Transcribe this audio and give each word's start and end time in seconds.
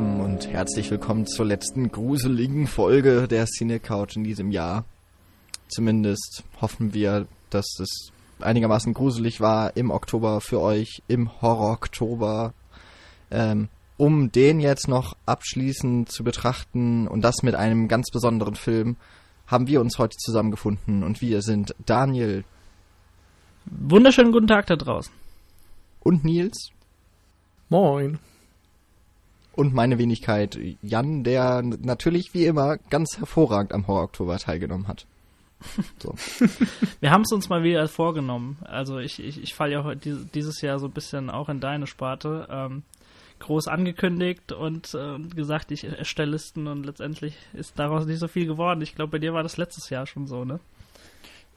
Zusammen 0.00 0.20
und 0.22 0.48
herzlich 0.48 0.90
willkommen 0.90 1.26
zur 1.26 1.44
letzten 1.44 1.92
gruseligen 1.92 2.66
Folge 2.66 3.28
der 3.28 3.44
Cine 3.44 3.80
Couch 3.80 4.16
in 4.16 4.24
diesem 4.24 4.50
Jahr. 4.50 4.86
Zumindest 5.68 6.42
hoffen 6.58 6.94
wir, 6.94 7.26
dass 7.50 7.66
es 7.78 8.10
einigermaßen 8.40 8.94
gruselig 8.94 9.42
war 9.42 9.76
im 9.76 9.90
Oktober 9.90 10.40
für 10.40 10.58
euch, 10.62 11.02
im 11.06 11.42
Horror-Oktober. 11.42 12.54
Ähm, 13.30 13.68
um 13.98 14.32
den 14.32 14.60
jetzt 14.60 14.88
noch 14.88 15.18
abschließend 15.26 16.10
zu 16.10 16.24
betrachten 16.24 17.06
und 17.06 17.20
das 17.20 17.42
mit 17.42 17.54
einem 17.54 17.86
ganz 17.86 18.10
besonderen 18.10 18.54
Film, 18.54 18.96
haben 19.46 19.66
wir 19.66 19.82
uns 19.82 19.98
heute 19.98 20.16
zusammengefunden 20.16 21.02
und 21.02 21.20
wir 21.20 21.42
sind 21.42 21.74
Daniel. 21.84 22.44
Wunderschönen 23.66 24.32
guten 24.32 24.46
Tag 24.46 24.64
da 24.64 24.76
draußen. 24.76 25.12
Und 26.02 26.24
Nils. 26.24 26.70
Moin. 27.68 28.18
Und 29.60 29.74
meine 29.74 29.98
Wenigkeit 29.98 30.58
Jan, 30.80 31.22
der 31.22 31.60
natürlich 31.60 32.32
wie 32.32 32.46
immer 32.46 32.78
ganz 32.88 33.18
hervorragend 33.18 33.74
am 33.74 33.86
Horror-Oktober 33.86 34.38
teilgenommen 34.38 34.88
hat. 34.88 35.04
So. 35.98 36.14
Wir 37.00 37.10
haben 37.10 37.24
es 37.24 37.30
uns 37.30 37.50
mal 37.50 37.62
wieder 37.62 37.86
vorgenommen. 37.86 38.56
Also 38.64 39.00
ich, 39.00 39.22
ich, 39.22 39.38
ich 39.42 39.52
falle 39.52 39.72
ja 39.72 39.84
heute 39.84 40.26
dieses 40.32 40.62
Jahr 40.62 40.78
so 40.78 40.86
ein 40.86 40.92
bisschen 40.92 41.28
auch 41.28 41.50
in 41.50 41.60
deine 41.60 41.86
Sparte. 41.86 42.48
Ähm, 42.50 42.84
groß 43.40 43.68
angekündigt 43.68 44.52
und 44.52 44.94
äh, 44.94 45.18
gesagt, 45.34 45.72
ich 45.72 45.84
erstelle 45.84 46.30
Listen 46.30 46.66
und 46.66 46.86
letztendlich 46.86 47.34
ist 47.52 47.78
daraus 47.78 48.06
nicht 48.06 48.20
so 48.20 48.28
viel 48.28 48.46
geworden. 48.46 48.80
Ich 48.80 48.94
glaube, 48.94 49.12
bei 49.12 49.18
dir 49.18 49.34
war 49.34 49.42
das 49.42 49.58
letztes 49.58 49.90
Jahr 49.90 50.06
schon 50.06 50.26
so, 50.26 50.46
ne? 50.46 50.58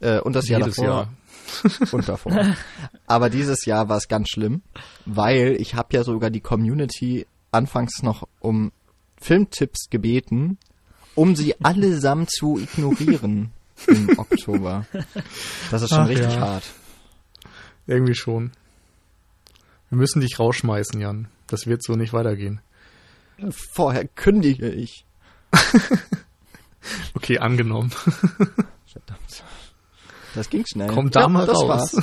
Äh, 0.01 0.19
und 0.19 0.35
das 0.35 0.49
Jedes 0.49 0.75
Jahr 0.75 1.07
davor. 1.63 1.73
Jahr. 1.79 1.91
und 1.93 2.09
davor. 2.09 2.55
Aber 3.07 3.29
dieses 3.29 3.65
Jahr 3.65 3.87
war 3.87 3.95
es 3.95 4.09
ganz 4.09 4.27
schlimm, 4.29 4.61
weil 5.05 5.55
ich 5.57 5.75
habe 5.75 5.95
ja 5.95 6.03
sogar 6.03 6.29
die 6.29 6.41
Community 6.41 7.25
anfangs 7.53 8.03
noch 8.03 8.27
um 8.39 8.71
Filmtipps 9.17 9.89
gebeten, 9.89 10.57
um 11.15 11.35
sie 11.35 11.55
allesamt 11.63 12.31
zu 12.31 12.57
ignorieren 12.57 13.51
im 13.87 14.09
Oktober. 14.17 14.85
Das 15.71 15.81
ist 15.81 15.89
schon 15.89 15.99
Ach, 15.99 16.09
richtig 16.09 16.33
ja. 16.33 16.39
hart. 16.39 16.63
Irgendwie 17.87 18.15
schon. 18.15 18.51
Wir 19.89 19.97
müssen 19.97 20.21
dich 20.21 20.39
rausschmeißen, 20.39 20.99
Jan. 20.99 21.27
Das 21.47 21.67
wird 21.67 21.83
so 21.83 21.95
nicht 21.95 22.13
weitergehen. 22.13 22.61
Vorher 23.49 24.07
kündige 24.07 24.69
ich. 24.69 25.05
okay, 27.13 27.39
angenommen. 27.39 27.91
Verdammt. 28.85 29.43
Das 30.33 30.49
ging 30.49 30.65
schnell. 30.65 30.87
Komm 30.87 31.11
da 31.11 31.21
ja, 31.21 31.27
mal 31.27 31.45
raus. 31.45 31.95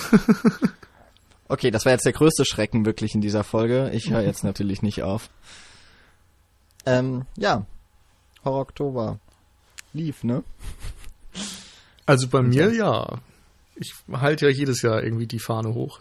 Okay, 1.50 1.70
das 1.70 1.84
war 1.84 1.92
jetzt 1.92 2.06
der 2.06 2.12
größte 2.12 2.44
Schrecken 2.44 2.86
wirklich 2.86 3.14
in 3.14 3.20
dieser 3.20 3.44
Folge. 3.44 3.90
Ich 3.92 4.10
höre 4.10 4.22
jetzt 4.22 4.44
natürlich 4.44 4.82
nicht 4.82 5.02
auf. 5.02 5.28
Ähm, 6.86 7.26
ja. 7.36 7.66
Horror 8.44 8.60
Oktober. 8.60 9.18
Lief, 9.92 10.24
ne? 10.24 10.44
Also 12.06 12.28
bei 12.28 12.42
mir 12.42 12.72
ja. 12.72 13.18
Ich 13.74 13.94
halte 14.12 14.46
ja 14.46 14.52
jedes 14.52 14.82
Jahr 14.82 15.02
irgendwie 15.02 15.26
die 15.26 15.38
Fahne 15.38 15.74
hoch. 15.74 16.00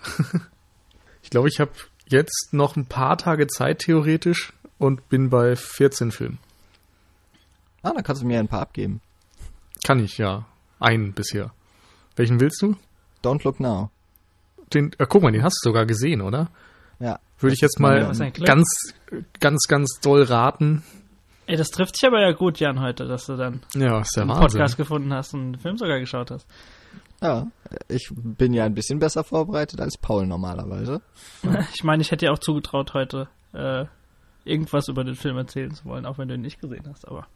ich 1.23 1.30
glaube, 1.30 1.50
ich 1.50 1.59
habe 1.59 1.72
jetzt 2.08 2.50
noch 2.52 2.75
ein 2.75 2.86
paar 2.86 3.17
Tage 3.17 3.47
Zeit 3.47 3.80
theoretisch 3.80 4.53
und 4.77 5.09
bin 5.09 5.30
bei 5.30 5.55
14 5.55 6.11
Filmen. 6.11 6.39
Ah, 7.81 7.92
dann 7.94 8.03
kannst 8.03 8.22
du 8.22 8.25
mir 8.25 8.39
ein 8.39 8.47
paar 8.47 8.61
abgeben. 8.61 9.02
Kann 9.83 10.04
ich, 10.04 10.17
ja. 10.17 10.45
Einen 10.80 11.14
bisher. 11.14 11.54
Welchen 12.15 12.39
willst 12.39 12.61
du? 12.61 12.76
Don't 13.23 13.43
Look 13.43 13.59
Now. 13.59 13.92
Den, 14.73 14.91
äh, 14.97 15.05
guck 15.07 15.23
mal, 15.23 15.31
den 15.31 15.43
hast 15.43 15.59
du 15.63 15.69
sogar 15.69 15.85
gesehen, 15.85 16.21
oder? 16.21 16.49
Ja. 16.99 17.19
Würde 17.39 17.53
ich 17.53 17.61
jetzt 17.61 17.80
mal 17.80 18.11
ganz, 18.43 18.93
ganz, 19.39 19.67
ganz 19.67 19.99
doll 20.02 20.23
raten. 20.23 20.83
Ey, 21.45 21.55
das 21.55 21.69
trifft 21.69 21.97
sich 21.97 22.07
aber 22.07 22.21
ja 22.21 22.31
gut, 22.31 22.59
Jan, 22.59 22.79
heute, 22.79 23.08
dass 23.08 23.25
du 23.25 23.35
dann 23.35 23.61
ja, 23.73 24.02
ist 24.02 24.17
einen 24.17 24.29
Podcast 24.29 24.77
gefunden 24.77 25.13
hast 25.13 25.33
und 25.33 25.41
einen 25.41 25.58
Film 25.58 25.77
sogar 25.77 25.99
geschaut 25.99 26.29
hast. 26.31 26.45
Ja, 27.21 27.47
ich 27.87 28.11
bin 28.13 28.53
ja 28.53 28.65
ein 28.65 28.75
bisschen 28.75 28.99
besser 28.99 29.23
vorbereitet 29.23 29.81
als 29.81 29.97
Paul 29.97 30.27
normalerweise. 30.27 31.02
Ich 31.73 31.83
meine, 31.83 32.02
ich 32.02 32.11
hätte 32.11 32.25
dir 32.25 32.33
auch 32.33 32.39
zugetraut, 32.39 32.93
heute 32.93 33.29
äh, 33.53 33.85
irgendwas 34.43 34.87
über 34.89 35.03
den 35.03 35.15
Film 35.15 35.37
erzählen 35.37 35.73
zu 35.73 35.85
wollen, 35.85 36.05
auch 36.05 36.17
wenn 36.17 36.27
du 36.27 36.35
ihn 36.35 36.41
nicht 36.41 36.61
gesehen 36.61 36.85
hast, 36.89 37.08
aber 37.08 37.27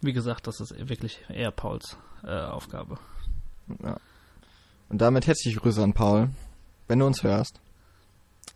wie 0.00 0.12
gesagt, 0.12 0.46
das 0.46 0.60
ist 0.60 0.88
wirklich 0.88 1.20
eher 1.28 1.50
Pauls 1.50 1.96
äh, 2.24 2.40
Aufgabe. 2.40 2.98
Ja. 3.82 3.98
Und 4.88 5.00
damit 5.00 5.26
herzliche 5.26 5.58
Grüße 5.58 5.82
an 5.82 5.92
Paul, 5.92 6.30
wenn 6.88 6.98
du 6.98 7.06
uns 7.06 7.22
hörst. 7.22 7.60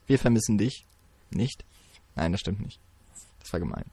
Wir 0.06 0.18
vermissen 0.18 0.58
dich. 0.58 0.86
Nicht? 1.30 1.64
Nein, 2.14 2.32
das 2.32 2.40
stimmt 2.40 2.60
nicht. 2.60 2.80
Das 3.40 3.52
war 3.52 3.60
gemein. 3.60 3.84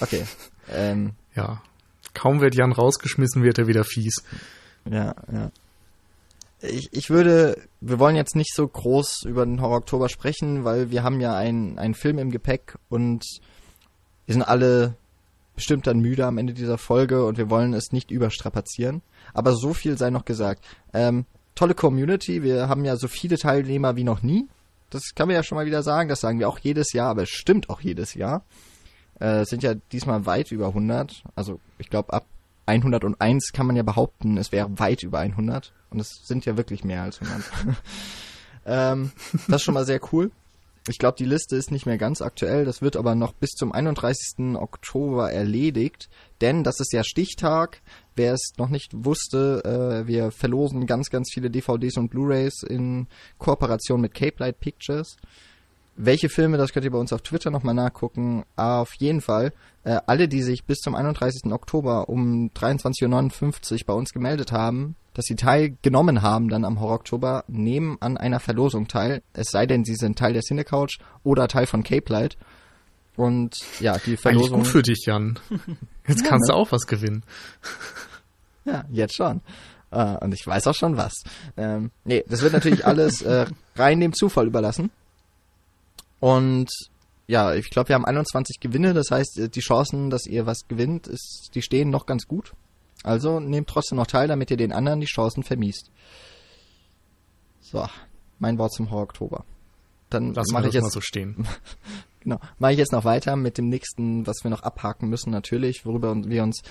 Okay. 0.00 0.26
ähm, 0.68 1.12
ja, 1.34 1.62
Kaum 2.14 2.40
wird 2.40 2.54
Jan 2.54 2.72
rausgeschmissen, 2.72 3.42
wird 3.42 3.58
er 3.58 3.66
wieder 3.66 3.84
fies. 3.84 4.22
Ja, 4.88 5.14
ja. 5.30 5.50
Ich, 6.60 6.88
ich 6.92 7.10
würde, 7.10 7.60
wir 7.80 7.98
wollen 7.98 8.16
jetzt 8.16 8.36
nicht 8.36 8.54
so 8.54 8.66
groß 8.66 9.24
über 9.26 9.44
den 9.44 9.60
Horror 9.60 9.78
Oktober 9.78 10.08
sprechen, 10.08 10.64
weil 10.64 10.90
wir 10.90 11.02
haben 11.02 11.20
ja 11.20 11.36
einen, 11.36 11.78
einen 11.78 11.94
Film 11.94 12.18
im 12.18 12.30
Gepäck 12.30 12.78
und 12.88 13.24
wir 14.24 14.32
sind 14.32 14.42
alle 14.42 14.96
bestimmt 15.54 15.86
dann 15.86 16.00
müde 16.00 16.26
am 16.26 16.38
Ende 16.38 16.52
dieser 16.52 16.78
Folge 16.78 17.24
und 17.24 17.38
wir 17.38 17.50
wollen 17.50 17.74
es 17.74 17.92
nicht 17.92 18.10
überstrapazieren. 18.10 19.02
Aber 19.32 19.54
so 19.54 19.74
viel 19.74 19.96
sei 19.96 20.10
noch 20.10 20.24
gesagt. 20.24 20.64
Ähm, 20.92 21.26
tolle 21.54 21.74
Community, 21.74 22.42
wir 22.42 22.68
haben 22.68 22.84
ja 22.84 22.96
so 22.96 23.08
viele 23.08 23.38
Teilnehmer 23.38 23.96
wie 23.96 24.04
noch 24.04 24.22
nie. 24.22 24.48
Das 24.90 25.14
kann 25.14 25.28
man 25.28 25.36
ja 25.36 25.42
schon 25.42 25.56
mal 25.56 25.66
wieder 25.66 25.82
sagen, 25.82 26.08
das 26.08 26.20
sagen 26.20 26.38
wir 26.38 26.48
auch 26.48 26.58
jedes 26.58 26.92
Jahr, 26.92 27.10
aber 27.10 27.22
es 27.22 27.30
stimmt 27.30 27.70
auch 27.70 27.80
jedes 27.80 28.14
Jahr. 28.14 28.44
Äh, 29.20 29.44
sind 29.44 29.62
ja 29.62 29.74
diesmal 29.92 30.26
weit 30.26 30.50
über 30.52 30.68
100. 30.68 31.24
Also 31.34 31.60
ich 31.78 31.88
glaube, 31.88 32.12
ab 32.12 32.26
101 32.66 33.52
kann 33.52 33.66
man 33.66 33.76
ja 33.76 33.82
behaupten, 33.82 34.36
es 34.36 34.52
wäre 34.52 34.78
weit 34.78 35.02
über 35.02 35.20
100. 35.20 35.72
Und 35.90 36.00
es 36.00 36.20
sind 36.24 36.44
ja 36.46 36.56
wirklich 36.56 36.84
mehr 36.84 37.02
als 37.02 37.20
100. 37.20 37.50
ähm, 38.66 39.12
das 39.48 39.56
ist 39.56 39.62
schon 39.62 39.74
mal 39.74 39.84
sehr 39.84 40.00
cool. 40.12 40.30
Ich 40.86 40.98
glaube, 40.98 41.16
die 41.16 41.24
Liste 41.24 41.56
ist 41.56 41.70
nicht 41.70 41.86
mehr 41.86 41.96
ganz 41.96 42.20
aktuell. 42.20 42.66
Das 42.66 42.82
wird 42.82 42.96
aber 42.96 43.14
noch 43.14 43.32
bis 43.32 43.52
zum 43.52 43.72
31. 43.72 44.56
Oktober 44.56 45.32
erledigt. 45.32 46.10
Denn 46.42 46.62
das 46.62 46.78
ist 46.78 46.92
ja 46.92 47.02
Stichtag. 47.02 47.80
Wer 48.14 48.34
es 48.34 48.52
noch 48.58 48.68
nicht 48.68 48.92
wusste, 48.92 49.62
äh, 49.64 50.06
wir 50.06 50.30
verlosen 50.30 50.86
ganz, 50.86 51.08
ganz 51.08 51.30
viele 51.32 51.50
DVDs 51.50 51.96
und 51.96 52.10
Blu-rays 52.10 52.62
in 52.62 53.06
Kooperation 53.38 54.02
mit 54.02 54.12
Cape 54.12 54.36
Light 54.38 54.60
Pictures. 54.60 55.16
Welche 55.96 56.28
Filme, 56.28 56.58
das 56.58 56.72
könnt 56.72 56.84
ihr 56.84 56.90
bei 56.90 56.98
uns 56.98 57.12
auf 57.12 57.22
Twitter 57.22 57.50
nochmal 57.50 57.74
nachgucken. 57.74 58.44
Auf 58.56 58.92
jeden 58.94 59.22
Fall, 59.22 59.54
äh, 59.84 60.00
alle, 60.06 60.28
die 60.28 60.42
sich 60.42 60.64
bis 60.64 60.80
zum 60.80 60.94
31. 60.94 61.50
Oktober 61.50 62.10
um 62.10 62.50
23.59 62.50 63.72
Uhr 63.72 63.86
bei 63.86 63.94
uns 63.94 64.12
gemeldet 64.12 64.52
haben, 64.52 64.96
dass 65.14 65.24
sie 65.24 65.36
teilgenommen 65.36 66.22
haben 66.22 66.48
dann 66.48 66.64
am 66.64 66.80
Horror 66.80 66.96
Oktober, 66.96 67.44
nehmen 67.48 67.96
an 68.00 68.16
einer 68.16 68.40
Verlosung 68.40 68.88
teil. 68.88 69.22
Es 69.32 69.48
sei 69.50 69.66
denn, 69.66 69.84
sie 69.84 69.94
sind 69.94 70.18
Teil 70.18 70.32
der 70.32 70.42
Cinecouch 70.42 70.98
oder 71.22 71.48
Teil 71.48 71.66
von 71.66 71.82
Cape 71.82 72.12
Light. 72.12 72.36
Und 73.16 73.56
ja, 73.80 73.96
die 73.98 74.16
Verlosung. 74.16 74.56
Eigentlich 74.56 74.64
gut 74.64 74.72
für 74.72 74.82
dich, 74.82 75.04
Jan. 75.06 75.38
Jetzt 76.08 76.22
ja, 76.22 76.28
kannst 76.28 76.48
ne? 76.48 76.52
du 76.52 76.58
auch 76.58 76.72
was 76.72 76.86
gewinnen. 76.86 77.22
Ja, 78.66 78.82
jetzt 78.90 79.14
schon. 79.14 79.42
Uh, 79.92 80.16
und 80.22 80.32
ich 80.32 80.46
weiß 80.46 80.66
auch 80.68 80.74
schon 80.74 80.96
was. 80.96 81.12
Ähm, 81.58 81.90
nee, 82.04 82.24
das 82.26 82.40
wird 82.40 82.54
natürlich 82.54 82.86
alles 82.86 83.20
äh, 83.20 83.46
rein 83.76 84.00
dem 84.00 84.14
Zufall 84.14 84.46
überlassen. 84.46 84.90
Und 86.18 86.70
ja, 87.26 87.54
ich 87.54 87.70
glaube, 87.70 87.90
wir 87.90 87.94
haben 87.94 88.04
21 88.04 88.60
Gewinne, 88.60 88.94
das 88.94 89.10
heißt, 89.10 89.38
äh, 89.38 89.48
die 89.48 89.60
Chancen, 89.60 90.08
dass 90.08 90.26
ihr 90.26 90.46
was 90.46 90.66
gewinnt, 90.66 91.06
ist, 91.06 91.50
die 91.54 91.62
stehen 91.62 91.90
noch 91.90 92.06
ganz 92.06 92.26
gut. 92.26 92.54
Also 93.04 93.38
nehmt 93.38 93.68
trotzdem 93.68 93.96
noch 93.96 94.06
teil, 94.06 94.26
damit 94.26 94.50
ihr 94.50 94.56
den 94.56 94.72
anderen 94.72 94.98
die 94.98 95.06
Chancen 95.06 95.44
vermiest. 95.44 95.92
So, 97.60 97.86
mein 98.38 98.58
Wort 98.58 98.72
zum 98.72 98.90
Horror 98.90 99.04
Oktober. 99.04 99.44
Dann 100.10 100.32
mache 100.52 100.68
ich 100.68 100.74
jetzt 100.74 100.82
mal 100.82 100.90
so 100.90 101.00
stehen. 101.00 101.46
genau, 102.20 102.40
mache 102.58 102.72
ich 102.72 102.78
jetzt 102.78 102.92
noch 102.92 103.04
weiter 103.04 103.36
mit 103.36 103.58
dem 103.58 103.68
nächsten, 103.68 104.26
was 104.26 104.38
wir 104.42 104.50
noch 104.50 104.62
abhaken 104.62 105.08
müssen 105.08 105.30
natürlich, 105.30 105.84
worüber 105.84 106.14
wir 106.16 106.42
uns 106.42 106.62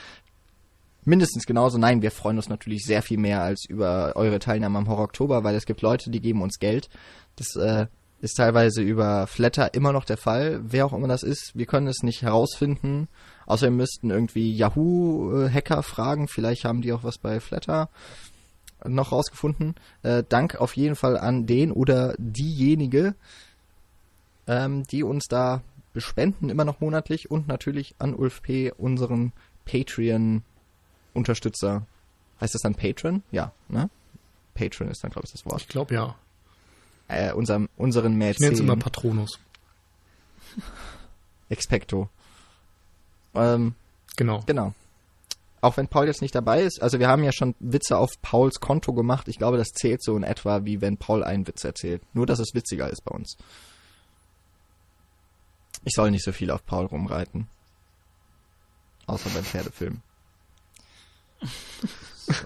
mindestens 1.05 1.45
genauso, 1.45 1.77
nein, 1.77 2.01
wir 2.01 2.11
freuen 2.11 2.37
uns 2.37 2.49
natürlich 2.49 2.85
sehr 2.85 3.01
viel 3.01 3.17
mehr 3.17 3.41
als 3.41 3.65
über 3.67 4.13
eure 4.15 4.39
Teilnahme 4.39 4.79
am 4.79 4.87
Horror 4.87 5.03
Oktober, 5.05 5.43
weil 5.43 5.55
es 5.55 5.65
gibt 5.65 5.81
Leute, 5.81 6.09
die 6.09 6.21
geben 6.21 6.41
uns 6.41 6.59
Geld. 6.59 6.89
Das 7.35 7.55
äh, 7.55 7.87
ist 8.21 8.37
teilweise 8.37 8.81
über 8.81 9.27
Flatter 9.27 9.73
immer 9.73 9.91
noch 9.91 10.05
der 10.05 10.17
Fall. 10.17 10.61
Wer 10.63 10.85
auch 10.85 10.93
immer 10.93 11.07
das 11.07 11.23
ist, 11.23 11.51
wir 11.55 11.65
können 11.65 11.87
es 11.87 12.03
nicht 12.03 12.21
herausfinden. 12.21 13.07
Außer 13.45 13.67
wir 13.67 13.71
müssten 13.71 14.09
irgendwie 14.09 14.53
Yahoo-Hacker 14.55 15.83
fragen. 15.83 16.27
Vielleicht 16.27 16.65
haben 16.65 16.81
die 16.81 16.91
auch 16.93 17.03
was 17.03 17.17
bei 17.17 17.39
Flatter 17.39 17.89
noch 18.85 19.11
rausgefunden. 19.11 19.75
Äh, 20.01 20.23
Dank 20.27 20.55
auf 20.55 20.75
jeden 20.75 20.95
Fall 20.95 21.15
an 21.17 21.45
den 21.45 21.71
oder 21.71 22.15
diejenige, 22.17 23.13
ähm, 24.47 24.87
die 24.87 25.03
uns 25.03 25.27
da 25.27 25.61
bespenden, 25.93 26.49
immer 26.49 26.65
noch 26.65 26.81
monatlich. 26.81 27.31
Und 27.31 27.47
natürlich 27.47 27.95
an 27.99 28.15
Ulf 28.15 28.41
P., 28.41 28.71
unseren 28.71 29.31
Patreon-Unterstützer. 29.65 31.85
Heißt 32.41 32.55
das 32.55 32.61
dann 32.61 32.75
Patron? 32.75 33.23
Ja, 33.31 33.53
ne? 33.69 33.89
Patron 34.53 34.89
ist 34.89 35.03
dann, 35.03 35.11
glaube 35.11 35.25
ich, 35.25 35.31
das 35.31 35.45
Wort. 35.45 35.61
Ich 35.61 35.67
glaube, 35.67 35.93
ja 35.93 36.15
äh, 37.07 37.33
unserem, 37.33 37.69
unseren 37.77 38.15
Mäzen. 38.15 38.35
Ich 38.35 38.39
nenne 38.39 38.53
es 38.53 38.59
immer 38.59 38.75
Patronus. 38.75 39.39
Expecto. 41.49 42.09
Ähm, 43.35 43.75
Genau. 44.15 44.41
genau. 44.45 44.73
Auch 45.61 45.77
wenn 45.77 45.87
Paul 45.87 46.07
jetzt 46.07 46.21
nicht 46.21 46.35
dabei 46.35 46.61
ist, 46.63 46.81
also 46.81 46.99
wir 46.99 47.07
haben 47.07 47.23
ja 47.23 47.31
schon 47.31 47.55
Witze 47.59 47.97
auf 47.97 48.21
Pauls 48.21 48.59
Konto 48.59 48.93
gemacht. 48.93 49.27
Ich 49.29 49.37
glaube, 49.37 49.57
das 49.57 49.69
zählt 49.69 50.03
so 50.03 50.15
in 50.17 50.23
etwa, 50.23 50.65
wie 50.65 50.81
wenn 50.81 50.97
Paul 50.97 51.23
einen 51.23 51.47
Witz 51.47 51.63
erzählt. 51.63 52.01
Nur, 52.13 52.25
dass 52.25 52.39
es 52.39 52.53
witziger 52.53 52.89
ist 52.89 53.01
bei 53.05 53.15
uns. 53.15 53.37
Ich 55.85 55.93
soll 55.95 56.11
nicht 56.11 56.23
so 56.25 56.31
viel 56.33 56.51
auf 56.51 56.65
Paul 56.65 56.85
rumreiten. 56.85 57.47
Außer 59.07 59.29
beim 59.31 59.43
Pferdefilm. 59.43 60.01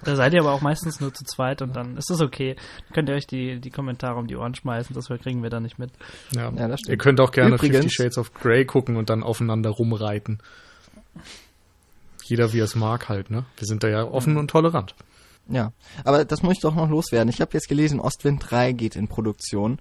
Da 0.03 0.15
seid 0.15 0.33
ihr 0.33 0.39
aber 0.39 0.53
auch 0.53 0.61
meistens 0.61 0.99
nur 0.99 1.13
zu 1.13 1.23
zweit 1.23 1.61
und 1.61 1.75
dann 1.75 1.97
ist 1.97 2.09
es 2.09 2.19
okay. 2.19 2.55
Dann 2.55 2.93
könnt 2.95 3.09
ihr 3.09 3.15
euch 3.15 3.27
die, 3.27 3.59
die 3.59 3.69
Kommentare 3.69 4.17
um 4.17 4.25
die 4.25 4.35
Ohren 4.35 4.55
schmeißen, 4.55 4.95
das 4.95 5.05
kriegen 5.21 5.43
wir 5.43 5.51
da 5.51 5.59
nicht 5.59 5.77
mit. 5.77 5.91
Ja. 6.31 6.49
Ja, 6.51 6.67
das 6.67 6.79
stimmt. 6.79 6.93
Ihr 6.93 6.97
könnt 6.97 7.19
auch 7.21 7.29
gerne 7.31 7.53
Übrigens- 7.55 7.77
Fifty 7.77 7.89
Shades 7.93 8.17
of 8.17 8.33
Grey 8.33 8.65
gucken 8.65 8.97
und 8.97 9.11
dann 9.11 9.21
aufeinander 9.21 9.69
rumreiten. 9.69 10.39
Jeder 12.23 12.53
wie 12.53 12.59
er 12.59 12.65
es 12.65 12.75
mag 12.75 13.09
halt, 13.09 13.29
ne? 13.29 13.45
Wir 13.57 13.67
sind 13.67 13.83
da 13.83 13.87
ja 13.87 14.03
offen 14.03 14.37
und 14.37 14.49
tolerant. 14.49 14.95
Ja, 15.49 15.71
aber 16.03 16.25
das 16.25 16.43
muss 16.43 16.55
ich 16.55 16.61
doch 16.61 16.75
noch 16.75 16.89
loswerden. 16.89 17.29
Ich 17.29 17.39
habe 17.39 17.51
jetzt 17.53 17.69
gelesen, 17.69 18.01
Ostwind 18.01 18.43
3 18.49 18.73
geht 18.73 18.95
in 18.95 19.07
Produktion. 19.07 19.79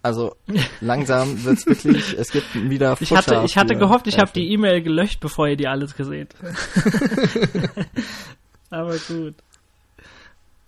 Also 0.00 0.36
langsam 0.80 1.44
wird's 1.44 1.66
wirklich, 1.66 2.16
es 2.18 2.30
gibt 2.30 2.54
wieder 2.54 2.96
Ich 3.00 3.10
hatte, 3.10 3.30
Futter 3.30 3.44
ich 3.44 3.56
hatte 3.56 3.76
gehofft, 3.76 4.06
ich 4.06 4.18
habe 4.18 4.30
die 4.32 4.52
E-Mail 4.52 4.82
gelöscht, 4.82 5.20
bevor 5.20 5.48
ihr 5.48 5.56
die 5.56 5.68
alles 5.68 5.94
gesehen 5.94 6.28
Aber 8.70 8.96
gut. 8.96 9.34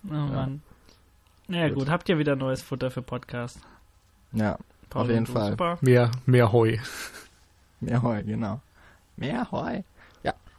Oh 0.07 0.13
Mann. 0.13 0.61
Naja, 1.47 1.69
Gut. 1.69 1.79
gut. 1.79 1.89
habt 1.89 2.09
ihr 2.09 2.17
wieder 2.17 2.35
neues 2.35 2.61
Futter 2.61 2.91
für 2.91 3.01
Podcast? 3.01 3.59
Ja, 4.31 4.57
Paul 4.89 5.03
Auf 5.03 5.09
jeden 5.09 5.25
Fall. 5.25 5.51
Super. 5.51 5.77
Mehr, 5.81 6.11
mehr 6.25 6.51
Heu. 6.51 6.77
mehr 7.79 8.01
Heu, 8.01 8.23
genau. 8.23 8.61
Mehr 9.17 9.51
Heu. 9.51 9.81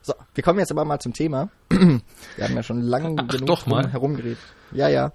So, 0.07 0.15
wir 0.35 0.45
kommen 0.45 0.61
jetzt 0.61 0.71
aber 0.71 0.85
mal 0.85 1.01
zum 1.01 1.13
Thema. 1.15 1.49
wir 1.69 2.01
haben 2.41 2.55
ja 2.55 2.63
schon 2.63 2.81
lange 2.81 3.17
genug 3.27 3.47
doch 3.47 3.67
mal. 3.67 3.91
herumgeredet. 3.91 4.39
Ja, 4.71 4.87
ja. 4.89 5.11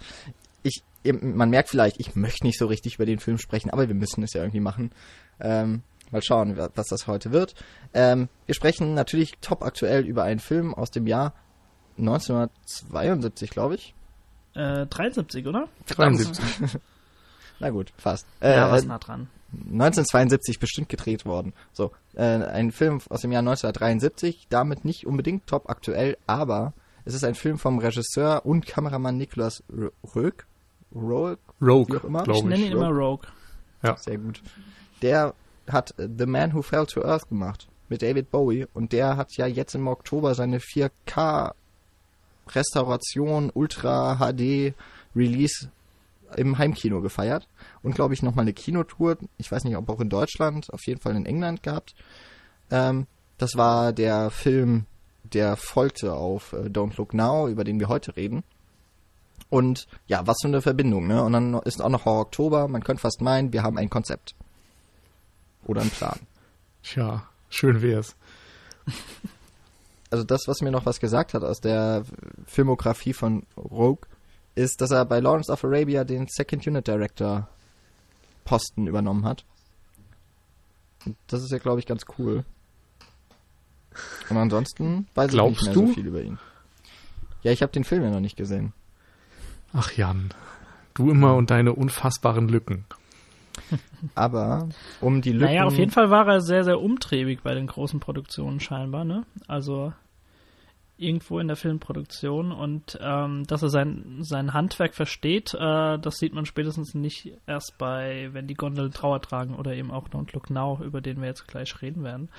Ich, 0.64 0.84
man 1.04 1.50
merkt 1.50 1.70
vielleicht, 1.70 1.98
ich 2.02 2.14
möchte 2.18 2.46
nicht 2.46 2.60
so 2.60 2.66
richtig 2.66 2.96
über 2.96 3.06
den 3.06 3.20
Film 3.20 3.38
sprechen, 3.38 3.70
aber 3.70 3.88
wir 3.88 3.96
müssen 3.96 4.22
es 4.22 4.34
ja 4.34 4.42
irgendwie 4.42 4.60
machen. 4.60 4.92
Ähm, 5.40 5.84
mal 6.12 6.22
schauen, 6.22 6.58
wa- 6.58 6.70
was 6.76 6.88
das 6.88 7.08
heute 7.08 7.32
wird. 7.32 7.56
Ähm, 7.94 8.28
wir 8.46 8.54
sprechen 8.54 8.94
natürlich 8.94 9.32
top 9.40 9.64
aktuell 9.64 10.06
über 10.06 10.24
einen 10.24 10.42
Film 10.42 10.74
aus 10.74 10.92
dem 10.92 11.08
Jahr 11.08 11.34
1972, 11.98 13.50
glaube 13.50 13.76
ich. 13.76 13.94
Äh, 14.56 14.86
73, 14.88 15.48
oder? 15.48 15.68
73. 15.88 16.80
Na 17.60 17.70
gut, 17.70 17.94
fast. 17.98 18.26
Äh, 18.42 18.56
ja, 18.58 18.72
was 18.72 18.84
äh, 18.84 18.88
nah 18.88 19.00
dran. 19.00 19.30
1972 19.54 20.60
bestimmt 20.60 20.90
gedreht 20.90 21.26
worden. 21.26 21.54
So, 21.74 21.92
äh, 22.16 22.22
ein 22.24 22.72
Film 22.72 23.00
aus 23.10 23.22
dem 23.22 23.32
Jahr 23.32 23.42
1973, 23.42 24.48
damit 24.50 24.86
nicht 24.86 25.06
unbedingt 25.06 25.48
top 25.48 25.70
aktuell, 25.70 26.18
aber 26.28 26.74
es 27.06 27.14
ist 27.14 27.24
ein 27.24 27.36
Film 27.36 27.58
vom 27.58 27.80
Regisseur 27.80 28.46
und 28.46 28.66
Kameramann 28.66 29.18
Niklas 29.18 29.64
Röck. 29.70 30.46
Röck? 30.94 31.38
Wie 31.60 31.66
Rogue, 31.66 32.00
auch 32.00 32.04
immer. 32.04 32.28
Ich 32.28 32.44
nenne 32.44 32.66
ihn 32.66 32.72
immer 32.72 32.90
Rogue. 32.90 33.28
Sehr 33.98 34.18
gut. 34.18 34.42
Der 35.02 35.34
hat 35.68 35.98
äh, 35.98 36.08
The 36.18 36.26
Man 36.26 36.54
Who 36.54 36.62
Fell 36.62 36.86
to 36.86 37.04
Earth 37.04 37.30
gemacht 37.30 37.68
mit 37.90 38.02
David 38.02 38.32
Bowie 38.32 38.68
und 38.74 38.94
der 38.94 39.18
hat 39.18 39.36
ja 39.36 39.48
jetzt 39.48 39.76
im 39.76 39.88
Oktober 39.88 40.36
seine 40.36 40.60
4K 40.60 41.54
Restauration 42.48 43.52
Ultra 43.54 44.18
HD 44.18 44.74
Release 45.16 45.70
im 46.38 46.58
Heimkino 46.58 47.02
gefeiert 47.02 47.48
und 47.84 47.96
glaube 47.96 48.14
ich 48.14 48.24
nochmal 48.24 48.44
eine 48.44 48.54
Kinotour, 48.54 49.18
ich 49.38 49.52
weiß 49.52 49.64
nicht, 49.64 49.76
ob 49.76 49.90
auch 49.90 50.00
in 50.00 50.10
Deutschland, 50.10 50.72
auf 50.74 50.86
jeden 50.86 51.02
Fall 51.02 51.16
in 51.16 51.26
England 51.26 51.64
gehabt. 51.64 51.96
Ähm, 52.70 53.08
das 53.38 53.56
war 53.56 53.92
der 53.94 54.30
Film, 54.30 54.86
der 55.24 55.56
folgte 55.56 56.14
auf 56.14 56.54
äh, 56.54 56.68
Don't 56.68 56.98
Look 56.98 57.14
Now, 57.14 57.48
über 57.48 57.64
den 57.64 57.80
wir 57.80 57.88
heute 57.88 58.16
reden. 58.16 58.44
Und 59.50 59.88
ja, 60.08 60.26
was 60.28 60.38
für 60.42 60.48
eine 60.48 60.62
Verbindung, 60.62 61.08
ne? 61.08 61.24
Und 61.24 61.34
dann 61.34 61.56
ist 61.66 61.82
auch 61.82 61.90
noch 61.90 62.06
Oktober, 62.06 62.68
man 62.68 62.84
könnte 62.84 63.02
fast 63.02 63.22
meinen, 63.22 63.52
wir 63.52 63.64
haben 63.64 63.78
ein 63.78 63.90
Konzept. 63.90 64.36
Oder 65.66 65.82
einen 65.82 65.90
Plan. 65.90 66.20
Tja, 66.84 67.28
schön 67.50 67.82
wär's. 67.82 68.16
Also 70.10 70.24
das, 70.24 70.42
was 70.48 70.62
mir 70.62 70.72
noch 70.72 70.86
was 70.86 71.00
gesagt 71.00 71.34
hat 71.34 71.44
aus 71.44 71.62
der 71.62 72.04
Filmografie 72.46 73.14
von 73.14 73.44
Rogue, 73.56 74.08
ist, 74.56 74.82
dass 74.82 74.92
er 74.92 75.06
bei 75.06 75.20
Lawrence 75.20 75.52
of 75.52 75.64
Arabia 75.64 76.04
den 76.04 76.28
Second 76.28 76.68
Unit 76.68 76.88
Director 76.88 77.48
Posten 78.44 78.88
übernommen 78.88 79.26
hat. 79.26 79.46
Und 81.06 81.16
das 81.28 81.44
ist 81.44 81.52
ja, 81.52 81.58
glaube 81.58 81.80
ich, 81.80 81.86
ganz 81.86 82.06
cool. 82.18 82.44
Und 84.30 84.38
ansonsten 84.38 85.08
weiß 85.16 85.32
Glaubst 85.32 85.62
ich 85.62 85.68
nicht 85.68 85.76
mehr 85.76 85.86
du? 85.86 85.88
so 85.90 85.94
viel 85.94 86.08
über 86.08 86.22
ihn. 86.22 86.38
Ja, 87.44 87.52
ich 87.52 87.62
habe 87.62 87.72
den 87.72 87.84
Film 87.84 88.04
ja 88.04 88.10
noch 88.10 88.20
nicht 88.20 88.38
gesehen. 88.38 88.74
Ach 89.74 89.92
Jan, 89.94 90.30
du 90.94 91.10
immer 91.10 91.36
und 91.36 91.50
deine 91.50 91.74
unfassbaren 91.74 92.48
Lücken. 92.48 92.86
Aber 94.16 94.70
um 95.02 95.22
die 95.22 95.32
Lücken... 95.32 95.46
Naja, 95.46 95.66
auf 95.66 95.78
jeden 95.78 95.92
Fall 95.92 96.10
war 96.10 96.28
er 96.28 96.42
sehr, 96.42 96.64
sehr 96.64 96.80
umtriebig 96.80 97.42
bei 97.42 97.54
den 97.54 97.68
großen 97.68 98.00
Produktionen 98.00 98.60
scheinbar, 98.60 99.04
ne? 99.04 99.26
Also 99.48 99.94
irgendwo 101.02 101.40
in 101.40 101.48
der 101.48 101.58
Filmproduktion 101.58 102.52
und 102.52 102.98
ähm, 103.02 103.46
dass 103.48 103.64
er 103.64 103.70
sein, 103.70 104.20
sein 104.22 104.54
Handwerk 104.54 104.94
versteht, 104.94 105.54
äh, 105.54 105.98
das 105.98 106.18
sieht 106.18 106.34
man 106.34 106.46
spätestens 106.46 106.94
nicht 106.94 107.34
erst 107.48 107.78
bei, 107.78 108.30
wenn 108.32 108.48
die 108.48 108.54
Gondeln 108.54 108.92
Trauer 108.92 109.22
tragen 109.22 109.56
oder 109.56 109.74
eben 109.74 109.92
auch 109.92 110.08
Don't 110.08 110.34
Look 110.34 110.50
Now, 110.50 110.80
über 110.84 111.02
den 111.02 111.20
wir 111.20 111.28
jetzt 111.28 111.48
gleich 111.48 111.82
reden 111.82 112.04
werden. 112.04 112.30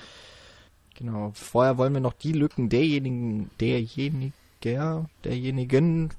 Genau. 0.95 1.31
Vorher 1.33 1.77
wollen 1.77 1.93
wir 1.93 2.01
noch 2.01 2.13
die 2.13 2.33
Lücken 2.33 2.69
derjenigen, 2.69 3.49
derjeniger, 3.59 5.09
derjenigen 5.23 6.13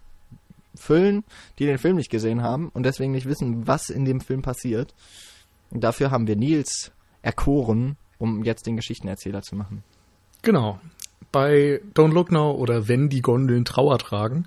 füllen, 0.75 1.25
die 1.59 1.67
den 1.67 1.79
Film 1.79 1.97
nicht 1.97 2.11
gesehen 2.11 2.43
haben 2.43 2.69
und 2.71 2.85
deswegen 2.85 3.13
nicht 3.13 3.27
wissen, 3.27 3.67
was 3.67 3.89
in 3.89 4.05
dem 4.05 4.21
Film 4.21 4.43
passiert. 4.43 4.95
Und 5.71 5.83
dafür 5.83 6.11
haben 6.11 6.27
wir 6.27 6.37
Nils 6.37 6.93
erkoren, 7.23 7.97
um 8.19 8.45
jetzt 8.45 8.67
den 8.67 8.77
Geschichtenerzähler 8.77 9.43
zu 9.43 9.57
machen. 9.57 9.83
Genau. 10.43 10.79
Bei 11.35 11.81
Don't 11.95 12.13
Look 12.13 12.31
Now 12.31 12.53
oder 12.53 12.87
Wenn 12.87 13.09
die 13.09 13.21
Gondeln 13.21 13.65
Trauer 13.65 13.99
tragen 13.99 14.47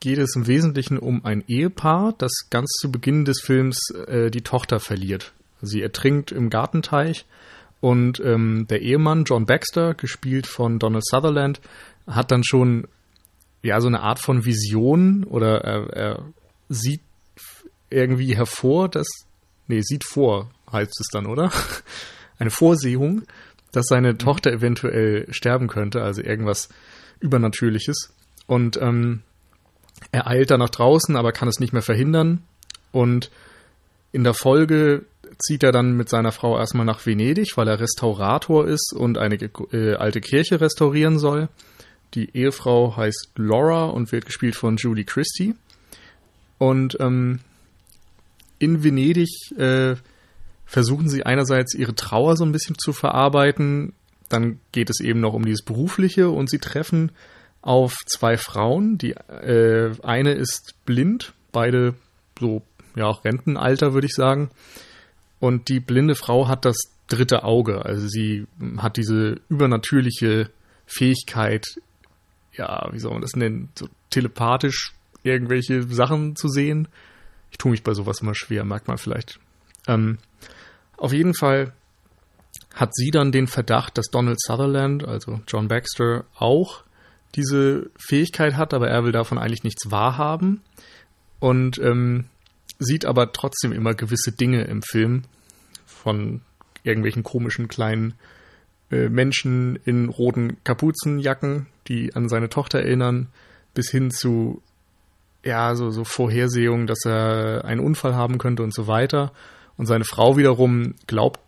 geht 0.00 0.16
es 0.16 0.36
im 0.36 0.46
Wesentlichen 0.46 0.98
um 0.98 1.22
ein 1.24 1.44
Ehepaar, 1.48 2.14
das 2.16 2.30
ganz 2.48 2.70
zu 2.80 2.90
Beginn 2.90 3.26
des 3.26 3.40
Films 3.42 3.90
äh, 4.06 4.30
die 4.30 4.40
Tochter 4.40 4.80
verliert. 4.80 5.32
Sie 5.60 5.82
ertrinkt 5.82 6.32
im 6.32 6.48
Gartenteich 6.48 7.26
und 7.80 8.20
ähm, 8.20 8.66
der 8.70 8.80
Ehemann 8.80 9.24
John 9.24 9.44
Baxter, 9.44 9.92
gespielt 9.92 10.46
von 10.46 10.78
Donald 10.78 11.06
Sutherland, 11.06 11.60
hat 12.06 12.30
dann 12.30 12.42
schon 12.42 12.88
ja 13.62 13.80
so 13.82 13.88
eine 13.88 14.00
Art 14.00 14.18
von 14.18 14.46
Vision 14.46 15.24
oder 15.24 15.62
er, 15.62 15.92
er 15.92 16.24
sieht 16.70 17.02
irgendwie 17.90 18.34
hervor, 18.34 18.88
dass 18.88 19.08
nee 19.68 19.82
sieht 19.82 20.04
vor 20.04 20.50
heißt 20.72 21.00
es 21.00 21.08
dann, 21.12 21.26
oder? 21.26 21.50
Eine 22.38 22.50
Vorsehung, 22.50 23.22
dass 23.76 23.86
seine 23.86 24.16
Tochter 24.18 24.52
eventuell 24.52 25.26
sterben 25.32 25.68
könnte, 25.68 26.02
also 26.02 26.22
irgendwas 26.22 26.68
Übernatürliches. 27.20 28.12
Und 28.46 28.76
ähm, 28.80 29.22
er 30.12 30.26
eilt 30.26 30.50
dann 30.50 30.60
nach 30.60 30.70
draußen, 30.70 31.16
aber 31.16 31.32
kann 31.32 31.48
es 31.48 31.60
nicht 31.60 31.72
mehr 31.72 31.82
verhindern. 31.82 32.42
Und 32.92 33.30
in 34.12 34.24
der 34.24 34.34
Folge 34.34 35.06
zieht 35.38 35.62
er 35.62 35.72
dann 35.72 35.96
mit 35.96 36.08
seiner 36.08 36.32
Frau 36.32 36.58
erstmal 36.58 36.86
nach 36.86 37.04
Venedig, 37.04 37.56
weil 37.56 37.68
er 37.68 37.80
Restaurator 37.80 38.66
ist 38.66 38.92
und 38.94 39.18
eine 39.18 39.36
äh, 39.72 39.94
alte 39.94 40.20
Kirche 40.20 40.60
restaurieren 40.60 41.18
soll. 41.18 41.48
Die 42.14 42.36
Ehefrau 42.36 42.96
heißt 42.96 43.30
Laura 43.36 43.86
und 43.86 44.12
wird 44.12 44.26
gespielt 44.26 44.54
von 44.54 44.76
Julie 44.76 45.04
Christie. 45.04 45.54
Und 46.58 46.96
ähm, 47.00 47.40
in 48.58 48.84
Venedig 48.84 49.30
äh, 49.58 49.96
versuchen 50.66 51.08
sie 51.08 51.24
einerseits 51.24 51.74
ihre 51.74 51.94
Trauer 51.94 52.36
so 52.36 52.44
ein 52.44 52.52
bisschen 52.52 52.76
zu 52.78 52.92
verarbeiten, 52.92 53.92
dann 54.28 54.58
geht 54.72 54.90
es 54.90 55.00
eben 55.00 55.20
noch 55.20 55.34
um 55.34 55.44
dieses 55.44 55.62
Berufliche 55.62 56.30
und 56.30 56.50
sie 56.50 56.58
treffen 56.58 57.12
auf 57.62 57.96
zwei 58.06 58.36
Frauen. 58.36 58.98
Die 58.98 59.12
äh, 59.12 59.92
eine 60.02 60.32
ist 60.32 60.74
blind, 60.84 61.34
beide 61.52 61.94
so 62.38 62.62
ja 62.96 63.06
auch 63.06 63.24
Rentenalter 63.24 63.94
würde 63.94 64.06
ich 64.06 64.14
sagen. 64.14 64.50
Und 65.40 65.68
die 65.68 65.80
blinde 65.80 66.14
Frau 66.14 66.48
hat 66.48 66.64
das 66.64 66.76
dritte 67.06 67.44
Auge, 67.44 67.84
also 67.84 68.08
sie 68.08 68.46
hat 68.78 68.96
diese 68.96 69.40
übernatürliche 69.48 70.50
Fähigkeit, 70.86 71.66
ja, 72.52 72.88
wie 72.92 72.98
soll 72.98 73.12
man 73.12 73.20
das 73.20 73.36
nennen, 73.36 73.68
so 73.74 73.88
telepathisch 74.10 74.94
irgendwelche 75.22 75.82
Sachen 75.82 76.36
zu 76.36 76.48
sehen. 76.48 76.88
Ich 77.50 77.58
tue 77.58 77.72
mich 77.72 77.82
bei 77.82 77.94
sowas 77.94 78.20
immer 78.20 78.34
schwer, 78.34 78.64
merkt 78.64 78.88
man 78.88 78.96
vielleicht. 78.96 79.38
Ähm, 79.86 80.18
auf 80.96 81.12
jeden 81.12 81.34
Fall 81.34 81.72
hat 82.74 82.94
sie 82.94 83.10
dann 83.10 83.32
den 83.32 83.46
Verdacht, 83.46 83.98
dass 83.98 84.06
Donald 84.06 84.40
Sutherland, 84.40 85.06
also 85.06 85.40
John 85.46 85.68
Baxter, 85.68 86.24
auch 86.34 86.82
diese 87.34 87.90
Fähigkeit 87.96 88.56
hat, 88.56 88.74
aber 88.74 88.88
er 88.88 89.04
will 89.04 89.12
davon 89.12 89.38
eigentlich 89.38 89.64
nichts 89.64 89.90
wahrhaben 89.90 90.62
und 91.40 91.78
ähm, 91.78 92.26
sieht 92.78 93.06
aber 93.06 93.32
trotzdem 93.32 93.72
immer 93.72 93.94
gewisse 93.94 94.32
Dinge 94.32 94.64
im 94.64 94.82
Film 94.82 95.22
von 95.86 96.42
irgendwelchen 96.82 97.22
komischen 97.22 97.68
kleinen 97.68 98.14
äh, 98.90 99.08
Menschen 99.08 99.76
in 99.84 100.08
roten 100.08 100.62
Kapuzenjacken, 100.64 101.66
die 101.88 102.14
an 102.14 102.28
seine 102.28 102.48
Tochter 102.48 102.80
erinnern, 102.80 103.28
bis 103.74 103.90
hin 103.90 104.10
zu 104.10 104.62
ja, 105.44 105.74
so, 105.74 105.90
so 105.90 106.04
Vorhersehungen, 106.04 106.86
dass 106.86 107.04
er 107.04 107.64
einen 107.64 107.80
Unfall 107.80 108.14
haben 108.14 108.38
könnte 108.38 108.62
und 108.62 108.74
so 108.74 108.86
weiter. 108.86 109.32
Und 109.76 109.86
seine 109.86 110.04
Frau 110.04 110.36
wiederum 110.36 110.94
glaubt 111.06 111.40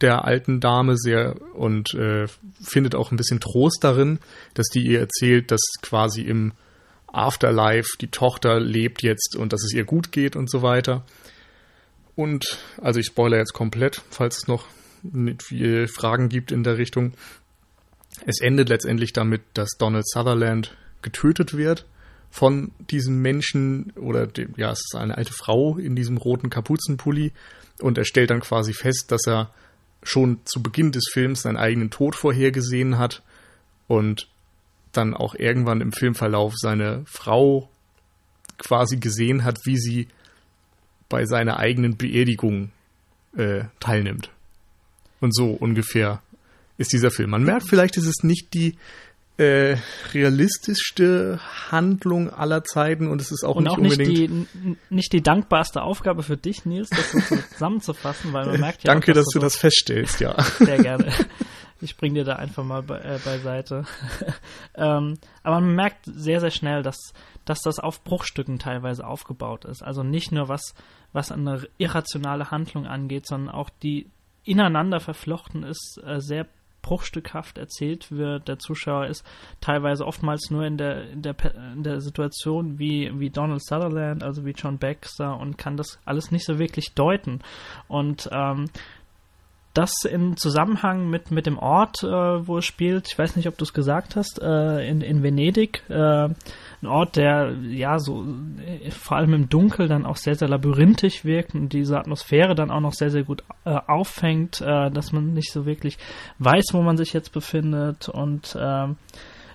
der 0.00 0.24
alten 0.24 0.60
Dame 0.60 0.96
sehr 0.96 1.34
und 1.54 1.94
äh, 1.94 2.26
findet 2.62 2.94
auch 2.94 3.10
ein 3.10 3.16
bisschen 3.16 3.40
Trost 3.40 3.82
darin, 3.82 4.20
dass 4.54 4.68
die 4.68 4.86
ihr 4.86 5.00
erzählt, 5.00 5.50
dass 5.50 5.60
quasi 5.82 6.22
im 6.22 6.52
Afterlife 7.08 7.96
die 8.00 8.08
Tochter 8.08 8.60
lebt 8.60 9.02
jetzt 9.02 9.34
und 9.36 9.52
dass 9.52 9.64
es 9.64 9.72
ihr 9.74 9.84
gut 9.84 10.12
geht 10.12 10.36
und 10.36 10.50
so 10.50 10.62
weiter. 10.62 11.04
Und, 12.14 12.58
also 12.80 13.00
ich 13.00 13.06
spoilere 13.06 13.40
jetzt 13.40 13.54
komplett, 13.54 14.02
falls 14.10 14.38
es 14.38 14.48
noch 14.48 14.66
nicht 15.02 15.42
viele 15.42 15.88
Fragen 15.88 16.28
gibt 16.28 16.52
in 16.52 16.64
der 16.64 16.76
Richtung. 16.76 17.14
Es 18.26 18.40
endet 18.40 18.68
letztendlich 18.68 19.12
damit, 19.12 19.42
dass 19.54 19.70
Donald 19.78 20.08
Sutherland 20.08 20.76
getötet 21.02 21.56
wird 21.56 21.86
von 22.30 22.72
diesem 22.90 23.20
Menschen 23.20 23.92
oder 23.96 24.26
dem, 24.26 24.54
ja, 24.56 24.70
es 24.70 24.80
ist 24.80 24.94
eine 24.96 25.16
alte 25.16 25.32
Frau 25.32 25.78
in 25.78 25.96
diesem 25.96 26.16
roten 26.16 26.50
Kapuzenpulli 26.50 27.32
und 27.80 27.98
er 27.98 28.04
stellt 28.04 28.30
dann 28.30 28.40
quasi 28.40 28.72
fest, 28.72 29.10
dass 29.10 29.26
er 29.26 29.50
schon 30.02 30.40
zu 30.44 30.62
Beginn 30.62 30.92
des 30.92 31.04
Films 31.12 31.42
seinen 31.42 31.56
eigenen 31.56 31.90
Tod 31.90 32.14
vorhergesehen 32.14 32.98
hat 32.98 33.22
und 33.86 34.28
dann 34.92 35.14
auch 35.14 35.34
irgendwann 35.34 35.80
im 35.80 35.92
Filmverlauf 35.92 36.54
seine 36.56 37.02
Frau 37.06 37.68
quasi 38.58 38.96
gesehen 38.96 39.44
hat, 39.44 39.60
wie 39.64 39.76
sie 39.76 40.08
bei 41.08 41.24
seiner 41.24 41.58
eigenen 41.58 41.96
Beerdigung 41.96 42.70
äh, 43.36 43.64
teilnimmt. 43.80 44.30
Und 45.20 45.34
so 45.34 45.50
ungefähr 45.50 46.22
ist 46.76 46.92
dieser 46.92 47.10
Film. 47.10 47.30
Man 47.30 47.42
merkt, 47.42 47.68
vielleicht 47.68 47.96
ist 47.96 48.06
es 48.06 48.22
nicht 48.22 48.54
die 48.54 48.76
äh, 49.38 49.76
realistischste 50.12 51.38
Handlung 51.70 52.28
aller 52.30 52.64
Zeiten 52.64 53.06
und 53.06 53.20
es 53.20 53.30
ist 53.30 53.44
auch 53.44 53.54
und 53.54 53.64
nicht 53.64 53.72
auch 53.72 53.78
unbedingt. 53.78 54.08
nicht 54.08 54.48
die, 54.52 54.76
nicht 54.90 55.12
die 55.12 55.22
dankbarste 55.22 55.82
Aufgabe 55.82 56.24
für 56.24 56.36
dich, 56.36 56.64
Nils, 56.64 56.90
das 56.90 57.12
so 57.12 57.36
zusammenzufassen, 57.52 58.32
weil 58.32 58.46
man 58.46 58.60
merkt 58.60 58.82
ja 58.82 58.92
Danke, 58.92 59.12
auch, 59.12 59.14
dass, 59.14 59.26
dass 59.26 59.32
du 59.34 59.38
so 59.38 59.44
das 59.44 59.56
feststellst, 59.56 60.20
ja. 60.20 60.40
Sehr 60.58 60.78
gerne. 60.78 61.12
Ich 61.80 61.96
bring 61.96 62.14
dir 62.14 62.24
da 62.24 62.34
einfach 62.34 62.64
mal 62.64 62.82
be 62.82 63.00
äh, 63.00 63.20
beiseite. 63.24 63.84
ähm, 64.74 65.14
aber 65.44 65.60
man 65.60 65.74
merkt 65.76 66.06
sehr, 66.06 66.40
sehr 66.40 66.50
schnell, 66.50 66.82
dass, 66.82 67.12
dass 67.44 67.60
das 67.60 67.78
auf 67.78 68.02
Bruchstücken 68.02 68.58
teilweise 68.58 69.06
aufgebaut 69.06 69.64
ist. 69.64 69.84
Also 69.84 70.02
nicht 70.02 70.32
nur 70.32 70.48
was, 70.48 70.74
was 71.12 71.30
eine 71.30 71.68
irrationale 71.78 72.50
Handlung 72.50 72.86
angeht, 72.86 73.28
sondern 73.28 73.54
auch 73.54 73.70
die 73.70 74.10
ineinander 74.42 74.98
verflochten 74.98 75.62
ist, 75.62 76.00
äh, 76.04 76.20
sehr 76.20 76.48
bruchstückhaft 76.82 77.58
erzählt 77.58 78.10
wird. 78.10 78.48
Der 78.48 78.58
Zuschauer 78.58 79.06
ist 79.06 79.24
teilweise 79.60 80.06
oftmals 80.06 80.50
nur 80.50 80.64
in 80.64 80.76
der, 80.76 81.10
in 81.10 81.22
der, 81.22 81.36
in 81.74 81.82
der 81.82 82.00
Situation 82.00 82.78
wie, 82.78 83.10
wie 83.18 83.30
Donald 83.30 83.64
Sutherland, 83.64 84.22
also 84.22 84.44
wie 84.44 84.52
John 84.52 84.78
Baxter 84.78 85.38
und 85.38 85.58
kann 85.58 85.76
das 85.76 85.98
alles 86.04 86.30
nicht 86.30 86.44
so 86.44 86.58
wirklich 86.58 86.94
deuten. 86.94 87.40
Und 87.88 88.28
ähm, 88.32 88.66
das 89.74 89.92
im 90.04 90.36
Zusammenhang 90.36 91.08
mit, 91.08 91.30
mit 91.30 91.46
dem 91.46 91.58
Ort, 91.58 92.02
äh, 92.02 92.08
wo 92.08 92.58
es 92.58 92.64
spielt, 92.64 93.06
ich 93.08 93.18
weiß 93.18 93.36
nicht, 93.36 93.46
ob 93.46 93.56
du 93.58 93.64
es 93.64 93.72
gesagt 93.72 94.16
hast, 94.16 94.40
äh, 94.42 94.88
in, 94.88 95.02
in 95.02 95.22
Venedig, 95.22 95.88
äh, 95.88 96.28
ein 96.82 96.86
Ort, 96.86 97.16
der 97.16 97.52
ja 97.70 97.98
so 97.98 98.24
äh, 98.64 98.90
vor 98.90 99.16
allem 99.16 99.34
im 99.34 99.48
Dunkel 99.48 99.88
dann 99.88 100.06
auch 100.06 100.16
sehr, 100.16 100.36
sehr 100.36 100.48
labyrinthisch 100.48 101.24
wirkt 101.24 101.54
und 101.54 101.72
diese 101.72 101.98
Atmosphäre 101.98 102.54
dann 102.54 102.70
auch 102.70 102.80
noch 102.80 102.92
sehr, 102.92 103.10
sehr 103.10 103.24
gut 103.24 103.42
äh, 103.64 103.70
auffängt, 103.70 104.60
äh, 104.60 104.90
dass 104.90 105.12
man 105.12 105.32
nicht 105.34 105.52
so 105.52 105.66
wirklich 105.66 105.98
weiß, 106.38 106.66
wo 106.72 106.82
man 106.82 106.96
sich 106.96 107.12
jetzt 107.12 107.32
befindet 107.32 108.08
und 108.08 108.56
ähm, 108.60 108.96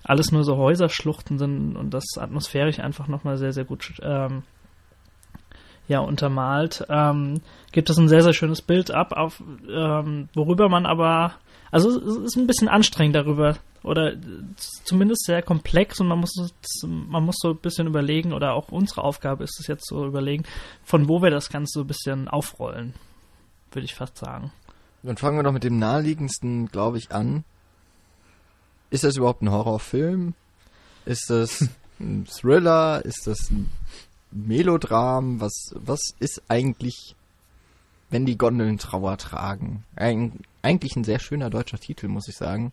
alles 0.03 0.31
nur 0.31 0.43
so 0.43 0.57
Häuserschluchten 0.57 1.37
sind 1.37 1.77
und 1.77 1.93
das 1.93 2.03
atmosphärisch 2.17 2.79
einfach 2.79 3.07
nochmal 3.07 3.37
sehr, 3.37 3.53
sehr 3.53 3.63
gut 3.63 3.93
ähm, 4.01 4.43
ja, 5.87 5.99
untermalt, 5.99 6.85
ähm, 6.89 7.41
gibt 7.71 7.89
es 7.89 7.97
ein 7.97 8.07
sehr, 8.07 8.21
sehr 8.21 8.33
schönes 8.33 8.61
Bild 8.61 8.91
ab, 8.91 9.13
auf, 9.13 9.41
ähm, 9.69 10.29
worüber 10.33 10.69
man 10.69 10.85
aber, 10.85 11.33
also 11.71 11.89
es 11.89 12.17
ist 12.17 12.35
ein 12.35 12.47
bisschen 12.47 12.67
anstrengend 12.67 13.15
darüber, 13.15 13.55
oder 13.83 14.13
zumindest 14.85 15.25
sehr 15.25 15.41
komplex 15.41 15.99
und 15.99 16.07
man 16.07 16.19
muss, 16.19 16.33
man 16.83 17.23
muss 17.23 17.35
so 17.39 17.51
ein 17.51 17.57
bisschen 17.57 17.87
überlegen, 17.87 18.31
oder 18.33 18.53
auch 18.53 18.69
unsere 18.69 19.03
Aufgabe 19.03 19.43
ist 19.43 19.59
es 19.59 19.67
jetzt 19.67 19.87
so 19.87 20.05
überlegen, 20.05 20.45
von 20.83 21.09
wo 21.09 21.21
wir 21.21 21.29
das 21.29 21.49
Ganze 21.49 21.73
so 21.73 21.81
ein 21.81 21.87
bisschen 21.87 22.27
aufrollen, 22.29 22.93
würde 23.71 23.85
ich 23.85 23.93
fast 23.93 24.17
sagen. 24.17 24.51
Dann 25.03 25.17
fangen 25.17 25.37
wir 25.37 25.43
doch 25.43 25.51
mit 25.51 25.65
dem 25.65 25.79
naheliegendsten, 25.79 26.67
glaube 26.67 26.97
ich, 26.97 27.11
an. 27.11 27.43
Ist 28.89 29.03
das 29.03 29.17
überhaupt 29.17 29.41
ein 29.41 29.51
Horrorfilm? 29.51 30.33
Ist 31.05 31.29
das 31.29 31.67
ein 31.99 32.25
Thriller? 32.25 33.03
Ist 33.03 33.27
das 33.27 33.51
ein 33.51 33.69
Melodram? 34.31 35.41
Was, 35.41 35.73
was 35.75 36.13
ist 36.19 36.41
eigentlich, 36.47 37.15
wenn 38.09 38.25
die 38.25 38.37
Gondeln 38.37 38.77
Trauer 38.77 39.17
tragen? 39.17 39.83
Ein, 39.97 40.39
eigentlich 40.61 40.95
ein 40.95 41.03
sehr 41.03 41.19
schöner 41.19 41.49
deutscher 41.49 41.79
Titel, 41.79 42.07
muss 42.07 42.29
ich 42.29 42.37
sagen. 42.37 42.71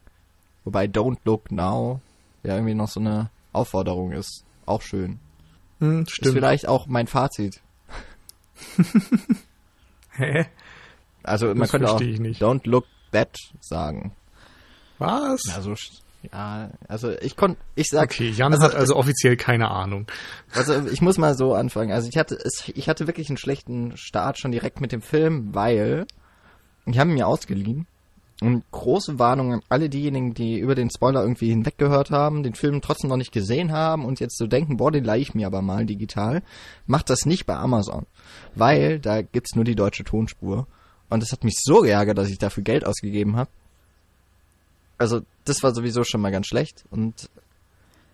Wobei 0.65 0.85
Don't 0.87 1.19
Look 1.25 1.51
Now 1.51 2.01
ja 2.43 2.55
irgendwie 2.55 2.75
noch 2.75 2.89
so 2.89 3.01
eine 3.01 3.31
Aufforderung 3.53 4.13
ist. 4.13 4.45
Auch 4.67 4.83
schön. 4.83 5.19
Hm, 5.79 6.03
Ist 6.03 6.13
stimmt. 6.13 6.35
vielleicht 6.35 6.69
auch 6.69 6.87
mein 6.87 7.07
Fazit. 7.07 7.61
Hä? 10.13 10.47
Also 11.23 11.47
man 11.49 11.59
Das 11.61 11.71
könnte 11.71 11.91
auch. 11.91 12.01
Don't 12.01 12.69
Look 12.69 12.87
Bad 13.11 13.37
sagen. 13.61 14.13
Was? 14.99 15.41
Also 15.55 15.75
ja, 16.33 16.71
also 16.87 17.13
ich 17.21 17.35
konnte, 17.35 17.59
ich 17.75 17.87
sag, 17.89 18.11
Okay, 18.11 18.29
Jan 18.29 18.53
also, 18.53 18.65
hat 18.65 18.75
also 18.75 18.97
offiziell 18.97 19.39
keine 19.39 19.71
Ahnung. 19.71 20.07
Also 20.53 20.87
ich 20.89 21.01
muss 21.01 21.17
mal 21.17 21.35
so 21.35 21.55
anfangen. 21.55 21.93
Also 21.93 22.09
ich 22.09 22.19
hatte 22.19 22.39
ich 22.75 22.89
hatte 22.89 23.07
wirklich 23.07 23.31
einen 23.31 23.39
schlechten 23.39 23.97
Start 23.97 24.39
schon 24.39 24.53
direkt 24.53 24.83
mit 24.83 24.93
dem 24.93 25.01
Film, 25.01 25.55
weil 25.55 26.07
ich 26.85 26.99
habe 26.99 27.11
ihn 27.11 27.15
mir 27.15 27.27
ausgeliehen. 27.27 27.87
Und 28.43 28.65
große 28.71 29.19
Warnung 29.19 29.53
an 29.53 29.63
alle 29.69 29.91
diejenigen, 29.91 30.33
die 30.33 30.59
über 30.59 30.75
den 30.75 30.89
Spoiler 30.91 31.21
irgendwie 31.21 31.51
hinweggehört 31.51 32.11
haben, 32.11 32.43
den 32.43 32.55
Film 32.55 32.81
trotzdem 32.81 33.11
noch 33.11 33.19
nicht 33.19 33.33
gesehen 33.33 33.71
haben 33.71 34.07
und 34.07 34.19
jetzt 34.19 34.39
so 34.39 34.47
denken, 34.47 34.79
boah, 34.79 34.91
den 34.91 35.05
leih 35.05 35.21
ich 35.21 35.35
mir 35.35 35.47
aber 35.47 35.61
mal 35.61 35.85
digital. 35.85 36.43
Macht 36.87 37.11
das 37.11 37.27
nicht 37.27 37.45
bei 37.45 37.57
Amazon. 37.57 38.07
Weil 38.55 38.99
da 38.99 39.21
gibt's 39.21 39.55
nur 39.55 39.65
die 39.65 39.75
deutsche 39.75 40.05
Tonspur. 40.05 40.67
Und 41.11 41.23
das 41.23 41.33
hat 41.33 41.45
mich 41.45 41.57
so 41.61 41.81
geärgert, 41.81 42.17
dass 42.17 42.31
ich 42.31 42.39
dafür 42.39 42.63
Geld 42.63 42.87
ausgegeben 42.87 43.37
habe. 43.37 43.51
Also 44.97 45.21
das 45.45 45.63
war 45.63 45.75
sowieso 45.75 46.05
schon 46.05 46.21
mal 46.23 46.33
ganz 46.33 46.47
schlecht. 46.47 46.85
Und 46.91 47.29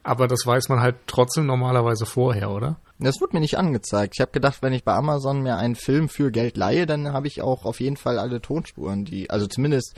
Aber 0.02 0.26
das 0.26 0.44
weiß 0.44 0.68
man 0.68 0.80
halt 0.80 0.96
trotzdem 1.06 1.46
normalerweise 1.46 2.06
vorher, 2.06 2.50
oder? 2.50 2.80
Das 2.98 3.20
wurde 3.20 3.34
mir 3.34 3.40
nicht 3.40 3.58
angezeigt. 3.58 4.14
Ich 4.16 4.20
habe 4.20 4.32
gedacht, 4.32 4.62
wenn 4.62 4.72
ich 4.72 4.82
bei 4.82 4.94
Amazon 4.94 5.42
mir 5.42 5.56
einen 5.56 5.74
Film 5.74 6.08
für 6.08 6.30
Geld 6.30 6.56
leihe, 6.56 6.86
dann 6.86 7.12
habe 7.12 7.26
ich 7.26 7.42
auch 7.42 7.64
auf 7.64 7.80
jeden 7.80 7.96
Fall 7.96 8.18
alle 8.18 8.40
Tonspuren, 8.40 9.04
die, 9.04 9.28
also 9.28 9.46
zumindest 9.46 9.94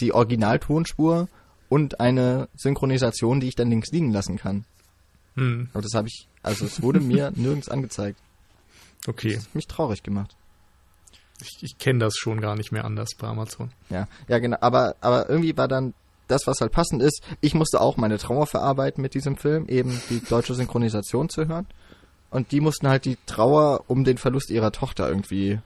die 0.00 0.12
Originaltonspur 0.12 1.28
und 1.68 2.00
eine 2.00 2.48
Synchronisation, 2.56 3.40
die 3.40 3.48
ich 3.48 3.54
dann 3.54 3.70
links 3.70 3.90
liegen 3.90 4.12
lassen 4.12 4.36
kann. 4.36 4.64
Hm, 5.34 5.68
Aber 5.72 5.82
das 5.82 5.92
habe 5.94 6.08
ich, 6.08 6.28
also 6.42 6.64
es 6.64 6.82
wurde 6.82 7.00
mir 7.00 7.32
nirgends 7.34 7.68
angezeigt. 7.68 8.18
okay. 9.06 9.34
Das 9.34 9.46
hat 9.46 9.54
mich 9.54 9.66
traurig 9.66 10.02
gemacht. 10.02 10.36
Ich, 11.42 11.58
ich 11.62 11.78
kenne 11.78 11.98
das 11.98 12.16
schon 12.16 12.40
gar 12.40 12.56
nicht 12.56 12.72
mehr 12.72 12.84
anders 12.84 13.10
bei 13.18 13.28
Amazon. 13.28 13.70
Ja, 13.90 14.08
ja 14.26 14.38
genau. 14.38 14.56
Aber, 14.60 14.96
aber 15.00 15.28
irgendwie 15.28 15.56
war 15.56 15.68
dann 15.68 15.92
das, 16.28 16.46
was 16.46 16.60
halt 16.60 16.72
passend 16.72 17.02
ist. 17.02 17.22
Ich 17.40 17.54
musste 17.54 17.80
auch 17.80 17.96
meine 17.98 18.18
Trauer 18.18 18.46
verarbeiten 18.46 19.02
mit 19.02 19.14
diesem 19.14 19.36
Film, 19.36 19.68
eben 19.68 20.00
die 20.08 20.20
deutsche 20.20 20.54
Synchronisation 20.54 21.28
zu 21.28 21.46
hören. 21.46 21.66
Und 22.30 22.52
die 22.52 22.60
mussten 22.60 22.88
halt 22.88 23.04
die 23.04 23.18
Trauer 23.26 23.84
um 23.86 24.04
den 24.04 24.18
Verlust 24.18 24.50
ihrer 24.50 24.72
Tochter 24.72 25.08
irgendwie 25.08 25.60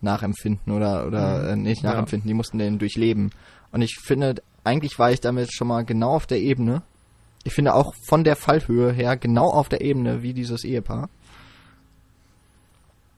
nachempfinden 0.00 0.72
oder, 0.72 1.06
oder 1.06 1.38
Mhm. 1.42 1.48
äh, 1.48 1.56
nicht 1.68 1.82
Ja. 1.82 1.90
nachempfinden, 1.92 2.28
die 2.28 2.34
mussten 2.34 2.58
den 2.58 2.78
durchleben. 2.78 3.30
Und 3.72 3.82
ich 3.82 3.98
finde, 4.02 4.36
eigentlich 4.64 4.98
war 4.98 5.10
ich 5.10 5.20
damit 5.20 5.52
schon 5.52 5.68
mal 5.68 5.84
genau 5.84 6.10
auf 6.14 6.26
der 6.26 6.40
Ebene. 6.40 6.82
Ich 7.44 7.52
finde 7.54 7.74
auch 7.74 7.94
von 8.06 8.24
der 8.24 8.36
Fallhöhe 8.36 8.92
her 8.92 9.16
genau 9.16 9.48
auf 9.50 9.68
der 9.68 9.80
Ebene 9.80 10.22
wie 10.22 10.34
dieses 10.34 10.64
Ehepaar. 10.64 11.08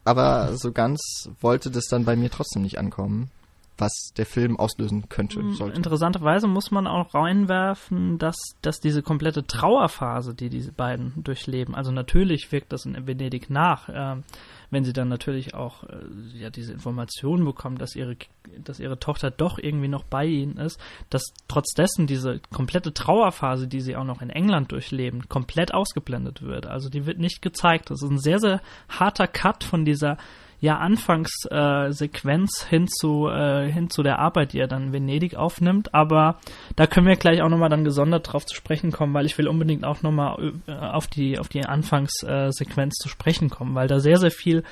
Aber 0.03 0.57
so 0.57 0.71
ganz 0.71 1.29
wollte 1.41 1.69
das 1.69 1.85
dann 1.85 2.05
bei 2.05 2.15
mir 2.15 2.31
trotzdem 2.31 2.63
nicht 2.63 2.79
ankommen, 2.79 3.29
was 3.77 3.91
der 4.17 4.25
Film 4.25 4.57
auslösen 4.57 5.09
könnte, 5.09 5.41
sollte. 5.53 5.75
Interessanterweise 5.75 6.47
muss 6.47 6.71
man 6.71 6.87
auch 6.87 7.13
reinwerfen, 7.13 8.17
dass, 8.17 8.35
dass 8.61 8.79
diese 8.79 9.03
komplette 9.03 9.45
Trauerphase, 9.45 10.33
die 10.33 10.49
diese 10.49 10.71
beiden 10.71 11.13
durchleben, 11.23 11.75
also 11.75 11.91
natürlich 11.91 12.51
wirkt 12.51 12.73
das 12.73 12.85
in 12.85 13.05
Venedig 13.07 13.49
nach, 13.49 13.89
ähm, 13.93 14.23
wenn 14.71 14.85
sie 14.85 14.93
dann 14.93 15.09
natürlich 15.09 15.53
auch 15.53 15.83
äh, 15.83 15.97
ja 16.33 16.49
diese 16.49 16.73
Informationen 16.73 17.45
bekommen, 17.45 17.77
dass 17.77 17.95
ihre 17.95 18.15
dass 18.63 18.79
ihre 18.79 18.97
Tochter 18.97 19.29
doch 19.29 19.59
irgendwie 19.59 19.87
noch 19.87 20.03
bei 20.03 20.25
ihnen 20.25 20.57
ist, 20.57 20.79
dass 21.09 21.33
trotz 21.47 21.73
dessen 21.73 22.07
diese 22.07 22.39
komplette 22.51 22.93
Trauerphase, 22.93 23.67
die 23.67 23.81
sie 23.81 23.95
auch 23.95 24.03
noch 24.03 24.21
in 24.21 24.29
England 24.29 24.71
durchleben, 24.71 25.29
komplett 25.29 25.73
ausgeblendet 25.73 26.41
wird. 26.41 26.65
Also 26.65 26.89
die 26.89 27.05
wird 27.05 27.19
nicht 27.19 27.41
gezeigt. 27.41 27.91
Das 27.91 28.01
ist 28.01 28.09
ein 28.09 28.19
sehr 28.19 28.39
sehr 28.39 28.61
harter 28.89 29.27
Cut 29.27 29.63
von 29.63 29.85
dieser 29.85 30.17
ja 30.61 30.77
Anfangssequenz 30.77 32.65
hin 32.69 32.87
zu 32.87 33.27
äh, 33.27 33.69
hin 33.69 33.89
zu 33.89 34.03
der 34.03 34.19
Arbeit, 34.19 34.53
die 34.53 34.59
er 34.59 34.67
dann 34.67 34.87
in 34.87 34.93
Venedig 34.93 35.35
aufnimmt. 35.35 35.93
Aber 35.93 36.37
da 36.75 36.85
können 36.85 37.07
wir 37.07 37.15
gleich 37.15 37.41
auch 37.41 37.49
nochmal 37.49 37.69
dann 37.69 37.83
gesondert 37.83 38.31
drauf 38.31 38.45
zu 38.45 38.55
sprechen 38.55 38.91
kommen, 38.91 39.13
weil 39.13 39.25
ich 39.25 39.37
will 39.37 39.47
unbedingt 39.47 39.83
auch 39.83 40.03
nochmal 40.03 40.53
äh, 40.67 40.71
auf 40.71 41.07
die 41.07 41.39
auf 41.39 41.49
die 41.49 41.65
Anfangssequenz 41.65 42.95
zu 42.95 43.09
sprechen 43.09 43.49
kommen, 43.49 43.73
weil 43.73 43.87
da 43.87 43.99
sehr 43.99 44.17
sehr 44.17 44.31
viel 44.31 44.63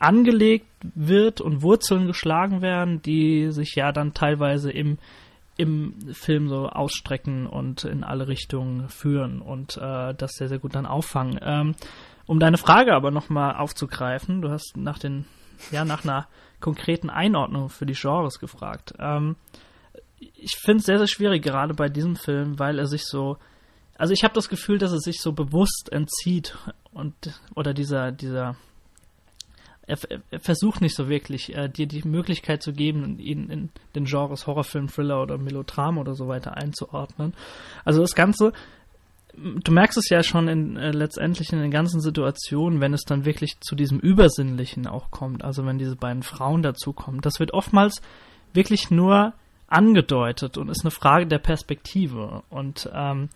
angelegt 0.00 0.66
wird 0.82 1.40
und 1.40 1.62
Wurzeln 1.62 2.06
geschlagen 2.06 2.60
werden, 2.60 3.00
die 3.02 3.50
sich 3.50 3.74
ja 3.76 3.92
dann 3.92 4.14
teilweise 4.14 4.70
im 4.72 4.98
im 5.56 5.94
Film 6.12 6.48
so 6.48 6.68
ausstrecken 6.68 7.46
und 7.46 7.84
in 7.84 8.04
alle 8.04 8.28
Richtungen 8.28 8.88
führen 8.88 9.40
und 9.40 9.76
äh, 9.76 10.14
das 10.14 10.32
sehr, 10.34 10.48
sehr 10.48 10.60
gut 10.60 10.76
dann 10.76 10.86
auffangen. 10.86 11.38
Ähm, 11.42 11.74
um 12.28 12.38
deine 12.38 12.58
Frage 12.58 12.94
aber 12.94 13.10
nochmal 13.10 13.56
aufzugreifen, 13.56 14.42
du 14.42 14.50
hast 14.50 14.76
nach 14.76 14.98
den, 14.98 15.24
ja, 15.72 15.84
nach 15.84 16.04
einer 16.04 16.28
konkreten 16.60 17.10
Einordnung 17.10 17.70
für 17.70 17.86
die 17.86 17.94
Genres 17.94 18.38
gefragt. 18.38 18.92
Ähm, 18.98 19.36
ich 20.18 20.56
finde 20.56 20.78
es 20.78 20.86
sehr, 20.86 20.98
sehr 20.98 21.06
schwierig, 21.06 21.42
gerade 21.42 21.74
bei 21.74 21.88
diesem 21.88 22.16
Film, 22.16 22.58
weil 22.58 22.78
er 22.78 22.86
sich 22.86 23.06
so, 23.06 23.38
also 23.96 24.12
ich 24.12 24.24
habe 24.24 24.34
das 24.34 24.48
Gefühl, 24.48 24.78
dass 24.78 24.92
er 24.92 24.98
sich 24.98 25.20
so 25.20 25.32
bewusst 25.32 25.88
entzieht 25.90 26.56
und 26.92 27.14
oder 27.54 27.72
dieser, 27.72 28.12
dieser 28.12 28.56
er, 29.86 29.98
er, 30.30 30.40
versucht 30.40 30.82
nicht 30.82 30.94
so 30.94 31.08
wirklich, 31.08 31.56
äh, 31.56 31.68
dir 31.68 31.86
die 31.86 32.06
Möglichkeit 32.06 32.62
zu 32.62 32.74
geben, 32.74 33.18
ihn 33.18 33.48
in 33.48 33.70
den 33.94 34.04
Genres 34.04 34.46
Horrorfilm, 34.46 34.88
Thriller 34.88 35.22
oder 35.22 35.38
Melodram 35.38 35.96
oder 35.96 36.14
so 36.14 36.28
weiter 36.28 36.58
einzuordnen. 36.58 37.32
Also 37.86 38.02
das 38.02 38.14
Ganze, 38.14 38.52
du 39.38 39.72
merkst 39.72 39.98
es 39.98 40.08
ja 40.08 40.22
schon 40.22 40.48
in, 40.48 40.76
äh, 40.76 40.90
letztendlich 40.90 41.52
in 41.52 41.60
den 41.60 41.70
ganzen 41.70 42.00
Situationen, 42.00 42.80
wenn 42.80 42.94
es 42.94 43.02
dann 43.02 43.24
wirklich 43.24 43.60
zu 43.60 43.74
diesem 43.74 43.98
Übersinnlichen 43.98 44.86
auch 44.86 45.10
kommt, 45.10 45.44
also 45.44 45.64
wenn 45.66 45.78
diese 45.78 45.96
beiden 45.96 46.22
Frauen 46.22 46.62
dazukommen. 46.62 47.20
Das 47.20 47.40
wird 47.40 47.52
oftmals 47.52 48.00
wirklich 48.52 48.90
nur 48.90 49.34
angedeutet 49.66 50.56
und 50.58 50.68
ist 50.68 50.84
eine 50.84 50.90
Frage 50.90 51.26
der 51.26 51.38
Perspektive. 51.38 52.42
Und 52.48 52.90
ähm, 52.94 53.28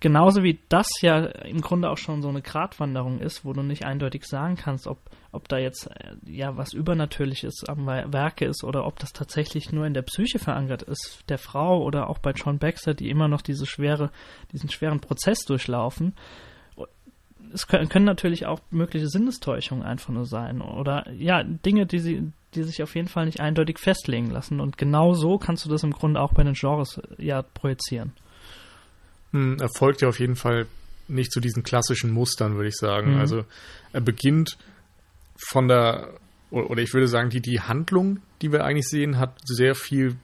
genauso 0.00 0.42
wie 0.42 0.58
das 0.68 0.88
ja 1.00 1.26
im 1.26 1.60
Grunde 1.60 1.90
auch 1.90 1.98
schon 1.98 2.22
so 2.22 2.28
eine 2.28 2.42
Gratwanderung 2.42 3.20
ist, 3.20 3.44
wo 3.44 3.52
du 3.52 3.62
nicht 3.62 3.84
eindeutig 3.84 4.24
sagen 4.24 4.56
kannst, 4.56 4.86
ob 4.86 4.98
ob 5.32 5.48
da 5.48 5.58
jetzt 5.58 5.86
äh, 5.86 6.14
ja 6.26 6.56
was 6.56 6.72
Übernatürliches 6.72 7.64
am 7.68 7.86
Werke 7.86 8.46
ist 8.46 8.64
oder 8.64 8.86
ob 8.86 8.98
das 8.98 9.12
tatsächlich 9.12 9.72
nur 9.72 9.86
in 9.86 9.94
der 9.94 10.02
Psyche 10.02 10.38
verankert 10.38 10.82
ist, 10.82 11.22
der 11.28 11.38
Frau 11.38 11.82
oder 11.82 12.10
auch 12.10 12.18
bei 12.18 12.32
John 12.32 12.58
Baxter, 12.58 12.94
die 12.94 13.10
immer 13.10 13.28
noch 13.28 13.42
diese 13.42 13.66
schwere, 13.66 14.10
diesen 14.52 14.70
schweren 14.70 15.00
Prozess 15.00 15.44
durchlaufen. 15.44 16.14
Es 17.52 17.66
können, 17.66 17.88
können 17.88 18.04
natürlich 18.04 18.46
auch 18.46 18.60
mögliche 18.70 19.08
Sinnestäuschungen 19.08 19.84
einfach 19.84 20.10
nur 20.10 20.26
sein 20.26 20.60
oder 20.60 21.10
ja, 21.12 21.42
Dinge, 21.42 21.86
die 21.86 21.98
sie, 21.98 22.32
die 22.54 22.62
sich 22.62 22.82
auf 22.82 22.94
jeden 22.94 23.08
Fall 23.08 23.26
nicht 23.26 23.40
eindeutig 23.40 23.78
festlegen 23.78 24.30
lassen. 24.30 24.60
Und 24.60 24.78
genau 24.78 25.14
so 25.14 25.38
kannst 25.38 25.64
du 25.64 25.68
das 25.68 25.82
im 25.82 25.92
Grunde 25.92 26.20
auch 26.20 26.32
bei 26.32 26.44
den 26.44 26.54
Genres 26.54 26.98
äh, 26.98 27.24
ja 27.24 27.42
projizieren. 27.42 28.12
Hm, 29.32 29.58
er 29.60 29.68
folgt 29.76 30.02
ja 30.02 30.08
auf 30.08 30.20
jeden 30.20 30.36
Fall 30.36 30.66
nicht 31.08 31.32
zu 31.32 31.40
diesen 31.40 31.62
klassischen 31.62 32.10
Mustern, 32.10 32.54
würde 32.54 32.68
ich 32.68 32.76
sagen. 32.76 33.14
Mhm. 33.14 33.20
Also 33.20 33.44
er 33.92 34.00
beginnt 34.00 34.56
von 35.36 35.68
der, 35.68 36.14
oder 36.50 36.82
ich 36.82 36.94
würde 36.94 37.08
sagen, 37.08 37.30
die, 37.30 37.40
die 37.40 37.60
Handlung, 37.60 38.20
die 38.42 38.52
wir 38.52 38.64
eigentlich 38.64 38.88
sehen, 38.88 39.18
hat 39.18 39.36
sehr 39.44 39.74
viel 39.74 40.16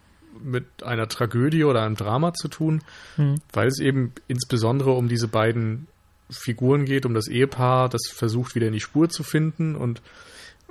mit 0.42 0.82
einer 0.82 1.08
Tragödie 1.08 1.64
oder 1.64 1.82
einem 1.82 1.96
Drama 1.96 2.34
zu 2.34 2.48
tun, 2.48 2.82
mhm. 3.16 3.40
weil 3.52 3.68
es 3.68 3.80
eben 3.80 4.12
insbesondere 4.28 4.92
um 4.92 5.08
diese 5.08 5.28
beiden 5.28 5.88
Figuren 6.30 6.84
geht, 6.84 7.06
um 7.06 7.14
das 7.14 7.28
Ehepaar, 7.28 7.88
das 7.88 8.02
versucht 8.12 8.54
wieder 8.54 8.66
in 8.66 8.72
die 8.72 8.80
Spur 8.80 9.08
zu 9.08 9.22
finden 9.22 9.76
und 9.76 10.02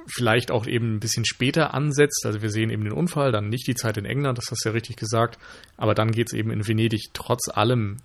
vielleicht 0.08 0.52
auch 0.52 0.68
eben 0.68 0.96
ein 0.96 1.00
bisschen 1.00 1.26
später 1.26 1.74
ansetzt. 1.74 2.26
Also 2.26 2.42
wir 2.42 2.52
sehen 2.52 2.70
eben 2.70 2.84
den 2.84 2.94
Unfall, 2.94 3.32
dann 3.32 3.50
nicht 3.50 3.68
die 3.68 3.76
Zeit 3.76 3.98
in 3.98 4.06
England, 4.06 4.38
das 4.38 4.52
hast 4.52 4.64
du 4.64 4.70
ja 4.70 4.74
richtig 4.74 4.98
gesagt, 4.98 5.40
aber 5.78 5.96
dann 5.96 6.12
geht 6.12 6.28
es 6.28 6.34
eben 6.34 6.52
in 6.52 6.68
Venedig 6.68 7.10
trotz 7.14 7.50
allem 7.50 7.98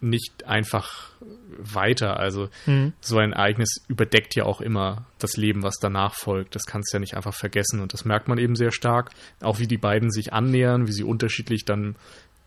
nicht 0.00 0.44
einfach 0.46 1.10
weiter. 1.58 2.18
Also 2.18 2.48
mhm. 2.66 2.92
so 3.00 3.18
ein 3.18 3.32
Ereignis 3.32 3.84
überdeckt 3.88 4.34
ja 4.34 4.44
auch 4.44 4.60
immer 4.60 5.06
das 5.18 5.36
Leben, 5.36 5.62
was 5.62 5.78
danach 5.80 6.14
folgt. 6.14 6.54
Das 6.54 6.66
kannst 6.66 6.92
du 6.92 6.96
ja 6.96 7.00
nicht 7.00 7.14
einfach 7.14 7.34
vergessen. 7.34 7.80
Und 7.80 7.92
das 7.92 8.04
merkt 8.04 8.28
man 8.28 8.38
eben 8.38 8.56
sehr 8.56 8.72
stark. 8.72 9.10
Auch 9.40 9.58
wie 9.58 9.66
die 9.66 9.78
beiden 9.78 10.10
sich 10.10 10.32
annähern, 10.32 10.86
wie 10.86 10.92
sie 10.92 11.04
unterschiedlich 11.04 11.64
dann 11.64 11.96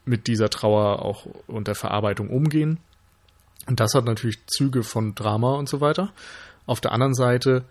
mit 0.06 0.28
dieser 0.28 0.50
Trauer 0.50 1.04
auch 1.04 1.28
und 1.48 1.68
der 1.68 1.76
Verarbeitung 1.76 2.30
umgehen. 2.30 2.80
Und 3.68 3.80
das 3.80 3.94
hat 3.94 4.06
natürlich 4.06 4.46
Züge 4.48 4.84
von 4.84 5.14
Drama 5.14 5.56
und 5.56 5.70
so 5.70 5.82
weiter. 5.82 6.12
Auf 6.66 6.82
der 6.82 6.92
anderen 6.92 7.14
Seite 7.14 7.66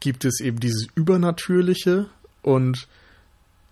gibt 0.00 0.24
es 0.24 0.40
eben 0.40 0.60
dieses 0.60 0.86
Übernatürliche 0.94 2.06
und 2.42 2.88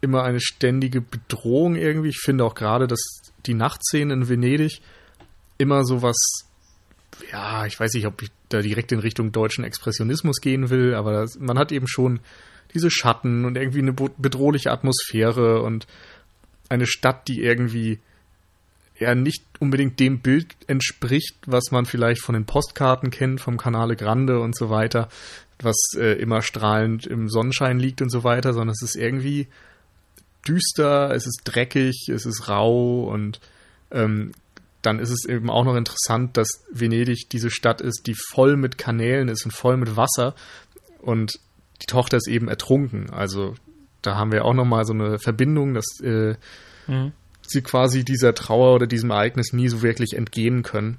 immer 0.01 0.25
eine 0.25 0.41
ständige 0.41 1.01
Bedrohung 1.01 1.77
irgendwie. 1.77 2.09
Ich 2.09 2.21
finde 2.21 2.45
auch 2.45 2.55
gerade, 2.55 2.87
dass 2.87 3.01
die 3.47 3.55
Nachtszenen 3.55 4.23
in 4.23 4.29
Venedig 4.29 4.81
immer 5.59 5.85
so 5.85 6.03
was, 6.03 6.17
ja, 7.31 7.67
ich 7.67 7.79
weiß 7.79 7.95
nicht, 7.95 8.07
ob 8.07 8.23
ich 8.23 8.31
da 8.49 8.61
direkt 8.61 8.93
in 8.93 8.99
Richtung 8.99 9.33
deutschen 9.33 9.65
Expressionismus 9.65 10.41
gehen 10.41 10.71
will, 10.71 10.95
aber 10.95 11.13
das, 11.13 11.39
man 11.39 11.59
hat 11.59 11.73
eben 11.73 11.89
schon 11.89 12.21
diese 12.75 12.91
Schatten 12.91 13.45
und 13.45 13.57
irgendwie 13.57 13.81
eine 13.81 13.93
bedrohliche 13.93 14.71
Atmosphäre 14.71 15.63
und 15.63 15.87
eine 16.69 16.87
Stadt, 16.87 17.29
die 17.29 17.43
irgendwie 17.43 17.99
ja 18.99 19.15
nicht 19.15 19.45
unbedingt 19.59 20.01
dem 20.01 20.21
Bild 20.21 20.55
entspricht, 20.67 21.37
was 21.47 21.71
man 21.71 21.85
vielleicht 21.85 22.23
von 22.23 22.35
den 22.35 22.47
Postkarten 22.47 23.11
kennt, 23.11 23.41
vom 23.41 23.59
Canale 23.59 23.97
Grande 23.97 24.41
und 24.41 24.57
so 24.57 24.71
weiter, 24.71 25.09
was 25.61 25.77
äh, 25.97 26.21
immer 26.21 26.43
strahlend 26.43 27.07
im 27.07 27.29
Sonnenschein 27.29 27.79
liegt 27.79 28.01
und 28.01 28.11
so 28.11 28.25
weiter, 28.25 28.53
sondern 28.53 28.73
es 28.73 28.83
ist 28.83 28.97
irgendwie 28.97 29.49
düster, 30.47 31.11
es 31.15 31.27
ist 31.27 31.43
dreckig, 31.45 32.09
es 32.09 32.27
ist 32.27 32.49
rau 32.49 33.05
und 33.05 33.41
ähm, 33.91 34.33
dann 34.83 34.99
ist 34.99 35.11
es 35.11 35.25
eben 35.25 35.49
auch 35.49 35.65
noch 35.65 35.77
interessant, 35.77 36.37
dass 36.37 36.65
Venedig 36.71 37.31
diese 37.31 37.51
Stadt 37.51 37.81
ist, 37.81 38.07
die 38.07 38.15
voll 38.15 38.57
mit 38.57 38.79
Kanälen 38.79 39.29
ist 39.29 39.45
und 39.45 39.53
voll 39.53 39.77
mit 39.77 39.97
Wasser 39.97 40.35
und 40.99 41.39
die 41.81 41.87
Tochter 41.87 42.17
ist 42.17 42.29
eben 42.29 42.49
ertrunken. 42.49 43.11
Also 43.11 43.55
da 44.03 44.17
haben 44.17 44.33
wir 44.33 44.45
auch 44.45 44.55
noch 44.55 44.65
mal 44.65 44.85
so 44.85 44.93
eine 44.93 45.19
Verbindung, 45.19 45.75
dass 45.75 46.01
äh, 46.03 46.35
mhm. 46.87 47.13
sie 47.47 47.63
quasi 47.63 48.05
dieser 48.05 48.35
Trauer 48.35 48.75
oder 48.75 48.87
diesem 48.87 49.11
Ereignis 49.11 49.53
nie 49.53 49.69
so 49.69 49.83
wirklich 49.83 50.15
entgehen 50.15 50.63
können. 50.63 50.99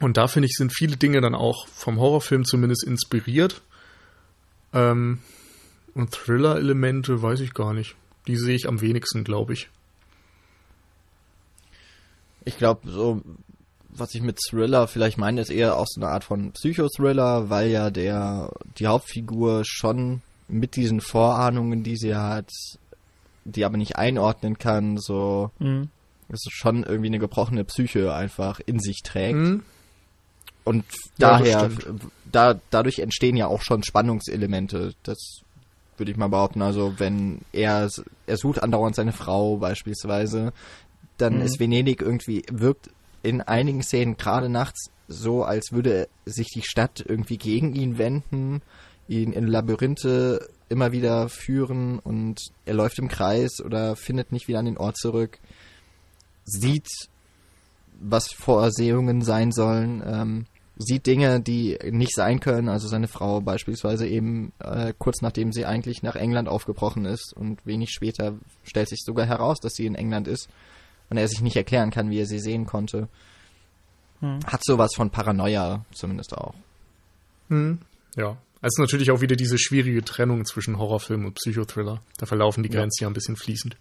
Und 0.00 0.16
da 0.16 0.26
finde 0.26 0.46
ich, 0.46 0.56
sind 0.56 0.72
viele 0.72 0.96
Dinge 0.96 1.20
dann 1.20 1.34
auch 1.34 1.66
vom 1.68 1.98
Horrorfilm 1.98 2.44
zumindest 2.44 2.84
inspiriert. 2.84 3.62
Ähm, 4.72 5.20
und 5.94 6.12
Thriller-Elemente 6.12 7.22
weiß 7.22 7.40
ich 7.40 7.54
gar 7.54 7.74
nicht. 7.74 7.96
Die 8.26 8.36
sehe 8.36 8.54
ich 8.54 8.68
am 8.68 8.80
wenigsten, 8.80 9.24
glaube 9.24 9.54
ich. 9.54 9.68
Ich 12.48 12.56
glaube, 12.56 12.90
so, 12.90 13.20
was 13.90 14.14
ich 14.14 14.22
mit 14.22 14.38
Thriller 14.38 14.88
vielleicht 14.88 15.18
meine, 15.18 15.42
ist 15.42 15.50
eher 15.50 15.76
auch 15.76 15.86
so 15.86 16.00
eine 16.00 16.10
Art 16.10 16.24
von 16.24 16.52
Psychothriller, 16.52 17.50
weil 17.50 17.68
ja 17.68 17.90
der, 17.90 18.50
die 18.78 18.86
Hauptfigur 18.86 19.64
schon 19.66 20.22
mit 20.48 20.76
diesen 20.76 21.02
Vorahnungen, 21.02 21.82
die 21.82 21.98
sie 21.98 22.14
hat, 22.14 22.50
die 23.44 23.66
aber 23.66 23.76
nicht 23.76 23.96
einordnen 23.96 24.56
kann, 24.56 24.96
so, 24.96 25.50
mhm. 25.58 25.90
ist 26.30 26.50
schon 26.50 26.84
irgendwie 26.84 27.08
eine 27.08 27.18
gebrochene 27.18 27.64
Psyche 27.64 28.14
einfach 28.14 28.60
in 28.64 28.80
sich 28.80 29.02
trägt. 29.04 29.38
Mhm. 29.38 29.62
Und 30.64 30.86
daher, 31.18 31.70
da, 32.32 32.58
dadurch 32.70 33.00
entstehen 33.00 33.36
ja 33.36 33.46
auch 33.46 33.60
schon 33.60 33.82
Spannungselemente. 33.82 34.94
Das 35.02 35.42
würde 35.98 36.12
ich 36.12 36.16
mal 36.16 36.28
behaupten. 36.28 36.62
Also 36.62 36.94
wenn 36.98 37.40
er, 37.52 37.90
er 38.26 38.36
sucht 38.38 38.62
andauernd 38.62 38.96
seine 38.96 39.12
Frau 39.12 39.58
beispielsweise, 39.58 40.52
dann 41.18 41.36
mhm. 41.36 41.42
ist 41.42 41.60
Venedig 41.60 42.00
irgendwie, 42.00 42.42
wirkt 42.50 42.90
in 43.22 43.40
einigen 43.40 43.82
Szenen 43.82 44.16
gerade 44.16 44.48
nachts 44.48 44.90
so, 45.08 45.42
als 45.42 45.72
würde 45.72 46.08
sich 46.26 46.48
die 46.48 46.62
Stadt 46.62 47.04
irgendwie 47.06 47.38
gegen 47.38 47.74
ihn 47.74 47.98
wenden, 47.98 48.62
ihn 49.08 49.32
in 49.32 49.46
Labyrinthe 49.46 50.48
immer 50.68 50.92
wieder 50.92 51.28
führen 51.28 51.98
und 51.98 52.40
er 52.66 52.74
läuft 52.74 52.98
im 52.98 53.08
Kreis 53.08 53.60
oder 53.64 53.96
findet 53.96 54.32
nicht 54.32 54.48
wieder 54.48 54.58
an 54.58 54.66
den 54.66 54.76
Ort 54.76 54.98
zurück, 54.98 55.38
sieht, 56.44 56.88
was 58.00 58.28
Vorsehungen 58.32 59.22
sein 59.22 59.50
sollen, 59.50 60.02
ähm, 60.06 60.46
sieht 60.76 61.06
Dinge, 61.06 61.40
die 61.40 61.76
nicht 61.90 62.14
sein 62.14 62.38
können, 62.38 62.68
also 62.68 62.86
seine 62.86 63.08
Frau 63.08 63.40
beispielsweise 63.40 64.06
eben 64.06 64.52
äh, 64.60 64.92
kurz 64.96 65.22
nachdem 65.22 65.52
sie 65.52 65.64
eigentlich 65.64 66.02
nach 66.02 66.14
England 66.14 66.48
aufgebrochen 66.48 67.04
ist 67.04 67.32
und 67.34 67.64
wenig 67.66 67.90
später 67.90 68.34
stellt 68.62 68.88
sich 68.88 69.00
sogar 69.04 69.26
heraus, 69.26 69.58
dass 69.58 69.72
sie 69.72 69.86
in 69.86 69.96
England 69.96 70.28
ist 70.28 70.48
und 71.10 71.16
er 71.16 71.28
sich 71.28 71.40
nicht 71.40 71.56
erklären 71.56 71.90
kann, 71.90 72.10
wie 72.10 72.20
er 72.20 72.26
sie 72.26 72.38
sehen 72.38 72.66
konnte. 72.66 73.08
Hm. 74.20 74.40
Hat 74.46 74.64
sowas 74.64 74.92
von 74.94 75.10
Paranoia 75.10 75.84
zumindest 75.92 76.36
auch. 76.36 76.54
Hm. 77.48 77.78
Ja. 78.16 78.36
Es 78.60 78.74
ist 78.74 78.80
natürlich 78.80 79.12
auch 79.12 79.20
wieder 79.20 79.36
diese 79.36 79.58
schwierige 79.58 80.04
Trennung 80.04 80.44
zwischen 80.44 80.78
Horrorfilm 80.78 81.24
und 81.24 81.34
Psychothriller. 81.34 82.02
Da 82.18 82.26
verlaufen 82.26 82.64
die 82.64 82.68
Grenzen 82.68 83.02
ja, 83.02 83.06
ja 83.06 83.10
ein 83.10 83.14
bisschen 83.14 83.36
fließend. 83.36 83.76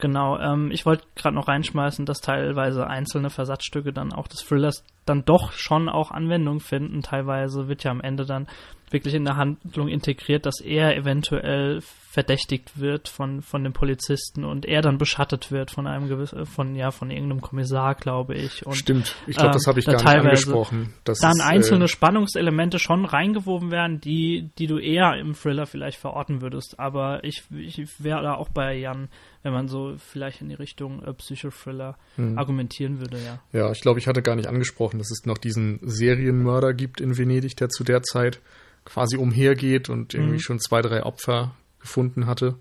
Genau, 0.00 0.38
ähm, 0.38 0.70
ich 0.70 0.86
wollte 0.86 1.04
gerade 1.14 1.34
noch 1.34 1.48
reinschmeißen, 1.48 2.06
dass 2.06 2.20
teilweise 2.20 2.86
einzelne 2.86 3.30
Versatzstücke 3.30 3.92
dann 3.92 4.12
auch 4.12 4.28
des 4.28 4.40
Thrillers 4.40 4.84
dann 5.06 5.24
doch 5.24 5.52
schon 5.52 5.88
auch 5.88 6.10
Anwendung 6.10 6.60
finden. 6.60 7.02
Teilweise 7.02 7.68
wird 7.68 7.84
ja 7.84 7.90
am 7.90 8.00
Ende 8.00 8.24
dann 8.24 8.46
wirklich 8.90 9.14
in 9.14 9.24
der 9.24 9.36
Handlung 9.36 9.88
integriert, 9.88 10.46
dass 10.46 10.60
er 10.60 10.96
eventuell 10.96 11.80
verdächtigt 11.80 12.80
wird 12.80 13.08
von, 13.08 13.40
von 13.40 13.62
dem 13.62 13.72
Polizisten 13.72 14.44
und 14.44 14.66
er 14.66 14.82
dann 14.82 14.98
beschattet 14.98 15.52
wird 15.52 15.70
von 15.70 15.86
einem 15.86 16.08
gewissen, 16.08 16.44
von, 16.44 16.74
ja, 16.74 16.90
von 16.90 17.10
irgendeinem 17.10 17.40
Kommissar, 17.40 17.94
glaube 17.94 18.34
ich. 18.34 18.66
Und, 18.66 18.74
Stimmt, 18.74 19.14
ich 19.28 19.36
glaube, 19.36 19.52
das 19.52 19.66
habe 19.68 19.78
ich 19.78 19.86
äh, 19.86 19.92
gar 19.92 20.02
nicht 20.02 20.24
angesprochen. 20.24 20.92
Dass 21.04 21.20
dann 21.20 21.40
einzelne 21.40 21.84
äh, 21.84 21.88
Spannungselemente 21.88 22.80
schon 22.80 23.04
reingewoben 23.04 23.70
werden, 23.70 24.00
die, 24.00 24.50
die 24.58 24.66
du 24.66 24.78
eher 24.78 25.14
im 25.18 25.34
Thriller 25.34 25.66
vielleicht 25.66 25.98
verorten 25.98 26.42
würdest. 26.42 26.80
Aber 26.80 27.22
ich, 27.22 27.44
ich 27.56 28.02
wäre 28.02 28.22
da 28.22 28.34
auch 28.34 28.48
bei 28.48 28.74
Jan, 28.76 29.08
wenn 29.42 29.52
man 29.52 29.68
so 29.68 29.96
vielleicht 29.98 30.42
in 30.42 30.48
die 30.48 30.54
Richtung 30.54 31.02
äh, 31.02 31.12
Psychothriller 31.14 31.96
hm. 32.16 32.38
argumentieren 32.38 33.00
würde, 33.00 33.18
ja. 33.18 33.40
Ja, 33.52 33.72
ich 33.72 33.80
glaube, 33.80 33.98
ich 33.98 34.06
hatte 34.06 34.22
gar 34.22 34.36
nicht 34.36 34.48
angesprochen, 34.48 34.98
dass 34.98 35.10
es 35.10 35.24
noch 35.24 35.38
diesen 35.38 35.80
Serienmörder 35.82 36.74
gibt 36.74 37.00
in 37.00 37.16
Venedig, 37.16 37.56
der 37.56 37.68
zu 37.68 37.84
der 37.84 38.02
Zeit 38.02 38.40
quasi 38.84 39.16
umhergeht 39.16 39.88
und 39.88 40.14
irgendwie 40.14 40.34
mhm. 40.34 40.40
schon 40.40 40.60
zwei, 40.60 40.82
drei 40.82 41.04
Opfer 41.04 41.54
gefunden 41.80 42.26
hatte. 42.26 42.56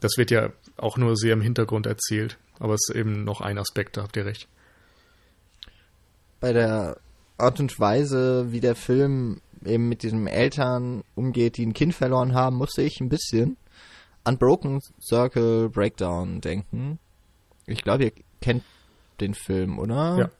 Das 0.00 0.12
wird 0.16 0.30
ja 0.30 0.50
auch 0.76 0.98
nur 0.98 1.16
sehr 1.16 1.32
im 1.32 1.40
Hintergrund 1.40 1.86
erzählt, 1.86 2.38
aber 2.58 2.74
es 2.74 2.88
ist 2.88 2.96
eben 2.96 3.24
noch 3.24 3.40
ein 3.40 3.58
Aspekt, 3.58 3.96
da 3.96 4.02
habt 4.02 4.16
ihr 4.16 4.24
recht. 4.24 4.48
Bei 6.40 6.52
der 6.52 6.98
Art 7.38 7.60
und 7.60 7.78
Weise, 7.80 8.46
wie 8.50 8.60
der 8.60 8.74
Film 8.74 9.40
eben 9.64 9.88
mit 9.88 10.02
diesen 10.02 10.26
Eltern 10.26 11.02
umgeht, 11.14 11.56
die 11.56 11.66
ein 11.66 11.74
Kind 11.74 11.94
verloren 11.94 12.34
haben, 12.34 12.56
musste 12.56 12.82
ich 12.82 13.00
ein 13.00 13.08
bisschen 13.08 13.56
an 14.26 14.38
Broken 14.38 14.80
Circle 15.00 15.68
Breakdown 15.68 16.40
denken. 16.40 16.98
Ich 17.66 17.82
glaube, 17.82 18.04
ihr 18.04 18.12
kennt 18.40 18.64
den 19.20 19.34
Film, 19.34 19.78
oder? 19.78 20.18
Ja. 20.18 20.30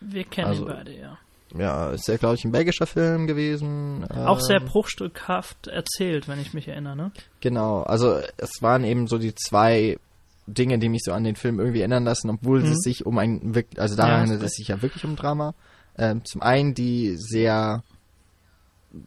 Wir 0.00 0.24
kennen 0.24 0.48
also, 0.48 0.62
ihn 0.62 0.68
beide, 0.68 0.98
ja 0.98 1.18
ja, 1.56 1.90
ist 1.90 2.08
ja, 2.08 2.16
glaube 2.16 2.36
ich, 2.36 2.44
ein 2.44 2.52
belgischer 2.52 2.86
Film 2.86 3.26
gewesen. 3.26 4.04
Auch 4.10 4.40
sehr 4.40 4.60
ähm, 4.60 4.66
bruchstückhaft 4.66 5.66
erzählt, 5.66 6.28
wenn 6.28 6.40
ich 6.40 6.54
mich 6.54 6.68
erinnere, 6.68 6.96
ne? 6.96 7.12
Genau, 7.40 7.82
also 7.82 8.20
es 8.36 8.62
waren 8.62 8.84
eben 8.84 9.06
so 9.06 9.18
die 9.18 9.34
zwei 9.34 9.98
Dinge, 10.46 10.78
die 10.78 10.88
mich 10.88 11.02
so 11.04 11.12
an 11.12 11.24
den 11.24 11.36
Film 11.36 11.58
irgendwie 11.58 11.80
erinnern 11.80 12.04
lassen, 12.04 12.30
obwohl 12.30 12.60
mhm. 12.60 12.72
es 12.72 12.78
sich 12.78 13.06
um 13.06 13.18
ein, 13.18 13.52
also 13.76 13.96
da 13.96 14.08
ja, 14.08 14.18
handelt 14.18 14.42
es 14.42 14.54
sich 14.54 14.68
ja 14.68 14.82
wirklich 14.82 15.04
um 15.04 15.16
Drama. 15.16 15.54
Ähm, 15.98 16.24
zum 16.24 16.42
einen 16.42 16.74
die 16.74 17.16
sehr, 17.16 17.82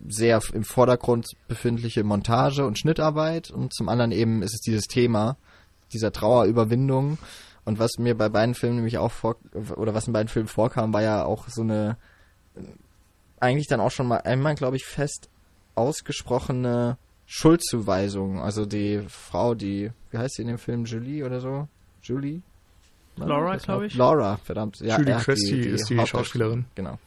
sehr 0.08 0.42
im 0.54 0.64
Vordergrund 0.64 1.28
befindliche 1.48 2.04
Montage 2.04 2.66
und 2.66 2.80
Schnittarbeit 2.80 3.52
und 3.52 3.74
zum 3.74 3.90
anderen 3.90 4.12
eben 4.12 4.42
ist 4.42 4.54
es 4.54 4.62
dieses 4.62 4.86
Thema 4.86 5.38
dieser 5.92 6.12
Trauerüberwindung. 6.12 7.18
Und 7.66 7.80
was 7.80 7.92
mir 7.98 8.18
bei 8.18 8.30
beiden 8.30 8.56
Filmen 8.56 8.78
nämlich 8.78 8.98
auch 8.98 9.12
vor, 9.12 9.38
oder 9.76 9.94
was 9.94 10.08
in 10.08 10.14
beiden 10.14 10.28
Filmen 10.28 10.48
vorkam, 10.48 10.94
war 10.94 11.02
ja 11.02 11.24
auch 11.24 11.48
so 11.48 11.62
eine 11.62 11.98
eigentlich 13.40 13.68
dann 13.68 13.82
auch 13.82 13.92
schon 13.92 14.08
mal 14.08 14.22
einmal, 14.22 14.56
glaube 14.56 14.78
ich, 14.78 14.86
fest 14.86 15.30
ausgesprochene 15.76 16.98
Schuldzuweisung. 17.26 18.42
Also 18.42 18.66
die 18.66 19.02
Frau, 19.10 19.54
die, 19.54 19.92
wie 20.12 20.18
heißt 20.18 20.36
sie 20.36 20.44
in 20.44 20.48
dem 20.48 20.58
Film, 20.58 20.86
Julie 20.86 21.26
oder 21.26 21.42
so? 21.42 21.68
Julie? 22.02 22.42
Laura, 23.18 23.58
glaube 23.58 23.88
ich. 23.88 23.96
Laura, 23.96 24.38
verdammt. 24.38 24.80
Ja, 24.80 24.98
Julie 24.98 25.16
Christie 25.18 25.56
die, 25.56 25.62
die 25.62 25.68
ist 25.70 25.90
die 25.90 26.06
Schauspielerin. 26.06 26.66
Genau. 26.76 26.98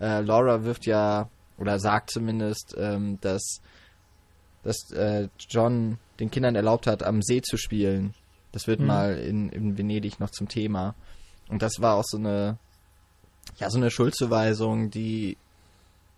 Äh, 0.00 0.20
Laura 0.20 0.64
wirft 0.64 0.86
ja, 0.86 1.28
oder 1.58 1.78
sagt 1.78 2.10
zumindest, 2.10 2.74
ähm, 2.78 3.18
dass, 3.20 3.60
dass 4.62 4.90
äh, 4.92 5.28
John 5.48 5.98
den 6.20 6.30
Kindern 6.30 6.54
erlaubt 6.54 6.86
hat, 6.86 7.02
am 7.02 7.22
See 7.22 7.42
zu 7.42 7.56
spielen. 7.56 8.14
Das 8.52 8.66
wird 8.66 8.80
mhm. 8.80 8.86
mal 8.86 9.18
in, 9.18 9.48
in 9.50 9.76
Venedig 9.76 10.20
noch 10.20 10.30
zum 10.30 10.48
Thema. 10.48 10.94
Und 11.48 11.62
das 11.62 11.80
war 11.80 11.94
auch 11.94 12.04
so 12.04 12.16
eine 12.18 12.58
ja, 13.58 13.70
so 13.70 13.78
eine 13.78 13.90
Schuldzuweisung, 13.90 14.90
die 14.90 15.36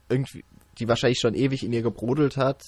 irgendwie, 0.09 0.45
die 0.79 0.89
wahrscheinlich 0.89 1.21
schon 1.21 1.35
ewig 1.35 1.65
in 1.65 1.73
ihr 1.73 1.83
gebrodelt 1.83 2.37
hat. 2.37 2.63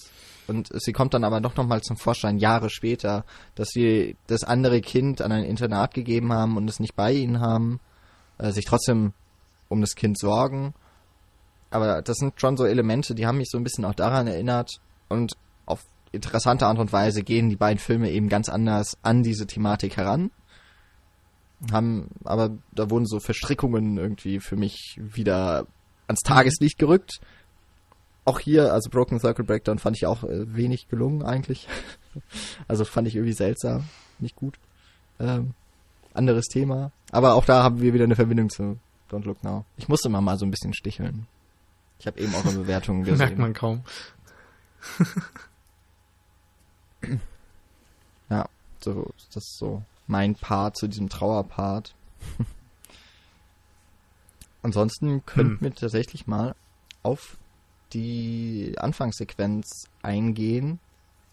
Und 0.46 0.68
sie 0.80 0.92
kommt 0.92 1.14
dann 1.14 1.24
aber 1.24 1.40
doch 1.40 1.56
nochmal 1.56 1.80
zum 1.80 1.96
Vorschein, 1.96 2.38
Jahre 2.38 2.70
später, 2.70 3.24
dass 3.54 3.68
sie 3.68 4.16
das 4.26 4.42
andere 4.42 4.80
Kind 4.80 5.22
an 5.22 5.32
ein 5.32 5.44
Internat 5.44 5.94
gegeben 5.94 6.32
haben 6.32 6.56
und 6.56 6.68
es 6.68 6.80
nicht 6.80 6.96
bei 6.96 7.12
ihnen 7.12 7.40
haben, 7.40 7.80
äh, 8.38 8.50
sich 8.50 8.64
trotzdem 8.64 9.12
um 9.68 9.80
das 9.80 9.94
Kind 9.94 10.18
sorgen. 10.18 10.74
Aber 11.70 12.02
das 12.02 12.16
sind 12.16 12.40
schon 12.40 12.56
so 12.56 12.64
Elemente, 12.64 13.14
die 13.14 13.26
haben 13.26 13.38
mich 13.38 13.50
so 13.50 13.58
ein 13.58 13.64
bisschen 13.64 13.84
auch 13.84 13.94
daran 13.94 14.26
erinnert. 14.26 14.80
Und 15.08 15.34
auf 15.66 15.84
interessante 16.12 16.66
Art 16.66 16.78
und 16.78 16.92
Weise 16.92 17.22
gehen 17.22 17.48
die 17.48 17.56
beiden 17.56 17.78
Filme 17.78 18.10
eben 18.10 18.28
ganz 18.28 18.48
anders 18.48 18.98
an 19.02 19.22
diese 19.22 19.46
Thematik 19.46 19.96
heran 19.96 20.30
haben, 21.70 22.08
aber 22.24 22.50
da 22.72 22.90
wurden 22.90 23.06
so 23.06 23.20
Verstrickungen 23.20 23.98
irgendwie 23.98 24.40
für 24.40 24.56
mich 24.56 24.98
wieder 24.98 25.66
ans 26.06 26.22
Tageslicht 26.22 26.78
gerückt. 26.78 27.20
Auch 28.24 28.40
hier, 28.40 28.72
also 28.72 28.90
Broken 28.90 29.18
Circle 29.18 29.44
Breakdown 29.44 29.78
fand 29.78 29.96
ich 29.96 30.06
auch 30.06 30.24
äh, 30.24 30.54
wenig 30.54 30.88
gelungen 30.88 31.22
eigentlich. 31.22 31.68
also 32.68 32.84
fand 32.84 33.08
ich 33.08 33.16
irgendwie 33.16 33.34
seltsam, 33.34 33.84
nicht 34.18 34.36
gut. 34.36 34.58
Ähm, 35.18 35.54
anderes 36.14 36.46
Thema. 36.46 36.92
Aber 37.12 37.34
auch 37.34 37.44
da 37.44 37.62
haben 37.62 37.80
wir 37.80 37.92
wieder 37.92 38.04
eine 38.04 38.16
Verbindung 38.16 38.48
zu 38.50 38.78
Don't 39.10 39.24
Look 39.24 39.42
Now. 39.44 39.64
Ich 39.76 39.88
musste 39.88 40.08
mal, 40.08 40.20
mal 40.20 40.38
so 40.38 40.46
ein 40.46 40.50
bisschen 40.50 40.74
sticheln. 40.74 41.26
Ich 42.00 42.06
habe 42.06 42.18
eben 42.18 42.34
eure 42.34 42.50
Bewertungen 42.52 43.04
gesehen. 43.04 43.18
Merkt 43.18 43.38
man 43.38 43.52
kaum. 43.52 43.84
ja, 48.30 48.48
so, 48.80 49.12
das 49.32 49.44
ist 49.44 49.58
so 49.58 49.82
mein 50.06 50.34
Part 50.34 50.78
zu 50.78 50.88
diesem 50.88 51.10
Trauerpart. 51.10 51.94
Ansonsten 54.62 55.24
könnten 55.26 55.56
hm. 55.56 55.60
wir 55.60 55.74
tatsächlich 55.74 56.26
mal 56.26 56.54
auf 57.02 57.36
die 57.92 58.74
Anfangssequenz 58.78 59.84
eingehen, 60.02 60.78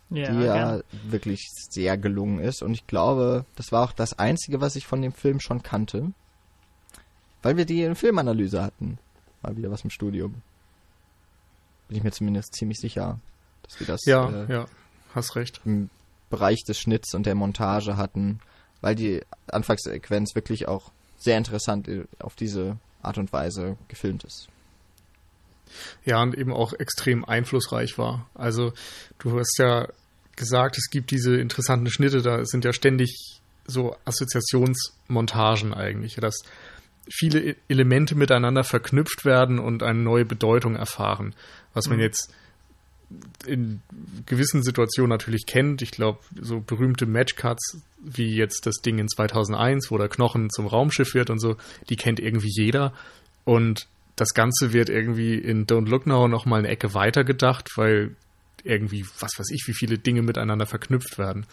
ja, 0.10 0.32
die 0.32 0.44
ja 0.44 0.54
gern. 0.54 0.84
wirklich 1.08 1.50
sehr 1.70 1.98
gelungen 1.98 2.40
ist. 2.40 2.62
Und 2.62 2.74
ich 2.74 2.88
glaube, 2.88 3.46
das 3.56 3.72
war 3.72 3.86
auch 3.86 3.94
das 3.94 4.20
Einzige, 4.20 4.60
was 4.60 4.76
ich 4.76 4.86
von 4.86 5.02
dem 5.02 5.14
Film 5.14 5.40
schon 5.40 5.64
kannte, 5.64 6.12
weil 7.42 7.56
wir 7.56 7.66
die 7.66 7.84
in 7.84 7.96
Filmanalyse 7.96 8.62
hatten. 8.62 8.98
Mal 9.42 9.56
wieder 9.56 9.72
was 9.72 9.84
im 9.84 9.90
Studium. 9.92 10.42
Bin 11.88 11.98
ich 11.98 12.04
mir 12.04 12.12
zumindest 12.12 12.56
ziemlich 12.56 12.80
sicher, 12.80 13.20
dass 13.64 13.80
wir 13.80 13.88
das 13.88 14.06
ja, 14.06 14.30
äh, 14.30 14.52
ja, 14.52 14.66
hast 15.16 15.36
recht. 15.36 15.62
im 15.66 15.90
Bereich 16.30 16.64
des 16.68 16.80
Schnitts 16.80 17.14
und 17.14 17.26
der 17.26 17.36
Montage 17.36 17.96
hatten 17.96 18.42
weil 18.82 18.96
die 18.96 19.22
Anfangssequenz 19.48 20.36
wirklich 20.36 20.68
auch 20.68 20.92
sehr 21.18 21.38
interessant 21.38 21.90
auf 22.20 22.36
diese 22.36 22.78
Art 23.02 23.18
und 23.18 23.34
Weise 23.34 23.78
gefilmt 23.88 24.24
ist. 24.24 24.48
Ja, 26.06 26.22
und 26.22 26.38
eben 26.38 26.54
auch 26.54 26.74
extrem 26.74 27.26
einflussreich 27.26 27.98
war. 27.98 28.30
Also 28.34 28.74
du 29.20 29.38
hast 29.38 29.58
ja 29.58 29.88
gesagt, 30.36 30.78
es 30.78 30.90
gibt 30.90 31.12
diese 31.12 31.36
interessanten 31.36 31.90
Schnitte, 31.90 32.22
da 32.22 32.46
sind 32.46 32.64
ja 32.64 32.72
ständig 32.72 33.42
so 33.66 33.96
Assoziationsmontagen 34.06 35.74
eigentlich, 35.74 36.16
dass 36.16 36.38
viele 37.10 37.40
e-, 37.40 37.56
Elemente 37.68 38.16
miteinander 38.16 38.64
verknüpft 38.64 39.26
werden 39.26 39.60
und 39.60 39.84
eine 39.84 40.00
neue 40.00 40.26
Bedeutung 40.26 40.76
erfahren, 40.76 41.34
was 41.74 41.88
man 41.88 41.98
mhm. 41.98 42.04
jetzt 42.04 42.34
in 43.46 43.82
gewissen 44.26 44.64
Situationen 44.64 45.10
natürlich 45.10 45.46
kennt. 45.46 45.82
Ich 45.82 45.92
glaube, 45.92 46.20
so 46.40 46.60
berühmte 46.60 47.06
Matchcuts 47.06 47.82
wie 48.00 48.36
jetzt 48.36 48.66
das 48.66 48.76
Ding 48.78 49.00
in 49.00 49.08
2001, 49.08 49.92
wo 49.92 49.98
der 49.98 50.10
Knochen 50.10 50.50
zum 50.50 50.68
Raumschiff 50.68 51.14
wird 51.14 51.30
und 51.30 51.40
so, 51.40 51.56
die 51.90 51.96
kennt 51.96 52.20
irgendwie 52.20 52.52
jeder. 52.52 52.94
Und 53.46 53.88
das 54.18 54.34
Ganze 54.34 54.74
wird 54.74 54.90
irgendwie 54.90 55.36
in 55.36 55.68
Don't 55.68 55.88
Look 55.88 56.06
Now 56.06 56.28
noch 56.28 56.46
mal 56.46 56.60
eine 56.60 56.68
Ecke 56.68 56.94
weiter 56.94 57.24
gedacht, 57.24 57.70
weil 57.76 58.16
irgendwie, 58.64 59.06
was 59.20 59.32
weiß 59.38 59.52
ich, 59.52 59.64
wie 59.68 59.74
viele 59.74 59.98
Dinge 59.98 60.22
miteinander 60.22 60.66
verknüpft 60.66 61.18
werden. 61.18 61.46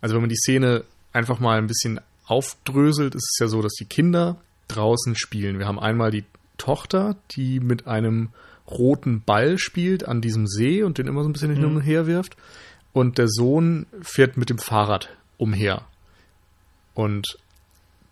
Also 0.00 0.14
wenn 0.14 0.22
man 0.22 0.30
die 0.30 0.36
Szene 0.36 0.84
einfach 1.12 1.38
mal 1.38 1.58
ein 1.58 1.66
bisschen 1.66 2.00
aufdröselt, 2.26 3.14
ist 3.14 3.30
es 3.34 3.38
ja 3.40 3.48
so, 3.48 3.62
dass 3.62 3.74
die 3.74 3.84
Kinder 3.84 4.40
draußen 4.68 5.16
spielen. 5.16 5.58
Wir 5.58 5.66
haben 5.66 5.78
einmal 5.78 6.10
die 6.10 6.24
Tochter, 6.56 7.16
die 7.32 7.60
mit 7.60 7.86
einem 7.86 8.30
roten 8.70 9.22
Ball 9.22 9.58
spielt 9.58 10.06
an 10.06 10.20
diesem 10.20 10.46
See 10.46 10.82
und 10.82 10.98
den 10.98 11.06
immer 11.06 11.22
so 11.22 11.28
ein 11.28 11.32
bisschen 11.32 11.54
hin 11.54 11.64
und 11.64 11.74
mhm. 11.74 11.80
her 11.80 12.06
wirft. 12.06 12.36
Und 12.92 13.18
der 13.18 13.28
Sohn 13.28 13.86
fährt 14.02 14.36
mit 14.36 14.50
dem 14.50 14.58
Fahrrad 14.58 15.08
umher. 15.36 15.82
Und 16.94 17.38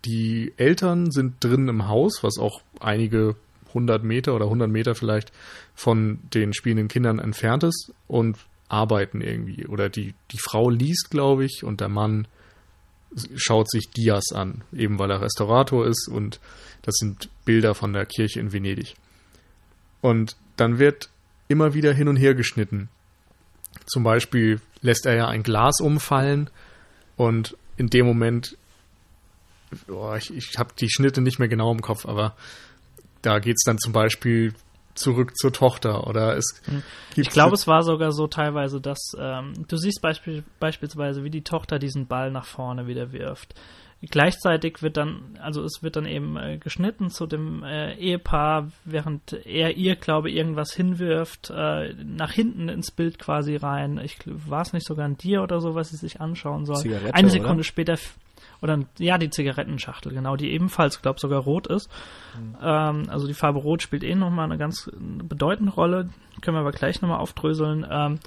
die 0.04 0.52
Eltern 0.56 1.10
sind 1.10 1.42
drin 1.42 1.68
im 1.68 1.88
Haus, 1.88 2.22
was 2.22 2.38
auch 2.38 2.62
einige 2.80 3.34
hundert 3.74 4.04
Meter 4.04 4.34
oder 4.34 4.48
hundert 4.48 4.70
Meter 4.70 4.94
vielleicht 4.94 5.32
von 5.74 6.20
den 6.32 6.54
spielenden 6.54 6.88
Kindern 6.88 7.18
entfernt 7.18 7.64
ist 7.64 7.92
und 8.06 8.38
arbeiten 8.68 9.20
irgendwie. 9.20 9.66
Oder 9.66 9.88
die, 9.88 10.14
die 10.30 10.38
Frau 10.38 10.70
liest, 10.70 11.10
glaube 11.10 11.44
ich, 11.44 11.64
und 11.64 11.80
der 11.80 11.88
Mann 11.88 12.28
schaut 13.36 13.70
sich 13.70 13.90
Dias 13.90 14.32
an, 14.32 14.62
eben 14.72 14.98
weil 14.98 15.10
er 15.10 15.22
Restaurator 15.22 15.86
ist 15.86 16.08
und 16.08 16.40
das 16.82 16.96
sind 16.96 17.28
Bilder 17.44 17.74
von 17.74 17.92
der 17.92 18.06
Kirche 18.06 18.40
in 18.40 18.52
Venedig. 18.52 18.94
Und 20.00 20.36
dann 20.56 20.78
wird 20.78 21.08
immer 21.48 21.74
wieder 21.74 21.92
hin 21.92 22.08
und 22.08 22.16
her 22.16 22.34
geschnitten. 22.34 22.88
Zum 23.86 24.02
Beispiel 24.02 24.60
lässt 24.82 25.06
er 25.06 25.16
ja 25.16 25.28
ein 25.28 25.42
Glas 25.42 25.80
umfallen 25.80 26.50
und 27.16 27.56
in 27.76 27.88
dem 27.88 28.06
Moment, 28.06 28.56
oh, 29.88 30.14
ich, 30.14 30.34
ich 30.34 30.58
habe 30.58 30.74
die 30.78 30.90
Schnitte 30.90 31.20
nicht 31.20 31.38
mehr 31.38 31.48
genau 31.48 31.72
im 31.72 31.82
Kopf, 31.82 32.06
aber 32.06 32.36
da 33.22 33.38
geht's 33.38 33.64
dann 33.64 33.78
zum 33.78 33.92
Beispiel 33.92 34.54
zurück 34.98 35.36
zur 35.36 35.52
Tochter 35.52 36.06
oder 36.06 36.36
es 36.36 36.60
hm. 36.64 36.82
Ich 37.16 37.30
glaube, 37.30 37.54
es 37.54 37.66
war 37.66 37.82
sogar 37.82 38.12
so 38.12 38.26
teilweise, 38.26 38.80
dass 38.80 39.12
ähm, 39.18 39.52
du 39.68 39.76
siehst 39.76 40.02
beisp 40.02 40.28
beispielsweise, 40.60 41.24
wie 41.24 41.30
die 41.30 41.42
Tochter 41.42 41.78
diesen 41.78 42.06
Ball 42.06 42.30
nach 42.30 42.44
vorne 42.44 42.86
wieder 42.86 43.12
wirft. 43.12 43.54
Gleichzeitig 44.02 44.82
wird 44.82 44.98
dann, 44.98 45.38
also 45.40 45.62
es 45.64 45.82
wird 45.82 45.96
dann 45.96 46.04
eben 46.04 46.36
äh, 46.36 46.58
geschnitten 46.58 47.08
zu 47.08 47.26
dem 47.26 47.62
äh, 47.62 47.94
Ehepaar, 47.94 48.70
während 48.84 49.32
er 49.46 49.76
ihr, 49.76 49.96
glaube 49.96 50.28
ich, 50.28 50.36
irgendwas 50.36 50.74
hinwirft, 50.74 51.50
äh, 51.50 51.94
nach 52.04 52.30
hinten 52.30 52.68
ins 52.68 52.90
Bild 52.90 53.18
quasi 53.18 53.56
rein. 53.56 53.98
Ich 53.98 54.18
war 54.26 54.60
es 54.60 54.74
nicht 54.74 54.86
sogar 54.86 55.06
an 55.06 55.16
dir 55.16 55.42
oder 55.42 55.60
so, 55.60 55.74
was 55.74 55.88
sie 55.88 55.96
sich 55.96 56.20
anschauen 56.20 56.66
soll. 56.66 56.76
Zigarette, 56.76 57.14
Eine 57.14 57.30
Sekunde 57.30 57.54
oder? 57.54 57.64
später 57.64 57.96
oder 58.62 58.80
ja, 58.98 59.18
die 59.18 59.30
Zigarettenschachtel, 59.30 60.12
genau, 60.12 60.36
die 60.36 60.52
ebenfalls, 60.52 61.02
glaube 61.02 61.20
sogar 61.20 61.40
rot 61.40 61.66
ist. 61.66 61.90
Mhm. 62.38 62.56
Ähm, 62.62 63.06
also 63.08 63.26
die 63.26 63.34
Farbe 63.34 63.58
Rot 63.58 63.82
spielt 63.82 64.04
eh 64.04 64.14
nochmal 64.14 64.46
eine 64.46 64.58
ganz 64.58 64.90
bedeutende 64.98 65.72
Rolle, 65.72 66.10
können 66.40 66.56
wir 66.56 66.60
aber 66.60 66.72
gleich 66.72 67.02
nochmal 67.02 67.20
aufdröseln. 67.20 67.86
Ähm, 67.90 68.18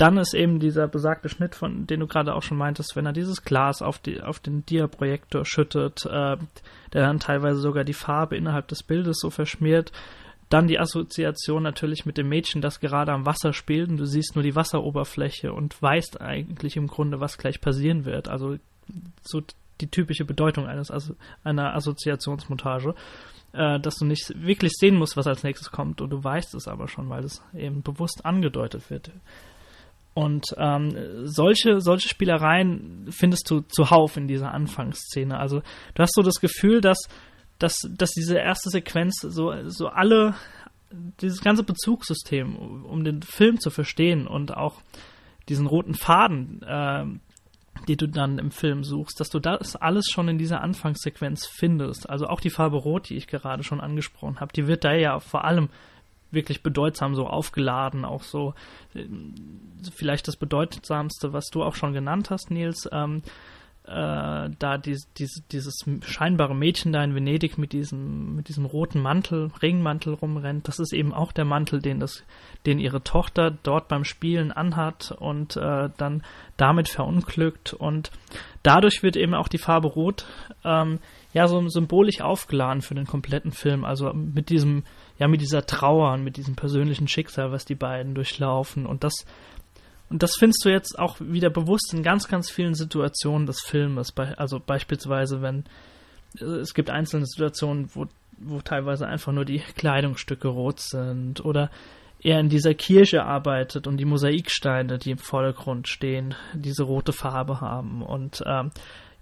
dann 0.00 0.16
ist 0.16 0.32
eben 0.32 0.60
dieser 0.60 0.88
besagte 0.88 1.28
Schnitt, 1.28 1.54
von 1.54 1.86
den 1.86 2.00
du 2.00 2.06
gerade 2.06 2.34
auch 2.34 2.42
schon 2.42 2.56
meintest, 2.56 2.96
wenn 2.96 3.04
er 3.04 3.12
dieses 3.12 3.42
Glas 3.42 3.82
auf, 3.82 3.98
die, 3.98 4.22
auf 4.22 4.38
den 4.38 4.64
Dia-Projektor 4.64 5.44
schüttet, 5.44 6.06
äh, 6.06 6.38
der 6.94 7.02
dann 7.02 7.20
teilweise 7.20 7.60
sogar 7.60 7.84
die 7.84 7.92
Farbe 7.92 8.34
innerhalb 8.34 8.66
des 8.68 8.82
Bildes 8.82 9.18
so 9.20 9.28
verschmiert. 9.28 9.92
Dann 10.48 10.68
die 10.68 10.80
Assoziation 10.80 11.62
natürlich 11.62 12.06
mit 12.06 12.16
dem 12.16 12.30
Mädchen, 12.30 12.62
das 12.62 12.80
gerade 12.80 13.12
am 13.12 13.26
Wasser 13.26 13.52
spielt 13.52 13.90
und 13.90 13.98
du 13.98 14.06
siehst 14.06 14.36
nur 14.36 14.42
die 14.42 14.56
Wasseroberfläche 14.56 15.52
und 15.52 15.80
weißt 15.82 16.18
eigentlich 16.22 16.78
im 16.78 16.86
Grunde, 16.86 17.20
was 17.20 17.36
gleich 17.36 17.60
passieren 17.60 18.06
wird. 18.06 18.26
Also 18.28 18.56
so 19.22 19.42
die 19.80 19.88
typische 19.88 20.24
Bedeutung 20.24 20.66
eines 20.66 20.90
einer 21.44 21.74
Assoziationsmontage, 21.74 22.94
äh, 23.52 23.80
dass 23.80 23.96
du 23.96 24.04
nicht 24.04 24.32
wirklich 24.36 24.72
sehen 24.72 24.96
musst, 24.96 25.16
was 25.16 25.26
als 25.26 25.42
nächstes 25.42 25.70
kommt 25.70 26.00
und 26.00 26.10
du 26.10 26.22
weißt 26.22 26.54
es 26.54 26.68
aber 26.68 26.88
schon, 26.88 27.08
weil 27.08 27.24
es 27.24 27.42
eben 27.54 27.82
bewusst 27.82 28.24
angedeutet 28.24 28.90
wird. 28.90 29.10
Und 30.14 30.46
ähm, 30.58 31.26
solche, 31.26 31.80
solche 31.80 32.08
Spielereien 32.08 33.06
findest 33.10 33.48
du 33.48 33.60
zuhauf 33.60 34.16
in 34.16 34.26
dieser 34.26 34.52
Anfangsszene. 34.52 35.38
Also 35.38 35.62
du 35.94 36.02
hast 36.02 36.14
so 36.14 36.22
das 36.22 36.40
Gefühl, 36.40 36.80
dass, 36.80 36.98
dass, 37.58 37.88
dass 37.96 38.10
diese 38.10 38.36
erste 38.36 38.70
Sequenz 38.70 39.20
so, 39.20 39.54
so 39.68 39.88
alle, 39.88 40.34
dieses 41.20 41.40
ganze 41.42 41.62
Bezugssystem, 41.62 42.56
um 42.56 43.04
den 43.04 43.22
Film 43.22 43.60
zu 43.60 43.70
verstehen 43.70 44.26
und 44.26 44.56
auch 44.56 44.82
diesen 45.48 45.66
roten 45.66 45.94
Faden, 45.94 46.62
äh, 46.62 47.04
die 47.88 47.96
du 47.96 48.06
dann 48.06 48.38
im 48.38 48.50
Film 48.50 48.84
suchst, 48.84 49.20
dass 49.20 49.30
du 49.30 49.38
das 49.38 49.76
alles 49.76 50.06
schon 50.12 50.28
in 50.28 50.38
dieser 50.38 50.60
Anfangssequenz 50.60 51.46
findest. 51.46 52.08
Also 52.08 52.26
auch 52.26 52.40
die 52.40 52.50
Farbe 52.50 52.76
Rot, 52.76 53.08
die 53.08 53.16
ich 53.16 53.26
gerade 53.26 53.62
schon 53.62 53.80
angesprochen 53.80 54.40
habe, 54.40 54.52
die 54.52 54.66
wird 54.66 54.84
da 54.84 54.92
ja 54.92 55.20
vor 55.20 55.44
allem 55.44 55.68
wirklich 56.30 56.62
bedeutsam 56.62 57.14
so 57.14 57.26
aufgeladen, 57.26 58.04
auch 58.04 58.22
so 58.22 58.54
äh, 58.94 59.04
vielleicht 59.94 60.28
das 60.28 60.36
bedeutsamste, 60.36 61.32
was 61.32 61.46
du 61.46 61.62
auch 61.62 61.74
schon 61.74 61.92
genannt 61.92 62.30
hast, 62.30 62.50
Nils, 62.50 62.88
ähm, 62.92 63.22
äh, 63.90 64.50
da 64.58 64.78
die, 64.78 64.96
die, 65.18 65.26
dieses 65.50 65.84
scheinbare 66.02 66.54
Mädchen 66.54 66.92
da 66.92 67.02
in 67.02 67.14
Venedig 67.14 67.58
mit 67.58 67.72
diesem, 67.72 68.36
mit 68.36 68.48
diesem 68.48 68.64
roten 68.64 69.00
Mantel, 69.00 69.50
Ringmantel 69.60 70.14
rumrennt, 70.14 70.68
das 70.68 70.78
ist 70.78 70.92
eben 70.92 71.12
auch 71.12 71.32
der 71.32 71.44
Mantel, 71.44 71.80
den 71.82 71.98
das, 71.98 72.22
den 72.66 72.78
ihre 72.78 73.02
Tochter 73.02 73.50
dort 73.50 73.88
beim 73.88 74.04
Spielen 74.04 74.52
anhat 74.52 75.12
und 75.18 75.56
äh, 75.56 75.90
dann 75.96 76.22
damit 76.56 76.88
verunglückt. 76.88 77.72
Und 77.72 78.12
dadurch 78.62 79.02
wird 79.02 79.16
eben 79.16 79.34
auch 79.34 79.48
die 79.48 79.58
Farbe 79.58 79.88
Rot 79.88 80.24
ähm, 80.64 81.00
ja 81.32 81.48
so 81.48 81.68
symbolisch 81.68 82.20
aufgeladen 82.20 82.82
für 82.82 82.94
den 82.94 83.06
kompletten 83.06 83.50
Film, 83.50 83.84
also 83.84 84.12
mit 84.12 84.50
diesem 84.50 84.84
ja 85.18 85.26
mit 85.28 85.40
dieser 85.40 85.66
Trauer 85.66 86.12
und 86.12 86.24
mit 86.24 86.36
diesem 86.36 86.54
persönlichen 86.54 87.08
Schicksal, 87.08 87.50
was 87.50 87.64
die 87.64 87.74
beiden 87.74 88.14
durchlaufen. 88.14 88.86
Und 88.86 89.04
das 89.04 89.26
und 90.10 90.24
das 90.24 90.34
findest 90.36 90.64
du 90.64 90.70
jetzt 90.70 90.98
auch 90.98 91.16
wieder 91.20 91.50
bewusst 91.50 91.94
in 91.94 92.02
ganz, 92.02 92.26
ganz 92.26 92.50
vielen 92.50 92.74
Situationen 92.74 93.46
des 93.46 93.60
Filmes. 93.60 94.12
Also 94.36 94.60
beispielsweise, 94.60 95.40
wenn 95.40 95.64
äh, 96.38 96.44
es 96.44 96.74
gibt 96.74 96.90
einzelne 96.90 97.26
Situationen, 97.26 97.88
wo, 97.94 98.06
wo 98.38 98.60
teilweise 98.60 99.06
einfach 99.06 99.32
nur 99.32 99.44
die 99.44 99.60
Kleidungsstücke 99.60 100.48
rot 100.48 100.80
sind 100.80 101.44
oder 101.44 101.70
er 102.22 102.40
in 102.40 102.48
dieser 102.48 102.74
Kirche 102.74 103.24
arbeitet 103.24 103.86
und 103.86 103.96
die 103.96 104.04
Mosaiksteine, 104.04 104.98
die 104.98 105.12
im 105.12 105.18
Vordergrund 105.18 105.88
stehen, 105.88 106.34
diese 106.54 106.82
rote 106.82 107.12
Farbe 107.12 107.60
haben. 107.60 108.02
Und 108.02 108.42
ähm, 108.46 108.72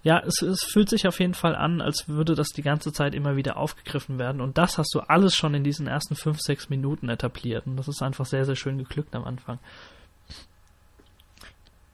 ja, 0.01 0.21
es, 0.25 0.41
es 0.41 0.63
fühlt 0.63 0.89
sich 0.89 1.07
auf 1.07 1.19
jeden 1.19 1.35
Fall 1.35 1.55
an, 1.55 1.81
als 1.81 2.09
würde 2.09 2.33
das 2.33 2.49
die 2.49 2.61
ganze 2.61 2.91
Zeit 2.91 3.13
immer 3.13 3.35
wieder 3.35 3.57
aufgegriffen 3.57 4.17
werden. 4.17 4.41
Und 4.41 4.57
das 4.57 4.77
hast 4.77 4.93
du 4.95 5.01
alles 5.01 5.35
schon 5.35 5.53
in 5.53 5.63
diesen 5.63 5.87
ersten 5.87 6.15
fünf, 6.15 6.39
sechs 6.41 6.69
Minuten 6.69 7.09
etabliert. 7.09 7.67
Und 7.67 7.77
das 7.77 7.87
ist 7.87 8.01
einfach 8.01 8.25
sehr, 8.25 8.43
sehr 8.43 8.55
schön 8.55 8.79
geglückt 8.79 9.15
am 9.15 9.23
Anfang 9.23 9.59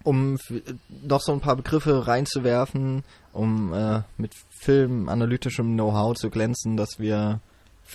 um 0.06 0.38
noch 1.04 1.22
so 1.22 1.34
ein 1.34 1.42
paar 1.42 1.56
Begriffe 1.56 2.08
reinzuwerfen, 2.08 3.04
um 3.34 3.74
äh, 3.74 4.02
mit 4.18 4.34
filmanalytischem 4.60 5.74
Know-how 5.74 6.16
zu 6.16 6.30
glänzen, 6.30 6.78
dass 6.78 7.00
wir 7.00 7.42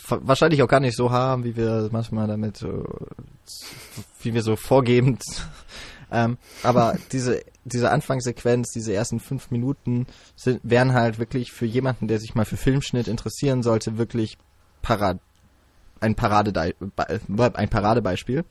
wahrscheinlich 0.09 0.63
auch 0.63 0.69
gar 0.69 0.81
nicht 0.81 0.97
so 0.97 1.11
haben, 1.11 1.45
wie 1.45 1.57
wir 1.57 1.89
manchmal 1.93 2.27
damit, 2.27 2.63
äh, 2.63 2.85
wie 4.23 4.35
wir 4.35 4.43
so 4.43 4.57
vorgebend. 4.57 5.23
ähm, 6.13 6.37
aber 6.63 6.99
diese 7.13 7.43
diese 7.65 7.91
Anfangssequenz, 7.91 8.73
diese 8.73 8.93
ersten 8.93 9.21
fünf 9.21 9.51
Minuten 9.51 10.07
sind, 10.35 10.61
wären 10.63 10.93
halt 10.93 11.19
wirklich 11.19 11.53
für 11.53 11.67
jemanden, 11.67 12.09
der 12.09 12.19
sich 12.19 12.35
mal 12.35 12.45
für 12.45 12.57
Filmschnitt 12.57 13.07
interessieren 13.07 13.63
sollte, 13.63 13.99
wirklich 13.99 14.37
Parad 14.83 15.19
ein 16.01 16.15
Parade 16.15 16.75
ein 17.37 17.69
Paradebeispiel 17.69 18.45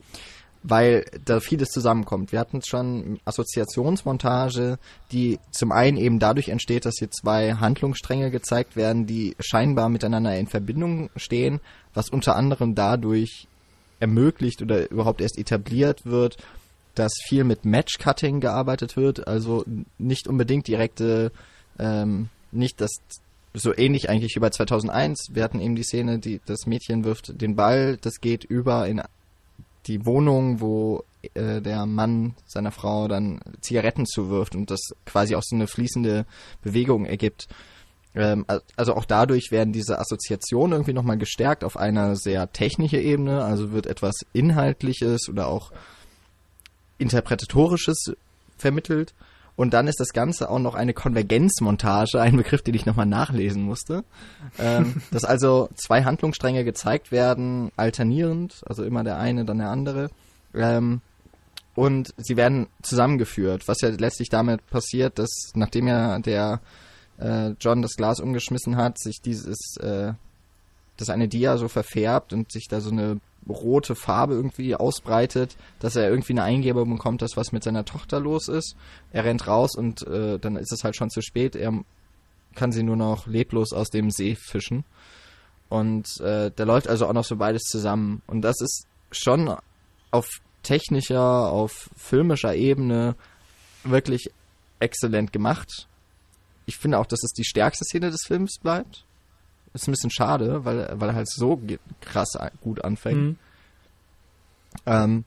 weil 0.62 1.04
da 1.24 1.40
vieles 1.40 1.70
zusammenkommt. 1.70 2.32
Wir 2.32 2.38
hatten 2.38 2.60
schon 2.62 3.18
Assoziationsmontage, 3.24 4.78
die 5.10 5.38
zum 5.52 5.72
einen 5.72 5.96
eben 5.96 6.18
dadurch 6.18 6.48
entsteht, 6.48 6.84
dass 6.84 6.96
hier 6.98 7.10
zwei 7.10 7.54
Handlungsstränge 7.54 8.30
gezeigt 8.30 8.76
werden, 8.76 9.06
die 9.06 9.36
scheinbar 9.40 9.88
miteinander 9.88 10.36
in 10.36 10.46
Verbindung 10.46 11.10
stehen, 11.16 11.60
was 11.94 12.10
unter 12.10 12.36
anderem 12.36 12.74
dadurch 12.74 13.46
ermöglicht 14.00 14.62
oder 14.62 14.90
überhaupt 14.90 15.20
erst 15.20 15.38
etabliert 15.38 16.04
wird, 16.04 16.36
dass 16.94 17.12
viel 17.26 17.44
mit 17.44 17.64
Matchcutting 17.64 18.40
gearbeitet 18.40 18.96
wird, 18.96 19.26
also 19.26 19.64
nicht 19.98 20.28
unbedingt 20.28 20.66
direkte, 20.68 21.32
ähm, 21.78 22.28
nicht 22.52 22.80
das 22.80 22.90
so 23.54 23.76
ähnlich 23.76 24.08
eigentlich 24.08 24.36
wie 24.36 24.40
bei 24.40 24.50
2001. 24.50 25.30
Wir 25.32 25.42
hatten 25.42 25.60
eben 25.60 25.74
die 25.74 25.82
Szene, 25.82 26.18
die 26.18 26.40
das 26.46 26.66
Mädchen 26.66 27.04
wirft 27.04 27.40
den 27.40 27.56
Ball, 27.56 27.96
das 27.96 28.20
geht 28.20 28.44
über 28.44 28.86
in 28.86 29.02
die 29.90 30.06
Wohnung, 30.06 30.60
wo 30.60 31.04
äh, 31.34 31.60
der 31.60 31.84
Mann 31.86 32.34
seiner 32.46 32.70
Frau 32.70 33.08
dann 33.08 33.40
Zigaretten 33.60 34.06
zuwirft 34.06 34.54
und 34.54 34.70
das 34.70 34.80
quasi 35.04 35.34
auch 35.34 35.42
so 35.42 35.56
eine 35.56 35.66
fließende 35.66 36.26
Bewegung 36.62 37.04
ergibt. 37.04 37.48
Ähm, 38.14 38.46
also 38.76 38.94
auch 38.94 39.04
dadurch 39.04 39.50
werden 39.50 39.72
diese 39.72 39.98
Assoziationen 39.98 40.72
irgendwie 40.72 40.92
nochmal 40.92 41.18
gestärkt 41.18 41.64
auf 41.64 41.76
einer 41.76 42.16
sehr 42.16 42.52
technischen 42.52 43.00
Ebene, 43.00 43.44
also 43.44 43.72
wird 43.72 43.86
etwas 43.86 44.14
Inhaltliches 44.32 45.28
oder 45.28 45.48
auch 45.48 45.72
Interpretatorisches 46.98 48.12
vermittelt. 48.56 49.14
Und 49.60 49.74
dann 49.74 49.88
ist 49.88 50.00
das 50.00 50.14
Ganze 50.14 50.48
auch 50.48 50.58
noch 50.58 50.74
eine 50.74 50.94
Konvergenzmontage, 50.94 52.18
ein 52.18 52.34
Begriff, 52.38 52.62
den 52.62 52.72
ich 52.72 52.86
nochmal 52.86 53.04
nachlesen 53.04 53.62
musste. 53.62 54.04
Ähm, 54.58 55.02
dass 55.10 55.26
also 55.26 55.68
zwei 55.74 56.04
Handlungsstränge 56.04 56.64
gezeigt 56.64 57.12
werden, 57.12 57.70
alternierend, 57.76 58.62
also 58.64 58.84
immer 58.84 59.04
der 59.04 59.18
eine, 59.18 59.44
dann 59.44 59.58
der 59.58 59.68
andere. 59.68 60.08
Ähm, 60.54 61.02
und 61.74 62.14
sie 62.16 62.38
werden 62.38 62.68
zusammengeführt, 62.80 63.68
was 63.68 63.82
ja 63.82 63.90
letztlich 63.90 64.30
damit 64.30 64.66
passiert, 64.70 65.18
dass 65.18 65.52
nachdem 65.54 65.88
ja 65.88 66.18
der 66.20 66.62
äh, 67.18 67.50
John 67.60 67.82
das 67.82 67.96
Glas 67.96 68.18
umgeschmissen 68.18 68.78
hat, 68.78 68.98
sich 68.98 69.20
dieses, 69.22 69.76
äh, 69.76 70.14
das 70.96 71.10
eine 71.10 71.28
Dia 71.28 71.58
so 71.58 71.68
verfärbt 71.68 72.32
und 72.32 72.50
sich 72.50 72.66
da 72.66 72.80
so 72.80 72.92
eine 72.92 73.20
rote 73.48 73.94
Farbe 73.94 74.34
irgendwie 74.34 74.74
ausbreitet, 74.74 75.56
dass 75.78 75.96
er 75.96 76.08
irgendwie 76.08 76.32
eine 76.32 76.42
Eingebung 76.42 76.90
bekommt, 76.90 77.22
dass 77.22 77.36
was 77.36 77.52
mit 77.52 77.64
seiner 77.64 77.84
Tochter 77.84 78.20
los 78.20 78.48
ist. 78.48 78.76
Er 79.12 79.24
rennt 79.24 79.46
raus 79.46 79.74
und 79.76 80.06
äh, 80.06 80.38
dann 80.38 80.56
ist 80.56 80.72
es 80.72 80.84
halt 80.84 80.96
schon 80.96 81.10
zu 81.10 81.22
spät. 81.22 81.56
Er 81.56 81.72
kann 82.54 82.72
sie 82.72 82.82
nur 82.82 82.96
noch 82.96 83.26
leblos 83.26 83.72
aus 83.72 83.90
dem 83.90 84.10
See 84.10 84.34
fischen. 84.34 84.84
Und 85.68 86.20
äh, 86.20 86.50
da 86.54 86.64
läuft 86.64 86.88
also 86.88 87.06
auch 87.06 87.12
noch 87.12 87.24
so 87.24 87.36
beides 87.36 87.62
zusammen. 87.62 88.22
Und 88.26 88.42
das 88.42 88.60
ist 88.60 88.86
schon 89.12 89.56
auf 90.10 90.26
technischer, 90.62 91.50
auf 91.50 91.90
filmischer 91.96 92.54
Ebene 92.54 93.14
wirklich 93.84 94.30
exzellent 94.80 95.32
gemacht. 95.32 95.86
Ich 96.66 96.76
finde 96.76 96.98
auch, 96.98 97.06
dass 97.06 97.22
es 97.22 97.32
die 97.32 97.44
stärkste 97.44 97.84
Szene 97.84 98.10
des 98.10 98.24
Films 98.26 98.58
bleibt. 98.60 99.04
Ist 99.72 99.86
ein 99.86 99.92
bisschen 99.92 100.10
schade, 100.10 100.64
weil, 100.64 100.90
weil 100.94 101.10
er 101.10 101.14
halt 101.14 101.28
so 101.28 101.60
krass 102.00 102.32
gut 102.60 102.84
anfängt. 102.84 103.20
Mhm. 103.20 103.36
Ähm, 104.86 105.24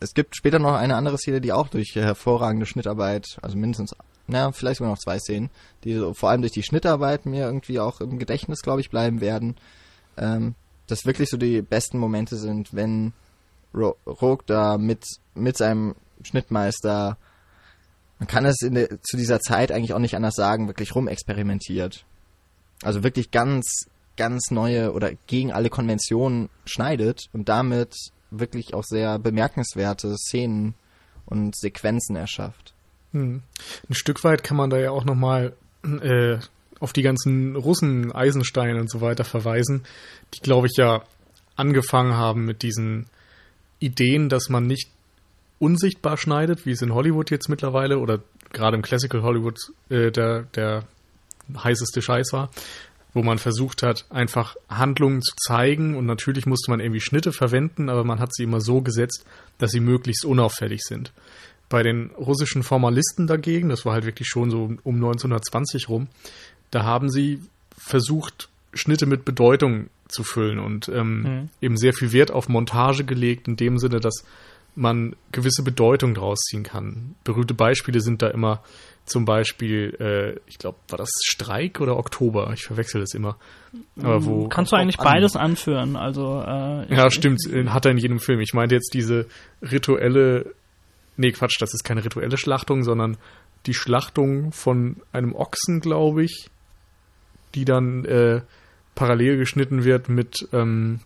es 0.00 0.14
gibt 0.14 0.36
später 0.36 0.58
noch 0.58 0.74
eine 0.74 0.96
andere 0.96 1.18
Szene, 1.18 1.40
die 1.40 1.52
auch 1.52 1.68
durch 1.68 1.94
hervorragende 1.94 2.66
Schnittarbeit, 2.66 3.38
also 3.42 3.56
mindestens, 3.56 3.94
na, 4.26 4.52
vielleicht 4.52 4.78
sogar 4.78 4.92
noch 4.92 4.98
zwei 4.98 5.18
Szenen, 5.18 5.50
die 5.84 5.94
so, 5.94 6.14
vor 6.14 6.30
allem 6.30 6.42
durch 6.42 6.52
die 6.52 6.62
Schnittarbeit 6.62 7.26
mir 7.26 7.44
irgendwie 7.44 7.80
auch 7.80 8.00
im 8.00 8.18
Gedächtnis, 8.18 8.62
glaube 8.62 8.80
ich, 8.80 8.90
bleiben 8.90 9.20
werden. 9.20 9.56
Ähm, 10.16 10.54
das 10.86 11.06
wirklich 11.06 11.30
so 11.30 11.36
die 11.36 11.62
besten 11.62 11.98
Momente 11.98 12.36
sind, 12.36 12.74
wenn 12.74 13.12
Ro 13.74 13.96
Rogue 14.06 14.44
da 14.46 14.76
mit, 14.78 15.04
mit 15.34 15.56
seinem 15.56 15.94
Schnittmeister, 16.22 17.16
man 18.18 18.26
kann 18.26 18.44
es 18.44 18.60
in 18.62 18.74
der, 18.74 19.00
zu 19.02 19.16
dieser 19.16 19.40
Zeit 19.40 19.72
eigentlich 19.72 19.94
auch 19.94 19.98
nicht 19.98 20.16
anders 20.16 20.34
sagen, 20.34 20.66
wirklich 20.66 20.94
rumexperimentiert. 20.94 22.04
Also 22.82 23.02
wirklich 23.02 23.30
ganz, 23.30 23.86
ganz 24.16 24.50
neue 24.50 24.92
oder 24.92 25.12
gegen 25.26 25.52
alle 25.52 25.70
Konventionen 25.70 26.48
schneidet 26.66 27.28
und 27.32 27.48
damit 27.48 27.94
wirklich 28.30 28.74
auch 28.74 28.84
sehr 28.84 29.18
bemerkenswerte 29.18 30.16
Szenen 30.16 30.74
und 31.26 31.56
Sequenzen 31.56 32.16
erschafft. 32.16 32.72
Hm. 33.12 33.42
Ein 33.88 33.94
Stück 33.94 34.24
weit 34.24 34.42
kann 34.42 34.56
man 34.56 34.70
da 34.70 34.78
ja 34.78 34.90
auch 34.90 35.04
nochmal 35.04 35.52
äh, 35.84 36.38
auf 36.80 36.92
die 36.92 37.02
ganzen 37.02 37.56
Russen, 37.56 38.12
Eisenstein 38.12 38.78
und 38.78 38.90
so 38.90 39.00
weiter 39.00 39.24
verweisen, 39.24 39.84
die, 40.34 40.40
glaube 40.40 40.66
ich, 40.66 40.76
ja 40.76 41.02
angefangen 41.54 42.16
haben 42.16 42.44
mit 42.44 42.62
diesen 42.62 43.06
Ideen, 43.78 44.28
dass 44.28 44.48
man 44.48 44.66
nicht 44.66 44.88
unsichtbar 45.58 46.16
schneidet, 46.16 46.66
wie 46.66 46.72
es 46.72 46.82
in 46.82 46.94
Hollywood 46.94 47.30
jetzt 47.30 47.48
mittlerweile 47.48 47.98
oder 47.98 48.20
gerade 48.52 48.76
im 48.76 48.82
Classical 48.82 49.22
Hollywood 49.22 49.58
äh, 49.90 50.10
der, 50.10 50.42
der 50.54 50.84
heißeste 51.56 52.02
Scheiß 52.02 52.32
war, 52.32 52.50
wo 53.14 53.22
man 53.22 53.38
versucht 53.38 53.82
hat, 53.82 54.06
einfach 54.10 54.56
Handlungen 54.68 55.22
zu 55.22 55.34
zeigen 55.36 55.96
und 55.96 56.06
natürlich 56.06 56.46
musste 56.46 56.70
man 56.70 56.80
irgendwie 56.80 57.00
Schnitte 57.00 57.32
verwenden, 57.32 57.88
aber 57.88 58.04
man 58.04 58.20
hat 58.20 58.34
sie 58.34 58.44
immer 58.44 58.60
so 58.60 58.80
gesetzt, 58.80 59.24
dass 59.58 59.70
sie 59.70 59.80
möglichst 59.80 60.24
unauffällig 60.24 60.82
sind. 60.82 61.12
Bei 61.68 61.82
den 61.82 62.10
russischen 62.10 62.62
Formalisten 62.62 63.26
dagegen, 63.26 63.68
das 63.68 63.84
war 63.84 63.94
halt 63.94 64.04
wirklich 64.04 64.28
schon 64.28 64.50
so 64.50 64.64
um 64.82 64.94
1920 64.94 65.88
rum, 65.88 66.08
da 66.70 66.84
haben 66.84 67.10
sie 67.10 67.40
versucht, 67.76 68.48
Schnitte 68.74 69.06
mit 69.06 69.24
Bedeutung 69.24 69.90
zu 70.08 70.24
füllen 70.24 70.58
und 70.58 70.88
ähm, 70.88 71.22
mhm. 71.22 71.48
eben 71.60 71.76
sehr 71.76 71.92
viel 71.92 72.12
Wert 72.12 72.30
auf 72.30 72.48
Montage 72.48 73.04
gelegt, 73.04 73.48
in 73.48 73.56
dem 73.56 73.78
Sinne, 73.78 74.00
dass 74.00 74.24
man 74.74 75.16
gewisse 75.32 75.62
Bedeutung 75.62 76.14
draus 76.14 76.40
ziehen 76.40 76.62
kann. 76.62 77.14
Berühmte 77.24 77.54
Beispiele 77.54 78.00
sind 78.00 78.22
da 78.22 78.28
immer 78.28 78.62
zum 79.04 79.24
Beispiel, 79.24 79.96
äh, 80.00 80.40
ich 80.48 80.58
glaube, 80.58 80.78
war 80.88 80.98
das 80.98 81.10
Streik 81.24 81.80
oder 81.80 81.96
Oktober? 81.96 82.50
Ich 82.54 82.64
verwechsel 82.64 83.00
das 83.00 83.14
immer. 83.14 83.36
Aber 83.98 84.24
wo 84.24 84.48
Kannst 84.48 84.72
du 84.72 84.76
eigentlich 84.76 85.00
an 85.00 85.04
beides 85.04 85.36
anführen? 85.36 85.96
Also 85.96 86.42
äh, 86.46 86.94
ja, 86.94 87.10
stimmt. 87.10 87.40
Hat 87.66 87.84
er 87.84 87.90
in 87.90 87.98
jedem 87.98 88.20
Film. 88.20 88.40
Ich 88.40 88.54
meinte 88.54 88.74
jetzt 88.74 88.94
diese 88.94 89.26
rituelle, 89.60 90.54
nee, 91.16 91.32
Quatsch, 91.32 91.60
das 91.60 91.74
ist 91.74 91.84
keine 91.84 92.04
rituelle 92.04 92.36
Schlachtung, 92.36 92.84
sondern 92.84 93.16
die 93.66 93.74
Schlachtung 93.74 94.52
von 94.52 94.96
einem 95.12 95.34
Ochsen, 95.34 95.80
glaube 95.80 96.24
ich, 96.24 96.50
die 97.54 97.64
dann 97.64 98.04
äh, 98.04 98.42
parallel 98.94 99.36
geschnitten 99.36 99.84
wird 99.84 100.08
mit 100.08 100.48
ähm, 100.52 101.00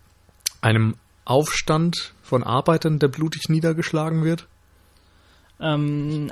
einem 0.61 0.95
Aufstand 1.25 2.13
von 2.23 2.43
Arbeitern, 2.43 2.99
der 2.99 3.09
blutig 3.09 3.49
niedergeschlagen 3.49 4.23
wird? 4.23 4.47
Ähm, 5.59 6.31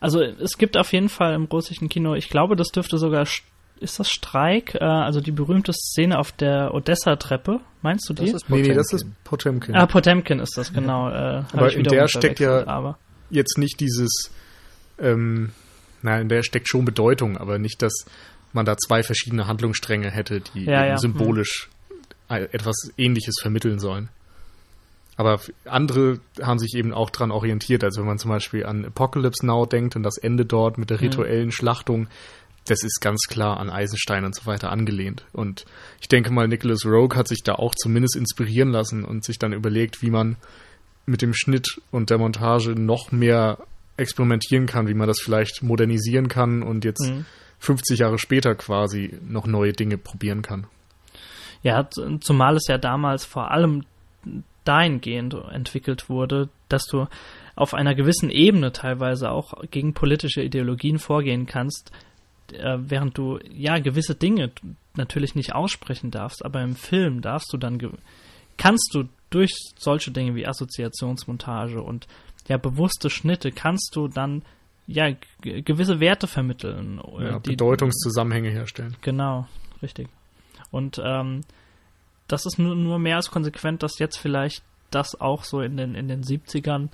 also 0.00 0.20
es 0.22 0.56
gibt 0.56 0.76
auf 0.76 0.92
jeden 0.92 1.08
Fall 1.08 1.34
im 1.34 1.44
russischen 1.44 1.88
Kino, 1.88 2.14
ich 2.14 2.30
glaube, 2.30 2.56
das 2.56 2.68
dürfte 2.68 2.98
sogar, 2.98 3.26
ist 3.80 3.98
das 3.98 4.08
Streik? 4.08 4.74
Äh, 4.74 4.84
also 4.84 5.20
die 5.20 5.30
berühmte 5.30 5.72
Szene 5.72 6.18
auf 6.18 6.32
der 6.32 6.74
Odessa-Treppe, 6.74 7.60
meinst 7.82 8.08
du 8.08 8.14
die? 8.14 8.32
Das 8.32 8.48
nee, 8.48 8.62
nee, 8.62 8.74
das 8.74 8.92
ist 8.92 9.06
Potemkin. 9.24 9.74
Ah, 9.74 9.86
Potemkin 9.86 10.40
ist 10.40 10.56
das, 10.56 10.72
genau. 10.72 11.10
Äh, 11.10 11.44
aber 11.52 11.72
in 11.72 11.84
der 11.84 12.08
steckt 12.08 12.40
ja 12.40 12.66
aber. 12.66 12.98
jetzt 13.30 13.58
nicht 13.58 13.80
dieses, 13.80 14.30
ähm, 14.98 15.50
nein, 16.02 16.22
in 16.22 16.28
der 16.28 16.42
steckt 16.42 16.68
schon 16.68 16.84
Bedeutung, 16.84 17.36
aber 17.36 17.58
nicht, 17.58 17.82
dass 17.82 18.04
man 18.52 18.64
da 18.64 18.76
zwei 18.76 19.02
verschiedene 19.02 19.46
Handlungsstränge 19.46 20.10
hätte, 20.10 20.40
die 20.40 20.64
ja, 20.64 20.86
ja. 20.86 20.98
symbolisch 20.98 21.68
hm. 22.28 22.48
etwas 22.52 22.90
Ähnliches 22.96 23.36
vermitteln 23.40 23.78
sollen. 23.78 24.08
Aber 25.16 25.40
andere 25.64 26.20
haben 26.40 26.58
sich 26.58 26.74
eben 26.74 26.94
auch 26.94 27.10
dran 27.10 27.30
orientiert. 27.30 27.84
Also 27.84 28.00
wenn 28.00 28.08
man 28.08 28.18
zum 28.18 28.30
Beispiel 28.30 28.64
an 28.64 28.86
Apocalypse 28.86 29.44
Now 29.44 29.66
denkt 29.66 29.96
und 29.96 30.02
das 30.02 30.16
Ende 30.16 30.46
dort 30.46 30.78
mit 30.78 30.90
der 30.90 30.98
hm. 30.98 31.08
rituellen 31.08 31.46
mhm. 31.46 31.52
Schlachtung, 31.52 32.08
das 32.66 32.82
ist 32.82 33.00
ganz 33.00 33.22
klar 33.28 33.58
an 33.58 33.70
Eisenstein 33.70 34.24
und 34.24 34.34
so 34.34 34.46
weiter 34.46 34.70
angelehnt. 34.70 35.24
Und 35.32 35.64
ich 36.00 36.08
denke 36.08 36.30
mal, 36.30 36.46
Nicholas 36.46 36.84
Rogue 36.84 37.18
hat 37.18 37.28
sich 37.28 37.42
da 37.42 37.54
auch 37.54 37.74
zumindest 37.74 38.16
inspirieren 38.16 38.70
lassen 38.70 39.04
und 39.04 39.24
sich 39.24 39.38
dann 39.38 39.52
überlegt, 39.52 40.02
wie 40.02 40.10
man 40.10 40.36
mit 41.06 41.22
dem 41.22 41.34
Schnitt 41.34 41.80
und 41.90 42.10
der 42.10 42.18
Montage 42.18 42.70
noch 42.70 43.12
mehr 43.12 43.58
experimentieren 43.96 44.66
kann, 44.66 44.88
wie 44.88 44.94
man 44.94 45.08
das 45.08 45.20
vielleicht 45.20 45.62
modernisieren 45.62 46.28
kann 46.28 46.62
und 46.62 46.84
jetzt 46.84 47.10
mhm. 47.10 47.26
50 47.58 47.98
Jahre 47.98 48.18
später 48.18 48.54
quasi 48.54 49.18
noch 49.26 49.46
neue 49.46 49.72
Dinge 49.72 49.98
probieren 49.98 50.42
kann. 50.42 50.66
Ja, 51.62 51.88
zumal 52.20 52.56
es 52.56 52.66
ja 52.68 52.78
damals 52.78 53.24
vor 53.24 53.50
allem 53.50 53.84
dahingehend 54.70 55.34
entwickelt 55.34 56.08
wurde, 56.08 56.48
dass 56.68 56.86
du 56.86 57.06
auf 57.56 57.74
einer 57.74 57.96
gewissen 57.96 58.30
Ebene 58.30 58.70
teilweise 58.70 59.30
auch 59.32 59.52
gegen 59.70 59.94
politische 59.94 60.42
Ideologien 60.42 60.98
vorgehen 60.98 61.46
kannst, 61.46 61.90
äh, 62.52 62.78
während 62.78 63.18
du 63.18 63.40
ja 63.52 63.78
gewisse 63.78 64.14
Dinge 64.14 64.52
natürlich 64.94 65.34
nicht 65.34 65.54
aussprechen 65.54 66.12
darfst, 66.12 66.44
aber 66.44 66.62
im 66.62 66.76
Film 66.76 67.20
darfst 67.20 67.52
du 67.52 67.56
dann 67.56 67.98
kannst 68.56 68.90
du 68.94 69.08
durch 69.30 69.52
solche 69.76 70.12
Dinge 70.12 70.36
wie 70.36 70.46
Assoziationsmontage 70.46 71.82
und 71.82 72.06
ja 72.48 72.56
bewusste 72.56 73.10
Schnitte 73.10 73.50
kannst 73.50 73.96
du 73.96 74.06
dann 74.06 74.42
ja, 74.86 75.12
gewisse 75.40 76.00
Werte 76.00 76.26
vermitteln. 76.26 77.00
Äh, 77.18 77.24
ja, 77.24 77.38
die, 77.38 77.50
Bedeutungszusammenhänge 77.50 78.50
herstellen. 78.50 78.96
Genau, 79.02 79.46
richtig. 79.82 80.08
Und 80.70 81.00
ähm, 81.04 81.42
das 82.32 82.46
ist 82.46 82.58
nur, 82.58 82.74
nur 82.74 82.98
mehr 82.98 83.16
als 83.16 83.30
konsequent, 83.30 83.82
dass 83.82 83.98
jetzt 83.98 84.18
vielleicht 84.18 84.62
das 84.90 85.20
auch 85.20 85.44
so 85.44 85.60
in 85.60 85.76
den, 85.76 85.94
in 85.94 86.08
den 86.08 86.22
70ern 86.22 86.88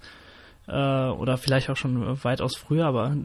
äh, 0.67 1.11
oder 1.11 1.37
vielleicht 1.39 1.71
auch 1.71 1.77
schon 1.77 2.23
weitaus 2.25 2.57
früher, 2.57 2.87
aber 2.87 3.17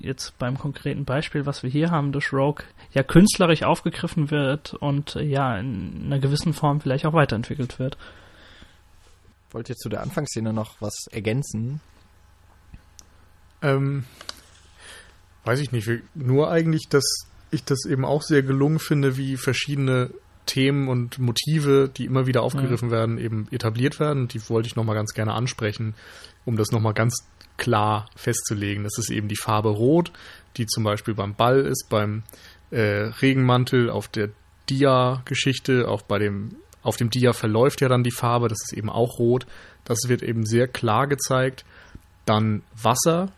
jetzt 0.00 0.38
beim 0.38 0.58
konkreten 0.58 1.04
Beispiel, 1.04 1.46
was 1.46 1.62
wir 1.62 1.70
hier 1.70 1.90
haben, 1.90 2.12
durch 2.12 2.32
Rogue, 2.32 2.64
ja 2.92 3.02
künstlerisch 3.02 3.62
aufgegriffen 3.62 4.30
wird 4.30 4.74
und 4.74 5.14
ja 5.14 5.56
in 5.58 6.04
einer 6.06 6.18
gewissen 6.18 6.52
Form 6.52 6.80
vielleicht 6.80 7.06
auch 7.06 7.12
weiterentwickelt 7.12 7.78
wird. 7.78 7.96
Wollt 9.50 9.68
ihr 9.68 9.76
zu 9.76 9.88
der 9.88 10.02
Anfangsszene 10.02 10.52
noch 10.52 10.80
was 10.80 11.06
ergänzen? 11.10 11.80
Ähm, 13.62 14.04
weiß 15.44 15.60
ich 15.60 15.72
nicht. 15.72 15.88
Nur 16.14 16.50
eigentlich, 16.50 16.88
dass 16.88 17.26
ich 17.50 17.64
das 17.64 17.86
eben 17.86 18.04
auch 18.04 18.22
sehr 18.22 18.42
gelungen 18.42 18.78
finde, 18.78 19.16
wie 19.16 19.36
verschiedene 19.36 20.10
Themen 20.46 20.88
und 20.88 21.18
Motive, 21.18 21.90
die 21.94 22.04
immer 22.04 22.26
wieder 22.26 22.42
aufgegriffen 22.42 22.90
ja. 22.90 22.96
werden, 22.96 23.18
eben 23.18 23.48
etabliert 23.50 24.00
werden. 24.00 24.28
Die 24.28 24.48
wollte 24.48 24.68
ich 24.68 24.76
nochmal 24.76 24.94
ganz 24.94 25.12
gerne 25.12 25.34
ansprechen, 25.34 25.94
um 26.44 26.56
das 26.56 26.70
nochmal 26.70 26.94
ganz 26.94 27.26
klar 27.56 28.08
festzulegen. 28.16 28.84
Das 28.84 28.98
ist 28.98 29.10
eben 29.10 29.28
die 29.28 29.36
Farbe 29.36 29.70
Rot, 29.70 30.12
die 30.56 30.66
zum 30.66 30.84
Beispiel 30.84 31.14
beim 31.14 31.34
Ball 31.34 31.60
ist, 31.60 31.88
beim 31.90 32.22
äh, 32.70 33.10
Regenmantel, 33.20 33.90
auf 33.90 34.08
der 34.08 34.30
Dia-Geschichte, 34.68 35.88
auch 35.88 36.02
bei 36.02 36.18
dem, 36.18 36.56
auf 36.82 36.96
dem 36.96 37.10
Dia 37.10 37.32
verläuft 37.32 37.80
ja 37.80 37.88
dann 37.88 38.02
die 38.02 38.10
Farbe, 38.10 38.48
das 38.48 38.58
ist 38.62 38.76
eben 38.76 38.90
auch 38.90 39.18
rot. 39.18 39.46
Das 39.84 40.00
wird 40.06 40.22
eben 40.22 40.44
sehr 40.46 40.66
klar 40.66 41.06
gezeigt. 41.06 41.64
Dann 42.24 42.62
Wasser, 42.74 43.32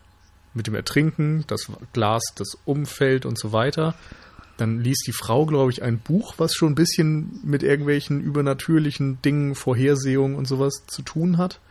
mit 0.53 0.67
dem 0.67 0.75
Ertrinken, 0.75 1.45
das 1.47 1.71
Glas, 1.93 2.23
das 2.35 2.57
umfällt 2.65 3.25
und 3.25 3.37
so 3.37 3.51
weiter. 3.51 3.95
Dann 4.59 4.81
liest 4.81 5.07
die 5.07 5.13
Frau, 5.13 5.45
glaube 5.45 5.71
ich, 5.71 5.83
ein 5.83 5.99
Buch, 5.99 6.33
was 6.35 6.53
schon 6.53 6.73
ein 6.73 6.75
bisschen 6.75 7.39
mit 7.43 7.63
irgendwelchen 7.63 8.19
übernatürlichen 8.19 9.21
Dingen, 9.21 9.55
Vorhersehungen 9.55 10.35
und 10.35 10.49
sowas 10.49 10.83
zu 10.85 11.01
tun 11.01 11.37
hat. 11.37 11.61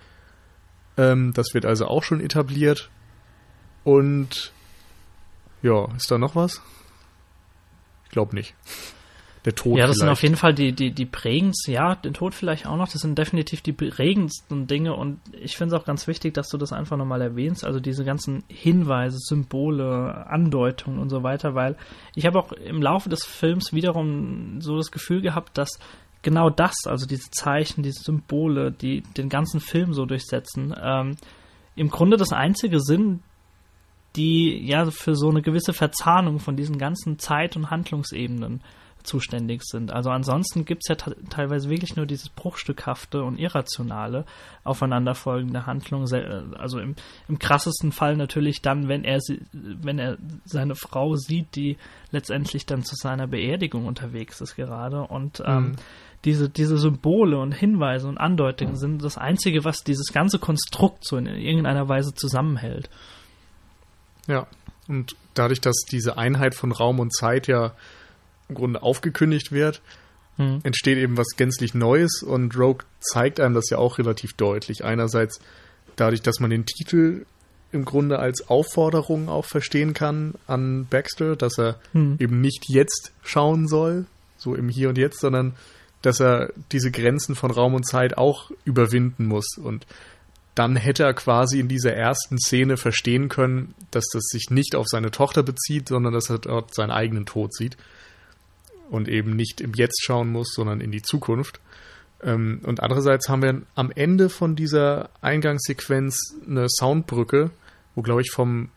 Ähm, 0.96 1.34
das 1.34 1.52
wird 1.52 1.66
also 1.66 1.86
auch 1.86 2.02
schon 2.02 2.20
etabliert. 2.20 2.88
Und 3.84 4.54
ja, 5.60 5.94
ist 5.96 6.10
da 6.10 6.16
noch 6.16 6.34
was? 6.34 6.62
Ich 8.04 8.10
glaube 8.10 8.34
nicht. 8.34 8.54
Der 9.48 9.54
Tod. 9.54 9.78
Ja, 9.78 9.86
das 9.86 9.96
vielleicht. 9.96 9.98
sind 10.00 10.08
auf 10.10 10.22
jeden 10.22 10.36
Fall 10.36 10.52
die, 10.52 10.72
die, 10.72 10.90
die 10.90 11.06
prägendsten, 11.06 11.72
ja, 11.72 11.94
den 11.94 12.12
Tod 12.12 12.34
vielleicht 12.34 12.66
auch 12.66 12.76
noch, 12.76 12.86
das 12.86 13.00
sind 13.00 13.16
definitiv 13.16 13.62
die 13.62 13.72
prägendsten 13.72 14.66
Dinge 14.66 14.94
und 14.94 15.20
ich 15.32 15.56
finde 15.56 15.74
es 15.74 15.80
auch 15.80 15.86
ganz 15.86 16.06
wichtig, 16.06 16.34
dass 16.34 16.50
du 16.50 16.58
das 16.58 16.70
einfach 16.70 16.98
nochmal 16.98 17.22
erwähnst, 17.22 17.64
also 17.64 17.80
diese 17.80 18.04
ganzen 18.04 18.44
Hinweise, 18.48 19.16
Symbole, 19.18 20.26
Andeutungen 20.26 20.98
und 20.98 21.08
so 21.08 21.22
weiter, 21.22 21.54
weil 21.54 21.76
ich 22.14 22.26
habe 22.26 22.38
auch 22.38 22.52
im 22.52 22.82
Laufe 22.82 23.08
des 23.08 23.24
Films 23.24 23.72
wiederum 23.72 24.60
so 24.60 24.76
das 24.76 24.90
Gefühl 24.90 25.22
gehabt, 25.22 25.56
dass 25.56 25.78
genau 26.20 26.50
das, 26.50 26.74
also 26.84 27.06
diese 27.06 27.30
Zeichen, 27.30 27.82
diese 27.82 28.02
Symbole, 28.02 28.70
die 28.70 29.00
den 29.16 29.30
ganzen 29.30 29.60
Film 29.60 29.94
so 29.94 30.04
durchsetzen, 30.04 30.74
ähm, 30.78 31.16
im 31.74 31.88
Grunde 31.88 32.18
das 32.18 32.34
einzige 32.34 32.80
sind, 32.80 33.22
die 34.14 34.62
ja 34.66 34.90
für 34.90 35.16
so 35.16 35.30
eine 35.30 35.40
gewisse 35.40 35.72
Verzahnung 35.72 36.38
von 36.38 36.54
diesen 36.54 36.76
ganzen 36.76 37.18
Zeit- 37.18 37.56
und 37.56 37.70
Handlungsebenen 37.70 38.60
zuständig 39.08 39.62
sind. 39.64 39.90
Also 39.90 40.10
ansonsten 40.10 40.64
gibt 40.64 40.82
es 40.84 40.88
ja 40.88 40.94
teilweise 41.30 41.70
wirklich 41.70 41.96
nur 41.96 42.06
dieses 42.06 42.28
bruchstückhafte 42.28 43.22
und 43.22 43.38
irrationale 43.38 44.24
aufeinanderfolgende 44.64 45.66
Handlung. 45.66 46.02
Also 46.56 46.78
im, 46.78 46.94
im 47.28 47.38
krassesten 47.38 47.90
Fall 47.90 48.16
natürlich 48.16 48.62
dann, 48.62 48.88
wenn 48.88 49.04
er 49.04 49.20
sie, 49.20 49.40
wenn 49.52 49.98
er 49.98 50.18
seine 50.44 50.74
Frau 50.74 51.16
sieht, 51.16 51.56
die 51.56 51.78
letztendlich 52.10 52.66
dann 52.66 52.82
zu 52.82 52.94
seiner 52.94 53.26
Beerdigung 53.26 53.86
unterwegs 53.86 54.40
ist 54.40 54.56
gerade 54.56 55.02
und 55.02 55.42
ähm, 55.44 55.62
mhm. 55.62 55.76
diese, 56.24 56.48
diese 56.48 56.78
Symbole 56.78 57.38
und 57.38 57.52
Hinweise 57.52 58.08
und 58.08 58.18
Andeutungen 58.18 58.74
mhm. 58.74 58.78
sind 58.78 59.04
das 59.04 59.18
Einzige, 59.18 59.64
was 59.64 59.82
dieses 59.82 60.12
ganze 60.12 60.38
Konstrukt 60.38 61.04
so 61.04 61.16
in 61.16 61.26
irgendeiner 61.26 61.88
Weise 61.88 62.14
zusammenhält. 62.14 62.90
Ja, 64.26 64.46
und 64.86 65.16
dadurch, 65.34 65.60
dass 65.60 65.76
diese 65.90 66.18
Einheit 66.18 66.54
von 66.54 66.72
Raum 66.72 67.00
und 67.00 67.14
Zeit 67.14 67.46
ja 67.46 67.72
im 68.48 68.54
Grunde 68.54 68.82
aufgekündigt 68.82 69.52
wird, 69.52 69.82
mhm. 70.38 70.60
entsteht 70.62 70.98
eben 70.98 71.16
was 71.16 71.36
gänzlich 71.36 71.74
Neues 71.74 72.22
und 72.22 72.56
Rogue 72.56 72.84
zeigt 73.00 73.40
einem 73.40 73.54
das 73.54 73.68
ja 73.70 73.78
auch 73.78 73.98
relativ 73.98 74.32
deutlich. 74.34 74.84
Einerseits 74.84 75.40
dadurch, 75.96 76.22
dass 76.22 76.40
man 76.40 76.50
den 76.50 76.64
Titel 76.64 77.26
im 77.70 77.84
Grunde 77.84 78.18
als 78.18 78.48
Aufforderung 78.48 79.28
auch 79.28 79.44
verstehen 79.44 79.92
kann 79.92 80.34
an 80.46 80.86
Baxter, 80.88 81.36
dass 81.36 81.58
er 81.58 81.78
mhm. 81.92 82.16
eben 82.18 82.40
nicht 82.40 82.64
jetzt 82.68 83.12
schauen 83.22 83.68
soll, 83.68 84.06
so 84.38 84.54
im 84.54 84.68
Hier 84.68 84.88
und 84.88 84.96
Jetzt, 84.96 85.20
sondern 85.20 85.54
dass 86.00 86.20
er 86.20 86.52
diese 86.72 86.90
Grenzen 86.90 87.34
von 87.34 87.50
Raum 87.50 87.74
und 87.74 87.86
Zeit 87.86 88.16
auch 88.16 88.50
überwinden 88.64 89.26
muss. 89.26 89.58
Und 89.58 89.86
dann 90.54 90.76
hätte 90.76 91.02
er 91.02 91.12
quasi 91.12 91.60
in 91.60 91.68
dieser 91.68 91.92
ersten 91.92 92.38
Szene 92.38 92.76
verstehen 92.76 93.28
können, 93.28 93.74
dass 93.90 94.06
das 94.12 94.24
sich 94.24 94.48
nicht 94.50 94.74
auf 94.74 94.86
seine 94.88 95.10
Tochter 95.10 95.42
bezieht, 95.42 95.88
sondern 95.88 96.14
dass 96.14 96.30
er 96.30 96.38
dort 96.38 96.74
seinen 96.74 96.92
eigenen 96.92 97.26
Tod 97.26 97.54
sieht 97.54 97.76
und 98.90 99.08
eben 99.08 99.36
nicht 99.36 99.60
im 99.60 99.72
Jetzt 99.74 100.02
schauen 100.04 100.30
muss, 100.30 100.52
sondern 100.54 100.80
in 100.80 100.90
die 100.90 101.02
Zukunft. 101.02 101.60
Ähm, 102.22 102.60
und 102.64 102.82
andererseits 102.82 103.28
haben 103.28 103.42
wir 103.42 103.62
am 103.74 103.90
Ende 103.94 104.28
von 104.28 104.56
dieser 104.56 105.10
Eingangssequenz 105.20 106.36
eine 106.46 106.66
Soundbrücke, 106.68 107.50
wo, 107.94 108.02
glaube 108.02 108.22
ich, 108.22 108.30
vom 108.30 108.70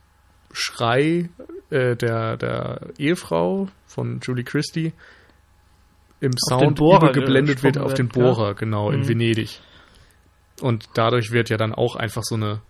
Schrei 0.51 1.29
äh, 1.69 1.95
der, 1.95 2.37
der 2.37 2.89
Ehefrau 2.97 3.69
von 3.87 4.19
Julie 4.21 4.43
Christie 4.43 4.93
im 6.19 6.31
auf 6.33 6.59
Sound 6.59 6.79
übergeblendet 6.79 7.63
wird 7.63 7.77
auf 7.77 7.93
den 7.93 8.09
Bohrer, 8.09 8.49
ja. 8.49 8.53
genau, 8.53 8.89
mhm. 8.89 8.95
in 8.95 9.07
Venedig. 9.07 9.59
Und 10.61 10.89
dadurch 10.93 11.31
wird 11.31 11.49
ja 11.49 11.57
dann 11.57 11.73
auch 11.73 11.95
einfach 11.95 12.23
so 12.23 12.35
eine 12.35 12.61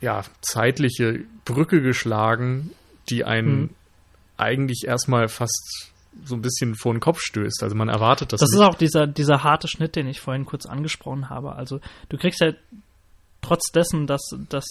ja, 0.00 0.22
zeitliche 0.40 1.24
Brücke 1.44 1.82
geschlagen, 1.82 2.70
die 3.10 3.24
einen 3.24 3.60
mhm. 3.60 3.70
eigentlich 4.38 4.84
erstmal 4.86 5.28
fast 5.28 5.92
so 6.24 6.34
ein 6.34 6.42
bisschen 6.42 6.74
vor 6.74 6.92
den 6.92 7.00
Kopf 7.00 7.20
stößt. 7.20 7.62
Also 7.62 7.74
man 7.76 7.88
erwartet 7.88 8.32
das. 8.32 8.40
Das 8.40 8.50
nicht. 8.50 8.60
ist 8.60 8.66
auch 8.66 8.74
dieser, 8.74 9.06
dieser 9.06 9.42
harte 9.42 9.68
Schnitt, 9.68 9.96
den 9.96 10.06
ich 10.06 10.20
vorhin 10.20 10.44
kurz 10.44 10.66
angesprochen 10.66 11.30
habe. 11.30 11.54
Also 11.54 11.80
du 12.08 12.16
kriegst 12.16 12.40
ja 12.40 12.52
trotz 13.42 13.70
dessen, 13.72 14.06
dass, 14.06 14.22
dass 14.48 14.66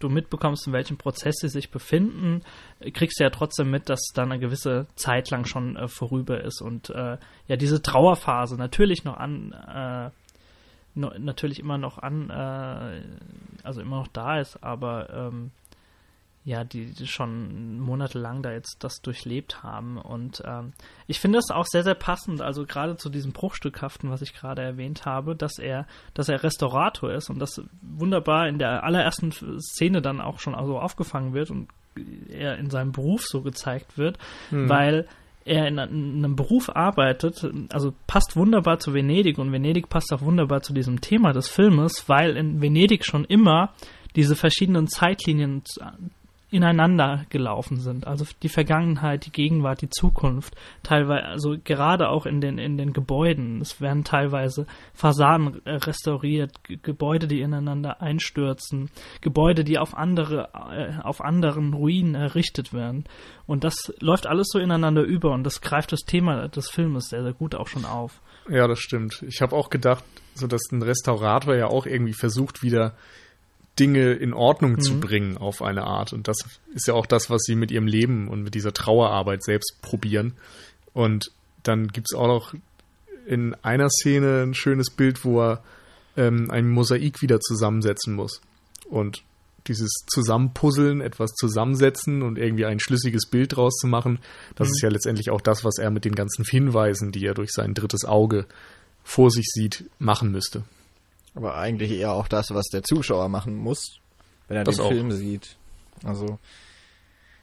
du 0.00 0.08
mitbekommst, 0.08 0.66
in 0.66 0.72
welchem 0.72 0.96
Prozess 0.96 1.36
sie 1.40 1.48
sich 1.48 1.70
befinden, 1.70 2.42
kriegst 2.92 3.20
du 3.20 3.24
ja 3.24 3.30
trotzdem 3.30 3.70
mit, 3.70 3.88
dass 3.88 4.00
da 4.14 4.22
eine 4.22 4.38
gewisse 4.38 4.86
Zeit 4.96 5.30
lang 5.30 5.44
schon 5.44 5.76
äh, 5.76 5.88
vorüber 5.88 6.42
ist 6.42 6.60
und 6.62 6.90
äh, 6.90 7.18
ja 7.46 7.56
diese 7.56 7.82
Trauerphase 7.82 8.56
natürlich 8.56 9.04
noch 9.04 9.16
an 9.16 9.52
äh, 9.52 10.10
no, 10.94 11.12
natürlich 11.18 11.60
immer 11.60 11.78
noch 11.78 11.98
an 11.98 12.30
äh, 12.30 13.02
also 13.62 13.80
immer 13.82 13.98
noch 13.98 14.08
da 14.08 14.40
ist, 14.40 14.62
aber 14.64 15.10
ähm, 15.10 15.50
ja, 16.50 16.64
die, 16.64 16.86
die, 16.86 17.06
schon 17.06 17.78
monatelang 17.78 18.42
da 18.42 18.50
jetzt 18.50 18.78
das 18.80 19.00
durchlebt 19.00 19.62
haben. 19.62 19.98
Und 19.98 20.42
ähm, 20.44 20.72
ich 21.06 21.20
finde 21.20 21.38
das 21.38 21.54
auch 21.54 21.64
sehr, 21.64 21.84
sehr 21.84 21.94
passend, 21.94 22.42
also 22.42 22.66
gerade 22.66 22.96
zu 22.96 23.08
diesem 23.08 23.32
Bruchstückhaften, 23.32 24.10
was 24.10 24.20
ich 24.20 24.34
gerade 24.34 24.60
erwähnt 24.60 25.06
habe, 25.06 25.36
dass 25.36 25.60
er, 25.60 25.86
dass 26.12 26.28
er 26.28 26.42
Restaurator 26.42 27.12
ist 27.12 27.30
und 27.30 27.38
das 27.38 27.62
wunderbar 27.82 28.48
in 28.48 28.58
der 28.58 28.82
allerersten 28.82 29.30
Szene 29.60 30.02
dann 30.02 30.20
auch 30.20 30.40
schon 30.40 30.56
also 30.56 30.80
aufgefangen 30.80 31.34
wird 31.34 31.52
und 31.52 31.68
er 32.28 32.58
in 32.58 32.68
seinem 32.68 32.90
Beruf 32.90 33.22
so 33.26 33.42
gezeigt 33.42 33.96
wird, 33.96 34.18
hm. 34.48 34.68
weil 34.68 35.06
er 35.44 35.68
in 35.68 35.78
einem 35.78 36.34
Beruf 36.34 36.68
arbeitet, 36.74 37.48
also 37.70 37.94
passt 38.08 38.34
wunderbar 38.34 38.80
zu 38.80 38.92
Venedig 38.92 39.38
und 39.38 39.52
Venedig 39.52 39.88
passt 39.88 40.12
auch 40.12 40.22
wunderbar 40.22 40.62
zu 40.62 40.72
diesem 40.72 41.00
Thema 41.00 41.32
des 41.32 41.48
Filmes, 41.48 42.08
weil 42.08 42.36
in 42.36 42.60
Venedig 42.60 43.04
schon 43.06 43.24
immer 43.24 43.72
diese 44.16 44.34
verschiedenen 44.34 44.88
Zeitlinien 44.88 45.62
ineinander 46.50 47.24
gelaufen 47.30 47.78
sind. 47.80 48.06
Also 48.06 48.24
die 48.42 48.48
Vergangenheit, 48.48 49.26
die 49.26 49.32
Gegenwart, 49.32 49.82
die 49.82 49.90
Zukunft, 49.90 50.56
teilweise, 50.82 51.26
also 51.26 51.56
gerade 51.62 52.08
auch 52.08 52.26
in 52.26 52.40
den, 52.40 52.58
in 52.58 52.76
den 52.76 52.92
Gebäuden. 52.92 53.60
Es 53.60 53.80
werden 53.80 54.04
teilweise 54.04 54.66
Fassaden 54.92 55.60
restauriert, 55.64 56.64
G 56.64 56.78
Gebäude, 56.82 57.28
die 57.28 57.40
ineinander 57.40 58.02
einstürzen, 58.02 58.90
Gebäude, 59.20 59.64
die 59.64 59.78
auf 59.78 59.96
andere, 59.96 60.50
äh, 60.72 61.00
auf 61.02 61.20
anderen 61.20 61.72
Ruinen 61.72 62.14
errichtet 62.14 62.72
werden. 62.72 63.04
Und 63.46 63.64
das 63.64 63.92
läuft 64.00 64.26
alles 64.26 64.48
so 64.50 64.58
ineinander 64.58 65.02
über 65.02 65.32
und 65.32 65.44
das 65.44 65.60
greift 65.60 65.92
das 65.92 66.00
Thema 66.00 66.48
des 66.48 66.68
Filmes 66.68 67.08
sehr, 67.10 67.22
sehr 67.22 67.32
gut 67.32 67.54
auch 67.54 67.68
schon 67.68 67.84
auf. 67.84 68.20
Ja, 68.48 68.66
das 68.66 68.80
stimmt. 68.80 69.22
Ich 69.28 69.40
habe 69.40 69.54
auch 69.54 69.70
gedacht, 69.70 70.04
so 70.34 70.46
dass 70.46 70.62
ein 70.72 70.82
Restaurator 70.82 71.54
ja 71.54 71.66
auch 71.66 71.86
irgendwie 71.86 72.14
versucht, 72.14 72.62
wieder 72.62 72.94
Dinge 73.80 74.12
in 74.12 74.34
Ordnung 74.34 74.72
mhm. 74.72 74.80
zu 74.80 75.00
bringen 75.00 75.38
auf 75.38 75.62
eine 75.62 75.84
Art. 75.84 76.12
Und 76.12 76.28
das 76.28 76.36
ist 76.74 76.86
ja 76.86 76.94
auch 76.94 77.06
das, 77.06 77.30
was 77.30 77.42
sie 77.42 77.54
mit 77.56 77.70
ihrem 77.70 77.86
Leben 77.86 78.28
und 78.28 78.42
mit 78.42 78.54
dieser 78.54 78.74
Trauerarbeit 78.74 79.42
selbst 79.42 79.78
probieren. 79.80 80.34
Und 80.92 81.32
dann 81.62 81.88
gibt 81.88 82.08
es 82.10 82.16
auch 82.16 82.26
noch 82.26 82.54
in 83.26 83.54
einer 83.62 83.88
Szene 83.88 84.42
ein 84.42 84.54
schönes 84.54 84.90
Bild, 84.90 85.24
wo 85.24 85.40
er 85.40 85.62
ähm, 86.16 86.50
ein 86.50 86.68
Mosaik 86.68 87.22
wieder 87.22 87.40
zusammensetzen 87.40 88.14
muss. 88.14 88.40
Und 88.88 89.22
dieses 89.66 89.90
Zusammenpuzzeln, 90.06 91.00
etwas 91.00 91.30
zusammensetzen 91.32 92.22
und 92.22 92.38
irgendwie 92.38 92.66
ein 92.66 92.80
schlüssiges 92.80 93.26
Bild 93.26 93.56
draus 93.56 93.76
zu 93.76 93.86
machen, 93.86 94.18
das 94.56 94.68
mhm. 94.68 94.72
ist 94.72 94.82
ja 94.82 94.88
letztendlich 94.90 95.30
auch 95.30 95.40
das, 95.40 95.64
was 95.64 95.78
er 95.78 95.90
mit 95.90 96.04
den 96.04 96.14
ganzen 96.14 96.44
Hinweisen, 96.44 97.12
die 97.12 97.24
er 97.24 97.34
durch 97.34 97.50
sein 97.52 97.74
drittes 97.74 98.04
Auge 98.04 98.46
vor 99.04 99.30
sich 99.30 99.46
sieht, 99.46 99.84
machen 99.98 100.32
müsste. 100.32 100.64
Aber 101.34 101.56
eigentlich 101.56 101.92
eher 101.92 102.12
auch 102.12 102.28
das, 102.28 102.50
was 102.50 102.66
der 102.66 102.82
Zuschauer 102.82 103.28
machen 103.28 103.54
muss, 103.54 104.00
wenn 104.48 104.56
er 104.56 104.64
das 104.64 104.76
den 104.76 104.84
auch. 104.84 104.90
Film 104.90 105.12
sieht. 105.12 105.56
Also 106.04 106.38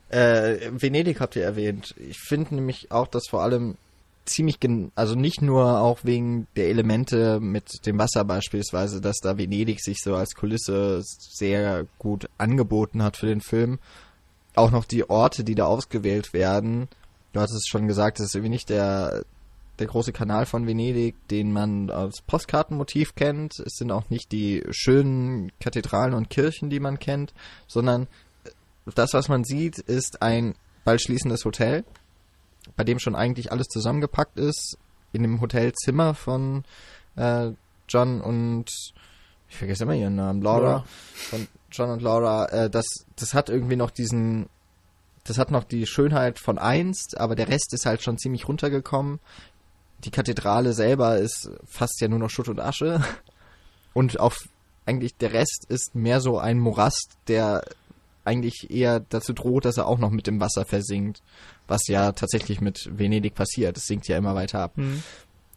äh, 0.10 0.72
Venedig 0.72 1.20
habt 1.20 1.36
ihr 1.36 1.44
erwähnt. 1.44 1.96
Ich 1.98 2.20
finde 2.20 2.56
nämlich 2.56 2.92
auch, 2.92 3.08
dass 3.08 3.28
vor 3.30 3.44
allem 3.44 3.78
ziemlich, 4.26 4.60
also 4.96 5.16
nicht 5.16 5.42
nur 5.42 5.82
auch 5.82 6.00
wegen 6.04 6.48
der 6.56 6.68
Elemente 6.68 7.40
mit 7.40 7.86
dem 7.86 7.98
Wasser 7.98 8.24
beispielsweise, 8.26 9.02
dass 9.02 9.18
da 9.18 9.38
Venedig 9.38 9.82
sich 9.82 9.98
so 10.04 10.16
als 10.16 10.36
Kulisse 10.36 11.02
sehr 11.04 11.86
gut 11.98 12.30
angeboten 12.38 13.04
hat 13.04 13.18
für 13.18 13.28
den 13.28 13.42
Film. 13.42 13.80
Auch 14.56 14.72
noch 14.72 14.86
die 14.86 15.10
Orte, 15.10 15.44
die 15.44 15.56
da 15.56 15.66
ausgewählt 15.66 16.34
werden. 16.34 16.88
Du 17.34 17.40
hattest 17.40 17.58
es 17.58 17.68
schon 17.68 17.88
gesagt, 17.88 18.20
das 18.20 18.28
ist 18.28 18.36
irgendwie 18.36 18.50
nicht 18.50 18.70
der 18.70 19.24
der 19.80 19.88
große 19.88 20.12
Kanal 20.12 20.46
von 20.46 20.66
Venedig, 20.66 21.16
den 21.30 21.52
man 21.52 21.90
als 21.90 22.22
Postkartenmotiv 22.22 23.16
kennt. 23.16 23.60
Es 23.60 23.76
sind 23.76 23.92
auch 23.92 24.10
nicht 24.10 24.32
die 24.32 24.64
schönen 24.72 25.52
Kathedralen 25.60 26.14
und 26.14 26.30
Kirchen, 26.30 26.70
die 26.70 26.80
man 26.80 27.00
kennt, 27.00 27.34
sondern 27.68 28.08
das, 28.96 29.14
was 29.14 29.30
man 29.30 29.44
sieht, 29.44 29.78
ist 29.80 30.22
ein 30.22 30.56
bald 30.84 31.02
schließendes 31.02 31.46
Hotel, 31.46 31.84
bei 32.76 32.84
dem 32.84 33.00
schon 33.00 33.16
eigentlich 33.16 33.52
alles 33.52 33.68
zusammengepackt 33.68 34.40
ist, 34.40 34.78
in 35.12 35.24
dem 35.24 35.42
Hotelzimmer 35.42 36.14
von 36.16 36.64
äh, 37.16 37.52
John 37.88 38.22
und 38.22 38.72
ich 39.50 39.56
vergesse 39.56 39.84
immer 39.84 39.96
ihren 39.96 40.16
Namen, 40.16 40.42
Laura, 40.42 40.70
ja. 40.70 40.86
von 41.30 41.48
John 41.72 41.90
und 41.90 42.02
Laura, 42.02 42.46
äh, 42.48 42.70
das, 42.70 42.86
das 43.16 43.34
hat 43.34 43.50
irgendwie 43.50 43.76
noch 43.76 43.92
diesen 43.92 44.48
das 45.28 45.38
hat 45.38 45.52
noch 45.52 45.66
die 45.66 45.86
Schönheit 45.86 46.40
von 46.40 46.58
einst, 46.58 47.18
aber 47.18 47.36
der 47.36 47.50
Rest 47.50 47.74
ist 47.74 47.86
halt 47.86 48.02
schon 48.02 48.18
ziemlich 48.18 48.48
runtergekommen 48.48 49.20
die 50.04 50.12
Kathedrale 50.12 50.74
selber 50.74 51.18
ist 51.18 51.50
fast 51.66 52.00
ja 52.02 52.08
nur 52.08 52.20
noch 52.20 52.30
Schutt 52.30 52.50
und 52.50 52.60
Asche. 52.60 53.04
Und 53.94 54.20
auch 54.20 54.36
eigentlich 54.86 55.16
der 55.16 55.34
Rest 55.34 55.66
ist 55.70 55.96
mehr 55.96 56.22
so 56.22 56.38
ein 56.38 56.60
Morast, 56.60 57.18
der 57.28 57.64
eigentlich 58.24 58.70
eher 58.70 59.00
dazu 59.00 59.34
droht, 59.34 59.66
dass 59.66 59.78
er 59.78 59.88
auch 59.88 60.00
noch 60.00 60.12
mit 60.12 60.28
dem 60.28 60.40
Wasser 60.40 60.66
versinkt. 60.66 61.22
Was 61.68 61.88
ja 61.88 62.12
tatsächlich 62.12 62.62
mit 62.62 62.90
Venedig 62.92 63.36
passiert. 63.36 63.78
Es 63.78 63.86
sinkt 63.86 64.08
ja 64.08 64.18
immer 64.18 64.36
weiter 64.36 64.60
ab. 64.60 64.78
Mhm. 64.78 65.04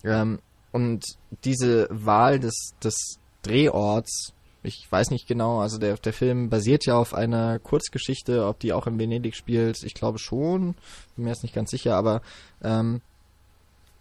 Ähm, 0.05 0.39
und 0.73 1.05
diese 1.45 1.89
Wahl 1.91 2.39
des, 2.39 2.71
des 2.83 3.19
Drehorts, 3.43 4.33
ich 4.63 4.87
weiß 4.91 5.11
nicht 5.11 5.27
genau, 5.27 5.61
also 5.61 5.79
der, 5.79 5.97
der 5.97 6.13
Film 6.13 6.51
basiert 6.51 6.87
ja 6.87 6.97
auf 6.97 7.15
einer 7.15 7.59
Kurzgeschichte, 7.59 8.47
ob 8.47 8.61
die 8.61 8.73
auch 8.73 8.87
in 8.87 8.99
Venedig 8.99 9.35
spielt. 9.35 9.83
Ich 9.83 9.95
glaube 9.95 10.19
schon, 10.19 10.75
bin 11.17 11.25
mir 11.25 11.31
jetzt 11.31 11.43
nicht 11.43 11.55
ganz 11.55 11.71
sicher, 11.71 11.97
aber 11.97 12.23
ähm, 12.63 13.01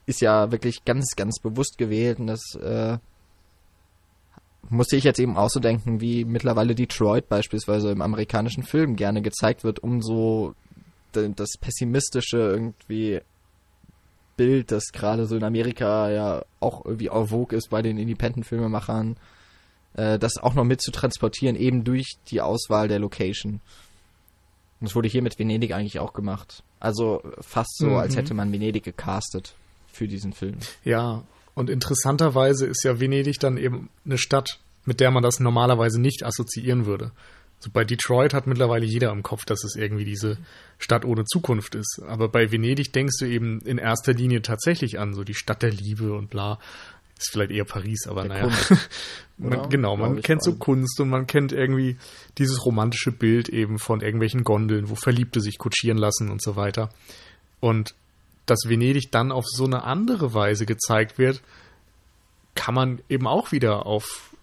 ist 0.10 0.22
ja 0.22 0.52
wirklich 0.52 0.84
ganz, 0.86 1.16
ganz 1.16 1.40
bewusst 1.40 1.78
gewählt 1.78 2.20
und 2.20 2.28
das 2.28 2.56
äh, 2.56 2.98
musste 4.70 4.98
ich 4.98 5.04
jetzt 5.04 5.20
eben 5.20 5.38
auch 5.38 5.50
so 5.50 5.60
denken, 5.60 6.02
wie 6.02 6.26
mittlerweile 6.26 6.74
Detroit 6.74 7.30
beispielsweise 7.30 7.92
im 7.92 8.02
amerikanischen 8.02 8.64
Film 8.64 8.96
gerne 8.96 9.22
gezeigt 9.22 9.64
wird, 9.64 9.80
um 9.80 10.02
so 10.02 10.56
das 11.12 11.50
Pessimistische 11.62 12.38
irgendwie 12.38 13.22
Bild, 14.36 14.72
das 14.72 14.92
gerade 14.92 15.28
so 15.28 15.36
in 15.36 15.44
Amerika 15.44 16.10
ja 16.10 16.44
auch 16.60 16.86
irgendwie 16.86 17.08
en 17.08 17.28
vogue 17.28 17.56
ist 17.58 17.70
bei 17.70 17.82
den 17.82 17.98
Independent-Filmemachern, 17.98 19.16
äh, 19.94 20.18
das 20.18 20.38
auch 20.38 20.56
noch 20.56 20.64
mit 20.64 20.82
zu 20.82 20.92
transportieren, 20.92 21.56
eben 21.56 21.84
durch 21.84 22.18
die 22.32 22.42
Auswahl 22.42 22.88
der 22.88 23.00
Location. 23.00 23.54
Und 24.80 24.88
das 24.88 24.96
wurde 24.96 25.10
hier 25.10 25.22
mit 25.22 25.38
Venedig 25.38 25.74
eigentlich 25.74 26.00
auch 26.00 26.14
gemacht. 26.14 26.64
Also 26.80 27.22
fast 27.42 27.78
so, 27.78 27.88
mhm. 27.88 27.98
als 27.98 28.16
hätte 28.16 28.34
man 28.34 28.52
Venedig 28.52 28.84
gecastet 28.84 29.54
für 30.00 30.08
diesen 30.08 30.34
Film. 30.34 30.56
Ja, 30.86 31.24
und 31.54 31.70
interessanterweise 31.70 32.66
ist 32.66 32.84
ja 32.86 33.02
Venedig 33.02 33.38
dann 33.40 33.58
eben 33.58 33.90
eine 34.06 34.18
Stadt, 34.18 34.60
mit 34.86 35.02
der 35.02 35.12
man 35.12 35.22
das 35.22 35.42
normalerweise 35.42 36.00
nicht 36.00 36.24
assoziieren 36.24 36.86
würde. 36.86 37.12
So 37.60 37.70
bei 37.74 37.84
Detroit 37.84 38.34
hat 38.34 38.48
mittlerweile 38.48 38.86
jeder 38.86 39.12
im 39.12 39.24
Kopf, 39.24 39.44
dass 39.44 39.66
es 39.66 39.76
irgendwie 39.76 40.06
diese 40.06 40.38
Stadt 40.78 41.04
ohne 41.04 41.26
Zukunft 41.26 41.76
ist. 41.76 42.02
Aber 42.08 42.30
bei 42.30 42.50
Venedig 42.50 42.94
denkst 42.94 43.18
du 43.20 43.26
eben 43.26 43.60
in 43.60 43.78
erster 43.78 44.14
Linie 44.14 44.42
tatsächlich 44.42 44.98
an, 44.98 45.14
so 45.14 45.26
die 45.26 45.34
Stadt 45.34 45.62
der 45.62 45.72
Liebe 45.72 46.14
und 46.14 46.30
bla. 46.30 46.60
Ist 47.18 47.32
vielleicht 47.34 47.52
eher 47.52 47.66
Paris, 47.66 48.08
aber 48.08 48.22
der 48.22 48.48
naja. 48.48 48.58
man, 49.38 49.70
genau, 49.70 49.98
man 49.98 50.22
kennt 50.22 50.42
so 50.42 50.56
Kunst 50.56 51.02
und 51.02 51.10
man 51.10 51.28
kennt 51.28 51.52
irgendwie 51.52 51.98
dieses 52.38 52.66
romantische 52.66 53.12
Bild 53.12 53.50
eben 53.50 53.78
von 53.78 54.00
irgendwelchen 54.00 54.46
Gondeln, 54.46 54.90
wo 54.90 54.96
Verliebte 54.96 55.42
sich 55.42 55.58
kutschieren 55.58 55.98
lassen 55.98 56.32
und 56.32 56.42
so 56.42 56.56
weiter. 56.56 56.90
Und 57.60 57.94
dass 58.50 58.68
Venedig 58.68 59.12
dann 59.12 59.32
auf 59.32 59.46
so 59.48 59.66
eine 59.66 59.84
andere 59.84 60.34
Weise 60.34 60.66
gezeigt 60.66 61.18
wird, 61.18 61.42
kann 62.56 62.74
man 62.74 63.02
eben 63.10 63.28
auch 63.28 63.52
wieder 63.52 63.86
auf 63.86 64.36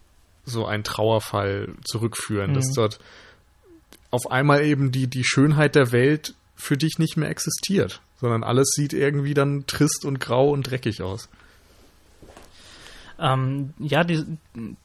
so 0.45 0.65
einen 0.65 0.83
Trauerfall 0.83 1.73
zurückführen, 1.83 2.51
mhm. 2.51 2.55
dass 2.55 2.71
dort 2.73 2.99
auf 4.11 4.31
einmal 4.31 4.63
eben 4.63 4.91
die, 4.91 5.07
die 5.07 5.25
Schönheit 5.25 5.75
der 5.75 5.91
Welt 5.91 6.33
für 6.55 6.77
dich 6.77 6.97
nicht 6.97 7.17
mehr 7.17 7.29
existiert, 7.29 8.01
sondern 8.19 8.43
alles 8.43 8.71
sieht 8.73 8.93
irgendwie 8.93 9.33
dann 9.33 9.65
trist 9.67 10.05
und 10.05 10.19
grau 10.19 10.49
und 10.49 10.63
dreckig 10.63 11.01
aus. 11.01 11.29
Ähm, 13.19 13.73
ja, 13.79 14.03
die, 14.03 14.23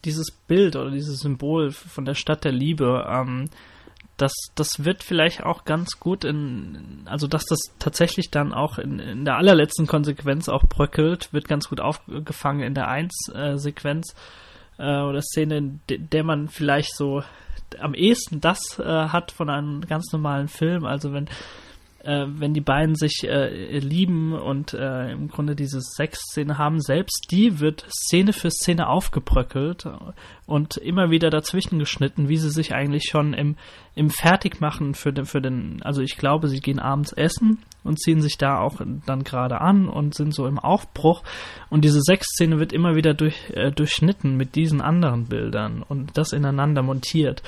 dieses 0.04 0.30
Bild 0.30 0.76
oder 0.76 0.90
dieses 0.90 1.20
Symbol 1.20 1.70
von 1.70 2.04
der 2.04 2.14
Stadt 2.14 2.44
der 2.44 2.52
Liebe, 2.52 3.06
ähm, 3.08 3.48
das, 4.16 4.32
das 4.54 4.84
wird 4.84 5.02
vielleicht 5.02 5.42
auch 5.42 5.64
ganz 5.64 5.98
gut 5.98 6.24
in, 6.24 7.02
also 7.06 7.26
dass 7.26 7.44
das 7.44 7.58
tatsächlich 7.78 8.30
dann 8.30 8.52
auch 8.52 8.78
in, 8.78 8.98
in 8.98 9.24
der 9.24 9.36
allerletzten 9.36 9.86
Konsequenz 9.86 10.48
auch 10.48 10.64
bröckelt, 10.64 11.32
wird 11.32 11.48
ganz 11.48 11.68
gut 11.68 11.80
aufgefangen 11.80 12.62
in 12.62 12.74
der 12.74 12.88
1-Sequenz 12.88 14.14
äh, 14.78 15.00
oder 15.00 15.22
Szene, 15.22 15.56
in 15.56 15.80
der 15.88 16.24
man 16.24 16.48
vielleicht 16.48 16.96
so 16.96 17.22
am 17.80 17.94
ehesten 17.94 18.40
das 18.40 18.78
äh, 18.78 18.84
hat 18.84 19.32
von 19.32 19.48
einem 19.48 19.80
ganz 19.82 20.12
normalen 20.12 20.48
Film. 20.48 20.84
Also 20.84 21.12
wenn 21.12 21.28
äh, 22.04 22.26
wenn 22.26 22.54
die 22.54 22.60
beiden 22.60 22.94
sich 22.94 23.24
äh, 23.24 23.78
lieben 23.78 24.32
und 24.32 24.74
äh, 24.74 25.12
im 25.12 25.28
Grunde 25.28 25.54
diese 25.54 25.80
Sexszene 25.80 26.58
haben, 26.58 26.80
selbst 26.80 27.28
die 27.30 27.60
wird 27.60 27.86
Szene 27.90 28.32
für 28.32 28.50
Szene 28.50 28.88
aufgebröckelt 28.88 29.86
und 30.46 30.76
immer 30.76 31.10
wieder 31.10 31.30
dazwischen 31.30 31.78
geschnitten, 31.78 32.28
wie 32.28 32.36
sie 32.36 32.50
sich 32.50 32.74
eigentlich 32.74 33.04
schon 33.10 33.34
im, 33.34 33.56
im 33.94 34.10
Fertigmachen 34.10 34.94
für 34.94 35.12
den, 35.12 35.26
für 35.26 35.40
den, 35.40 35.82
also 35.82 36.02
ich 36.02 36.16
glaube, 36.16 36.48
sie 36.48 36.60
gehen 36.60 36.78
abends 36.78 37.12
essen 37.12 37.58
und 37.84 38.00
ziehen 38.00 38.20
sich 38.20 38.38
da 38.38 38.58
auch 38.58 38.80
dann 39.06 39.24
gerade 39.24 39.60
an 39.60 39.88
und 39.88 40.14
sind 40.14 40.34
so 40.34 40.46
im 40.46 40.58
Aufbruch. 40.58 41.22
Und 41.70 41.84
diese 41.84 42.00
Sexszene 42.00 42.58
wird 42.58 42.72
immer 42.72 42.94
wieder 42.94 43.14
durch, 43.14 43.50
äh, 43.54 43.70
durchschnitten 43.70 44.36
mit 44.36 44.54
diesen 44.54 44.80
anderen 44.80 45.26
Bildern 45.26 45.82
und 45.82 46.16
das 46.16 46.32
ineinander 46.32 46.82
montiert 46.82 47.42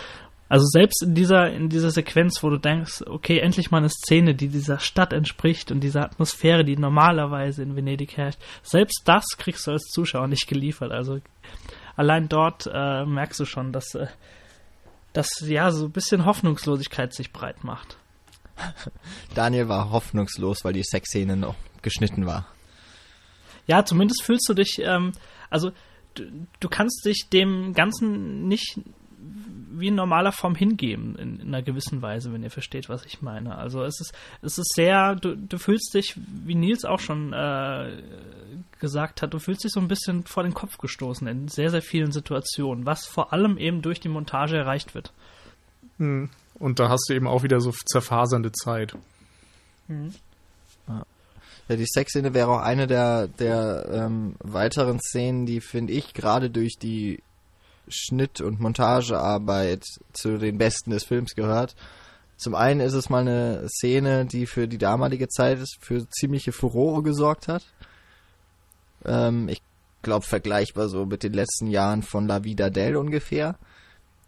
also 0.49 0.67
selbst 0.67 1.03
in 1.03 1.15
dieser, 1.15 1.51
in 1.51 1.69
dieser 1.69 1.91
Sequenz, 1.91 2.43
wo 2.43 2.51
du 2.51 2.59
denkst, 2.59 3.03
okay, 3.07 3.39
endlich 3.39 3.71
mal 3.71 3.79
eine 3.79 3.89
Szene, 3.89 4.35
die 4.35 4.49
dieser 4.49 4.79
Stadt 4.79 5.13
entspricht 5.13 5.73
und 5.73 5.81
dieser 5.81 6.05
Atmosphäre, 6.05 6.65
die 6.65 6.77
normalerweise 6.77 7.63
in 7.63 7.77
Venedig 7.77 8.17
herrscht, 8.17 8.39
selbst 8.63 9.03
das 9.07 9.25
kriegst 9.39 9.67
du 9.67 9.73
als 9.73 9.85
Zuschauer 9.85 10.29
nicht 10.29 10.47
geliefert. 10.47 10.93
Also 10.93 11.21
allein 11.97 12.29
dort 12.29 12.69
äh, 12.73 13.07
merkst 13.07 13.41
du 13.41 13.47
schon, 13.47 13.73
dass, 13.73 13.95
äh, 13.95 14.07
dass 15.15 15.29
ja 15.41 15.71
so 15.71 15.87
ein 15.87 15.93
bisschen 15.93 16.27
Hoffnungslosigkeit 16.27 17.15
sich 17.15 17.33
breit 17.33 17.65
macht. 17.65 17.97
Daniel 19.35 19.69
war 19.69 19.91
hoffnungslos, 19.91 20.63
weil 20.63 20.75
die 20.75 20.85
Sexszene 20.85 21.37
noch 21.37 21.57
geschnitten 21.81 22.27
war. 22.27 22.47
Ja, 23.67 23.85
zumindest 23.85 24.23
fühlst 24.23 24.47
du 24.49 24.53
dich, 24.53 24.79
ähm, 24.83 25.13
also 25.49 25.73
du, 26.15 26.25
du 26.61 26.69
kannst 26.69 27.05
dich 27.07 27.29
dem 27.33 27.73
Ganzen 27.73 28.47
nicht 28.47 28.79
wie 29.79 29.89
in 29.89 29.95
normaler 29.95 30.33
Form 30.33 30.55
hingeben, 30.55 31.17
in, 31.17 31.41
in, 31.41 31.49
einer 31.49 31.63
gewissen 31.63 32.03
Weise, 32.03 32.33
wenn 32.33 32.43
ihr 32.43 32.51
versteht, 32.51 32.89
was 32.89 33.05
ich 33.05 33.23
meine. 33.23 33.57
Also 33.57 33.83
es 33.83 34.01
ist, 34.01 34.15
es 34.43 34.59
ist 34.59 34.73
sehr, 34.75 35.15
du, 35.15 35.37
du 35.37 35.59
fühlst 35.59 35.95
dich, 35.95 36.15
wie 36.17 36.55
Nils 36.55 36.85
auch 36.85 37.01
schon 37.01 37.33
äh, 37.33 38.03
gesagt 38.81 39.23
hat, 39.23 39.35
du 39.35 39.39
fühlst 39.39 39.65
dich 39.65 39.73
so 39.73 39.81
ein 39.81 39.89
bisschen 39.89 40.25
vor 40.25 40.43
den 40.43 40.55
Kopf 40.55 40.79
gestoßen 40.79 41.27
in 41.27 41.49
sehr, 41.49 41.71
sehr 41.71 41.83
vielen 41.83 42.13
Situationen, 42.13 42.87
was 42.87 43.07
vor 43.07 43.33
allem 43.33 43.59
eben 43.59 43.83
durch 43.83 44.01
die 44.01 44.09
Montage 44.09 44.57
erreicht 44.57 44.95
wird. 44.95 45.13
Hm. 45.99 46.31
Und 46.59 46.79
da 46.79 46.89
hast 46.89 47.07
du 47.09 47.15
eben 47.15 47.27
auch 47.27 47.43
wieder 47.43 47.61
so 47.61 47.73
zerfasernde 47.73 48.53
Zeit. 48.53 48.95
Mhm. 49.89 50.15
Ja, 51.69 51.77
die 51.77 51.87
Sexszene 51.87 52.35
wäre 52.35 52.51
auch 52.51 52.61
eine 52.61 52.87
der, 52.87 53.27
der 53.27 53.89
ähm, 53.91 54.37
weiteren 54.41 55.01
Szenen, 55.01 55.47
die, 55.47 55.61
finde 55.61 55.93
ich, 55.95 56.13
gerade 56.13 56.51
durch 56.51 56.77
die 56.79 57.23
Schnitt- 57.89 58.41
und 58.41 58.61
Montagearbeit 58.61 59.85
zu 60.13 60.39
den 60.39 60.59
besten 60.59 60.91
des 60.91 61.05
Films 61.05 61.35
gehört. 61.35 61.75
Zum 62.37 62.55
einen 62.55 62.81
ist 62.81 62.95
es 62.95 63.11
mal 63.11 63.21
eine 63.21 63.69
Szene, 63.69 64.27
die 64.27 64.47
für 64.47 64.67
die 64.67 64.79
damalige 64.79 65.29
Zeit 65.29 65.61
für 65.81 66.09
ziemliche 66.11 66.53
Furore 66.53 67.03
gesorgt 67.03 67.49
hat. 67.49 67.65
Ähm, 69.05 69.49
ich 69.49 69.63
glaube 70.03 70.27
vergleichbar 70.27 70.89
so 70.89 71.07
mit 71.07 71.23
den 71.23 71.33
letzten 71.33 71.69
Jahren 71.69 72.03
von 72.03 72.27
La 72.27 72.45
Vida 72.45 72.71
Del 72.71 72.97
ungefähr. 72.97 73.57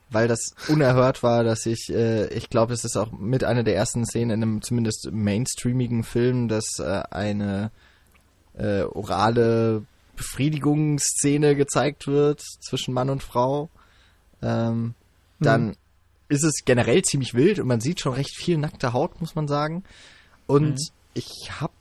Weil 0.09 0.29
das 0.29 0.55
unerhört 0.69 1.25
war, 1.25 1.43
dass 1.43 1.67
ich, 1.67 1.89
äh, 1.91 2.29
ich 2.29 2.49
glaube, 2.49 2.73
es 2.73 2.85
ist 2.85 2.97
auch 2.97 3.11
mit 3.11 3.43
einer 3.43 3.65
der 3.65 3.75
ersten 3.75 4.07
Szenen 4.07 4.31
in 4.31 4.43
einem 4.43 4.63
zumindest 4.63 5.09
mainstreamigen 5.11 6.05
Film, 6.05 6.47
dass 6.47 6.79
äh, 6.79 7.03
eine 7.11 7.73
äh, 8.55 8.83
orale 8.83 9.85
Befriedigungsszene 10.17 11.57
gezeigt 11.57 12.07
wird 12.07 12.41
zwischen 12.61 12.95
Mann 12.95 13.11
und 13.11 13.23
Frau, 13.23 13.71
ähm, 14.43 14.95
dann 15.39 15.69
mhm. 15.69 15.75
ist 16.29 16.45
es 16.45 16.65
generell 16.65 17.03
ziemlich 17.03 17.35
wild 17.35 17.59
und 17.59 17.69
man 17.69 17.81
sieht 17.81 18.01
schon 18.01 18.15
recht 18.15 18.37
viel 18.37 18.59
nackte 18.59 18.93
Haut, 18.93 19.21
muss 19.21 19.35
man 19.35 19.49
sagen. 19.49 19.85
Und 20.47 20.73
mhm. 20.73 20.93
ich 21.15 21.51
habe 21.61 21.73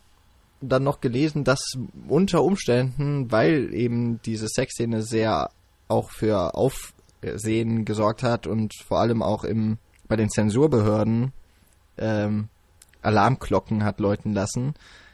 dann 0.61 0.83
noch 0.83 1.01
gelesen, 1.01 1.43
dass 1.43 1.59
unter 2.07 2.43
Umständen, 2.43 3.31
weil 3.31 3.73
eben 3.73 4.21
diese 4.23 4.47
Sexszene 4.47 5.03
sehr 5.03 5.51
auch 5.87 6.09
für 6.11 6.55
Aufsehen 6.55 7.85
gesorgt 7.85 8.23
hat 8.23 8.47
und 8.47 8.73
vor 8.87 8.99
allem 8.99 9.21
auch 9.21 9.43
im 9.43 9.77
bei 10.07 10.15
den 10.15 10.29
Zensurbehörden 10.29 11.33
ähm, 11.97 12.49
Alarmglocken 13.01 13.83
hat 13.83 13.99
läuten 13.99 14.33
lassen, 14.33 14.73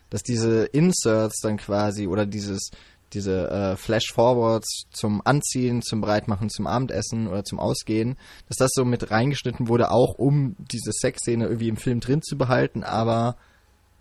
dass 0.10 0.24
diese 0.24 0.66
Inserts 0.66 1.40
dann 1.42 1.58
quasi 1.58 2.08
oder 2.08 2.26
dieses 2.26 2.72
diese 3.14 3.50
äh, 3.50 3.76
Flash-Forwards 3.76 4.86
zum 4.92 5.22
Anziehen, 5.26 5.82
zum 5.82 6.02
Bereitmachen, 6.02 6.50
zum 6.50 6.68
Abendessen 6.68 7.28
oder 7.28 7.44
zum 7.44 7.60
Ausgehen, 7.60 8.18
dass 8.48 8.58
das 8.58 8.72
so 8.74 8.86
mit 8.86 9.12
reingeschnitten 9.12 9.68
wurde, 9.68 9.92
auch 9.92 10.16
um 10.18 10.56
diese 10.58 10.92
Sexszene 10.92 11.46
irgendwie 11.46 11.70
im 11.70 11.78
Film 11.78 12.00
drin 12.00 12.22
zu 12.22 12.38
behalten, 12.38 12.84
aber 12.84 13.36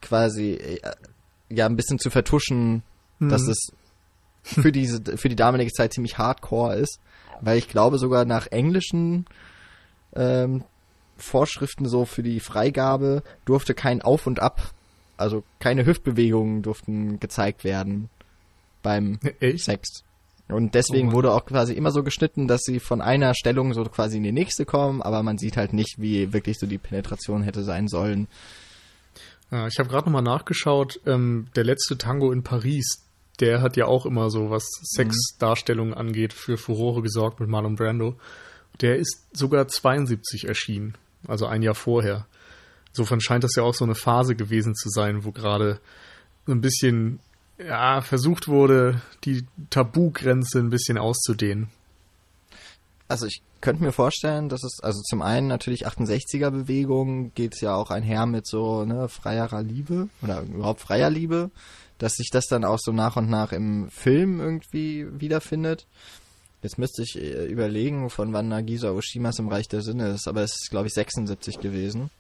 quasi 0.01 0.53
äh, 0.53 0.81
ja 1.49 1.67
ein 1.67 1.77
bisschen 1.77 1.99
zu 1.99 2.11
vertuschen, 2.11 2.83
mhm. 3.19 3.29
dass 3.29 3.43
es 3.43 3.73
für 4.43 4.73
diese 4.73 5.03
für 5.17 5.29
die 5.29 5.37
damalige 5.37 5.73
Zeit 5.73 5.93
ziemlich 5.93 6.17
hardcore 6.17 6.77
ist, 6.77 7.01
weil 7.41 7.59
ich 7.59 7.69
glaube 7.69 7.99
sogar 7.99 8.25
nach 8.25 8.47
englischen 8.47 9.27
ähm, 10.15 10.65
Vorschriften 11.17 11.87
so 11.87 12.07
für 12.07 12.23
die 12.23 12.41
Freigabe 12.41 13.23
durfte 13.45 13.75
kein 13.75 14.01
Auf 14.01 14.27
und 14.27 14.41
Ab, 14.41 14.73
also 15.19 15.45
keine 15.59 15.85
Hüftbewegungen 15.85 16.63
durften 16.63 17.21
gezeigt 17.21 17.65
werden 17.65 18.09
beim 18.83 19.19
Echt? 19.41 19.65
Sex. 19.65 20.05
Und 20.49 20.75
deswegen 20.75 21.11
oh 21.11 21.13
wurde 21.13 21.33
auch 21.33 21.47
quasi 21.47 21.75
immer 21.75 21.93
so 21.93 22.03
geschnitten, 22.03 22.49
dass 22.49 22.63
sie 22.63 22.81
von 22.81 23.01
einer 23.01 23.35
Stellung 23.35 23.73
so 23.73 23.85
quasi 23.85 24.17
in 24.17 24.23
die 24.23 24.33
nächste 24.33 24.65
kommen, 24.65 25.01
aber 25.03 25.23
man 25.23 25.39
sieht 25.39 25.57
halt 25.57 25.73
nicht, 25.73 26.01
wie 26.01 26.33
wirklich 26.33 26.59
so 26.59 26.67
die 26.67 26.79
Penetration 26.79 27.43
hätte 27.43 27.63
sein 27.63 27.89
sollen. 27.89 28.27
Ja, 29.51 29.67
ich 29.67 29.79
habe 29.79 29.89
gerade 29.89 30.07
nochmal 30.07 30.23
nachgeschaut, 30.23 31.01
ähm, 31.07 31.49
der 31.57 31.65
letzte 31.65 31.99
Tango 31.99 32.33
in 32.33 32.43
Paris, 32.43 33.05
der 33.41 33.63
hat 33.63 33.77
ja 33.77 33.87
auch 33.87 34.07
immer 34.07 34.31
so, 34.31 34.51
was 34.51 34.65
Sexdarstellungen 34.95 35.95
angeht, 35.95 36.33
für 36.33 36.57
Furore 36.57 37.03
gesorgt 37.03 37.41
mit 37.41 37.49
Marlon 37.49 37.77
Brando. 37.77 38.17
Der 38.81 38.97
ist 38.97 39.27
sogar 39.33 39.67
72 39.67 40.47
erschienen, 40.47 40.95
also 41.27 41.47
ein 41.47 41.63
Jahr 41.63 41.75
vorher. 41.75 42.27
Insofern 42.89 43.21
scheint 43.21 43.45
das 43.45 43.55
ja 43.57 43.63
auch 43.63 43.75
so 43.75 43.85
eine 43.85 43.95
Phase 43.95 44.35
gewesen 44.35 44.75
zu 44.75 44.89
sein, 44.89 45.25
wo 45.25 45.33
gerade 45.33 45.81
so 46.47 46.53
ein 46.53 46.61
bisschen 46.61 47.21
ja, 47.67 48.01
versucht 48.01 48.49
wurde, 48.49 49.01
die 49.25 49.47
Tabugrenze 49.71 50.59
ein 50.59 50.71
bisschen 50.71 50.99
auszudehnen. 50.99 51.69
Also 53.09 53.27
ich 53.27 53.43
könnte 53.61 53.83
mir 53.83 53.93
vorstellen, 53.93 54.49
dass 54.49 54.63
es, 54.63 54.81
also 54.83 55.01
zum 55.03 55.21
einen 55.21 55.49
natürlich 55.49 55.87
68er 55.87 56.51
Bewegung 56.51 57.35
geht 57.35 57.55
es 57.55 57.61
ja 57.61 57.75
auch 57.75 57.91
einher 57.91 58.27
mit 58.27 58.47
so 58.47 58.85
ne, 58.85 59.09
freierer 59.09 59.63
Liebe 59.63 60.09
oder 60.23 60.43
überhaupt 60.43 60.81
freier 60.81 61.11
Liebe, 61.11 61.51
dass 61.99 62.15
sich 62.15 62.31
das 62.31 62.47
dann 62.47 62.65
auch 62.65 62.79
so 62.79 62.93
nach 62.93 63.17
und 63.17 63.29
nach 63.29 63.53
im 63.53 63.91
Film 63.91 64.41
irgendwie 64.41 65.07
wiederfindet. 65.21 65.87
Jetzt 66.63 66.79
müsste 66.79 67.03
ich 67.03 67.17
äh, 67.17 67.47
überlegen, 67.47 68.11
von 68.11 68.33
wann 68.33 68.49
Nagisa 68.49 68.91
Oshimas 68.91 69.39
im 69.39 69.49
Reich 69.49 69.69
der 69.69 69.83
Sinne 69.83 70.11
ist, 70.11 70.29
aber 70.29 70.43
es 70.43 70.53
ist, 70.63 70.71
glaube 70.71 70.87
ich, 70.87 70.95
76 70.95 71.59
gewesen. 71.59 72.11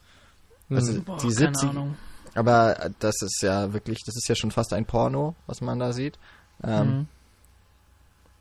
Also 0.70 0.95
Hm. 0.95 1.05
Boah, 1.05 1.16
die 1.16 1.22
keine 1.22 1.34
70, 1.34 1.68
Ahnung. 1.70 1.97
Aber 2.35 2.91
das 2.99 3.22
ist 3.22 3.43
ja 3.43 3.72
wirklich, 3.72 3.99
das 4.07 4.16
ist 4.16 4.28
ja 4.28 4.35
schon 4.35 4.51
fast 4.51 4.72
ein 4.72 4.87
Porno, 4.87 5.35
was 5.47 5.61
man 5.61 5.78
da 5.78 5.93
sieht. 5.93 6.18
Ähm, 6.62 6.87
Mhm. 6.89 7.07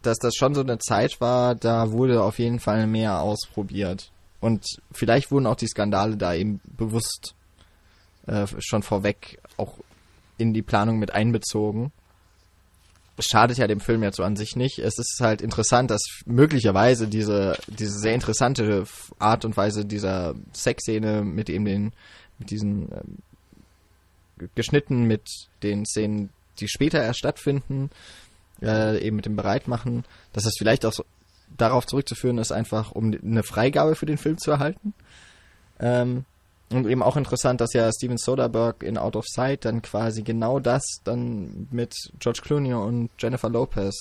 Dass 0.01 0.17
das 0.17 0.35
schon 0.35 0.55
so 0.55 0.61
eine 0.61 0.77
Zeit 0.79 1.19
war, 1.19 1.55
da 1.55 1.91
wurde 1.91 2.23
auf 2.23 2.39
jeden 2.39 2.61
Fall 2.61 2.87
mehr 2.87 3.19
ausprobiert. 3.19 4.11
Und 4.39 4.65
vielleicht 4.93 5.29
wurden 5.29 5.45
auch 5.45 5.57
die 5.57 5.67
Skandale 5.67 6.15
da 6.15 6.33
eben 6.33 6.61
bewusst 6.77 7.35
äh, 8.27 8.47
schon 8.59 8.83
vorweg 8.83 9.41
auch 9.57 9.73
in 10.37 10.53
die 10.53 10.61
Planung 10.61 10.99
mit 10.99 11.11
einbezogen. 11.11 11.91
Schadet 13.19 13.57
ja 13.57 13.67
dem 13.67 13.81
Film 13.81 14.01
jetzt 14.01 14.15
so 14.15 14.23
an 14.23 14.37
sich 14.37 14.55
nicht. 14.55 14.79
Es 14.79 14.97
ist 14.97 15.17
halt 15.19 15.41
interessant, 15.41 15.91
dass 15.91 16.01
möglicherweise 16.25 17.09
diese, 17.09 17.57
diese 17.67 17.99
sehr 17.99 18.13
interessante 18.13 18.85
Art 19.17 19.43
und 19.43 19.57
Weise 19.57 19.83
dieser 19.83 20.35
Sexszene 20.53 21.23
mit 21.23 21.49
eben 21.49 21.65
den, 21.65 21.91
mit 22.37 22.49
diesen 22.51 22.83
ähm, 22.83 23.17
geschnitten 24.55 25.03
mit 25.03 25.27
den 25.63 25.85
Szenen, 25.85 26.29
die 26.59 26.67
später 26.67 27.01
erst 27.01 27.19
stattfinden, 27.19 27.89
äh, 28.61 28.99
eben 29.05 29.15
mit 29.15 29.25
dem 29.25 29.35
Bereitmachen, 29.35 30.03
dass 30.33 30.43
das 30.43 30.53
vielleicht 30.57 30.85
auch 30.85 30.93
so 30.93 31.03
darauf 31.57 31.85
zurückzuführen 31.87 32.37
ist, 32.37 32.51
einfach 32.51 32.91
um 32.91 33.13
eine 33.23 33.43
Freigabe 33.43 33.95
für 33.95 34.05
den 34.05 34.17
Film 34.17 34.37
zu 34.37 34.51
erhalten. 34.51 34.93
Ähm, 35.79 36.25
und 36.71 36.87
eben 36.87 37.01
auch 37.01 37.17
interessant, 37.17 37.61
dass 37.61 37.73
ja 37.73 37.89
Steven 37.91 38.17
Soderbergh 38.17 38.85
in 38.85 38.97
Out 38.99 39.15
of 39.15 39.25
Sight 39.27 39.65
dann 39.65 39.81
quasi 39.81 40.21
genau 40.21 40.59
das 40.59 40.83
dann 41.03 41.67
mit 41.71 41.95
George 42.19 42.41
Clooney 42.43 42.73
und 42.75 43.09
Jennifer 43.17 43.49
Lopez 43.49 43.95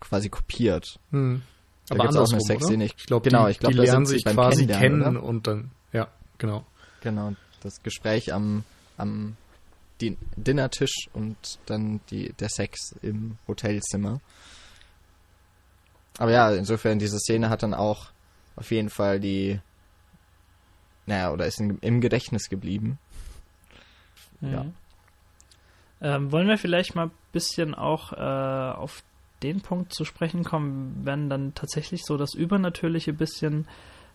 quasi 0.00 0.28
kopiert. 0.28 0.98
Hm. 1.10 1.42
Da 1.88 1.94
Aber 1.94 2.04
gibt's 2.04 2.16
auch 2.16 2.20
eine 2.20 2.26
andersrum, 2.34 2.46
Sexszene. 2.46 2.84
Ich- 2.84 2.94
Ich 2.98 3.06
glaube, 3.06 3.28
genau, 3.28 3.46
die, 3.46 3.50
ich 3.52 3.58
glaub, 3.58 3.72
die 3.72 3.78
lernen 3.78 4.06
sich 4.06 4.24
quasi 4.24 4.66
kennen 4.66 5.02
oder? 5.16 5.22
und 5.22 5.46
dann, 5.46 5.70
ja, 5.92 6.08
genau. 6.38 6.64
Genau, 7.00 7.32
das 7.62 7.82
Gespräch 7.82 8.32
am, 8.32 8.64
am 8.98 9.36
Din 10.00 10.16
Dinnertisch 10.36 11.08
und 11.12 11.58
dann 11.66 12.00
die, 12.10 12.32
der 12.34 12.48
Sex 12.48 12.94
im 13.02 13.36
Hotelzimmer. 13.48 14.20
Aber 16.18 16.30
ja, 16.30 16.52
insofern, 16.52 16.98
diese 16.98 17.18
Szene 17.18 17.48
hat 17.48 17.62
dann 17.62 17.74
auch 17.74 18.10
auf 18.56 18.70
jeden 18.70 18.90
Fall 18.90 19.20
die, 19.20 19.60
naja, 21.06 21.32
oder 21.32 21.46
ist 21.46 21.60
in, 21.60 21.78
im 21.78 22.00
Gedächtnis 22.00 22.48
geblieben. 22.48 22.98
Ja. 24.40 24.64
Mhm. 24.64 24.74
Ähm, 26.00 26.32
wollen 26.32 26.46
wir 26.46 26.58
vielleicht 26.58 26.94
mal 26.94 27.06
ein 27.06 27.12
bisschen 27.32 27.74
auch 27.74 28.12
äh, 28.12 28.76
auf 28.76 29.02
den 29.42 29.60
Punkt 29.60 29.92
zu 29.92 30.04
sprechen 30.04 30.44
kommen, 30.44 31.00
wenn 31.04 31.28
dann 31.28 31.54
tatsächlich 31.54 32.04
so 32.04 32.16
das 32.16 32.34
Übernatürliche 32.34 33.12
bisschen 33.12 33.66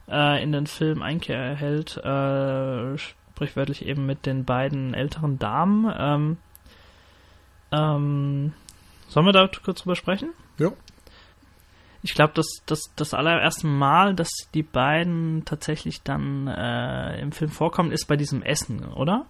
äh, 0.08 0.42
in 0.42 0.52
den 0.52 0.68
Film 0.68 1.02
Einkehr 1.02 1.56
hält, 1.56 1.98
äh, 1.98 2.98
sprichwörtlich 3.36 3.86
eben 3.86 4.06
mit 4.06 4.26
den 4.26 4.46
beiden 4.46 4.94
älteren 4.94 5.40
Damen. 5.40 5.92
Ähm, 5.98 6.38
ähm, 7.72 8.54
sollen 9.08 9.26
wir 9.26 9.34
da 9.34 9.50
kurz 9.64 9.82
drüber 9.82 9.96
sprechen? 9.96 10.30
Ja. 10.60 10.72
Ich 12.04 12.14
glaube, 12.14 12.34
das, 12.36 12.46
das, 12.66 12.82
das 12.96 13.14
allererste 13.14 13.66
Mal, 13.66 14.14
dass 14.14 14.30
die 14.54 14.64
beiden 14.64 15.46
tatsächlich 15.46 16.02
dann 16.04 16.48
äh, 16.48 17.20
im 17.22 17.32
Film 17.32 17.50
vorkommen, 17.50 17.92
ist 17.92 18.08
bei 18.08 18.18
diesem 18.18 18.44
Essen, 18.44 18.84
oder? 18.86 19.26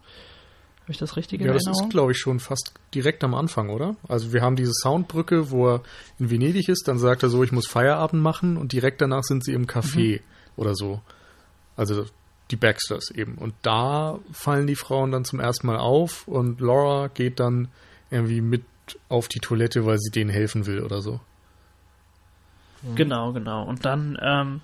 Habe 0.81 0.91
ich 0.91 0.97
das 0.97 1.15
richtig 1.15 1.39
in 1.39 1.47
Ja, 1.47 1.53
das 1.53 1.65
Erinnerung? 1.65 1.87
ist, 1.87 1.91
glaube 1.91 2.11
ich, 2.11 2.17
schon 2.17 2.39
fast 2.39 2.73
direkt 2.93 3.23
am 3.23 3.35
Anfang, 3.35 3.69
oder? 3.69 3.95
Also 4.09 4.33
wir 4.33 4.41
haben 4.41 4.55
diese 4.57 4.73
Soundbrücke, 4.73 5.49
wo 5.51 5.69
er 5.75 5.83
in 6.19 6.29
Venedig 6.29 6.67
ist, 6.67 6.87
dann 6.87 6.97
sagt 6.97 7.23
er 7.23 7.29
so, 7.29 7.43
ich 7.43 7.53
muss 7.53 7.67
Feierabend 7.67 8.21
machen 8.21 8.57
und 8.57 8.73
direkt 8.73 8.99
danach 9.01 9.23
sind 9.23 9.45
sie 9.45 9.53
im 9.53 9.65
Café 9.67 10.19
oder 10.57 10.75
so. 10.75 10.99
Also 11.77 12.05
die 12.51 12.55
Baxters 12.55 13.09
eben. 13.11 13.35
Und 13.35 13.53
da 13.61 14.19
fallen 14.31 14.67
die 14.67 14.75
Frauen 14.75 15.11
dann 15.11 15.25
zum 15.25 15.39
ersten 15.39 15.67
Mal 15.67 15.77
auf 15.77 16.27
und 16.27 16.59
Laura 16.59 17.07
geht 17.07 17.39
dann 17.39 17.69
irgendwie 18.11 18.41
mit 18.41 18.63
auf 19.09 19.27
die 19.27 19.39
Toilette, 19.39 19.85
weil 19.85 19.97
sie 19.97 20.11
denen 20.11 20.29
helfen 20.29 20.65
will 20.65 20.81
oder 20.81 21.01
so. 21.01 21.19
Genau, 22.95 23.31
genau. 23.31 23.63
Und 23.65 23.85
dann 23.85 24.17
ähm, 24.21 24.61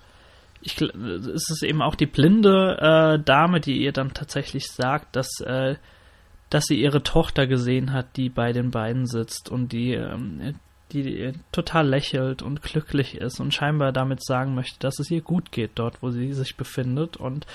ich, 0.60 0.80
ist 0.80 1.50
es 1.50 1.62
eben 1.62 1.82
auch 1.82 1.94
die 1.94 2.06
blinde 2.06 2.76
äh, 2.78 3.24
Dame, 3.24 3.60
die 3.60 3.82
ihr 3.82 3.92
dann 3.92 4.12
tatsächlich 4.12 4.66
sagt, 4.70 5.16
dass, 5.16 5.40
äh, 5.40 5.76
dass 6.50 6.64
sie 6.64 6.80
ihre 6.80 7.02
Tochter 7.02 7.46
gesehen 7.46 7.92
hat, 7.92 8.16
die 8.16 8.28
bei 8.28 8.52
den 8.52 8.70
beiden 8.70 9.06
sitzt 9.06 9.48
und 9.48 9.72
die, 9.72 9.94
ähm, 9.94 10.54
die 10.92 11.20
äh, 11.20 11.32
total 11.52 11.88
lächelt 11.88 12.42
und 12.42 12.62
glücklich 12.62 13.16
ist 13.16 13.40
und 13.40 13.54
scheinbar 13.54 13.92
damit 13.92 14.22
sagen 14.24 14.54
möchte, 14.54 14.78
dass 14.80 14.98
es 14.98 15.10
ihr 15.10 15.22
gut 15.22 15.50
geht 15.52 15.72
dort, 15.76 16.02
wo 16.02 16.10
sie 16.10 16.32
sich 16.34 16.56
befindet. 16.56 17.16
Und 17.16 17.46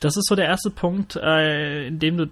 das 0.00 0.16
ist 0.16 0.28
so 0.28 0.36
der 0.36 0.46
erste 0.46 0.70
Punkt, 0.70 1.16
äh, 1.16 1.88
in 1.88 1.98
dem 1.98 2.16
du 2.16 2.26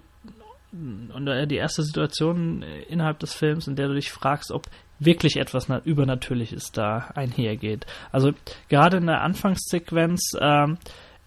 und 0.71 1.27
äh, 1.27 1.45
die 1.47 1.57
erste 1.57 1.83
Situation 1.83 2.63
äh, 2.63 2.83
innerhalb 2.83 3.19
des 3.19 3.33
Films, 3.33 3.67
in 3.67 3.75
der 3.75 3.89
du 3.89 3.93
dich 3.95 4.09
fragst, 4.09 4.51
ob 4.51 4.67
wirklich 4.99 5.35
etwas 5.35 5.67
na- 5.67 5.81
Übernatürliches 5.83 6.71
da 6.71 7.09
einhergeht. 7.13 7.85
Also 8.13 8.31
gerade 8.69 8.97
in 8.97 9.07
der 9.07 9.21
Anfangssequenz 9.21 10.31
ähm, 10.39 10.77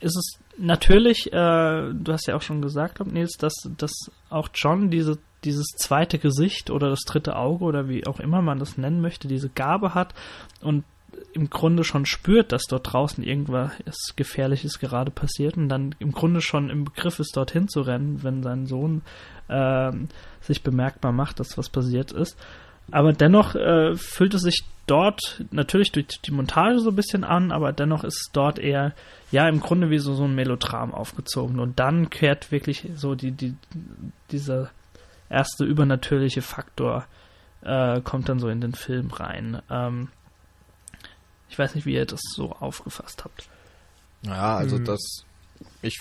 ist 0.01 0.17
es 0.17 0.39
natürlich, 0.57 1.27
äh, 1.33 1.93
du 1.93 2.13
hast 2.13 2.27
ja 2.27 2.37
auch 2.37 2.43
schon 2.43 2.63
gesagt, 2.63 3.05
Nils, 3.07 3.37
dass, 3.39 3.55
dass 3.77 3.93
auch 4.31 4.49
John 4.55 4.91
diese, 4.91 5.19
dieses 5.45 5.67
zweite 5.77 6.19
Gesicht 6.19 6.71
oder 6.71 6.91
das 6.91 7.01
dritte 7.01 7.37
Auge 7.37 7.65
oder 7.65 7.89
wie 7.89 8.07
auch 8.07 8.21
immer 8.21 8.43
man 8.43 8.59
das 8.59 8.79
nennen 8.79 9.01
möchte, 9.01 9.29
diese 9.29 9.49
Gabe 9.49 9.95
hat 9.95 10.15
und 10.61 10.85
im 11.33 11.51
Grunde 11.51 11.85
schon 11.85 12.07
spürt, 12.07 12.53
dass 12.53 12.65
dort 12.65 12.93
draußen 12.93 13.23
irgendwas 13.23 13.73
Gefährliches 14.17 14.79
gerade 14.79 15.11
passiert 15.11 15.57
und 15.57 15.69
dann 15.69 15.95
im 15.99 16.13
Grunde 16.13 16.41
schon 16.41 16.71
im 16.71 16.85
Begriff 16.85 17.21
ist, 17.21 17.37
dorthin 17.37 17.69
zu 17.69 17.83
rennen, 17.83 18.23
wenn 18.23 18.43
sein 18.43 18.67
Sohn 18.67 19.03
ähm, 19.49 20.09
sich 20.41 20.63
bemerkbar 20.63 21.13
macht, 21.13 21.41
dass 21.41 21.57
was 21.59 21.69
passiert 21.69 22.13
ist. 22.13 22.37
Aber 22.91 23.13
dennoch 23.13 23.55
äh, 23.55 23.95
fühlt 23.97 24.35
es 24.35 24.43
sich 24.43 24.65
dort 24.87 25.45
natürlich 25.51 25.93
durch 25.93 26.21
die 26.21 26.33
Montage 26.33 26.79
so 26.81 26.91
ein 26.91 26.97
bisschen 26.97 27.25
an, 27.25 27.51
aber 27.51 27.73
dennoch 27.73 28.05
ist 28.05 28.17
es 28.17 28.31
dort 28.33 28.59
eher, 28.59 28.93
ja, 29.33 29.49
im 29.49 29.61
Grunde 29.61 29.91
wie 29.91 29.99
so, 29.99 30.15
so 30.15 30.25
ein 30.25 30.35
Melodram 30.35 30.93
aufgezogen. 30.93 31.59
Und 31.59 31.81
dann 31.81 32.11
kehrt 32.11 32.53
wirklich 32.53 32.89
so 32.95 33.15
die, 33.15 33.33
die, 33.33 33.55
dieser 34.31 34.71
erste 35.35 35.65
übernatürliche 35.65 36.43
Faktor 36.43 37.07
äh, 37.63 38.01
kommt 38.01 38.29
dann 38.29 38.39
so 38.39 38.49
in 38.49 38.61
den 38.61 38.75
Film 38.75 39.11
rein. 39.11 39.61
Ähm, 39.71 40.09
ich 41.49 41.59
weiß 41.59 41.75
nicht, 41.75 41.87
wie 41.87 41.95
ihr 41.95 42.07
das 42.07 42.21
so 42.35 42.53
aufgefasst 42.53 43.25
habt. 43.25 43.49
Ja, 44.23 44.57
also 44.57 44.79
Mhm. 44.79 44.85
das, 44.85 45.25
ich 45.83 46.01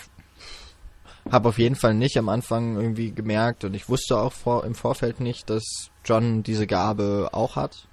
habe 1.29 1.49
auf 1.49 1.57
jeden 1.57 1.75
Fall 1.75 1.93
nicht 1.93 2.17
am 2.17 2.29
Anfang 2.29 2.75
irgendwie 2.75 3.11
gemerkt 3.11 3.63
und 3.63 3.73
ich 3.73 3.89
wusste 3.89 4.17
auch 4.17 4.33
vor, 4.33 4.65
im 4.65 4.75
Vorfeld 4.75 5.19
nicht, 5.19 5.49
dass 5.49 5.63
John 6.05 6.43
diese 6.43 6.67
Gabe 6.67 7.29
auch 7.31 7.55
hat. 7.55 7.87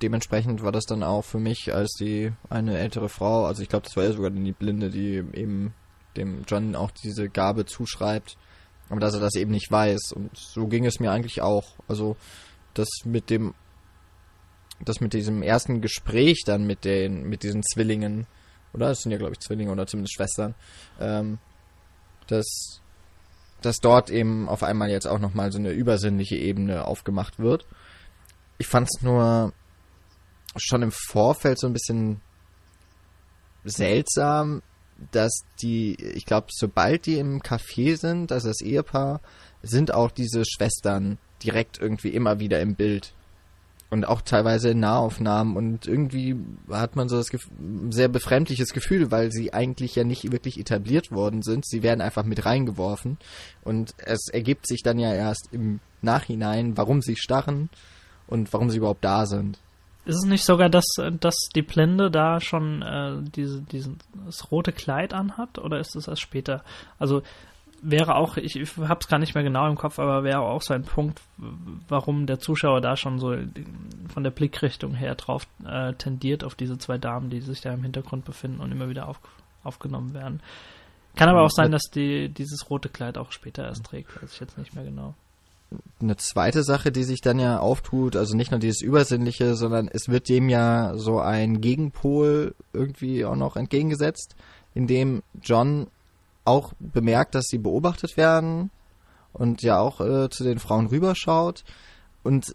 Dementsprechend 0.00 0.62
war 0.62 0.72
das 0.72 0.84
dann 0.84 1.02
auch 1.02 1.24
für 1.24 1.40
mich 1.40 1.74
als 1.74 1.92
die 1.98 2.32
eine 2.48 2.78
ältere 2.78 3.08
Frau, 3.08 3.46
also 3.46 3.62
ich 3.62 3.68
glaube, 3.68 3.84
das 3.84 3.96
war 3.96 4.04
ja 4.04 4.12
sogar 4.12 4.30
die 4.30 4.52
Blinde, 4.52 4.90
die 4.90 5.16
eben 5.32 5.74
dem 6.16 6.44
John 6.46 6.76
auch 6.76 6.90
diese 6.90 7.28
Gabe 7.28 7.66
zuschreibt, 7.66 8.36
aber 8.90 9.00
dass 9.00 9.14
er 9.14 9.20
das 9.20 9.34
eben 9.34 9.50
nicht 9.50 9.70
weiß 9.70 10.12
und 10.12 10.36
so 10.36 10.66
ging 10.66 10.84
es 10.86 11.00
mir 11.00 11.10
eigentlich 11.10 11.42
auch. 11.42 11.74
Also 11.86 12.16
das 12.74 12.88
mit 13.04 13.30
dem 13.30 13.54
das 14.84 15.00
mit 15.00 15.12
diesem 15.12 15.42
ersten 15.42 15.80
Gespräch 15.80 16.44
dann 16.46 16.66
mit 16.66 16.84
den 16.84 17.28
mit 17.28 17.42
diesen 17.42 17.62
Zwillingen 17.62 18.26
oder? 18.72 18.88
Das 18.88 19.02
sind 19.02 19.12
ja, 19.12 19.18
glaube 19.18 19.34
ich, 19.34 19.40
Zwillinge 19.40 19.72
oder 19.72 19.86
zumindest 19.86 20.14
Schwestern. 20.14 20.54
Ähm, 21.00 21.38
dass, 22.26 22.80
dass 23.62 23.78
dort 23.78 24.10
eben 24.10 24.48
auf 24.48 24.62
einmal 24.62 24.90
jetzt 24.90 25.06
auch 25.06 25.18
nochmal 25.18 25.50
so 25.50 25.58
eine 25.58 25.70
übersinnliche 25.70 26.36
Ebene 26.36 26.84
aufgemacht 26.84 27.38
wird. 27.38 27.66
Ich 28.58 28.66
fand 28.66 28.88
es 28.88 29.02
nur 29.02 29.52
schon 30.56 30.82
im 30.82 30.92
Vorfeld 30.92 31.58
so 31.58 31.66
ein 31.66 31.72
bisschen 31.72 32.20
seltsam, 33.64 34.62
dass 35.12 35.42
die, 35.62 35.94
ich 35.94 36.26
glaube, 36.26 36.48
sobald 36.50 37.06
die 37.06 37.18
im 37.18 37.40
Café 37.40 37.96
sind, 37.96 38.32
also 38.32 38.48
das 38.48 38.60
Ehepaar, 38.60 39.20
sind 39.62 39.92
auch 39.92 40.10
diese 40.10 40.44
Schwestern 40.44 41.18
direkt 41.42 41.78
irgendwie 41.78 42.08
immer 42.08 42.40
wieder 42.40 42.60
im 42.60 42.74
Bild 42.74 43.12
und 43.90 44.06
auch 44.06 44.20
teilweise 44.20 44.70
in 44.70 44.80
Nahaufnahmen 44.80 45.56
und 45.56 45.86
irgendwie 45.86 46.36
hat 46.70 46.94
man 46.94 47.08
so 47.08 47.16
das 47.16 47.30
Gef 47.30 47.48
sehr 47.90 48.08
befremdliches 48.08 48.72
Gefühl, 48.74 49.10
weil 49.10 49.32
sie 49.32 49.54
eigentlich 49.54 49.94
ja 49.94 50.04
nicht 50.04 50.30
wirklich 50.30 50.60
etabliert 50.60 51.10
worden 51.10 51.42
sind. 51.42 51.66
Sie 51.66 51.82
werden 51.82 52.02
einfach 52.02 52.24
mit 52.24 52.44
reingeworfen 52.44 53.16
und 53.64 53.94
es 53.98 54.28
ergibt 54.30 54.66
sich 54.66 54.82
dann 54.82 54.98
ja 54.98 55.14
erst 55.14 55.48
im 55.52 55.80
Nachhinein, 56.02 56.76
warum 56.76 57.00
sie 57.00 57.16
starren 57.16 57.70
und 58.26 58.52
warum 58.52 58.68
sie 58.70 58.76
überhaupt 58.76 59.04
da 59.04 59.24
sind. 59.24 59.58
Ist 60.08 60.16
es 60.16 60.24
nicht 60.24 60.44
sogar, 60.46 60.70
dass, 60.70 60.86
dass 61.20 61.36
die 61.54 61.60
Blinde 61.60 62.10
da 62.10 62.40
schon 62.40 62.80
äh, 62.80 63.16
diese, 63.20 63.60
diesen, 63.60 63.98
das 64.24 64.50
rote 64.50 64.72
Kleid 64.72 65.12
anhat 65.12 65.58
oder 65.58 65.78
ist 65.78 65.96
das 65.96 66.08
erst 66.08 66.22
später? 66.22 66.64
Also 66.98 67.20
wäre 67.82 68.14
auch, 68.14 68.38
ich, 68.38 68.56
ich 68.56 68.74
habe 68.78 69.00
es 69.02 69.08
gar 69.08 69.18
nicht 69.18 69.34
mehr 69.34 69.44
genau 69.44 69.68
im 69.68 69.76
Kopf, 69.76 69.98
aber 69.98 70.24
wäre 70.24 70.40
auch 70.40 70.62
so 70.62 70.72
ein 70.72 70.84
Punkt, 70.84 71.20
warum 71.88 72.24
der 72.24 72.38
Zuschauer 72.38 72.80
da 72.80 72.96
schon 72.96 73.18
so 73.18 73.36
von 74.08 74.24
der 74.24 74.30
Blickrichtung 74.30 74.94
her 74.94 75.14
drauf 75.14 75.46
äh, 75.66 75.92
tendiert 75.92 76.42
auf 76.42 76.54
diese 76.54 76.78
zwei 76.78 76.96
Damen, 76.96 77.28
die 77.28 77.42
sich 77.42 77.60
da 77.60 77.74
im 77.74 77.82
Hintergrund 77.82 78.24
befinden 78.24 78.60
und 78.60 78.72
immer 78.72 78.88
wieder 78.88 79.08
auf, 79.08 79.20
aufgenommen 79.62 80.14
werden. 80.14 80.40
Kann 81.16 81.28
aber 81.28 81.42
auch 81.42 81.50
sein, 81.50 81.70
dass 81.70 81.82
die 81.82 82.30
dieses 82.30 82.70
rote 82.70 82.88
Kleid 82.88 83.18
auch 83.18 83.30
später 83.30 83.66
erst 83.66 83.84
trägt, 83.84 84.22
weiß 84.22 84.32
ich 84.32 84.40
jetzt 84.40 84.56
nicht 84.56 84.74
mehr 84.74 84.84
genau. 84.84 85.14
Eine 86.00 86.16
zweite 86.16 86.62
Sache, 86.62 86.90
die 86.90 87.04
sich 87.04 87.20
dann 87.20 87.38
ja 87.38 87.58
auftut, 87.58 88.16
also 88.16 88.36
nicht 88.36 88.50
nur 88.50 88.60
dieses 88.60 88.80
Übersinnliche, 88.80 89.54
sondern 89.54 89.88
es 89.88 90.08
wird 90.08 90.28
dem 90.28 90.48
ja 90.48 90.96
so 90.96 91.20
ein 91.20 91.60
Gegenpol 91.60 92.54
irgendwie 92.72 93.24
auch 93.24 93.36
noch 93.36 93.56
entgegengesetzt, 93.56 94.34
in 94.74 94.86
dem 94.86 95.22
John 95.42 95.88
auch 96.44 96.72
bemerkt, 96.78 97.34
dass 97.34 97.46
sie 97.48 97.58
beobachtet 97.58 98.16
werden 98.16 98.70
und 99.34 99.62
ja 99.62 99.78
auch 99.78 100.00
äh, 100.00 100.30
zu 100.30 100.44
den 100.44 100.58
Frauen 100.58 100.86
rüberschaut 100.86 101.64
und 102.22 102.54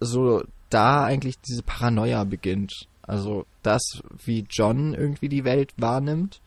so 0.00 0.42
da 0.68 1.04
eigentlich 1.04 1.40
diese 1.40 1.62
Paranoia 1.62 2.24
beginnt. 2.24 2.88
Also 3.02 3.46
das, 3.62 4.02
wie 4.24 4.46
John 4.50 4.92
irgendwie 4.92 5.28
die 5.28 5.44
Welt 5.44 5.72
wahrnimmt, 5.76 6.40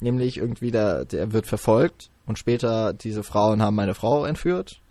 nämlich 0.00 0.36
irgendwie 0.36 0.70
der, 0.70 1.04
der 1.04 1.32
wird 1.32 1.46
verfolgt 1.46 2.10
und 2.26 2.38
später 2.38 2.92
diese 2.92 3.22
Frauen 3.22 3.62
haben 3.62 3.76
meine 3.76 3.94
Frau 3.94 4.24
entführt. 4.24 4.81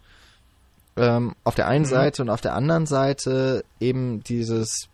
Ähm, 0.97 1.35
auf 1.43 1.55
der 1.55 1.67
einen 1.67 1.85
mhm. 1.85 1.89
Seite 1.89 2.21
und 2.21 2.29
auf 2.29 2.41
der 2.41 2.53
anderen 2.53 2.85
Seite 2.85 3.63
eben 3.79 4.23
dieses, 4.23 4.89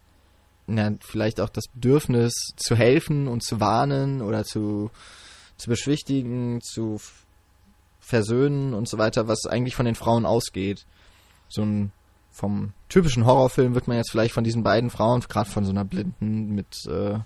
na, 0.67 0.93
vielleicht 0.99 1.41
auch 1.41 1.49
das 1.49 1.65
Bedürfnis 1.73 2.33
zu 2.55 2.75
helfen 2.75 3.27
und 3.27 3.43
zu 3.43 3.59
warnen 3.59 4.21
oder 4.21 4.43
zu 4.43 4.91
zu 5.57 5.69
beschwichtigen, 5.69 6.61
zu 6.61 6.99
versöhnen 7.99 8.73
und 8.73 8.87
so 8.87 8.97
weiter, 8.97 9.27
was 9.27 9.45
eigentlich 9.47 9.75
von 9.75 9.85
den 9.85 9.95
Frauen 9.95 10.25
ausgeht. 10.25 10.85
So 11.49 11.63
ein 11.63 11.91
vom 12.31 12.73
typischen 12.87 13.25
Horrorfilm 13.25 13.73
wird 13.73 13.87
man 13.87 13.97
jetzt 13.97 14.11
vielleicht 14.11 14.33
von 14.33 14.43
diesen 14.43 14.61
beiden 14.61 14.91
Frauen, 14.91 15.21
gerade 15.21 15.49
von 15.49 15.65
so 15.65 15.71
einer 15.71 15.83
Blinden 15.83 16.53
mit 16.53 16.85
äh, 16.85 17.19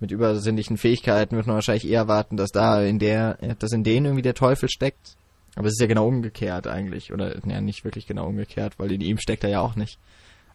mit 0.00 0.10
übersinnlichen 0.10 0.76
Fähigkeiten, 0.76 1.36
wird 1.36 1.46
man 1.46 1.54
wahrscheinlich 1.54 1.88
eher 1.88 2.00
erwarten, 2.00 2.36
dass 2.36 2.50
da 2.50 2.82
in 2.82 2.98
der, 2.98 3.34
dass 3.60 3.70
in 3.70 3.84
denen 3.84 4.06
irgendwie 4.06 4.22
der 4.22 4.34
Teufel 4.34 4.68
steckt. 4.68 5.16
Aber 5.54 5.66
es 5.66 5.74
ist 5.74 5.80
ja 5.80 5.86
genau 5.86 6.06
umgekehrt 6.08 6.66
eigentlich. 6.66 7.12
Oder 7.12 7.36
ja, 7.46 7.60
nicht 7.60 7.84
wirklich 7.84 8.06
genau 8.06 8.26
umgekehrt, 8.26 8.78
weil 8.78 8.92
in 8.92 9.00
ihm 9.00 9.18
steckt 9.18 9.44
er 9.44 9.50
ja 9.50 9.60
auch 9.60 9.76
nicht. 9.76 9.98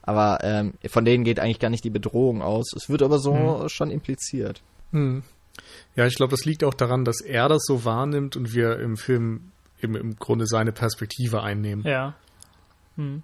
Aber 0.02 0.40
ähm, 0.44 0.74
von 0.88 1.06
denen 1.06 1.24
geht 1.24 1.40
eigentlich 1.40 1.60
gar 1.60 1.70
nicht 1.70 1.84
die 1.84 1.90
Bedrohung 1.90 2.42
aus. 2.42 2.74
Es 2.74 2.90
wird 2.90 3.04
aber 3.04 3.20
so 3.20 3.62
hm. 3.62 3.70
schon 3.70 3.92
impliziert. 3.92 4.62
Hm. 4.92 5.24
Ja, 5.96 6.06
ich 6.06 6.16
glaube, 6.16 6.32
das 6.32 6.46
liegt 6.46 6.64
auch 6.64 6.74
daran, 6.74 7.04
dass 7.04 7.22
er 7.22 7.50
das 7.50 7.64
so 7.66 7.84
wahrnimmt 7.84 8.36
und 8.36 8.54
wir 8.54 8.80
im 8.80 8.96
Film 8.96 9.52
eben 9.82 9.96
im 9.96 10.16
Grunde 10.16 10.46
seine 10.48 10.72
Perspektive 10.72 11.44
einnehmen. 11.44 11.84
Ja. 11.86 12.16
Hm. 12.96 13.24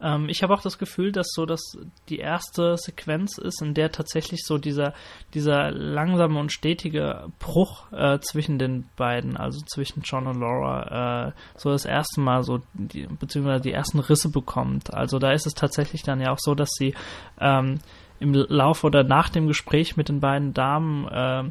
Ähm, 0.00 0.28
ich 0.28 0.42
habe 0.42 0.54
auch 0.54 0.62
das 0.62 0.78
Gefühl, 0.78 1.12
dass 1.12 1.28
so 1.32 1.46
das 1.46 1.60
die 2.08 2.18
erste 2.18 2.76
Sequenz 2.76 3.38
ist, 3.38 3.62
in 3.62 3.74
der 3.74 3.90
tatsächlich 3.90 4.42
so 4.44 4.58
dieser, 4.58 4.94
dieser 5.34 5.70
langsame 5.70 6.38
und 6.38 6.52
stetige 6.52 7.28
Bruch 7.38 7.90
äh, 7.92 8.18
zwischen 8.20 8.58
den 8.58 8.88
beiden, 8.96 9.36
also 9.36 9.60
zwischen 9.66 10.02
John 10.02 10.26
und 10.26 10.40
Laura, 10.40 11.28
äh, 11.28 11.32
so 11.56 11.70
das 11.70 11.84
erste 11.84 12.20
Mal 12.20 12.42
so, 12.44 12.60
die, 12.74 13.06
beziehungsweise 13.06 13.62
die 13.62 13.72
ersten 13.72 13.98
Risse 13.98 14.30
bekommt. 14.30 14.94
Also 14.94 15.18
da 15.18 15.32
ist 15.32 15.46
es 15.46 15.54
tatsächlich 15.54 16.02
dann 16.02 16.20
ja 16.20 16.32
auch 16.32 16.38
so, 16.40 16.54
dass 16.54 16.70
sie 16.72 16.94
ähm, 17.40 17.80
im 18.20 18.34
Laufe 18.34 18.86
oder 18.86 19.04
nach 19.04 19.28
dem 19.28 19.46
Gespräch 19.46 19.96
mit 19.96 20.08
den 20.08 20.20
beiden 20.20 20.54
Damen, 20.54 21.06
äh, 21.08 21.50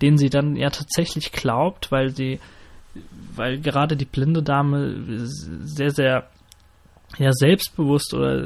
denen 0.00 0.18
sie 0.18 0.30
dann 0.30 0.56
ja 0.56 0.70
tatsächlich 0.70 1.32
glaubt, 1.32 1.92
weil 1.92 2.10
sie, 2.10 2.40
weil 3.34 3.60
gerade 3.60 3.96
die 3.96 4.04
blinde 4.04 4.42
Dame 4.42 4.94
sehr, 5.24 5.90
sehr 5.90 6.28
ja 7.18 7.32
selbstbewusst 7.32 8.14
oder 8.14 8.42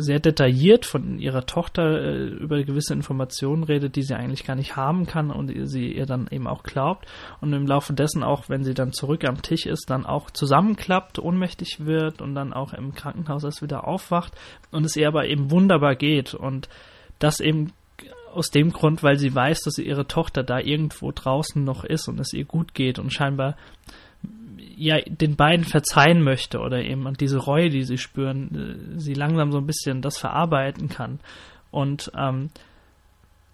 sehr 0.00 0.18
detailliert 0.18 0.86
von 0.86 1.18
ihrer 1.18 1.46
Tochter 1.46 2.00
äh, 2.00 2.26
über 2.26 2.62
gewisse 2.62 2.92
Informationen 2.92 3.62
redet, 3.62 3.96
die 3.96 4.02
sie 4.02 4.14
eigentlich 4.14 4.44
gar 4.44 4.56
nicht 4.56 4.76
haben 4.76 5.06
kann 5.06 5.30
und 5.30 5.52
sie 5.68 5.92
ihr 5.92 6.06
dann 6.06 6.28
eben 6.30 6.46
auch 6.46 6.62
glaubt. 6.62 7.06
Und 7.40 7.52
im 7.52 7.66
Laufe 7.66 7.92
dessen 7.92 8.22
auch, 8.22 8.48
wenn 8.48 8.64
sie 8.64 8.74
dann 8.74 8.92
zurück 8.92 9.24
am 9.24 9.42
Tisch 9.42 9.66
ist, 9.66 9.88
dann 9.88 10.04
auch 10.04 10.30
zusammenklappt, 10.30 11.18
ohnmächtig 11.18 11.84
wird 11.84 12.20
und 12.20 12.34
dann 12.34 12.52
auch 12.52 12.72
im 12.72 12.94
Krankenhaus 12.94 13.44
erst 13.44 13.62
wieder 13.62 13.86
aufwacht 13.86 14.32
und 14.70 14.84
es 14.84 14.96
ihr 14.96 15.08
aber 15.08 15.26
eben 15.26 15.50
wunderbar 15.50 15.94
geht. 15.94 16.34
Und 16.34 16.68
das 17.18 17.40
eben 17.40 17.72
aus 18.32 18.50
dem 18.50 18.72
Grund, 18.72 19.02
weil 19.02 19.16
sie 19.16 19.34
weiß, 19.34 19.62
dass 19.62 19.78
ihre 19.78 20.06
Tochter 20.06 20.42
da 20.42 20.58
irgendwo 20.58 21.12
draußen 21.12 21.62
noch 21.62 21.84
ist 21.84 22.08
und 22.08 22.20
es 22.20 22.32
ihr 22.32 22.44
gut 22.44 22.74
geht 22.74 22.98
und 22.98 23.12
scheinbar 23.12 23.56
ja 24.78 25.00
den 25.00 25.36
beiden 25.36 25.64
verzeihen 25.64 26.22
möchte 26.22 26.60
oder 26.60 26.82
eben 26.82 27.12
diese 27.14 27.38
Reue, 27.38 27.70
die 27.70 27.84
sie 27.84 27.98
spüren, 27.98 28.94
äh, 28.96 29.00
sie 29.00 29.14
langsam 29.14 29.52
so 29.52 29.58
ein 29.58 29.66
bisschen 29.66 30.02
das 30.02 30.18
verarbeiten 30.18 30.88
kann. 30.88 31.20
Und 31.70 32.10
ähm, 32.16 32.50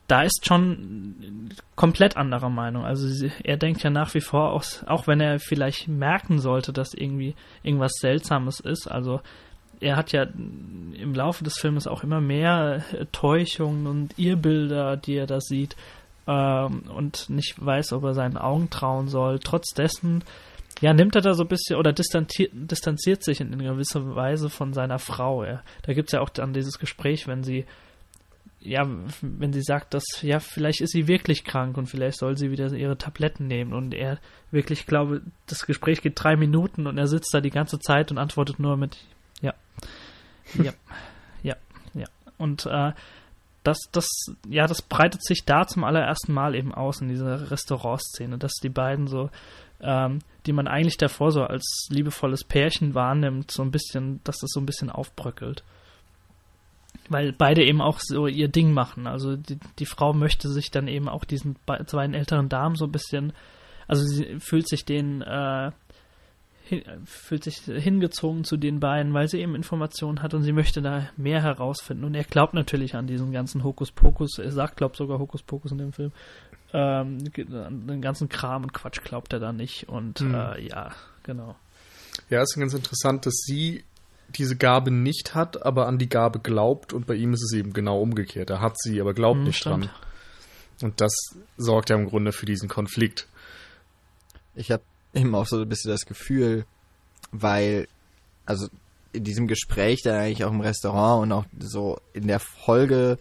da 0.07 0.23
ist 0.23 0.47
schon 0.47 1.51
komplett 1.77 2.17
anderer 2.17 2.51
Meinung. 2.51 2.85
Also 2.85 3.09
sie, 3.09 3.33
er 3.43 3.57
denkt 3.57 3.83
ja 3.83 3.91
nach 3.91 4.13
wie 4.15 4.21
vor, 4.21 4.53
auch, 4.53 4.65
auch 4.87 5.07
wenn 5.07 5.21
er 5.21 5.41
vielleicht 5.41 5.89
merken 5.89 6.39
sollte, 6.39 6.73
dass 6.73 6.95
irgendwie 6.95 7.35
irgendwas 7.63 7.95
Seltsames 8.01 8.61
ist. 8.61 8.87
Also 8.87 9.21
er 9.81 9.97
hat 9.97 10.13
ja 10.13 10.25
im 10.25 11.15
Laufe 11.15 11.43
des 11.43 11.59
Filmes 11.59 11.87
auch 11.87 12.05
immer 12.05 12.21
mehr 12.21 12.85
äh, 12.93 13.07
Täuschungen 13.13 13.87
und 13.87 14.19
Irrbilder, 14.19 14.97
die 14.97 15.17
er 15.17 15.27
da 15.27 15.41
sieht 15.41 15.75
ähm, 16.27 16.83
und 16.95 17.31
nicht 17.31 17.55
weiß, 17.65 17.93
ob 17.95 18.05
er 18.05 18.15
seinen 18.15 18.37
Augen 18.37 18.71
trauen 18.71 19.09
soll. 19.09 19.39
Trotz 19.39 19.73
dessen, 19.75 20.23
ja, 20.81 20.93
nimmt 20.93 21.15
er 21.15 21.23
da 21.23 21.35
so 21.35 21.45
ein 21.45 21.49
bisschen 21.49 21.77
oder 21.77 21.93
distanziert, 21.93 22.51
distanziert 22.53 23.23
sich 23.23 23.41
in, 23.41 23.59
gewisser 23.59 24.15
Weise 24.15 24.51
von 24.51 24.73
seiner 24.73 24.99
Frau. 24.99 25.45
Ja. 25.45 25.63
Da 25.83 25.93
gibt 25.93 26.09
es 26.09 26.13
ja 26.13 26.21
auch 26.21 26.31
dann 26.31 26.53
dieses 26.53 26.79
Gespräch, 26.79 27.27
wenn 27.27 27.45
sie 27.45 27.65
ja, 28.61 28.89
wenn 29.21 29.53
sie 29.53 29.63
sagt, 29.63 29.93
dass 29.93 30.05
ja, 30.23 30.41
vielleicht 30.41 30.81
ist 30.81 30.93
sie 30.93 31.07
wirklich 31.07 31.45
krank 31.45 31.77
und 31.77 31.87
vielleicht 31.87 32.19
soll 32.19 32.39
sie 32.39 32.51
wieder 32.51 32.73
ihre 32.73 32.97
Tabletten 32.97 33.47
nehmen 33.47 33.75
und 33.75 33.93
er 33.93 34.19
wirklich, 34.51 34.87
glaube, 34.87 35.21
das 35.47 35.67
Gespräch 35.67 36.01
geht 36.01 36.15
drei 36.17 36.35
Minuten 36.37 36.87
und 36.87 36.97
er 36.97 37.07
sitzt 37.07 37.35
da 37.35 37.43
die 37.43 37.51
ganze 37.51 37.79
Zeit 37.79 38.11
und 38.11 38.17
antwortet 38.17 38.59
nur 38.59 38.79
mit 38.79 38.97
ja. 39.43 39.53
Ja. 40.55 40.73
ja. 41.43 41.57
Ja. 41.93 42.07
Und 42.39 42.65
äh, 42.65 42.93
das, 43.65 43.79
das, 43.93 44.09
ja, 44.49 44.67
das 44.67 44.81
breitet 44.81 45.23
sich 45.25 45.45
da 45.45 45.67
zum 45.67 45.85
allerersten 45.85 46.33
Mal 46.33 46.55
eben 46.55 46.75
aus 46.75 47.01
in 47.01 47.09
dieser 47.09 47.51
Restaurantszene, 47.51 48.39
dass 48.39 48.55
die 48.63 48.71
beiden 48.71 49.09
so, 49.09 49.31
ähm, 49.81 50.21
die 50.47 50.53
man 50.53 50.69
eigentlich 50.69 50.97
davor 50.97 51.33
so 51.33 51.43
als 51.43 51.89
liebevolles 51.91 52.45
Pärchen 52.45 52.95
wahrnimmt, 52.95 53.51
so 53.51 53.63
ein 53.63 53.71
bisschen, 53.71 54.21
dass 54.25 54.39
das 54.39 54.51
so 54.53 54.61
ein 54.61 54.67
bisschen 54.67 54.91
aufbröckelt. 54.91 55.65
Weil 57.09 57.33
beide 57.33 57.65
eben 57.65 57.81
auch 57.81 57.99
so 58.01 58.27
ihr 58.27 58.49
Ding 58.49 58.73
machen. 58.73 59.07
Also 59.07 59.37
die, 59.37 59.59
die 59.79 59.87
Frau 59.87 60.13
möchte 60.13 60.49
sich 60.49 60.71
dann 60.71 60.89
eben 60.89 61.09
auch 61.09 61.25
diesen 61.25 61.57
zwei 61.87 62.07
älteren 62.07 62.49
Damen 62.49 62.77
so 62.77 62.87
ein 62.87 62.93
bisschen, 62.93 63.33
also 63.87 64.05
sie 64.05 64.41
fühlt 64.41 64.69
sich 64.69 64.85
denen 64.85 65.23
äh, 65.23 65.73
fühlt 67.05 67.45
sich 67.45 67.59
hingezogen 67.59 68.45
zu 68.45 68.57
den 68.57 68.81
beiden, 68.81 69.13
weil 69.13 69.29
sie 69.29 69.41
eben 69.41 69.55
Informationen 69.55 70.23
hat 70.23 70.33
und 70.33 70.43
sie 70.43 70.53
möchte 70.53 70.81
da 70.81 71.09
mehr 71.17 71.43
herausfinden. 71.43 72.05
Und 72.05 72.15
er 72.15 72.25
glaubt 72.25 72.55
natürlich 72.55 72.95
an 72.95 73.07
diesen 73.07 73.33
ganzen 73.33 73.65
Hokuspokus. 73.65 74.39
Er 74.39 74.51
sagt, 74.51 74.79
glaubt 74.79 74.97
sogar 74.97 75.19
Hokuspokus 75.19 75.73
in 75.73 75.79
dem 75.79 75.93
Film. 75.93 76.13
Ähm, 76.77 77.19
den 77.33 78.03
ganzen 78.03 78.29
Kram 78.29 78.65
und 78.65 78.75
Quatsch 78.75 79.01
glaubt 79.05 79.33
er 79.33 79.39
da 79.39 79.53
nicht. 79.53 79.89
Und 79.89 80.19
hm. 80.19 80.35
äh, 80.35 80.61
ja, 80.61 80.91
genau. 81.23 81.55
Ja, 82.31 82.43
es 82.43 82.51
ist 82.51 82.59
ganz 82.59 82.75
interessant, 82.75 83.27
dass 83.27 83.35
sie 83.47 83.85
diese 84.31 84.57
Gabe 84.57 84.91
nicht 84.91 85.37
hat, 85.37 85.65
aber 85.65 85.87
an 85.87 85.99
die 85.99 86.09
Gabe 86.09 86.41
glaubt. 86.41 86.93
Und 86.93 87.07
bei 87.07 87.15
ihm 87.15 87.33
ist 87.33 87.45
es 87.45 87.53
eben 87.53 87.73
genau 87.73 88.01
umgekehrt. 88.01 88.51
Er 88.51 88.61
hat 88.61 88.77
sie, 88.81 89.01
aber 89.01 89.15
glaubt 89.15 89.39
hm, 89.39 89.45
nicht 89.45 89.59
stimmt. 89.59 89.85
dran. 89.85 89.91
Und 90.83 91.01
das 91.01 91.15
sorgt 91.57 91.91
ja 91.91 91.97
im 91.97 92.07
Grunde 92.07 92.33
für 92.33 92.47
diesen 92.47 92.69
Konflikt. 92.69 93.29
Ich 94.57 94.73
habe 94.73 94.83
eben 95.15 95.33
auch 95.37 95.47
so 95.47 95.61
ein 95.61 95.69
bisschen 95.69 95.93
das 95.93 96.07
Gefühl, 96.07 96.67
weil, 97.31 97.87
also 98.47 98.67
in 99.13 99.23
diesem 99.23 99.47
Gespräch 99.47 100.03
dann 100.03 100.17
eigentlich 100.17 100.45
auch 100.45 100.51
im 100.51 100.61
Restaurant 100.61 101.23
und 101.23 101.33
auch 101.33 101.45
so 101.61 102.01
in 102.13 102.27
der 102.27 102.41
Folge 102.41 103.19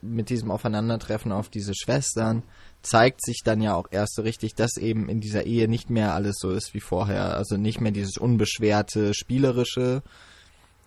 mit 0.00 0.30
diesem 0.30 0.50
Aufeinandertreffen 0.50 1.32
auf 1.32 1.48
diese 1.48 1.74
Schwestern 1.74 2.42
zeigt 2.82 3.24
sich 3.24 3.42
dann 3.44 3.60
ja 3.60 3.74
auch 3.74 3.88
erst 3.90 4.14
so 4.14 4.22
richtig, 4.22 4.54
dass 4.54 4.76
eben 4.76 5.08
in 5.08 5.20
dieser 5.20 5.44
Ehe 5.44 5.68
nicht 5.68 5.90
mehr 5.90 6.14
alles 6.14 6.36
so 6.38 6.50
ist 6.50 6.74
wie 6.74 6.80
vorher. 6.80 7.36
Also 7.36 7.56
nicht 7.56 7.80
mehr 7.80 7.92
dieses 7.92 8.16
unbeschwerte, 8.16 9.14
spielerische, 9.14 10.02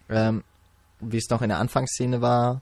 ähm, 0.09 0.43
wie 0.99 1.17
es 1.17 1.29
noch 1.29 1.41
in 1.41 1.49
der 1.49 1.59
Anfangsszene 1.59 2.21
war, 2.21 2.61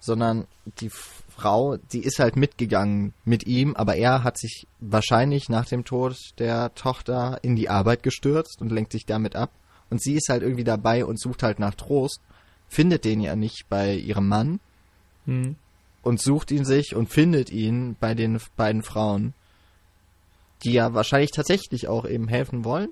sondern 0.00 0.46
die 0.80 0.90
Frau, 0.90 1.76
die 1.76 2.00
ist 2.00 2.18
halt 2.18 2.36
mitgegangen 2.36 3.14
mit 3.24 3.46
ihm, 3.46 3.74
aber 3.76 3.96
er 3.96 4.24
hat 4.24 4.38
sich 4.38 4.66
wahrscheinlich 4.80 5.48
nach 5.48 5.66
dem 5.66 5.84
Tod 5.84 6.16
der 6.38 6.74
Tochter 6.74 7.38
in 7.42 7.56
die 7.56 7.68
Arbeit 7.68 8.02
gestürzt 8.02 8.60
und 8.60 8.72
lenkt 8.72 8.92
sich 8.92 9.06
damit 9.06 9.36
ab. 9.36 9.50
Und 9.90 10.02
sie 10.02 10.14
ist 10.14 10.28
halt 10.28 10.42
irgendwie 10.42 10.64
dabei 10.64 11.04
und 11.04 11.20
sucht 11.20 11.42
halt 11.42 11.58
nach 11.58 11.74
Trost, 11.74 12.20
findet 12.68 13.04
den 13.04 13.20
ja 13.20 13.36
nicht 13.36 13.66
bei 13.68 13.94
ihrem 13.94 14.28
Mann 14.28 14.60
hm. 15.28 15.56
Und 16.02 16.20
sucht 16.20 16.50
ihn 16.50 16.64
sich 16.64 16.94
und 16.94 17.08
findet 17.08 17.50
ihn 17.50 17.96
bei 17.98 18.14
den 18.14 18.40
beiden 18.56 18.82
Frauen. 18.82 19.34
die 20.64 20.72
ja 20.72 20.92
wahrscheinlich 20.92 21.30
tatsächlich 21.30 21.86
auch 21.86 22.04
eben 22.04 22.26
helfen 22.26 22.64
wollen. 22.64 22.88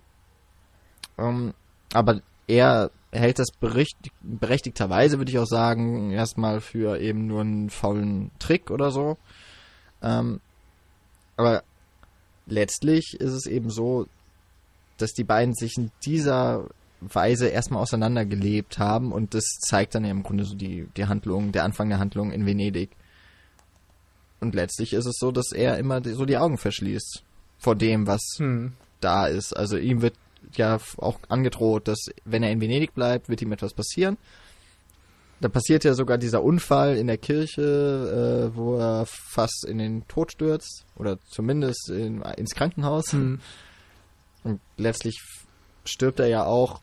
Ähm, 1.19 1.53
aber 1.93 2.21
er 2.47 2.91
hält 3.11 3.39
das 3.39 3.51
bericht, 3.59 3.97
berechtigterweise, 4.23 5.19
würde 5.19 5.31
ich 5.31 5.39
auch 5.39 5.47
sagen, 5.47 6.11
erstmal 6.13 6.61
für 6.61 7.01
eben 7.01 7.27
nur 7.27 7.41
einen 7.41 7.71
faulen 7.71 8.31
Trick 8.39 8.71
oder 8.71 8.91
so. 8.91 9.17
Ähm, 10.03 10.41
aber 11.37 11.63
letztlich 12.47 13.17
ist 13.19 13.33
es 13.33 13.47
eben 13.47 13.71
so, 13.71 14.07
dass 14.99 15.13
die 15.13 15.25
beiden 15.25 15.55
sich 15.55 15.77
in 15.77 15.91
dieser 16.05 16.69
Weise 17.01 17.49
erstmal 17.49 17.83
auseinandergelebt 17.83 18.79
haben 18.79 19.13
und 19.13 19.35
das 19.35 19.45
zeigt 19.61 19.95
dann 19.95 20.05
ja 20.05 20.11
im 20.11 20.23
Grunde 20.23 20.45
so 20.45 20.55
die, 20.55 20.89
die 20.97 21.07
Handlung, 21.07 21.53
der 21.53 21.65
Anfang 21.65 21.89
der 21.89 21.99
Handlung 21.99 22.33
in 22.33 22.47
Venedig. 22.47 22.91
Und 24.41 24.55
letztlich 24.55 24.93
ist 24.93 25.07
es 25.07 25.17
so, 25.19 25.33
dass 25.33 25.53
er 25.53 25.79
immer 25.79 26.03
so 26.03 26.25
die 26.25 26.37
Augen 26.37 26.59
verschließt 26.59 27.23
vor 27.59 27.75
dem, 27.75 28.07
was 28.07 28.23
hm. 28.39 28.73
da 29.01 29.27
ist. 29.27 29.57
Also 29.57 29.77
ihm 29.77 30.03
wird 30.03 30.15
ja 30.55 30.79
auch 30.99 31.19
angedroht, 31.29 31.89
dass 31.89 32.07
wenn 32.25 32.43
er 32.43 32.51
in 32.51 32.61
Venedig 32.61 32.95
bleibt, 32.95 33.29
wird 33.29 33.43
ihm 33.43 33.53
etwas 33.53 33.75
passieren. 33.75 34.17
Da 35.41 35.49
passiert 35.49 35.85
ja 35.85 35.93
sogar 35.93 36.17
dieser 36.17 36.43
Unfall 36.43 36.97
in 36.97 37.09
der 37.09 37.19
Kirche, 37.19 38.51
äh, 38.53 38.57
wo 38.57 38.77
er 38.79 39.05
fast 39.07 39.67
in 39.69 39.79
den 39.79 40.09
Tod 40.09 40.33
stürzt 40.33 40.87
oder 40.97 41.19
zumindest 41.29 41.91
in, 41.91 42.23
ins 42.23 42.55
Krankenhaus. 42.55 43.13
Hm. 43.13 43.41
Und 44.45 44.61
letztlich 44.77 45.21
stirbt 45.85 46.21
er 46.21 46.29
ja 46.29 46.45
auch 46.45 46.81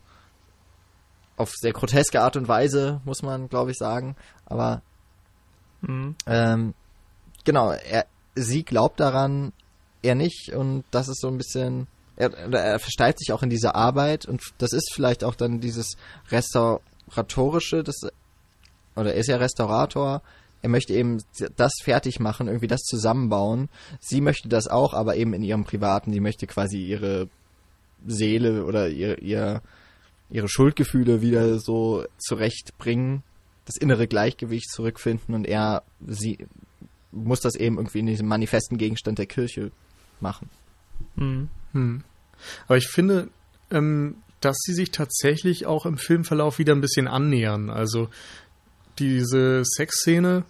auf 1.37 1.51
sehr 1.55 1.73
groteske 1.73 2.21
Art 2.21 2.35
und 2.35 2.47
Weise, 2.47 3.01
muss 3.05 3.21
man, 3.23 3.49
glaube 3.49 3.71
ich, 3.71 3.77
sagen. 3.77 4.15
Aber 4.45 4.81
hm. 5.81 6.15
ähm, 6.27 6.73
genau, 7.43 7.71
er, 7.71 8.05
sie 8.35 8.63
glaubt 8.63 8.99
daran, 8.99 9.53
er 10.01 10.15
nicht 10.15 10.51
und 10.53 10.83
das 10.91 11.07
ist 11.07 11.21
so 11.21 11.27
ein 11.27 11.37
bisschen 11.37 11.87
er, 12.15 12.31
er 12.53 12.79
versteift 12.79 13.19
sich 13.19 13.31
auch 13.31 13.43
in 13.43 13.49
dieser 13.49 13.75
Arbeit 13.75 14.25
und 14.25 14.41
das 14.59 14.73
ist 14.73 14.91
vielleicht 14.93 15.23
auch 15.23 15.35
dann 15.35 15.59
dieses 15.59 15.97
restauratorische, 16.29 17.83
das 17.83 17.95
oder 18.95 19.13
er 19.13 19.19
ist 19.19 19.27
ja 19.27 19.37
Restaurator. 19.37 20.21
Er 20.61 20.69
möchte 20.69 20.93
eben 20.93 21.21
das 21.57 21.73
fertig 21.83 22.19
machen, 22.19 22.47
irgendwie 22.47 22.67
das 22.67 22.83
zusammenbauen. 22.83 23.69
Sie 23.99 24.21
möchte 24.21 24.47
das 24.47 24.67
auch, 24.67 24.93
aber 24.93 25.17
eben 25.17 25.33
in 25.33 25.43
ihrem 25.43 25.65
Privaten. 25.65 26.13
Sie 26.13 26.21
möchte 26.21 26.47
quasi 26.47 26.77
ihre 26.77 27.27
Seele 28.05 28.63
oder 28.65 28.87
ihr, 28.87 29.21
ihr, 29.21 29.61
ihre 30.29 30.49
Schuldgefühle 30.49 31.21
wieder 31.21 31.59
so 31.59 32.05
zurechtbringen, 32.17 33.23
das 33.65 33.77
innere 33.77 34.07
Gleichgewicht 34.07 34.69
zurückfinden 34.69 35.35
und 35.35 35.45
er, 35.45 35.83
sie 36.05 36.39
muss 37.11 37.39
das 37.39 37.55
eben 37.55 37.77
irgendwie 37.77 37.99
in 37.99 38.07
diesem 38.07 38.27
manifesten 38.27 38.77
Gegenstand 38.77 39.19
der 39.19 39.27
Kirche 39.27 39.71
machen. 40.19 40.49
Hm. 41.15 41.49
Hm. 41.73 42.03
Aber 42.67 42.77
ich 42.77 42.87
finde, 42.87 43.29
ähm, 43.71 44.15
dass 44.41 44.57
sie 44.59 44.73
sich 44.73 44.91
tatsächlich 44.91 45.65
auch 45.65 45.85
im 45.85 45.97
Filmverlauf 45.97 46.59
wieder 46.59 46.73
ein 46.73 46.81
bisschen 46.81 47.07
annähern. 47.07 47.69
Also 47.69 48.09
diese 48.99 49.63
Sexszene, 49.63 50.43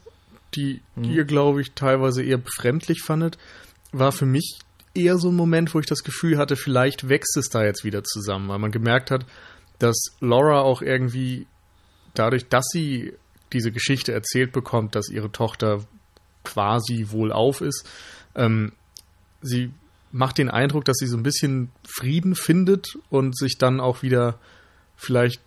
die 0.55 0.81
hm. 0.95 1.03
ihr, 1.03 1.25
glaube 1.25 1.61
ich, 1.61 1.73
teilweise 1.73 2.23
eher 2.23 2.37
befremdlich 2.37 3.01
fandet, 3.01 3.37
war 3.91 4.11
für 4.11 4.25
mich 4.25 4.59
eher 4.95 5.17
so 5.17 5.29
ein 5.29 5.35
Moment, 5.35 5.73
wo 5.73 5.79
ich 5.79 5.85
das 5.85 6.03
Gefühl 6.03 6.37
hatte, 6.37 6.55
vielleicht 6.55 7.09
wächst 7.09 7.37
es 7.37 7.49
da 7.49 7.63
jetzt 7.63 7.83
wieder 7.83 8.03
zusammen, 8.03 8.49
weil 8.49 8.59
man 8.59 8.71
gemerkt 8.71 9.11
hat, 9.11 9.25
dass 9.83 10.15
Laura 10.21 10.61
auch 10.61 10.81
irgendwie 10.81 11.45
dadurch, 12.13 12.47
dass 12.47 12.65
sie 12.71 13.13
diese 13.51 13.71
Geschichte 13.71 14.13
erzählt 14.13 14.51
bekommt, 14.51 14.95
dass 14.95 15.09
ihre 15.09 15.31
Tochter 15.31 15.83
quasi 16.43 17.07
wohlauf 17.09 17.61
ist, 17.61 17.87
ähm, 18.35 18.71
sie 19.41 19.71
macht 20.11 20.37
den 20.37 20.49
Eindruck, 20.49 20.85
dass 20.85 20.97
sie 20.97 21.07
so 21.07 21.17
ein 21.17 21.23
bisschen 21.23 21.71
Frieden 21.87 22.35
findet 22.35 22.97
und 23.09 23.37
sich 23.37 23.57
dann 23.57 23.79
auch 23.79 24.03
wieder 24.03 24.39
vielleicht 24.95 25.41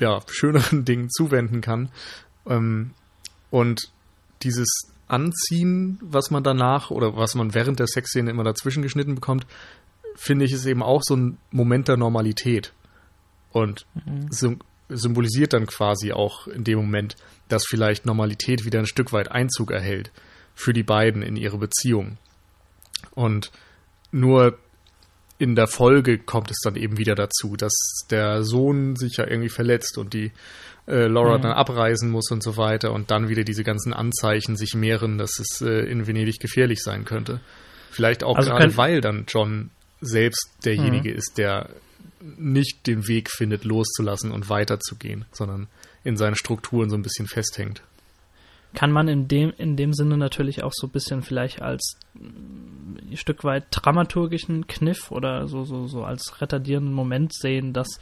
ja, 0.00 0.20
schöneren 0.28 0.84
Dingen 0.84 1.10
zuwenden 1.10 1.60
kann. 1.60 1.90
Ähm, 2.46 2.92
und 3.50 3.92
dieses 4.42 4.68
Anziehen, 5.06 5.98
was 6.02 6.30
man 6.30 6.42
danach 6.42 6.90
oder 6.90 7.16
was 7.16 7.34
man 7.34 7.54
während 7.54 7.78
der 7.78 7.86
Sexszene 7.86 8.30
immer 8.30 8.44
dazwischen 8.44 8.82
geschnitten 8.82 9.14
bekommt, 9.14 9.46
finde 10.16 10.44
ich, 10.44 10.52
ist 10.52 10.66
eben 10.66 10.82
auch 10.82 11.02
so 11.02 11.16
ein 11.16 11.38
Moment 11.50 11.88
der 11.88 11.96
Normalität. 11.96 12.72
Und 13.50 13.86
mhm. 13.94 14.28
symbolisiert 14.88 15.52
dann 15.52 15.66
quasi 15.66 16.12
auch 16.12 16.46
in 16.46 16.64
dem 16.64 16.78
Moment, 16.78 17.16
dass 17.48 17.64
vielleicht 17.66 18.06
Normalität 18.06 18.64
wieder 18.64 18.78
ein 18.78 18.86
Stück 18.86 19.12
weit 19.12 19.30
Einzug 19.30 19.70
erhält 19.70 20.10
für 20.54 20.72
die 20.72 20.82
beiden 20.82 21.22
in 21.22 21.36
ihre 21.36 21.58
Beziehung. 21.58 22.18
Und 23.14 23.50
nur 24.10 24.58
in 25.38 25.54
der 25.54 25.68
Folge 25.68 26.18
kommt 26.18 26.50
es 26.50 26.58
dann 26.62 26.74
eben 26.74 26.98
wieder 26.98 27.14
dazu, 27.14 27.56
dass 27.56 27.72
der 28.10 28.42
Sohn 28.42 28.96
sich 28.96 29.18
ja 29.18 29.26
irgendwie 29.26 29.48
verletzt 29.48 29.96
und 29.96 30.12
die 30.12 30.32
äh, 30.88 31.06
Laura 31.06 31.38
mhm. 31.38 31.42
dann 31.42 31.52
abreisen 31.52 32.10
muss 32.10 32.30
und 32.30 32.42
so 32.42 32.56
weiter 32.56 32.92
und 32.92 33.10
dann 33.10 33.28
wieder 33.28 33.44
diese 33.44 33.62
ganzen 33.62 33.92
Anzeichen 33.92 34.56
sich 34.56 34.74
mehren, 34.74 35.18
dass 35.18 35.38
es 35.38 35.60
äh, 35.60 35.88
in 35.90 36.06
Venedig 36.06 36.40
gefährlich 36.40 36.82
sein 36.82 37.04
könnte. 37.04 37.40
Vielleicht 37.90 38.24
auch 38.24 38.36
also 38.36 38.50
gerade, 38.50 38.76
weil 38.76 39.00
dann 39.00 39.26
John 39.28 39.70
selbst 40.00 40.50
derjenige 40.64 41.10
mhm. 41.10 41.16
ist, 41.16 41.38
der 41.38 41.68
nicht 42.20 42.86
den 42.86 43.08
Weg 43.08 43.30
findet, 43.30 43.64
loszulassen 43.64 44.32
und 44.32 44.48
weiterzugehen, 44.48 45.24
sondern 45.32 45.68
in 46.04 46.16
seinen 46.16 46.36
Strukturen 46.36 46.90
so 46.90 46.96
ein 46.96 47.02
bisschen 47.02 47.26
festhängt. 47.26 47.82
Kann 48.74 48.92
man 48.92 49.08
in 49.08 49.28
dem, 49.28 49.52
in 49.56 49.76
dem 49.76 49.94
Sinne 49.94 50.18
natürlich 50.18 50.62
auch 50.62 50.72
so 50.74 50.88
ein 50.88 50.90
bisschen 50.90 51.22
vielleicht 51.22 51.62
als 51.62 51.98
ein 52.16 53.16
Stück 53.16 53.42
weit 53.42 53.64
dramaturgischen 53.70 54.66
Kniff 54.66 55.10
oder 55.10 55.48
so, 55.48 55.64
so, 55.64 55.86
so 55.86 56.04
als 56.04 56.40
retardierenden 56.40 56.92
Moment 56.92 57.32
sehen, 57.34 57.72
dass 57.72 57.98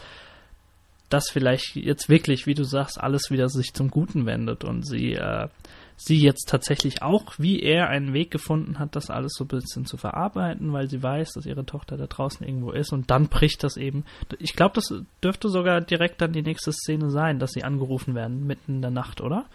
das 1.09 1.31
vielleicht 1.31 1.77
jetzt 1.77 2.09
wirklich, 2.09 2.47
wie 2.47 2.55
du 2.55 2.65
sagst, 2.65 3.01
alles 3.01 3.31
wieder 3.31 3.49
sich 3.49 3.75
zum 3.75 3.91
Guten 3.91 4.27
wendet 4.27 4.65
und 4.65 4.85
sie, 4.85 5.13
äh, 5.13 5.49
sie 5.97 6.19
jetzt 6.19 6.49
tatsächlich 6.49 7.03
auch, 7.03 7.35
wie 7.39 7.61
er, 7.61 7.89
einen 7.89 8.13
Weg 8.13 8.31
gefunden 8.31 8.79
hat, 8.79 8.97
das 8.97 9.11
alles 9.11 9.33
so 9.35 9.45
ein 9.45 9.49
bisschen 9.49 9.87
zu 9.87 9.97
verarbeiten, 9.97 10.73
weil 10.73 10.89
sie 10.89 11.03
weiß, 11.03 11.33
dass 11.33 11.47
ihre 11.47 11.65
Tochter 11.65 11.97
da 11.97 12.07
draußen 12.07 12.47
irgendwo 12.47 12.71
ist 12.71 12.93
und 12.93 13.11
dann 13.11 13.29
bricht 13.29 13.65
das 13.65 13.77
eben. 13.77 14.05
Ich 14.39 14.55
glaube, 14.55 14.75
das 14.75 14.93
dürfte 15.25 15.49
sogar 15.49 15.81
direkt 15.81 16.21
dann 16.21 16.33
die 16.33 16.43
nächste 16.43 16.73
Szene 16.73 17.11
sein, 17.11 17.39
dass 17.39 17.53
sie 17.53 17.65
angerufen 17.65 18.15
werden 18.15 18.47
mitten 18.47 18.77
in 18.77 18.83
der 18.83 18.91
Nacht, 18.91 19.21
oder? 19.21 19.47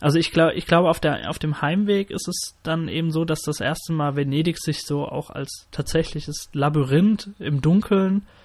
Also 0.00 0.18
ich 0.18 0.30
glaube, 0.30 0.54
ich 0.54 0.66
glaube, 0.66 0.88
auf 0.88 1.00
auf 1.26 1.38
dem 1.38 1.60
Heimweg 1.60 2.10
ist 2.10 2.26
es 2.26 2.56
dann 2.62 2.88
eben 2.88 3.10
so, 3.10 3.24
dass 3.24 3.42
das 3.42 3.60
erste 3.60 3.92
Mal 3.92 4.16
Venedig 4.16 4.58
sich 4.58 4.82
so 4.82 5.06
auch 5.06 5.28
als 5.30 5.66
tatsächliches 5.72 6.48
Labyrinth 6.54 7.30
im 7.38 7.60
Dunkeln 7.60 8.22
äh, 8.22 8.40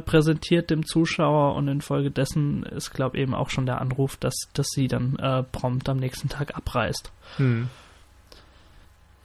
präsentiert 0.00 0.70
dem 0.70 0.84
Zuschauer 0.84 1.54
und 1.54 1.68
infolgedessen 1.68 2.62
ist, 2.64 2.92
glaube 2.92 3.16
ich, 3.16 3.22
eben 3.22 3.34
auch 3.34 3.48
schon 3.50 3.66
der 3.66 3.80
Anruf, 3.80 4.16
dass, 4.16 4.34
dass 4.52 4.68
sie 4.68 4.86
dann 4.86 5.16
äh, 5.16 5.42
prompt 5.42 5.88
am 5.88 5.96
nächsten 5.96 6.28
Tag 6.28 6.56
abreist. 6.56 7.10
Hm. 7.36 7.68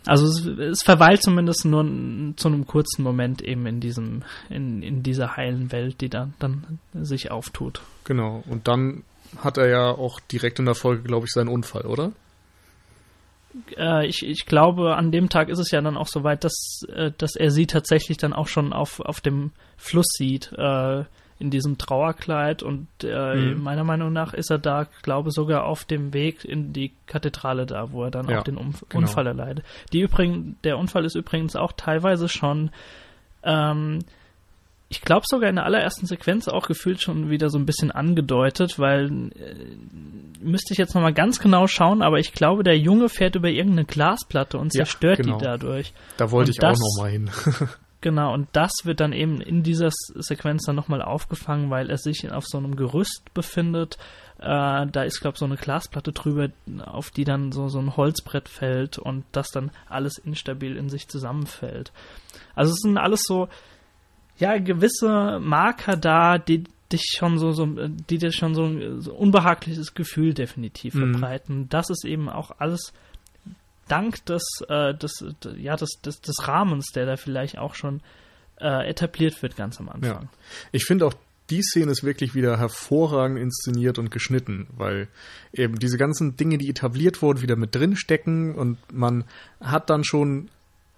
Also 0.05 0.25
es, 0.25 0.45
es, 0.45 0.83
verweilt 0.83 1.21
zumindest 1.21 1.65
nur 1.65 1.83
zu 2.37 2.47
einem 2.47 2.65
kurzen 2.65 3.03
Moment 3.03 3.41
eben 3.41 3.65
in 3.65 3.81
diesem, 3.81 4.23
in, 4.49 4.81
in 4.81 5.03
dieser 5.03 5.35
heilen 5.35 5.73
Welt, 5.73 5.99
die 5.99 6.07
dann, 6.07 6.33
dann 6.39 6.79
sich 6.93 7.29
auftut. 7.29 7.81
Genau. 8.05 8.41
Und 8.47 8.69
dann 8.69 9.03
hat 9.37 9.57
er 9.57 9.67
ja 9.67 9.89
auch 9.91 10.21
direkt 10.21 10.59
in 10.59 10.65
der 10.65 10.75
Folge, 10.75 11.03
glaube 11.03 11.25
ich, 11.25 11.33
seinen 11.33 11.49
Unfall, 11.49 11.85
oder? 11.85 12.13
Äh, 13.77 14.05
ich, 14.05 14.25
ich 14.25 14.45
glaube, 14.45 14.95
an 14.95 15.11
dem 15.11 15.29
Tag 15.29 15.49
ist 15.49 15.59
es 15.59 15.71
ja 15.71 15.81
dann 15.81 15.97
auch 15.97 16.07
so 16.07 16.23
weit, 16.23 16.43
dass, 16.43 16.81
äh, 16.93 17.11
dass 17.17 17.35
er 17.35 17.51
sie 17.51 17.67
tatsächlich 17.67 18.17
dann 18.17 18.33
auch 18.33 18.47
schon 18.47 18.73
auf, 18.73 18.99
auf 18.99 19.21
dem 19.21 19.51
Fluss 19.77 20.07
sieht, 20.17 20.51
äh, 20.57 21.03
in 21.39 21.51
diesem 21.51 21.77
Trauerkleid. 21.77 22.63
Und 22.63 22.87
äh, 23.03 23.35
mhm. 23.35 23.61
meiner 23.61 23.83
Meinung 23.83 24.11
nach 24.11 24.33
ist 24.33 24.49
er 24.49 24.57
da, 24.57 24.87
glaube 25.03 25.31
sogar 25.31 25.65
auf 25.65 25.85
dem 25.85 26.13
Weg 26.13 26.43
in 26.45 26.73
die 26.73 26.93
Kathedrale 27.05 27.65
da, 27.65 27.91
wo 27.91 28.03
er 28.03 28.11
dann 28.11 28.29
ja, 28.29 28.39
auch 28.39 28.43
den 28.43 28.57
Umf 28.57 28.83
genau. 28.89 29.01
Unfall 29.01 29.27
erleidet. 29.27 29.65
Die 29.93 30.01
übrigens, 30.01 30.55
der 30.63 30.77
Unfall 30.77 31.05
ist 31.05 31.15
übrigens 31.15 31.55
auch 31.55 31.73
teilweise 31.73 32.27
schon 32.27 32.71
ähm, 33.43 33.99
ich 34.89 35.01
glaube 35.01 35.25
sogar 35.27 35.49
in 35.49 35.55
der 35.55 35.65
allerersten 35.65 36.05
Sequenz 36.05 36.47
auch 36.47 36.67
gefühlt 36.67 37.01
schon 37.01 37.29
wieder 37.29 37.49
so 37.49 37.57
ein 37.57 37.65
bisschen 37.65 37.91
angedeutet, 37.91 38.79
weil 38.79 39.31
äh, 39.35 39.55
müsste 40.39 40.73
ich 40.73 40.77
jetzt 40.77 40.95
nochmal 40.95 41.13
ganz 41.13 41.39
genau 41.39 41.67
schauen, 41.67 42.01
aber 42.01 42.19
ich 42.19 42.31
glaube, 42.31 42.63
der 42.63 42.77
Junge 42.77 43.09
fährt 43.09 43.35
über 43.35 43.49
irgendeine 43.49 43.85
Glasplatte 43.85 44.57
und 44.57 44.71
zerstört 44.71 45.19
ja, 45.19 45.23
genau. 45.23 45.37
die 45.37 45.43
dadurch. 45.43 45.93
Da 46.15 46.31
wollte 46.31 46.49
und 46.49 46.55
ich 46.55 46.59
das, 46.59 46.79
auch 46.79 46.95
nochmal 46.95 47.11
hin. 47.11 47.29
genau, 48.01 48.33
und 48.33 48.47
das 48.53 48.71
wird 48.83 49.01
dann 49.01 49.11
eben 49.11 49.41
in 49.41 49.61
dieser 49.61 49.89
Sequenz 49.91 50.63
dann 50.65 50.77
nochmal 50.77 51.01
aufgefangen, 51.01 51.69
weil 51.69 51.89
er 51.89 51.97
sich 51.97 52.31
auf 52.31 52.45
so 52.45 52.57
einem 52.57 52.77
Gerüst 52.77 53.33
befindet. 53.33 53.97
Äh, 54.39 54.87
da 54.87 55.03
ist, 55.03 55.19
glaube 55.19 55.35
ich, 55.35 55.39
so 55.39 55.45
eine 55.45 55.57
Glasplatte 55.57 56.13
drüber, 56.13 56.49
auf 56.85 57.11
die 57.11 57.25
dann 57.25 57.51
so, 57.51 57.67
so 57.67 57.79
ein 57.79 57.97
Holzbrett 57.97 58.47
fällt 58.47 58.99
und 58.99 59.25
das 59.33 59.49
dann 59.49 59.71
alles 59.89 60.17
instabil 60.17 60.77
in 60.77 60.87
sich 60.87 61.09
zusammenfällt. 61.09 61.91
Also 62.55 62.71
es 62.71 62.79
sind 62.79 62.97
alles 62.97 63.23
so 63.25 63.49
ja 64.37 64.57
gewisse 64.57 65.39
Marker 65.39 65.95
da, 65.97 66.37
die 66.37 66.63
dich 66.91 67.15
schon 67.17 67.37
so, 67.37 67.51
so 67.51 67.67
die 67.67 68.17
dir 68.17 68.31
schon 68.31 68.55
so 68.55 68.65
ein 68.65 69.01
so 69.01 69.13
unbehagliches 69.13 69.93
Gefühl 69.93 70.33
definitiv 70.33 70.93
mhm. 70.93 71.11
verbreiten. 71.13 71.69
Das 71.69 71.89
ist 71.89 72.05
eben 72.05 72.29
auch 72.29 72.51
alles 72.59 72.93
dank 73.87 74.25
des, 74.25 74.43
äh, 74.69 74.93
des, 74.93 75.23
ja, 75.57 75.75
des, 75.75 75.89
des, 76.03 76.21
des 76.21 76.47
Rahmens, 76.47 76.91
der 76.93 77.05
da 77.05 77.15
vielleicht 77.15 77.57
auch 77.57 77.75
schon 77.75 78.01
äh, 78.59 78.89
etabliert 78.89 79.41
wird 79.41 79.55
ganz 79.55 79.79
am 79.79 79.89
Anfang. 79.89 80.23
Ja. 80.23 80.29
Ich 80.71 80.85
finde 80.85 81.05
auch 81.05 81.13
die 81.49 81.61
Szene 81.61 81.91
ist 81.91 82.03
wirklich 82.03 82.35
wieder 82.35 82.57
hervorragend 82.57 83.39
inszeniert 83.39 83.99
und 83.99 84.11
geschnitten, 84.11 84.67
weil 84.75 85.07
eben 85.53 85.79
diese 85.79 85.97
ganzen 85.97 86.35
Dinge, 86.35 86.57
die 86.57 86.69
etabliert 86.69 87.21
wurden, 87.21 87.41
wieder 87.41 87.55
mit 87.55 87.73
drin 87.73 87.95
stecken 87.95 88.53
und 88.53 88.77
man 88.91 89.23
hat 89.61 89.89
dann 89.89 90.03
schon 90.03 90.49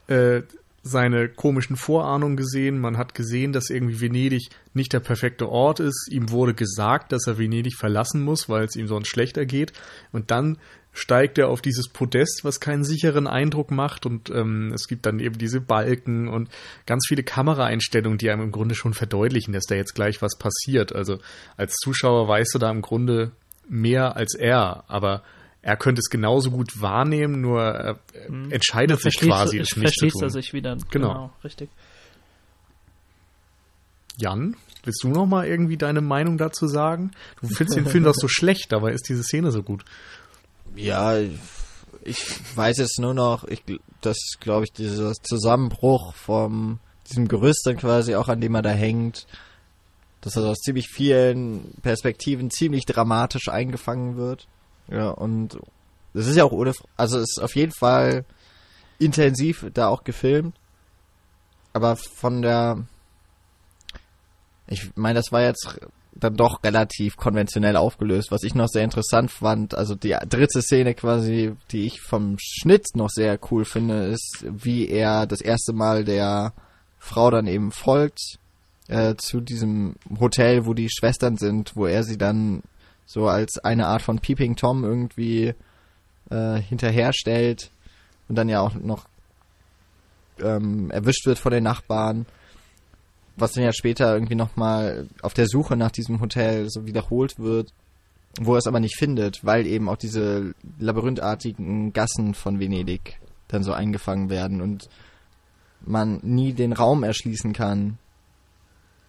äh, 0.07 0.41
seine 0.89 1.29
komischen 1.29 1.75
Vorahnungen 1.75 2.37
gesehen. 2.37 2.79
Man 2.79 2.97
hat 2.97 3.15
gesehen, 3.15 3.53
dass 3.53 3.69
irgendwie 3.69 4.01
Venedig 4.01 4.49
nicht 4.73 4.93
der 4.93 4.99
perfekte 4.99 5.49
Ort 5.49 5.79
ist. 5.79 6.09
Ihm 6.11 6.31
wurde 6.31 6.53
gesagt, 6.53 7.11
dass 7.11 7.27
er 7.27 7.37
Venedig 7.37 7.75
verlassen 7.75 8.23
muss, 8.23 8.49
weil 8.49 8.65
es 8.65 8.75
ihm 8.75 8.87
sonst 8.87 9.07
schlechter 9.07 9.45
geht. 9.45 9.73
Und 10.11 10.31
dann 10.31 10.57
steigt 10.91 11.37
er 11.37 11.49
auf 11.49 11.61
dieses 11.61 11.87
Podest, 11.87 12.41
was 12.43 12.59
keinen 12.59 12.83
sicheren 12.83 13.27
Eindruck 13.27 13.71
macht. 13.71 14.05
Und 14.05 14.29
ähm, 14.29 14.71
es 14.73 14.87
gibt 14.87 15.05
dann 15.05 15.19
eben 15.19 15.37
diese 15.37 15.61
Balken 15.61 16.27
und 16.27 16.49
ganz 16.85 17.05
viele 17.07 17.23
Kameraeinstellungen, 17.23 18.17
die 18.17 18.29
einem 18.29 18.43
im 18.43 18.51
Grunde 18.51 18.75
schon 18.75 18.93
verdeutlichen, 18.93 19.53
dass 19.53 19.65
da 19.65 19.75
jetzt 19.75 19.95
gleich 19.95 20.21
was 20.21 20.37
passiert. 20.37 20.93
Also 20.93 21.19
als 21.57 21.75
Zuschauer 21.75 22.27
weißt 22.27 22.53
du 22.53 22.59
da 22.59 22.69
im 22.71 22.81
Grunde 22.81 23.31
mehr 23.67 24.15
als 24.15 24.35
er, 24.35 24.83
aber 24.87 25.23
er 25.70 25.78
könnte 25.78 25.99
es 25.99 26.09
genauso 26.09 26.49
gut 26.49 26.82
wahrnehmen, 26.82 27.41
nur 27.41 27.61
er 27.61 27.99
hm. 28.26 28.51
entscheidet 28.51 28.99
sich 29.01 29.20
quasi, 29.20 29.59
es 29.59 29.76
nicht 29.76 29.93
zu 29.93 30.07
tun. 30.07 30.24
er 30.24 30.30
sich 30.32 30.51
wieder. 30.51 30.76
Genau. 30.89 31.07
genau, 31.07 31.34
richtig. 31.43 31.70
Jan, 34.17 34.55
willst 34.84 35.03
du 35.03 35.09
noch 35.09 35.28
mal 35.28 35.45
irgendwie 35.45 35.78
deine 35.78 36.01
Meinung 36.01 36.39
dazu 36.39 36.65
sagen? 36.65 37.11
Du 37.39 37.47
findest 37.49 37.78
den 37.78 37.86
Film 37.86 38.03
doch 38.03 38.15
so 38.15 38.28
schlecht, 38.28 38.72
dabei 38.72 38.93
ist 38.93 39.07
diese 39.09 39.22
Szene 39.22 39.51
so 39.51 39.61
gut. 39.61 39.86
Ja, 40.76 41.20
ich 42.03 42.26
weiß 42.55 42.78
jetzt 42.78 42.99
nur 42.99 43.13
noch, 43.13 43.43
ich, 43.43 43.61
dass, 44.01 44.17
glaube 44.39 44.65
ich, 44.65 44.74
dieser 44.74 45.13
Zusammenbruch 45.13 46.15
vom 46.15 46.80
diesem 47.09 47.28
Gerüst 47.28 47.61
dann 47.65 47.78
quasi 47.78 48.15
auch, 48.15 48.28
an 48.28 48.41
dem 48.41 48.55
er 48.55 48.63
da 48.63 48.72
hängt, 48.72 49.28
dass 50.22 50.36
er 50.36 50.45
aus 50.45 50.57
ziemlich 50.57 50.88
vielen 50.88 51.76
Perspektiven 51.84 52.49
ziemlich 52.49 52.86
dramatisch 52.86 53.49
eingefangen 53.49 54.17
wird. 54.17 54.47
Ja, 54.91 55.09
und 55.09 55.59
das 56.13 56.27
ist 56.27 56.35
ja 56.35 56.43
auch 56.43 56.51
ohne, 56.51 56.73
also 56.97 57.17
es 57.17 57.35
ist 57.35 57.43
auf 57.43 57.55
jeden 57.55 57.71
Fall 57.71 58.25
intensiv 58.97 59.65
da 59.73 59.87
auch 59.87 60.03
gefilmt. 60.03 60.55
Aber 61.73 61.95
von 61.95 62.41
der, 62.41 62.85
ich 64.67 64.95
meine, 64.95 65.19
das 65.19 65.31
war 65.31 65.41
jetzt 65.41 65.79
dann 66.13 66.35
doch 66.35 66.63
relativ 66.63 67.15
konventionell 67.15 67.75
aufgelöst. 67.75 68.31
Was 68.31 68.43
ich 68.43 68.55
noch 68.55 68.67
sehr 68.67 68.83
interessant 68.83 69.31
fand, 69.31 69.75
also 69.75 69.95
die 69.95 70.15
dritte 70.27 70.61
Szene 70.61 70.93
quasi, 70.95 71.55
die 71.71 71.85
ich 71.85 72.01
vom 72.01 72.37
Schnitt 72.39 72.87
noch 72.95 73.09
sehr 73.09 73.39
cool 73.51 73.65
finde, 73.65 74.05
ist, 74.05 74.45
wie 74.49 74.89
er 74.89 75.27
das 75.27 75.41
erste 75.41 75.73
Mal 75.73 76.03
der 76.03 76.53
Frau 76.97 77.29
dann 77.31 77.47
eben 77.47 77.71
folgt 77.71 78.39
äh, 78.87 79.15
zu 79.15 79.39
diesem 79.39 79.95
Hotel, 80.19 80.65
wo 80.65 80.73
die 80.73 80.89
Schwestern 80.89 81.37
sind, 81.37 81.75
wo 81.75 81.85
er 81.85 82.03
sie 82.03 82.17
dann 82.17 82.63
so 83.10 83.28
als 83.28 83.57
eine 83.57 83.88
Art 83.88 84.03
von 84.03 84.20
Peeping 84.20 84.55
Tom 84.55 84.84
irgendwie 84.84 85.55
äh, 86.30 86.62
hinterherstellt 86.62 87.72
und 88.28 88.36
dann 88.36 88.49
ja 88.49 88.62
auch 88.62 88.76
noch 88.76 89.07
ähm, 90.39 90.91
erwischt 90.91 91.26
wird 91.26 91.39
von 91.39 91.51
den 91.51 91.64
Nachbarn, 91.64 92.28
was 93.36 93.53
dann 93.53 93.64
ja 93.64 93.74
später 93.74 94.14
irgendwie 94.14 94.36
nochmal 94.36 95.07
auf 95.24 95.34
der 95.34 95.47
Suche 95.47 95.76
nach 95.76 95.89
diesem 95.89 96.22
Hotel 96.22 96.70
so 96.70 96.86
wiederholt 96.86 97.39
wird, 97.39 97.74
wo 98.39 98.53
er 98.53 98.60
es 98.60 98.68
aber 98.68 98.80
nicht 98.80 98.95
findet, 98.95 99.43
weil 99.43 99.66
eben 99.66 99.89
auch 99.89 99.97
diese 99.97 100.53
labyrinthartigen 100.78 101.93
Gassen 101.93 102.36
von 102.36 102.60
Venedig 102.60 103.20
dann 103.47 103.64
so 103.64 103.74
eingefangen 103.74 104.30
werden 104.30 104.62
und 104.62 104.88
man 105.82 106.20
nie 106.22 106.53
den 106.53 106.74
Raum 106.74 107.01
erschließen 107.01 107.53
kann. 107.53 107.97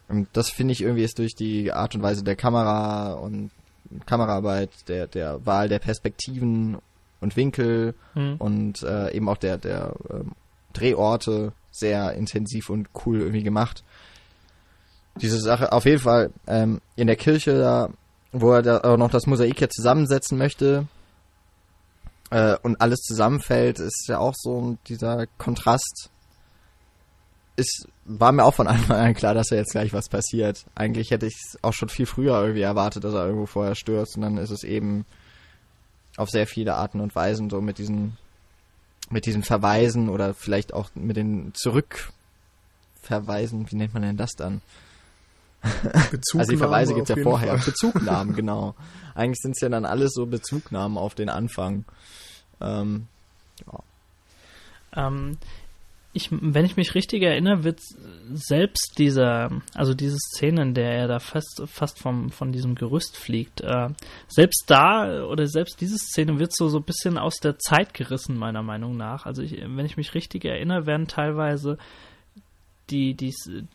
Und 0.09 0.27
das 0.33 0.49
finde 0.49 0.73
ich 0.73 0.81
irgendwie 0.81 1.05
ist 1.05 1.19
durch 1.19 1.35
die 1.35 1.71
Art 1.71 1.95
und 1.95 2.03
Weise 2.03 2.25
der 2.25 2.37
Kamera 2.37 3.13
und 3.13 3.51
Kameraarbeit, 4.07 4.70
der, 4.88 5.07
der 5.07 5.45
Wahl 5.47 5.68
der 5.68 5.78
Perspektiven 5.78 6.78
und 7.20 7.36
Winkel 7.36 7.95
mhm. 8.14 8.36
und 8.38 8.82
äh, 8.82 9.12
eben 9.12 9.28
auch 9.28 9.36
der, 9.36 9.59
der 9.59 9.95
ähm, 10.11 10.32
Drehorte 10.72 11.53
sehr 11.70 12.12
intensiv 12.14 12.70
und 12.70 12.88
cool 13.05 13.20
irgendwie 13.20 13.43
gemacht. 13.43 13.84
Diese 15.16 15.38
Sache, 15.38 15.72
auf 15.72 15.84
jeden 15.84 16.01
Fall 16.01 16.30
ähm, 16.47 16.80
in 16.97 17.07
der 17.07 17.16
Kirche 17.16 17.59
da, 17.59 17.91
wo 18.32 18.53
er 18.53 18.62
da 18.62 18.80
auch 18.80 18.97
noch 18.97 19.11
das 19.11 19.26
Mosaik 19.26 19.61
jetzt 19.61 19.76
zusammensetzen 19.76 20.38
möchte 20.38 20.86
äh, 22.30 22.57
und 22.62 22.80
alles 22.80 23.01
zusammenfällt, 23.01 23.80
ist 23.80 24.07
ja 24.09 24.18
auch 24.18 24.34
so 24.36 24.78
dieser 24.86 25.26
Kontrast 25.38 26.10
ist, 27.61 27.89
war 28.05 28.33
mir 28.33 28.45
auch 28.45 28.55
von 28.55 28.67
Anfang 28.67 28.97
an 28.97 29.15
klar, 29.15 29.35
dass 29.35 29.51
er 29.51 29.59
jetzt 29.59 29.73
gleich 29.73 29.93
was 29.93 30.09
passiert. 30.09 30.65
Eigentlich 30.75 31.11
hätte 31.11 31.27
ich 31.27 31.35
es 31.35 31.59
auch 31.63 31.73
schon 31.73 31.89
viel 31.89 32.07
früher 32.07 32.41
irgendwie 32.41 32.63
erwartet, 32.63 33.05
dass 33.05 33.15
er 33.15 33.27
irgendwo 33.27 33.47
vorher 33.47 33.75
stürzt 33.75 34.17
und 34.17 34.23
dann 34.23 34.39
ist 34.39 34.51
es 34.51 34.65
eben 34.65 35.05
auf 36.17 36.31
sehr 36.31 36.47
viele 36.47 36.75
Arten 36.75 37.01
und 37.01 37.15
Weisen 37.15 37.51
so 37.51 37.61
mit 37.61 37.79
diesen 37.79 38.17
mit 39.11 39.27
diesen 39.27 39.43
Verweisen 39.43 40.09
oder 40.09 40.35
vielleicht 40.35 40.73
auch 40.73 40.91
mit 40.95 41.17
den 41.17 41.53
Zurückverweisen, 41.55 43.71
wie 43.71 43.77
nennt 43.77 43.93
man 43.93 44.03
denn 44.03 44.17
das 44.17 44.31
dann? 44.37 44.63
also 45.63 46.51
die 46.51 46.57
Verweise 46.57 46.95
gibt 46.95 47.11
es 47.11 47.17
ja 47.17 47.23
vorher. 47.23 47.59
Fall. 47.59 47.67
Bezugnahmen, 47.67 48.35
genau. 48.37 48.75
Eigentlich 49.15 49.41
sind 49.43 49.53
es 49.53 49.61
ja 49.61 49.69
dann 49.69 49.85
alles 49.85 50.13
so 50.15 50.25
Bezugnahmen 50.27 50.97
auf 50.97 51.15
den 51.15 51.29
Anfang. 51.29 51.85
Ähm, 52.61 53.09
ja. 53.67 53.79
Ähm, 55.07 55.37
ich, 56.13 56.29
wenn 56.33 56.65
ich 56.65 56.77
mich 56.77 56.95
richtig 56.95 57.23
erinnere, 57.23 57.63
wird 57.63 57.81
selbst 58.33 58.95
dieser, 58.99 59.51
also 59.75 59.95
diese 59.95 60.19
Szene, 60.19 60.63
in 60.63 60.75
der 60.75 60.93
er 60.93 61.09
da 61.09 61.19
fast, 61.21 61.63
fast 61.67 62.01
vom, 62.01 62.31
von 62.31 62.51
diesem 62.51 62.75
Gerüst 62.75 63.17
fliegt, 63.17 63.61
äh, 63.61 63.89
selbst 64.27 64.65
da 64.67 65.25
oder 65.25 65.47
selbst 65.47 65.81
diese 65.81 65.99
Szene 65.99 66.41
wird 66.41 66.55
so, 66.55 66.69
so 66.69 66.79
ein 66.79 66.85
bisschen 66.85 67.17
aus 67.17 67.37
der 67.37 67.59
Zeit 67.59 67.95
gerissen, 67.95 68.37
meiner 68.37 68.63
Meinung 68.63 68.97
nach. 68.97 69.25
Also 69.25 69.43
ich, 69.43 69.53
wenn 69.61 69.87
ich 69.87 69.97
mich 69.97 70.15
richtig 70.15 70.45
erinnere, 70.45 70.87
werden 70.87 71.07
teilweise 71.07 71.79
die, 72.91 73.14
die, 73.14 73.32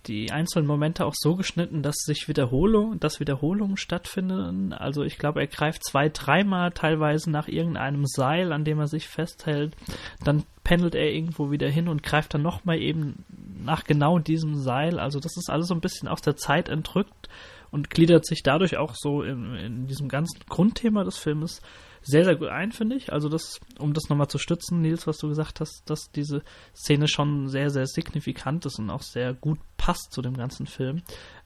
die 0.08 0.32
einzelnen 0.32 0.68
Momente 0.68 1.06
auch 1.06 1.14
so 1.16 1.36
geschnitten, 1.36 1.82
dass 1.82 1.96
sich 1.96 2.28
Wiederholung, 2.28 3.00
dass 3.00 3.20
Wiederholungen 3.20 3.78
stattfinden. 3.78 4.74
Also 4.74 5.04
ich 5.04 5.18
glaube, 5.18 5.40
er 5.40 5.48
greift 5.48 5.84
zwei, 5.84 6.10
dreimal 6.10 6.72
teilweise 6.72 7.32
nach 7.32 7.48
irgendeinem 7.48 8.06
Seil, 8.06 8.52
an 8.52 8.66
dem 8.66 8.80
er 8.80 8.88
sich 8.88 9.08
festhält. 9.08 9.76
Dann 10.24 10.44
pendelt 10.64 10.96
er 10.96 11.12
irgendwo 11.12 11.52
wieder 11.52 11.70
hin 11.70 11.88
und 11.88 12.04
greift 12.04 12.34
dann 12.34 12.42
nochmal 12.42 12.80
eben 12.80 13.24
nach 13.64 13.86
genau 13.86 14.20
diesem 14.20 14.58
Seil. 14.58 15.00
Also 15.00 15.20
das 15.20 15.38
ist 15.38 15.50
alles 15.50 15.68
so 15.68 15.74
ein 15.74 15.82
bisschen 15.82 16.08
aus 16.08 16.22
der 16.22 16.36
Zeit 16.36 16.70
entrückt 16.70 17.30
und 17.72 17.90
gliedert 17.90 18.26
sich 18.26 18.44
dadurch 18.44 18.78
auch 18.78 18.96
so 18.96 19.22
in, 19.22 19.56
in 19.56 19.88
diesem 19.88 20.10
ganzen 20.10 20.40
Grundthema 20.50 21.04
des 21.04 21.18
Filmes 21.18 21.62
sehr, 22.06 22.24
sehr 22.24 22.36
gut 22.36 22.50
ein, 22.50 22.72
finde 22.72 22.96
ich. 22.96 23.12
Also 23.12 23.30
das, 23.30 23.60
um 23.80 23.94
das 23.94 24.10
nochmal 24.10 24.28
zu 24.28 24.38
stützen, 24.38 24.82
Nils, 24.82 25.08
was 25.08 25.18
du 25.18 25.28
gesagt 25.28 25.60
hast, 25.60 25.84
dass 25.88 26.12
diese 26.12 26.44
Szene 26.76 27.08
schon 27.08 27.50
sehr, 27.50 27.72
sehr 27.72 27.88
signifikant 27.88 28.66
ist 28.66 28.78
und 28.80 28.90
auch 28.90 29.02
sehr 29.02 29.34
gut 29.34 29.60
passt 29.78 30.12
zu 30.12 30.22
dem 30.22 30.38
ganzen 30.38 30.68
Film. 30.68 31.02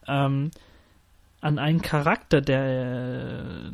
Ähm, 0.07 0.51
an 1.41 1.57
einen 1.57 1.81
Charakter, 1.81 2.41
der 2.41 3.71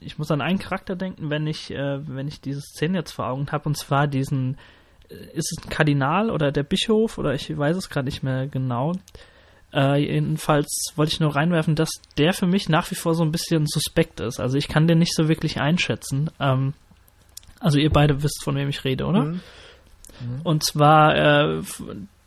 ich 0.00 0.16
muss 0.16 0.30
an 0.30 0.40
einen 0.40 0.58
Charakter 0.58 0.96
denken, 0.96 1.28
wenn 1.28 1.46
ich 1.46 1.70
äh, 1.70 2.00
wenn 2.08 2.26
ich 2.26 2.40
diese 2.40 2.62
Szene 2.62 2.98
jetzt 2.98 3.12
vor 3.12 3.26
Augen 3.26 3.48
habe, 3.52 3.68
und 3.68 3.76
zwar 3.76 4.06
diesen 4.06 4.56
äh, 5.10 5.14
ist 5.34 5.52
es 5.52 5.64
ein 5.64 5.68
Kardinal 5.68 6.30
oder 6.30 6.50
der 6.50 6.62
Bischof 6.62 7.18
oder 7.18 7.34
ich 7.34 7.54
weiß 7.56 7.76
es 7.76 7.90
gerade 7.90 8.06
nicht 8.06 8.22
mehr 8.22 8.46
genau, 8.46 8.92
äh, 9.74 9.96
jedenfalls 9.96 10.92
wollte 10.96 11.12
ich 11.12 11.20
nur 11.20 11.34
reinwerfen, 11.34 11.74
dass 11.74 11.90
der 12.18 12.32
für 12.32 12.46
mich 12.46 12.68
nach 12.68 12.90
wie 12.90 12.94
vor 12.94 13.14
so 13.14 13.22
ein 13.22 13.32
bisschen 13.32 13.66
suspekt 13.66 14.20
ist. 14.20 14.40
Also 14.40 14.58
ich 14.58 14.68
kann 14.68 14.86
den 14.86 14.98
nicht 14.98 15.14
so 15.14 15.28
wirklich 15.28 15.60
einschätzen. 15.60 16.30
Ähm, 16.40 16.74
also 17.60 17.78
ihr 17.78 17.90
beide 17.90 18.22
wisst, 18.22 18.42
von 18.42 18.56
wem 18.56 18.68
ich 18.68 18.84
rede, 18.84 19.06
oder? 19.06 19.24
Mhm. 19.24 19.40
Mhm. 20.20 20.40
Und 20.42 20.64
zwar, 20.64 21.16
äh, 21.16 21.62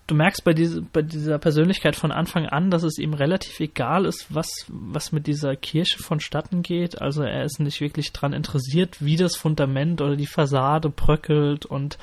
du 0.07 0.15
merkst 0.15 0.43
bei, 0.43 0.53
diese, 0.53 0.81
bei 0.81 1.01
dieser 1.01 1.37
Persönlichkeit 1.37 1.95
von 1.95 2.11
Anfang 2.11 2.47
an, 2.47 2.71
dass 2.71 2.83
es 2.83 2.97
ihm 2.97 3.13
relativ 3.13 3.59
egal 3.59 4.05
ist, 4.05 4.33
was, 4.33 4.65
was 4.67 5.11
mit 5.11 5.27
dieser 5.27 5.55
Kirche 5.55 5.99
vonstatten 5.99 6.63
geht. 6.63 7.01
Also 7.01 7.23
er 7.23 7.43
ist 7.43 7.59
nicht 7.59 7.81
wirklich 7.81 8.11
daran 8.11 8.33
interessiert, 8.33 9.03
wie 9.03 9.17
das 9.17 9.35
Fundament 9.35 10.01
oder 10.01 10.15
die 10.15 10.27
Fassade 10.27 10.89
bröckelt 10.89 11.65
und 11.65 11.97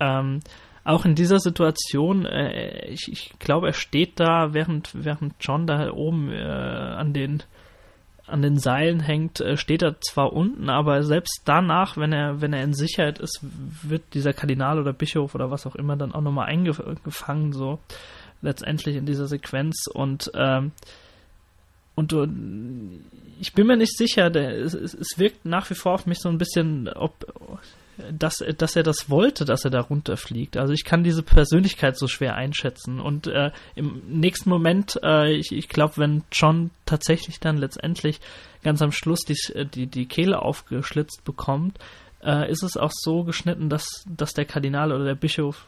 ähm, 0.00 0.40
auch 0.84 1.04
in 1.04 1.14
dieser 1.14 1.38
Situation, 1.38 2.26
äh, 2.26 2.88
ich, 2.88 3.10
ich 3.10 3.32
glaube, 3.38 3.68
er 3.68 3.72
steht 3.72 4.18
da, 4.18 4.52
während, 4.52 4.90
während 4.92 5.34
John 5.40 5.66
da 5.66 5.92
oben 5.92 6.30
äh, 6.32 6.42
an 6.42 7.12
den 7.12 7.42
an 8.24 8.40
den 8.40 8.56
Seilen 8.56 9.00
hängt, 9.00 9.40
äh, 9.40 9.56
steht 9.56 9.82
er 9.82 10.00
zwar 10.00 10.32
unten, 10.32 10.70
aber 10.70 11.02
selbst 11.02 11.42
danach, 11.44 11.96
wenn 11.96 12.12
er, 12.12 12.40
wenn 12.40 12.52
er 12.52 12.62
in 12.62 12.72
Sicherheit 12.72 13.18
ist, 13.18 13.40
wird 13.42 14.14
dieser 14.14 14.32
Kardinal 14.32 14.78
oder 14.78 14.92
Bischof 14.92 15.34
oder 15.34 15.50
was 15.50 15.66
auch 15.66 15.74
immer 15.74 15.96
dann 15.96 16.12
auch 16.12 16.22
nochmal 16.22 16.46
eingefangen, 16.46 17.52
so 17.52 17.78
letztendlich 18.40 18.96
in 18.96 19.06
dieser 19.06 19.26
Sequenz. 19.26 19.86
Und 19.92 20.30
ähm, 20.34 20.72
und 21.94 22.14
ich 23.38 23.52
bin 23.52 23.66
mir 23.66 23.76
nicht 23.76 23.96
sicher, 23.96 24.30
der, 24.30 24.52
es, 24.52 24.72
es, 24.72 25.18
wirkt 25.18 25.44
nach 25.44 25.68
wie 25.68 25.74
vor 25.74 25.92
auf 25.92 26.06
mich 26.06 26.20
so 26.20 26.30
ein 26.30 26.38
bisschen, 26.38 26.88
ob 26.88 27.12
dass, 28.10 28.44
dass 28.58 28.76
er 28.76 28.82
das 28.82 29.10
wollte, 29.10 29.44
dass 29.44 29.64
er 29.64 29.70
da 29.70 29.80
runterfliegt. 29.80 30.56
Also 30.56 30.72
ich 30.72 30.84
kann 30.84 31.04
diese 31.04 31.22
Persönlichkeit 31.22 31.96
so 31.96 32.08
schwer 32.08 32.34
einschätzen. 32.34 33.00
Und 33.00 33.26
äh, 33.26 33.50
im 33.74 34.02
nächsten 34.08 34.50
Moment, 34.50 34.98
äh, 35.02 35.32
ich, 35.32 35.52
ich 35.52 35.68
glaube, 35.68 35.98
wenn 35.98 36.24
John 36.32 36.70
tatsächlich 36.86 37.40
dann 37.40 37.56
letztendlich 37.56 38.20
ganz 38.62 38.82
am 38.82 38.92
Schluss 38.92 39.20
die, 39.20 39.36
die, 39.66 39.86
die 39.86 40.06
Kehle 40.06 40.40
aufgeschlitzt 40.40 41.24
bekommt, 41.24 41.78
äh, 42.22 42.50
ist 42.50 42.62
es 42.62 42.76
auch 42.76 42.92
so 42.92 43.24
geschnitten, 43.24 43.68
dass, 43.68 44.04
dass 44.08 44.32
der 44.32 44.44
Kardinal 44.44 44.92
oder 44.92 45.04
der 45.04 45.14
Bischof 45.14 45.66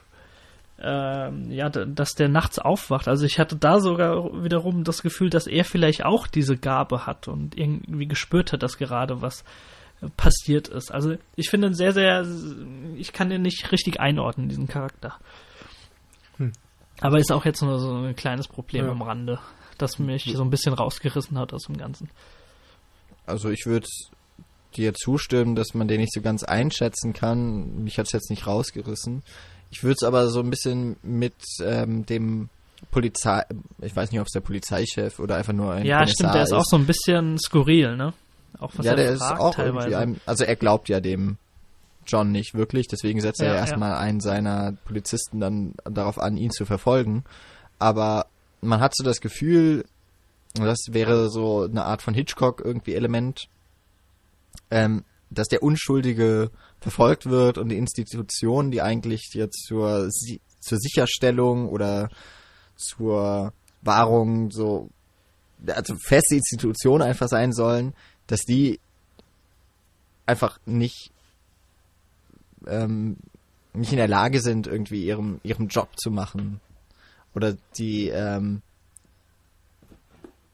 ähm, 0.81 1.51
ja, 1.53 1.69
dass 1.69 2.15
der 2.15 2.29
nachts 2.29 2.59
aufwacht. 2.59 3.07
Also 3.07 3.27
ich 3.27 3.39
hatte 3.39 3.57
da 3.57 3.79
sogar 3.79 4.43
wiederum 4.43 4.83
das 4.83 5.03
Gefühl, 5.03 5.31
dass 5.31 5.47
er 5.47 5.65
vielleicht 5.65 6.05
auch 6.05 6.27
diese 6.27 6.57
Gabe 6.57 7.07
hat 7.07 7.29
und 7.29 7.57
irgendwie 7.57 8.07
gespürt 8.07 8.53
hat, 8.53 8.63
dass 8.63 8.77
gerade 8.77 9.23
was 9.23 9.45
passiert 10.17 10.69
ist. 10.69 10.93
Also 10.93 11.17
ich 11.37 11.51
finde 11.51 11.69
ihn 11.69 11.75
sehr, 11.75 11.93
sehr, 11.93 12.27
ich 12.97 13.13
kann 13.13 13.31
den 13.31 13.43
nicht 13.43 13.71
richtig 13.73 14.01
einordnen, 14.01 14.49
diesen 14.49 14.69
Charakter. 14.69 15.17
Hm. 16.37 16.53
Aber 17.01 17.19
ist 17.19 17.33
auch 17.33 17.45
jetzt 17.45 17.63
nur 17.63 17.79
so 17.79 17.93
ein 17.93 18.17
kleines 18.17 18.49
Problem 18.49 18.87
ja. 18.87 18.93
am 18.93 19.03
Rande, 19.03 19.39
das 19.79 19.99
mich 19.99 20.33
so 20.35 20.43
ein 20.43 20.51
bisschen 20.51 20.75
rausgerissen 20.75 21.39
hat 21.39 21.53
aus 21.53 21.65
dem 21.65 21.77
Ganzen. 21.77 22.09
Also 23.27 23.51
ich 23.51 23.67
würde 23.67 23.87
dir 24.77 24.95
zustimmen, 24.95 25.55
dass 25.55 25.75
man 25.75 25.89
den 25.89 26.01
nicht 26.01 26.13
so 26.13 26.21
ganz 26.21 26.43
einschätzen 26.43 27.13
kann. 27.13 27.85
Mich 27.85 27.99
hat 27.99 28.07
es 28.07 28.13
jetzt 28.13 28.31
nicht 28.31 28.47
rausgerissen. 28.47 29.23
Ich 29.71 29.83
würde 29.83 29.97
es 30.01 30.03
aber 30.03 30.29
so 30.29 30.41
ein 30.41 30.51
bisschen 30.51 30.97
mit 31.03 31.35
ähm, 31.63 32.07
dem 32.07 32.49
Polizei, 32.91 33.45
ich 33.81 33.95
weiß 33.95 34.11
nicht, 34.11 34.21
ob 34.21 34.27
es 34.27 34.33
der 34.33 34.41
Polizeichef 34.41 35.19
oder 35.19 35.37
einfach 35.37 35.53
nur 35.53 35.73
ein 35.73 35.87
Ja, 35.87 35.99
Kommissar 35.99 36.15
stimmt, 36.15 36.35
der 36.35 36.43
ist, 36.43 36.49
ist 36.51 36.55
auch 36.55 36.65
so 36.65 36.77
ein 36.77 36.87
bisschen 36.87 37.39
skurril, 37.39 37.97
ne? 37.97 38.13
Auch 38.59 38.73
was 38.77 38.87
ja, 38.87 38.95
der 38.95 39.11
ist 39.11 39.23
auch 39.23 39.55
teilweise. 39.55 39.89
irgendwie 39.89 39.97
einem, 39.97 40.21
also 40.27 40.45
er 40.45 40.57
glaubt 40.57 40.89
ja 40.89 41.01
dem 41.01 41.39
John 42.07 42.33
nicht 42.33 42.55
wirklich, 42.55 42.87
deswegen 42.89 43.21
setzt 43.21 43.41
ja, 43.41 43.47
er 43.47 43.57
erstmal 43.57 43.91
ja. 43.91 43.99
einen 43.99 44.21
seiner 44.21 44.73
Polizisten 44.85 45.41
dann 45.41 45.75
darauf 45.85 46.19
an, 46.19 46.37
ihn 46.37 46.51
zu 46.51 46.65
verfolgen. 46.65 47.25
Aber 47.79 48.27
man 48.61 48.81
hat 48.81 48.95
so 48.95 49.05
das 49.05 49.21
Gefühl, 49.21 49.85
das 50.55 50.79
wäre 50.91 51.31
so 51.31 51.63
eine 51.63 51.85
Art 51.85 52.03
von 52.03 52.15
Hitchcock 52.15 52.63
irgendwie 52.65 52.95
Element, 52.95 53.49
ähm, 54.71 55.05
dass 55.31 55.49
der 55.49 55.63
Unschuldige 55.63 56.51
verfolgt 56.81 57.27
wird 57.27 57.59
und 57.59 57.71
die 57.71 57.79
Institutionen, 57.79 58.71
die 58.71 58.83
eigentlich 58.83 59.31
jetzt 59.33 59.65
zur, 59.67 60.09
zur 60.61 60.79
Sicherstellung 60.79 61.69
oder 61.69 62.09
zur 62.77 63.53
Wahrung 63.83 64.51
so, 64.51 64.91
also 65.67 65.97
feste 65.97 66.37
Institutionen 66.37 67.03
einfach 67.03 67.29
sein 67.29 67.53
sollen, 67.53 67.95
dass 68.27 68.41
die 68.43 68.81
einfach 70.27 70.59
nicht 70.67 71.11
ähm, 72.67 73.17
nicht 73.73 73.93
in 73.93 73.99
der 73.99 74.09
Lage 74.09 74.41
sind, 74.41 74.67
irgendwie 74.67 75.05
ihrem 75.05 75.41
ihrem 75.43 75.69
Job 75.69 75.89
zu 75.99 76.11
machen 76.11 76.61
oder 77.35 77.57
die 77.77 78.09
ähm, 78.09 78.63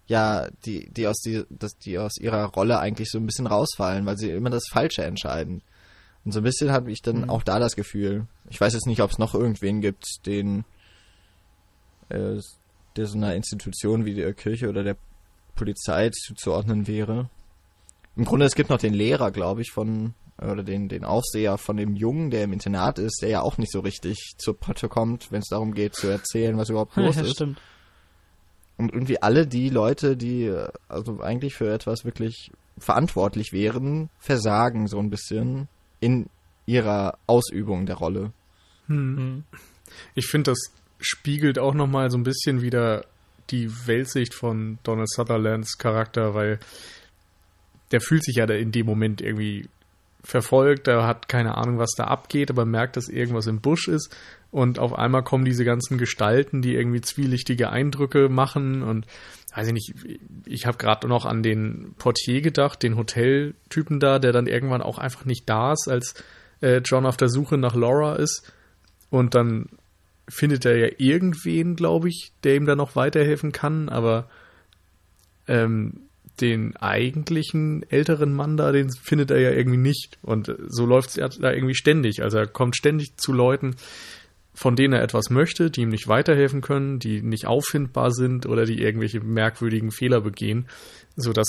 ja 0.07 0.49
die 0.65 0.91
die 0.91 1.07
aus 1.07 1.21
die 1.21 1.45
dass 1.51 1.77
die 1.79 1.99
aus 1.99 2.19
ihrer 2.19 2.47
Rolle 2.47 2.79
eigentlich 2.79 3.11
so 3.11 3.19
ein 3.19 3.27
bisschen 3.27 3.47
rausfallen, 3.47 4.07
weil 4.07 4.19
sie 4.19 4.31
immer 4.31 4.51
das 4.51 4.65
Falsche 4.71 5.05
entscheiden. 5.05 5.63
Und 6.25 6.33
so 6.33 6.41
ein 6.41 6.45
bisschen 6.45 6.71
habe 6.71 6.93
ich 6.93 7.01
dann 7.01 7.23
mhm. 7.23 7.31
auch 7.31 7.43
da 7.43 7.59
das 7.59 7.77
Gefühl. 7.77 8.27
Ich 8.51 8.61
weiß 8.61 8.75
jetzt 8.75 8.87
nicht, 8.87 9.01
ob 9.01 9.11
es 9.11 9.19
noch 9.19 9.35
irgendwen 9.35 9.81
gibt, 9.81 10.27
den 10.27 10.65
äh, 12.11 12.39
der 12.97 13.07
so 13.07 13.17
einer 13.17 13.35
Institution 13.35 14.05
wie 14.05 14.15
der 14.15 14.35
Kirche 14.35 14.69
oder 14.69 14.83
der 14.83 14.97
Polizei 15.55 16.11
zuzuordnen 16.11 16.87
wäre. 16.87 17.31
Im 18.17 18.25
Grunde, 18.25 18.47
es 18.47 18.55
gibt 18.55 18.71
noch 18.71 18.79
den 18.79 18.95
Lehrer, 18.95 19.31
glaube 19.31 19.63
ich, 19.63 19.71
von, 19.71 20.15
oder 20.39 20.63
den, 20.63 20.89
den 20.89 21.05
Aufseher 21.05 21.59
von 21.59 21.77
dem 21.77 21.95
Jungen, 21.95 22.31
der 22.31 22.45
im 22.45 22.53
Internat 22.53 22.99
ist, 22.99 23.23
der 23.23 23.29
ja 23.29 23.41
auch 23.41 23.59
nicht 23.59 23.73
so 23.73 23.81
richtig 23.81 24.35
zur 24.37 24.59
Potte 24.59 24.89
kommt, 24.89 25.31
wenn 25.31 25.41
es 25.41 25.49
darum 25.49 25.75
geht, 25.75 25.95
zu 25.95 26.09
erzählen, 26.09 26.57
was 26.59 26.71
überhaupt 26.71 26.97
los 26.97 27.17
ja, 27.17 27.23
ist. 27.23 27.33
Stimmt. 27.33 27.61
Und 28.77 28.93
irgendwie 28.93 29.23
alle 29.23 29.47
die 29.47 29.69
Leute, 29.69 30.17
die 30.17 30.55
also 30.89 31.21
eigentlich 31.21 31.55
für 31.55 31.71
etwas 31.73 32.05
wirklich 32.05 32.51
verantwortlich 32.79 33.53
wären, 33.53 34.09
versagen 34.19 34.87
so 34.87 34.99
ein 34.99 35.11
bisschen 35.11 35.69
in 36.01 36.31
ihrer 36.65 37.19
Ausübung 37.27 37.85
der 37.87 37.97
Rolle. 37.97 38.33
Hm. 38.87 39.17
hm. 39.17 39.45
Ich 40.15 40.27
finde, 40.27 40.53
das 40.53 40.73
spiegelt 40.99 41.59
auch 41.59 41.75
nochmal 41.75 42.11
so 42.11 42.19
ein 42.19 42.23
bisschen 42.23 42.63
wieder 42.63 43.05
die 43.51 43.71
Weltsicht 43.87 44.35
von 44.35 44.79
Donald 44.83 45.11
Sutherlands 45.11 45.79
Charakter, 45.79 46.35
weil 46.35 46.61
der 47.91 48.01
fühlt 48.01 48.25
sich 48.25 48.37
ja 48.37 48.47
da 48.47 48.55
in 48.55 48.73
dem 48.73 48.87
Moment 48.87 49.21
irgendwie 49.21 49.69
verfolgt, 50.23 50.87
der 50.87 51.07
hat 51.07 51.29
keine 51.29 51.57
Ahnung, 51.57 51.79
was 51.79 51.93
da 51.97 52.05
abgeht, 52.05 52.51
aber 52.51 52.67
merkt, 52.67 52.97
dass 52.97 53.09
irgendwas 53.09 53.47
im 53.47 53.61
Busch 53.61 53.89
ist. 53.89 54.15
Und 54.51 54.79
auf 54.79 54.93
einmal 54.93 55.23
kommen 55.23 55.45
diese 55.45 55.65
ganzen 55.65 55.97
Gestalten, 55.97 56.61
die 56.61 56.75
irgendwie 56.75 57.01
zwielichtige 57.01 57.71
Eindrücke 57.71 58.29
machen. 58.29 58.83
Und 58.83 59.07
weiß 59.55 59.69
ich 59.69 59.73
nicht, 59.73 59.95
ich 60.45 60.67
habe 60.67 60.77
gerade 60.77 61.09
noch 61.09 61.25
an 61.25 61.43
den 61.43 61.95
Portier 61.99 62.41
gedacht, 62.43 62.83
den 62.83 62.97
Hoteltypen 62.97 64.01
da, 64.01 64.19
der 64.19 64.33
dann 64.33 64.47
irgendwann 64.47 64.83
auch 64.83 64.99
einfach 64.99 65.25
nicht 65.25 65.49
da 65.49 65.73
ist, 65.73 65.89
als 65.89 66.15
äh, 66.61 66.83
John 66.85 67.07
auf 67.07 67.17
der 67.17 67.29
Suche 67.29 67.57
nach 67.57 67.75
Laura 67.75 68.17
ist. 68.17 68.53
Und 69.09 69.35
dann 69.35 69.67
findet 70.29 70.65
er 70.65 70.77
ja 70.77 70.89
irgendwen, 70.99 71.77
glaube 71.77 72.09
ich, 72.09 72.33
der 72.45 72.57
ihm 72.57 72.67
da 72.67 72.77
noch 72.77 72.95
weiterhelfen 72.95 73.53
kann, 73.53 73.89
aber 73.89 74.29
ähm, 75.49 76.03
den 76.41 76.77
eigentlichen 76.77 77.85
älteren 77.91 78.33
Mann 78.35 78.57
da, 78.57 78.73
den 78.73 78.91
findet 78.93 79.31
er 79.31 79.41
ja 79.41 79.51
irgendwie 79.51 79.79
nicht. 79.79 80.19
Und 80.23 80.55
so 80.69 80.87
läuft 80.87 81.17
es 81.19 81.39
da 81.39 81.53
irgendwie 81.53 81.75
ständig. 81.75 82.23
Also 82.23 82.39
er 82.39 82.47
kommt 82.47 82.77
ständig 82.77 83.17
zu 83.17 83.33
Leuten, 83.33 83.77
von 84.55 84.77
denen 84.77 84.95
er 84.95 85.03
etwas 85.03 85.31
möchte, 85.31 85.71
die 85.71 85.83
ihm 85.83 85.89
nicht 85.89 86.09
weiterhelfen 86.09 86.61
können, 86.61 86.99
die 86.99 87.23
nicht 87.23 87.47
auffindbar 87.47 88.11
sind 88.11 88.47
oder 88.47 88.65
die 88.65 88.81
irgendwelche 88.81 89.21
merkwürdigen 89.21 89.91
Fehler 89.91 90.21
begehen, 90.21 90.67
sodass 91.17 91.49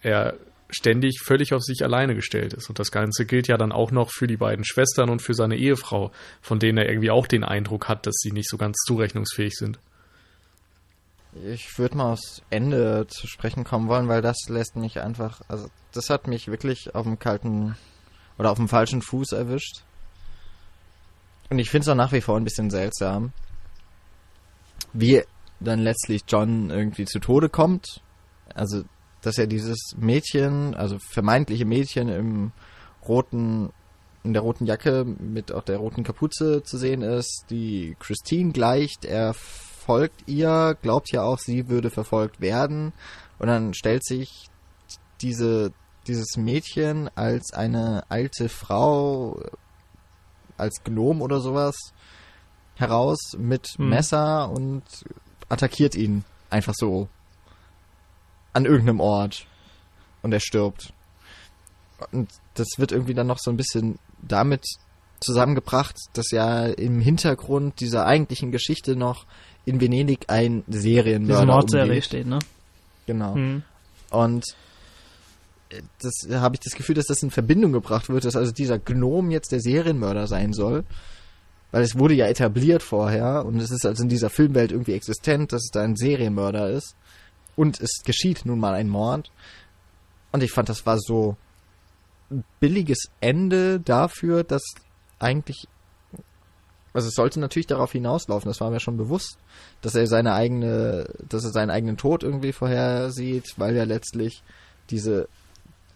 er 0.00 0.34
ständig 0.70 1.20
völlig 1.24 1.54
auf 1.54 1.62
sich 1.62 1.82
alleine 1.82 2.14
gestellt 2.14 2.52
ist. 2.52 2.68
Und 2.68 2.78
das 2.78 2.90
Ganze 2.90 3.24
gilt 3.24 3.48
ja 3.48 3.56
dann 3.56 3.72
auch 3.72 3.90
noch 3.90 4.10
für 4.10 4.26
die 4.26 4.36
beiden 4.36 4.64
Schwestern 4.64 5.08
und 5.08 5.22
für 5.22 5.34
seine 5.34 5.56
Ehefrau, 5.56 6.12
von 6.40 6.58
denen 6.58 6.78
er 6.78 6.88
irgendwie 6.88 7.10
auch 7.10 7.26
den 7.26 7.44
Eindruck 7.44 7.88
hat, 7.88 8.06
dass 8.06 8.16
sie 8.18 8.32
nicht 8.32 8.48
so 8.48 8.58
ganz 8.58 8.76
zurechnungsfähig 8.86 9.54
sind. 9.54 9.78
Ich 11.44 11.78
würde 11.78 11.96
mal 11.96 12.12
aufs 12.12 12.42
Ende 12.50 13.06
zu 13.08 13.26
sprechen 13.26 13.64
kommen 13.64 13.88
wollen, 13.88 14.08
weil 14.08 14.22
das 14.22 14.36
lässt 14.48 14.76
mich 14.76 15.00
einfach, 15.00 15.40
also 15.48 15.68
das 15.92 16.10
hat 16.10 16.26
mich 16.26 16.48
wirklich 16.48 16.94
auf 16.94 17.04
dem 17.04 17.18
kalten 17.18 17.76
oder 18.38 18.50
auf 18.50 18.58
dem 18.58 18.68
falschen 18.68 19.02
Fuß 19.02 19.32
erwischt. 19.32 19.82
Und 21.50 21.58
ich 21.58 21.70
finde 21.70 21.82
es 21.82 21.88
auch 21.88 21.94
nach 21.94 22.12
wie 22.12 22.20
vor 22.20 22.36
ein 22.36 22.44
bisschen 22.44 22.70
seltsam, 22.70 23.32
wie 24.92 25.22
dann 25.60 25.80
letztlich 25.80 26.22
John 26.28 26.70
irgendwie 26.70 27.04
zu 27.04 27.18
Tode 27.20 27.48
kommt. 27.48 28.02
Also, 28.54 28.84
dass 29.22 29.38
er 29.38 29.46
dieses 29.46 29.94
Mädchen, 29.96 30.74
also 30.74 30.98
vermeintliche 30.98 31.64
Mädchen 31.64 32.08
im 32.08 32.52
roten, 33.06 33.70
in 34.24 34.32
der 34.32 34.42
roten 34.42 34.66
Jacke 34.66 35.04
mit 35.04 35.52
auch 35.52 35.62
der 35.62 35.78
roten 35.78 36.04
Kapuze 36.04 36.62
zu 36.62 36.76
sehen 36.76 37.02
ist, 37.02 37.46
die 37.50 37.96
Christine 37.98 38.52
gleicht. 38.52 39.04
Er 39.04 39.34
folgt 39.88 40.28
ihr, 40.28 40.76
glaubt 40.82 41.10
ja 41.12 41.22
auch, 41.22 41.38
sie 41.38 41.70
würde 41.70 41.88
verfolgt 41.88 42.42
werden. 42.42 42.92
Und 43.38 43.46
dann 43.48 43.72
stellt 43.72 44.04
sich 44.04 44.50
diese, 45.22 45.72
dieses 46.06 46.36
Mädchen 46.36 47.08
als 47.14 47.54
eine 47.54 48.04
alte 48.10 48.50
Frau, 48.50 49.42
als 50.58 50.84
Gnom 50.84 51.22
oder 51.22 51.40
sowas 51.40 51.74
heraus 52.74 53.18
mit 53.38 53.68
hm. 53.78 53.88
Messer 53.88 54.50
und 54.50 54.82
attackiert 55.48 55.94
ihn 55.94 56.22
einfach 56.50 56.74
so 56.76 57.08
an 58.52 58.66
irgendeinem 58.66 59.00
Ort 59.00 59.46
und 60.20 60.34
er 60.34 60.40
stirbt. 60.40 60.92
Und 62.12 62.28
das 62.52 62.68
wird 62.76 62.92
irgendwie 62.92 63.14
dann 63.14 63.26
noch 63.26 63.38
so 63.40 63.50
ein 63.50 63.56
bisschen 63.56 63.98
damit 64.20 64.66
zusammengebracht, 65.20 65.96
dass 66.12 66.30
ja 66.30 66.66
im 66.66 67.00
Hintergrund 67.00 67.80
dieser 67.80 68.04
eigentlichen 68.04 68.52
Geschichte 68.52 68.94
noch 68.94 69.24
in 69.68 69.80
Venedig 69.80 70.24
ein 70.28 70.64
Serienmörder 70.66 71.42
Diese 71.42 71.52
Mordserie 71.52 72.02
steht, 72.02 72.26
ne? 72.26 72.38
Genau. 73.06 73.34
Hm. 73.34 73.62
Und 74.10 74.44
äh, 75.68 75.82
das 76.00 76.26
habe 76.30 76.56
ich 76.56 76.60
das 76.60 76.74
Gefühl, 76.74 76.94
dass 76.94 77.06
das 77.06 77.22
in 77.22 77.30
Verbindung 77.30 77.72
gebracht 77.72 78.08
wird, 78.08 78.24
dass 78.24 78.34
also 78.34 78.50
dieser 78.50 78.78
Gnom 78.78 79.30
jetzt 79.30 79.52
der 79.52 79.60
Serienmörder 79.60 80.26
sein 80.26 80.52
soll. 80.52 80.84
Weil 81.70 81.82
es 81.82 81.98
wurde 81.98 82.14
ja 82.14 82.26
etabliert 82.26 82.82
vorher 82.82 83.44
und 83.44 83.60
es 83.60 83.70
ist 83.70 83.84
also 83.84 84.02
in 84.02 84.08
dieser 84.08 84.30
Filmwelt 84.30 84.72
irgendwie 84.72 84.94
existent, 84.94 85.52
dass 85.52 85.64
es 85.64 85.70
da 85.70 85.82
ein 85.82 85.96
Serienmörder 85.96 86.70
ist. 86.70 86.96
Und 87.56 87.78
es 87.80 88.02
geschieht 88.04 88.46
nun 88.46 88.58
mal 88.58 88.72
ein 88.72 88.88
Mord. 88.88 89.30
Und 90.32 90.42
ich 90.42 90.50
fand, 90.50 90.70
das 90.70 90.86
war 90.86 90.98
so 90.98 91.36
ein 92.30 92.42
billiges 92.58 93.10
Ende 93.20 93.80
dafür, 93.80 94.44
dass 94.44 94.62
eigentlich 95.18 95.68
also 96.98 97.08
es 97.08 97.14
sollte 97.14 97.38
natürlich 97.38 97.68
darauf 97.68 97.92
hinauslaufen, 97.92 98.48
das 98.50 98.60
war 98.60 98.70
mir 98.70 98.80
schon 98.80 98.96
bewusst, 98.96 99.38
dass 99.82 99.94
er 99.94 100.08
seine 100.08 100.34
eigene, 100.34 101.08
dass 101.28 101.44
er 101.44 101.52
seinen 101.52 101.70
eigenen 101.70 101.96
Tod 101.96 102.24
irgendwie 102.24 102.52
vorhersieht, 102.52 103.54
weil 103.56 103.76
ja 103.76 103.84
letztlich 103.84 104.42
diese, 104.90 105.28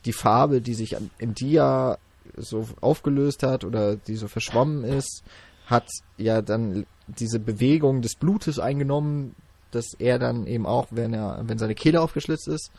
die 0.05 0.13
Farbe, 0.13 0.61
die 0.61 0.75
sich 0.75 0.97
im 1.19 1.35
Dia 1.35 1.99
so 2.37 2.69
aufgelöst 2.81 3.43
hat 3.43 3.65
oder 3.65 3.97
die 3.97 4.15
so 4.15 4.29
verschwommen 4.29 4.85
ist, 4.85 5.25
hat 5.67 5.89
ja 6.19 6.41
dann 6.41 6.87
diese 7.09 7.41
Bewegung 7.41 8.01
des 8.01 8.15
Blutes 8.15 8.61
eingenommen, 8.61 9.35
dass 9.73 9.95
er 9.99 10.21
dann 10.21 10.47
eben 10.47 10.67
auch, 10.67 10.87
wenn 10.93 11.13
er, 11.13 11.43
wenn 11.49 11.59
seine 11.59 11.75
Kehle 11.75 12.01
aufgeschlitzt 12.01 12.47
ist, 12.47 12.71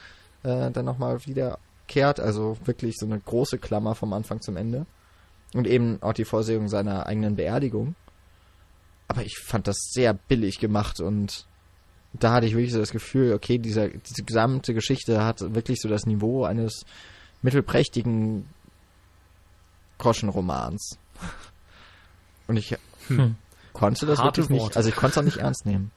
äh, 0.44 0.72
dann 0.72 0.86
nochmal 0.86 1.26
wiederkehrt. 1.26 2.22
Also 2.22 2.56
wirklich 2.64 2.96
so 2.98 3.06
eine 3.06 3.20
große 3.20 3.58
Klammer 3.58 3.96
vom 3.96 4.14
Anfang 4.14 4.40
zum 4.40 4.56
Ende. 4.56 4.86
Und 5.54 5.68
eben 5.68 6.02
auch 6.02 6.14
die 6.14 6.24
Vorsehung 6.24 6.70
seiner 6.70 7.06
eigenen 7.06 7.36
Beerdigung. 7.36 7.96
Aber 9.08 9.24
ich 9.24 9.38
fand 9.38 9.68
das 9.68 9.78
sehr 9.92 10.14
billig 10.14 10.60
gemacht 10.60 11.00
und 11.00 11.46
da 12.14 12.34
hatte 12.34 12.46
ich 12.46 12.54
wirklich 12.54 12.72
so 12.72 12.80
das 12.80 12.92
Gefühl, 12.92 13.34
okay, 13.34 13.58
dieser, 13.58 13.90
diese 13.90 14.24
gesamte 14.24 14.74
Geschichte 14.74 15.24
hat 15.24 15.42
wirklich 15.56 15.80
so 15.82 15.90
das 15.90 16.06
Niveau 16.06 16.46
eines 16.46 16.86
mittelprächtigen 17.42 18.48
Groschenromans. 19.98 20.98
Und 22.48 22.58
ich 22.58 22.76
hm. 23.08 23.36
konnte 23.72 24.06
das 24.06 24.20
Harte 24.20 24.42
wirklich 24.42 24.62
nicht, 24.62 24.78
also 24.78 24.90
ich 24.90 24.96
konnte 24.96 25.14
es 25.14 25.18
auch 25.18 25.24
nicht 25.24 25.38
ernst 25.38 25.66
nehmen. 25.66 25.92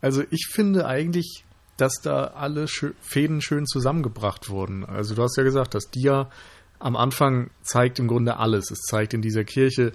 Also 0.00 0.22
ich 0.30 0.48
finde 0.50 0.86
eigentlich, 0.86 1.44
dass 1.76 2.00
da 2.02 2.24
alle 2.24 2.66
Fäden 3.00 3.40
schön 3.40 3.66
zusammengebracht 3.66 4.50
wurden. 4.50 4.84
Also 4.84 5.14
du 5.14 5.22
hast 5.22 5.36
ja 5.36 5.44
gesagt, 5.44 5.74
das 5.74 5.90
Dia 5.90 6.30
am 6.78 6.96
Anfang 6.96 7.50
zeigt 7.62 7.98
im 7.98 8.08
Grunde 8.08 8.36
alles. 8.36 8.70
Es 8.70 8.80
zeigt 8.80 9.14
in 9.14 9.22
dieser 9.22 9.44
Kirche 9.44 9.92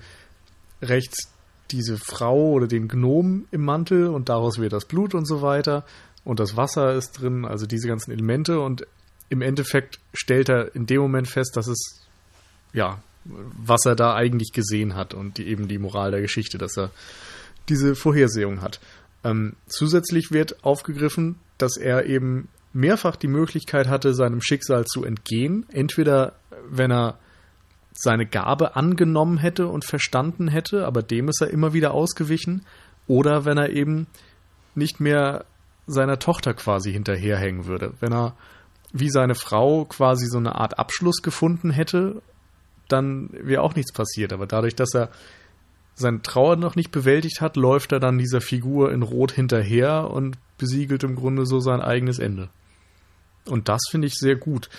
rechts 0.82 1.32
diese 1.72 1.98
Frau 1.98 2.52
oder 2.52 2.68
den 2.68 2.88
Gnom 2.88 3.46
im 3.52 3.64
Mantel 3.64 4.08
und 4.08 4.30
daraus 4.30 4.60
wird 4.60 4.74
das 4.74 4.86
Blut 4.86 5.14
und 5.14 5.26
so 5.26 5.42
weiter. 5.42 5.86
Und 6.24 6.40
das 6.40 6.58
Wasser 6.58 6.94
ist 6.94 7.22
drin, 7.22 7.46
also 7.46 7.66
diese 7.66 7.88
ganzen 7.88 8.12
Elemente. 8.12 8.60
Und 8.60 8.86
im 9.30 9.42
Endeffekt 9.42 10.00
stellt 10.14 10.50
er 10.50 10.76
in 10.76 10.86
dem 10.86 11.02
Moment 11.02 11.28
fest, 11.28 11.56
dass 11.56 11.68
es, 11.68 12.02
ja, 12.74 13.02
was 13.26 13.86
er 13.86 13.96
da 13.96 14.16
eigentlich 14.16 14.52
gesehen 14.54 14.96
hat 14.96 15.14
und 15.14 15.38
die, 15.38 15.48
eben 15.48 15.68
die 15.68 15.78
Moral 15.78 16.12
der 16.12 16.22
Geschichte, 16.22 16.58
dass 16.58 16.78
er 16.78 16.92
diese 17.70 17.96
Vorhersehung 17.96 18.62
hat. 18.62 18.80
Ähm, 19.24 19.56
zusätzlich 19.68 20.32
wird 20.32 20.64
aufgegriffen, 20.64 21.36
dass 21.58 21.78
er 21.78 22.06
eben 22.06 22.48
mehrfach 22.74 23.16
die 23.16 23.28
Möglichkeit 23.28 23.88
hatte, 23.88 24.14
seinem 24.14 24.42
Schicksal 24.42 24.86
zu 24.86 25.04
entgehen. 25.04 25.66
Entweder 25.72 26.34
wenn 26.70 26.92
er 26.92 27.20
seine 27.98 28.26
Gabe 28.26 28.76
angenommen 28.76 29.38
hätte 29.38 29.68
und 29.68 29.86
verstanden 29.86 30.48
hätte, 30.48 30.86
aber 30.86 31.02
dem 31.02 31.30
ist 31.30 31.42
er 31.42 31.50
immer 31.50 31.74
wieder 31.74 31.94
ausgewichen, 31.94 32.66
oder 33.08 33.46
wenn 33.46 33.58
er 33.58 33.70
eben 33.70 34.08
nicht 34.76 35.00
mehr 35.00 35.46
seiner 35.88 36.20
Tochter 36.20 36.54
quasi 36.54 36.92
hinterherhängen 36.92 37.66
würde. 37.66 37.94
Wenn 38.00 38.14
er 38.14 38.36
wie 38.92 39.10
seine 39.10 39.36
Frau 39.36 39.86
quasi 39.86 40.28
so 40.28 40.38
eine 40.38 40.56
Art 40.56 40.78
Abschluss 40.78 41.22
gefunden 41.22 41.72
hätte, 41.72 42.22
dann 42.88 43.30
wäre 43.32 43.62
auch 43.62 43.76
nichts 43.76 43.94
passiert. 43.94 44.34
Aber 44.34 44.46
dadurch, 44.46 44.76
dass 44.76 44.94
er 44.94 45.10
seine 45.96 46.22
Trauer 46.22 46.58
noch 46.58 46.76
nicht 46.76 46.92
bewältigt 46.92 47.42
hat, 47.42 47.56
läuft 47.56 47.92
er 47.92 48.00
dann 48.00 48.18
dieser 48.18 48.42
Figur 48.42 48.92
in 48.92 49.02
Rot 49.02 49.32
hinterher 49.32 50.12
und 50.12 50.38
besiegelt 50.58 51.04
im 51.04 51.16
Grunde 51.16 51.46
so 51.46 51.60
sein 51.60 51.82
eigenes 51.82 52.20
Ende. 52.20 52.50
Und 53.46 53.70
das 53.70 53.82
finde 53.90 54.08
ich 54.08 54.16
sehr 54.16 54.36
gut. 54.36 54.70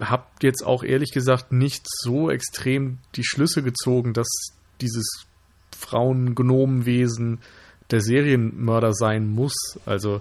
Habe 0.00 0.24
jetzt 0.42 0.64
auch 0.64 0.82
ehrlich 0.82 1.12
gesagt 1.12 1.52
nicht 1.52 1.86
so 1.86 2.30
extrem 2.30 2.98
die 3.14 3.24
Schlüsse 3.24 3.62
gezogen, 3.62 4.12
dass 4.12 4.28
dieses 4.80 5.26
Frauen-Gnomenwesen 5.76 7.38
der 7.90 8.00
Serienmörder 8.00 8.92
sein 8.92 9.28
muss. 9.28 9.54
Also 9.86 10.20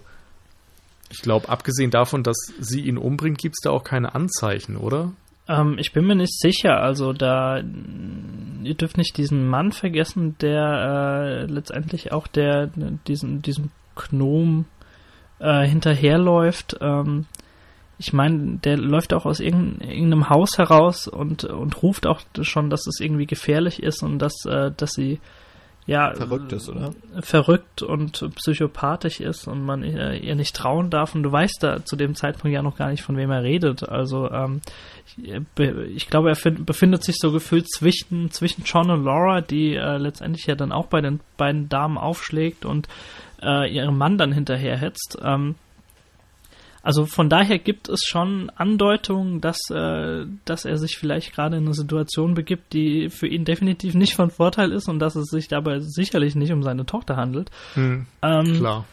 ich 1.10 1.22
glaube, 1.22 1.50
abgesehen 1.50 1.92
davon, 1.92 2.24
dass 2.24 2.38
sie 2.60 2.82
ihn 2.82 2.98
umbringt, 2.98 3.38
gibt 3.38 3.56
es 3.58 3.64
da 3.64 3.72
auch 3.72 3.84
keine 3.84 4.16
Anzeichen, 4.16 4.78
oder? 4.78 5.14
Ähm, 5.48 5.78
ich 5.78 5.94
bin 5.94 6.06
mir 6.06 6.16
nicht 6.16 6.40
sicher. 6.40 6.82
Also 6.82 7.14
da, 7.14 7.62
ihr 8.64 8.74
dürft 8.74 8.98
nicht 8.98 9.18
diesen 9.18 9.48
Mann 9.48 9.72
vergessen, 9.72 10.36
der 10.40 11.46
äh, 11.48 11.52
letztendlich 11.52 12.12
auch 12.12 12.28
der 12.28 12.68
diesen 13.08 13.42
diesem 13.42 13.70
Gnom 13.96 14.66
äh, 15.40 15.66
hinterherläuft. 15.68 16.78
Ähm, 16.82 17.26
ich 17.98 18.14
meine, 18.14 18.58
der 18.58 18.78
läuft 18.78 19.14
auch 19.14 19.26
aus 19.26 19.40
irgendeinem 19.40 20.30
Haus 20.30 20.58
heraus 20.58 21.08
und, 21.08 21.46
und 21.46 21.82
ruft 21.82 22.08
auch 22.08 22.22
schon, 22.42 22.70
dass 22.70 22.88
es 22.88 23.00
irgendwie 23.00 23.26
gefährlich 23.26 23.82
ist 23.82 24.04
und 24.04 24.20
dass, 24.20 24.46
äh, 24.46 24.72
dass 24.76 24.92
sie 24.92 25.20
ja 25.88 26.14
verrückt 26.16 26.52
ist, 26.52 26.68
oder? 26.68 26.92
Verrückt 27.22 27.82
und 27.84 28.28
psychopathisch 28.36 29.22
ist 29.22 29.48
und 29.48 29.64
man 29.64 29.84
äh, 29.84 30.18
ihr 30.18 30.36
nicht 30.36 30.56
trauen 30.56 30.90
darf. 30.90 31.16
Und 31.16 31.24
du 31.24 31.32
weißt 31.32 31.62
da 31.62 31.86
zu 31.86 31.96
dem 31.96 32.16
Zeitpunkt 32.16 32.54
ja 32.54 32.62
noch 32.62 32.78
gar 32.78 32.90
nicht, 32.90 33.04
von 33.04 33.18
wem 33.18 33.32
er 33.32 33.44
redet. 33.44 33.88
Also 33.88 34.30
ähm, 34.32 34.62
ich, 35.06 35.32
ich, 35.96 36.10
glaube, 36.10 36.30
er 36.30 36.36
find, 36.36 36.66
befindet 36.66 37.04
sich 37.04 37.18
so 37.20 37.32
gefühlt 37.32 37.70
zwischen, 37.70 38.32
zwischen 38.32 38.64
John 38.66 38.90
und 38.90 39.04
Laura, 39.04 39.42
die 39.42 39.76
äh, 39.76 39.98
letztendlich 39.98 40.48
ja 40.48 40.56
dann 40.56 40.72
auch 40.72 40.88
bei 40.88 41.02
den 41.02 41.20
beiden 41.38 41.70
Damen 41.70 41.98
aufschlägt 41.98 42.66
und 42.66 42.88
äh, 43.42 43.72
ihrem 43.72 43.98
Mann 43.98 44.18
dann 44.18 44.32
hinterherhetzt. 44.32 45.20
Ähm, 45.24 45.56
also 46.86 47.08
von 47.08 47.30
daher 47.30 47.58
gibt 47.58 47.90
es 47.90 48.02
schon 48.06 48.52
Andeutungen, 48.52 49.42
dass, 49.42 49.58
äh, 49.72 50.28
dass 50.46 50.66
er 50.66 50.78
sich 50.78 50.98
vielleicht 50.98 51.34
gerade 51.34 51.58
in 51.58 51.66
eine 51.66 51.74
Situation 51.74 52.36
begibt, 52.36 52.74
die 52.74 53.10
für 53.10 53.26
ihn 53.26 53.44
definitiv 53.44 53.96
nicht 53.96 54.14
von 54.14 54.30
Vorteil 54.30 54.72
ist 54.72 54.88
und 54.88 55.00
dass 55.00 55.16
es 55.16 55.30
sich 55.30 55.48
dabei 55.48 55.80
sicherlich 55.80 56.36
nicht 56.36 56.52
um 56.52 56.62
seine 56.62 56.86
Tochter 56.86 57.18
handelt. 57.18 57.50
Hm, 57.74 58.06
ähm, 58.22 58.54
klar. 58.58 58.86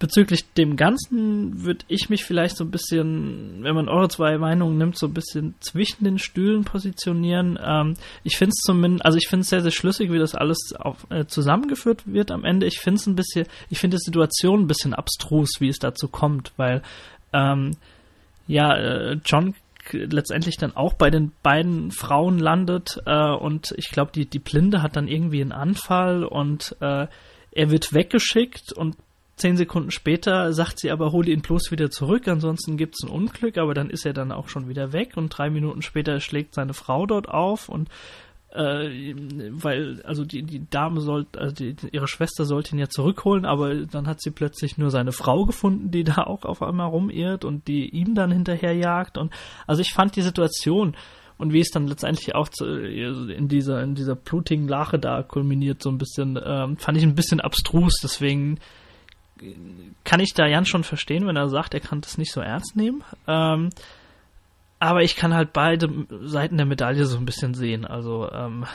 Bezüglich 0.00 0.52
dem 0.54 0.76
Ganzen 0.76 1.64
würde 1.64 1.84
ich 1.86 2.08
mich 2.08 2.24
vielleicht 2.24 2.56
so 2.56 2.64
ein 2.64 2.70
bisschen, 2.72 3.62
wenn 3.62 3.74
man 3.74 3.88
eure 3.88 4.08
zwei 4.08 4.36
Meinungen 4.38 4.78
nimmt, 4.78 4.98
so 4.98 5.06
ein 5.06 5.14
bisschen 5.14 5.54
zwischen 5.60 6.04
den 6.04 6.18
Stühlen 6.18 6.64
positionieren. 6.64 7.56
Ähm, 7.64 7.94
ich 8.24 8.36
finde 8.36 8.50
es 8.50 8.62
zumindest, 8.64 9.04
also 9.04 9.18
ich 9.18 9.28
finde 9.28 9.42
es 9.42 9.48
sehr, 9.48 9.62
sehr 9.62 9.72
schlüssig, 9.72 10.10
wie 10.10 10.18
das 10.18 10.34
alles 10.34 10.72
auf, 10.76 11.06
äh, 11.10 11.26
zusammengeführt 11.26 12.02
wird 12.06 12.32
am 12.32 12.44
Ende. 12.44 12.66
Ich 12.66 12.80
finde 12.80 12.96
es 12.96 13.06
ein 13.06 13.16
bisschen, 13.16 13.46
ich 13.70 13.78
finde 13.78 13.96
die 13.96 14.04
Situation 14.04 14.62
ein 14.62 14.68
bisschen 14.68 14.94
abstrus, 14.94 15.50
wie 15.60 15.68
es 15.68 15.78
dazu 15.78 16.08
kommt, 16.08 16.52
weil 16.56 16.82
ähm, 17.32 17.72
ja, 18.46 18.76
äh, 18.76 19.18
John 19.24 19.54
letztendlich 19.92 20.56
dann 20.56 20.76
auch 20.76 20.94
bei 20.94 21.10
den 21.10 21.32
beiden 21.42 21.90
Frauen 21.90 22.38
landet 22.38 23.00
äh, 23.06 23.30
und 23.30 23.74
ich 23.76 23.90
glaube, 23.90 24.12
die, 24.12 24.26
die 24.26 24.38
Blinde 24.38 24.82
hat 24.82 24.96
dann 24.96 25.08
irgendwie 25.08 25.40
einen 25.40 25.52
Anfall 25.52 26.24
und 26.24 26.76
äh, 26.80 27.06
er 27.52 27.70
wird 27.70 27.94
weggeschickt 27.94 28.72
und 28.72 28.96
zehn 29.36 29.56
Sekunden 29.56 29.90
später 29.90 30.52
sagt 30.52 30.80
sie 30.80 30.90
aber, 30.90 31.12
hol 31.12 31.28
ihn 31.28 31.40
bloß 31.40 31.70
wieder 31.70 31.90
zurück, 31.90 32.28
ansonsten 32.28 32.76
gibt 32.76 32.96
es 32.96 33.08
ein 33.08 33.12
Unglück, 33.12 33.56
aber 33.56 33.72
dann 33.72 33.90
ist 33.90 34.04
er 34.04 34.12
dann 34.12 34.32
auch 34.32 34.48
schon 34.48 34.68
wieder 34.68 34.92
weg 34.92 35.16
und 35.16 35.30
drei 35.30 35.48
Minuten 35.48 35.82
später 35.82 36.20
schlägt 36.20 36.54
seine 36.54 36.74
Frau 36.74 37.06
dort 37.06 37.28
auf 37.28 37.68
und 37.68 37.88
äh, 38.58 39.14
weil, 39.50 40.02
also 40.02 40.24
die, 40.24 40.42
die 40.42 40.68
Dame 40.68 41.00
sollte, 41.00 41.40
also 41.40 41.54
die, 41.54 41.76
ihre 41.92 42.08
Schwester 42.08 42.44
sollte 42.44 42.74
ihn 42.74 42.80
ja 42.80 42.88
zurückholen, 42.88 43.44
aber 43.44 43.86
dann 43.86 44.08
hat 44.08 44.20
sie 44.20 44.32
plötzlich 44.32 44.78
nur 44.78 44.90
seine 44.90 45.12
Frau 45.12 45.46
gefunden, 45.46 45.92
die 45.92 46.02
da 46.02 46.24
auch 46.24 46.44
auf 46.44 46.60
einmal 46.60 46.88
rumirrt 46.88 47.44
und 47.44 47.68
die 47.68 47.88
ihm 47.88 48.16
dann 48.16 48.32
hinterherjagt. 48.32 49.16
Und 49.16 49.32
also 49.68 49.80
ich 49.80 49.92
fand 49.92 50.16
die 50.16 50.22
Situation 50.22 50.96
und 51.36 51.52
wie 51.52 51.60
es 51.60 51.70
dann 51.70 51.86
letztendlich 51.86 52.34
auch 52.34 52.48
zu, 52.48 52.66
in 52.66 53.46
dieser, 53.46 53.80
in 53.80 53.94
dieser 53.94 54.16
blutigen 54.16 54.66
Lache 54.66 54.98
da 54.98 55.22
kulminiert, 55.22 55.80
so 55.80 55.90
ein 55.90 55.98
bisschen, 55.98 56.36
ähm, 56.44 56.78
fand 56.78 56.98
ich 56.98 57.04
ein 57.04 57.14
bisschen 57.14 57.40
abstrus, 57.40 58.00
deswegen 58.02 58.58
kann 60.02 60.18
ich 60.18 60.34
da 60.34 60.48
Jan 60.48 60.66
schon 60.66 60.82
verstehen, 60.82 61.28
wenn 61.28 61.36
er 61.36 61.48
sagt, 61.48 61.74
er 61.74 61.80
kann 61.80 62.00
das 62.00 62.18
nicht 62.18 62.32
so 62.32 62.40
ernst 62.40 62.74
nehmen. 62.74 63.04
Ähm, 63.28 63.70
aber 64.78 65.02
ich 65.02 65.16
kann 65.16 65.34
halt 65.34 65.52
beide 65.52 65.88
Seiten 66.22 66.56
der 66.56 66.66
Medaille 66.66 67.06
so 67.06 67.16
ein 67.16 67.24
bisschen 67.24 67.54
sehen. 67.54 67.84
Also, 67.84 68.30
ähm, 68.30 68.66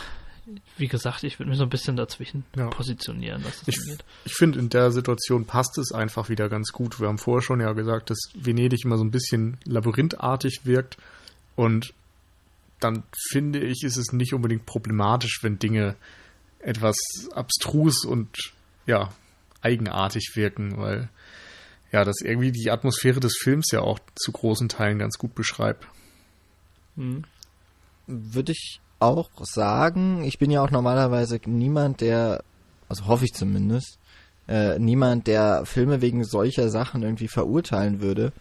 wie 0.78 0.88
gesagt, 0.88 1.24
ich 1.24 1.40
würde 1.40 1.50
mich 1.50 1.58
so 1.58 1.64
ein 1.64 1.70
bisschen 1.70 1.96
dazwischen 1.96 2.44
ja. 2.56 2.68
positionieren. 2.68 3.44
Was 3.46 3.62
das 3.62 3.68
ich 3.70 3.98
ich 4.26 4.34
finde, 4.34 4.60
in 4.60 4.70
der 4.70 4.92
Situation 4.92 5.46
passt 5.46 5.78
es 5.78 5.94
einfach 5.94 6.30
wieder 6.30 6.50
ganz 6.50 6.72
gut. 6.72 7.00
Wir 7.00 7.08
haben 7.08 7.18
vorher 7.18 7.42
schon 7.42 7.62
ja 7.62 7.72
gesagt, 7.72 8.10
dass 8.10 8.20
Venedig 8.36 8.84
immer 8.84 8.98
so 8.98 9.04
ein 9.04 9.12
bisschen 9.12 9.58
labyrinthartig 9.64 10.62
wirkt. 10.66 10.98
Und 11.56 11.94
dann 12.80 13.04
finde 13.30 13.60
ich, 13.60 13.84
ist 13.84 13.96
es 13.96 14.12
nicht 14.12 14.34
unbedingt 14.34 14.66
problematisch, 14.66 15.40
wenn 15.42 15.60
Dinge 15.60 15.96
etwas 16.60 16.98
abstrus 17.34 18.04
und 18.04 18.30
ja, 18.86 19.14
eigenartig 19.62 20.32
wirken, 20.36 20.78
weil 20.78 21.10
ja, 21.94 22.04
das 22.04 22.22
irgendwie 22.22 22.52
die 22.52 22.72
Atmosphäre 22.72 23.20
des 23.20 23.38
Films 23.38 23.70
ja 23.72 23.82
auch 23.82 24.00
zu 24.16 24.32
großen 24.32 24.68
Teilen 24.68 24.98
ganz 24.98 25.18
gut 25.20 25.36
beschreibt. 25.36 25.88
Hm. 26.96 27.24
Würde 28.08 28.52
ich 28.52 28.82
auch 29.00 29.30
sagen, 29.44 30.24
ich 30.24 30.40
bin 30.40 30.50
ja 30.50 30.64
auch 30.64 30.72
normalerweise 30.72 31.40
niemand, 31.46 32.02
der, 32.02 32.44
also 32.90 33.06
hoffe 33.06 33.26
ich 33.26 33.34
zumindest, 33.34 34.00
äh, 34.48 34.80
niemand, 34.80 35.28
der 35.28 35.66
Filme 35.66 36.02
wegen 36.02 36.24
solcher 36.24 36.70
Sachen 36.70 37.04
irgendwie 37.04 37.28
verurteilen 37.28 38.02
würde. 38.02 38.34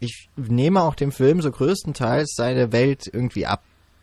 Ich 0.00 0.28
nehme 0.36 0.82
auch 0.82 0.96
dem 0.96 1.12
Film 1.12 1.40
so 1.40 1.52
größtenteils 1.52 2.34
seine 2.34 2.72
Welt 2.72 3.08
irgendwie 3.10 3.46
ab. 3.46 3.62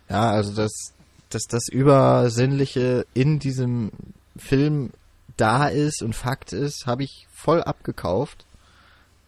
Ja, 0.09 0.31
also 0.31 0.55
dass, 0.55 0.93
dass 1.29 1.43
das 1.43 1.67
Übersinnliche 1.67 3.05
in 3.13 3.39
diesem 3.39 3.91
Film 4.37 4.91
da 5.35 5.67
ist 5.67 6.01
und 6.01 6.15
Fakt 6.15 6.53
ist, 6.53 6.85
habe 6.85 7.03
ich 7.03 7.27
voll 7.33 7.61
abgekauft. 7.61 8.45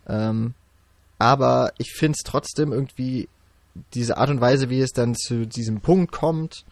Ähm, 0.08 0.54
aber 1.20 1.74
ich 1.78 1.94
finde 1.94 2.18
es 2.18 2.24
trotzdem 2.24 2.72
irgendwie 2.72 3.28
diese 3.94 4.18
Art 4.18 4.30
und 4.30 4.42
Weise, 4.42 4.70
wie 4.70 4.82
es 4.82 4.92
dann 4.92 5.16
zu 5.16 5.46
diesem 5.46 5.82
Punkt 5.82 6.12
kommt, 6.12 6.66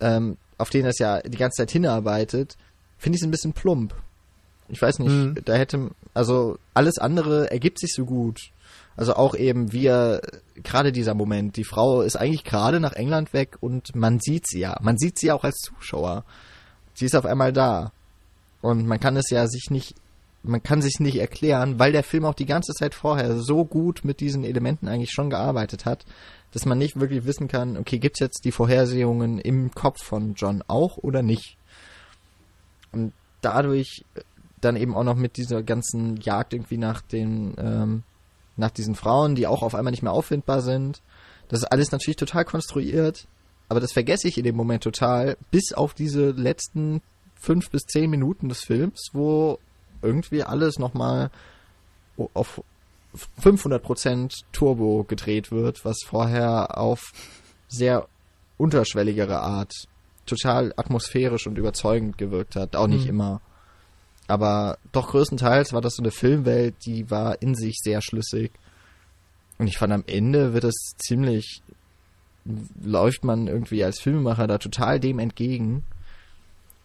ähm, 0.00 0.36
auf 0.56 0.70
den 0.70 0.84
das 0.84 0.98
ja 0.98 1.20
die 1.20 1.38
ganze 1.38 1.62
Zeit 1.62 1.70
hinarbeitet, 1.70 2.56
finde 2.98 3.16
ich 3.16 3.22
es 3.22 3.26
ein 3.26 3.30
bisschen 3.30 3.52
plump. 3.52 3.94
Ich 4.68 4.82
weiß 4.82 4.98
nicht, 4.98 5.10
mhm. 5.10 5.38
da 5.44 5.54
hätte, 5.54 5.90
also 6.14 6.58
alles 6.74 6.98
andere 6.98 7.50
ergibt 7.50 7.80
sich 7.80 7.94
so 7.94 8.04
gut. 8.04 8.50
Also 8.96 9.14
auch 9.14 9.34
eben 9.34 9.72
wir, 9.72 10.20
gerade 10.56 10.92
dieser 10.92 11.14
Moment, 11.14 11.56
die 11.56 11.64
Frau 11.64 12.02
ist 12.02 12.16
eigentlich 12.16 12.44
gerade 12.44 12.80
nach 12.80 12.92
England 12.92 13.32
weg 13.32 13.56
und 13.60 13.94
man 13.94 14.18
sieht 14.18 14.46
sie 14.46 14.58
ja. 14.58 14.76
Man 14.82 14.98
sieht 14.98 15.18
sie 15.18 15.30
auch 15.30 15.44
als 15.44 15.58
Zuschauer. 15.58 16.24
Sie 16.94 17.06
ist 17.06 17.14
auf 17.14 17.24
einmal 17.24 17.52
da. 17.52 17.92
Und 18.60 18.86
man 18.86 18.98
kann 18.98 19.16
es 19.16 19.30
ja 19.30 19.46
sich 19.46 19.70
nicht, 19.70 19.94
man 20.42 20.62
kann 20.62 20.82
sich 20.82 21.00
nicht 21.00 21.16
erklären, 21.16 21.78
weil 21.78 21.92
der 21.92 22.04
Film 22.04 22.24
auch 22.24 22.34
die 22.34 22.46
ganze 22.46 22.72
Zeit 22.72 22.94
vorher 22.94 23.36
so 23.36 23.64
gut 23.64 24.04
mit 24.04 24.20
diesen 24.20 24.44
Elementen 24.44 24.88
eigentlich 24.88 25.10
schon 25.10 25.30
gearbeitet 25.30 25.84
hat, 25.84 26.04
dass 26.52 26.64
man 26.64 26.78
nicht 26.78 26.98
wirklich 26.98 27.26
wissen 27.26 27.48
kann, 27.48 27.76
okay, 27.76 27.98
gibt's 27.98 28.20
jetzt 28.20 28.44
die 28.44 28.52
Vorhersehungen 28.52 29.38
im 29.38 29.70
Kopf 29.72 30.02
von 30.02 30.34
John 30.34 30.62
auch 30.66 30.96
oder 30.96 31.22
nicht? 31.22 31.56
Und 32.92 33.12
dadurch 33.42 34.04
dann 34.60 34.76
eben 34.76 34.94
auch 34.94 35.04
noch 35.04 35.16
mit 35.16 35.36
dieser 35.36 35.62
ganzen 35.62 36.16
Jagd 36.16 36.54
irgendwie 36.54 36.78
nach 36.78 37.00
den, 37.00 37.54
ähm, 37.58 38.02
nach 38.56 38.70
diesen 38.70 38.94
Frauen, 38.94 39.34
die 39.34 39.46
auch 39.46 39.62
auf 39.62 39.74
einmal 39.74 39.90
nicht 39.90 40.02
mehr 40.02 40.12
auffindbar 40.12 40.62
sind. 40.62 41.02
Das 41.48 41.60
ist 41.60 41.66
alles 41.66 41.92
natürlich 41.92 42.16
total 42.16 42.44
konstruiert, 42.44 43.26
aber 43.68 43.80
das 43.80 43.92
vergesse 43.92 44.28
ich 44.28 44.38
in 44.38 44.44
dem 44.44 44.56
Moment 44.56 44.82
total, 44.82 45.36
bis 45.50 45.72
auf 45.72 45.94
diese 45.94 46.30
letzten 46.30 47.02
fünf 47.34 47.70
bis 47.70 47.82
zehn 47.82 48.10
Minuten 48.10 48.48
des 48.48 48.64
Films, 48.64 49.10
wo 49.12 49.58
irgendwie 50.02 50.42
alles 50.42 50.78
nochmal 50.78 51.30
auf 52.34 52.62
500% 53.42 54.44
Turbo 54.52 55.04
gedreht 55.04 55.50
wird, 55.50 55.84
was 55.84 55.98
vorher 56.04 56.78
auf 56.78 57.12
sehr 57.68 58.08
unterschwelligere 58.56 59.40
Art 59.40 59.72
total 60.26 60.74
atmosphärisch 60.76 61.46
und 61.46 61.58
überzeugend 61.58 62.18
gewirkt 62.18 62.56
hat. 62.56 62.76
Auch 62.76 62.86
nicht 62.86 63.04
mhm. 63.04 63.10
immer. 63.10 63.40
Aber 64.26 64.78
doch 64.92 65.08
größtenteils 65.08 65.72
war 65.72 65.80
das 65.80 65.94
so 65.94 66.02
eine 66.02 66.10
Filmwelt, 66.10 66.74
die 66.84 67.10
war 67.10 67.40
in 67.40 67.54
sich 67.54 67.76
sehr 67.82 68.02
schlüssig. 68.02 68.52
Und 69.56 69.66
ich 69.68 69.78
fand 69.78 69.92
am 69.92 70.04
Ende 70.06 70.52
wird 70.52 70.64
es 70.64 70.94
ziemlich, 70.98 71.62
läuft 72.82 73.24
man 73.24 73.48
irgendwie 73.48 73.82
als 73.82 74.00
Filmemacher 74.00 74.46
da 74.46 74.58
total 74.58 75.00
dem 75.00 75.18
entgegen. 75.18 75.82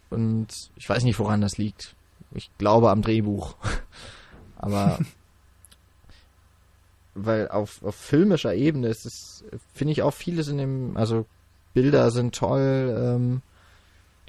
Und 0.09 0.47
ich 0.77 0.87
weiß 0.87 1.03
nicht, 1.03 1.19
woran 1.19 1.41
das 1.41 1.57
liegt. 1.57 1.95
Ich 2.33 2.49
glaube 2.57 2.89
am 2.89 3.01
Drehbuch. 3.01 3.55
Aber 4.57 4.99
weil 7.15 7.47
auf, 7.49 7.83
auf 7.83 7.95
filmischer 7.95 8.55
Ebene 8.55 8.87
ist 8.87 9.05
es, 9.05 9.43
finde 9.73 9.91
ich 9.91 10.01
auch 10.01 10.13
vieles 10.13 10.47
in 10.47 10.57
dem, 10.57 10.97
also 10.97 11.25
Bilder 11.73 12.11
sind 12.11 12.35
toll, 12.35 12.95
ähm, 12.97 13.41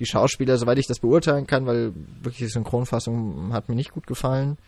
die 0.00 0.06
Schauspieler, 0.06 0.58
soweit 0.58 0.78
ich 0.78 0.86
das 0.86 0.98
beurteilen 0.98 1.46
kann, 1.46 1.66
weil 1.66 1.92
wirklich 2.20 2.38
die 2.38 2.48
Synchronfassung 2.48 3.52
hat 3.52 3.68
mir 3.68 3.74
nicht 3.74 3.92
gut 3.92 4.06
gefallen, 4.06 4.58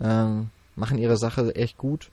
ähm, 0.00 0.50
machen 0.76 0.98
ihre 0.98 1.16
Sache 1.16 1.54
echt 1.54 1.78
gut. 1.78 2.10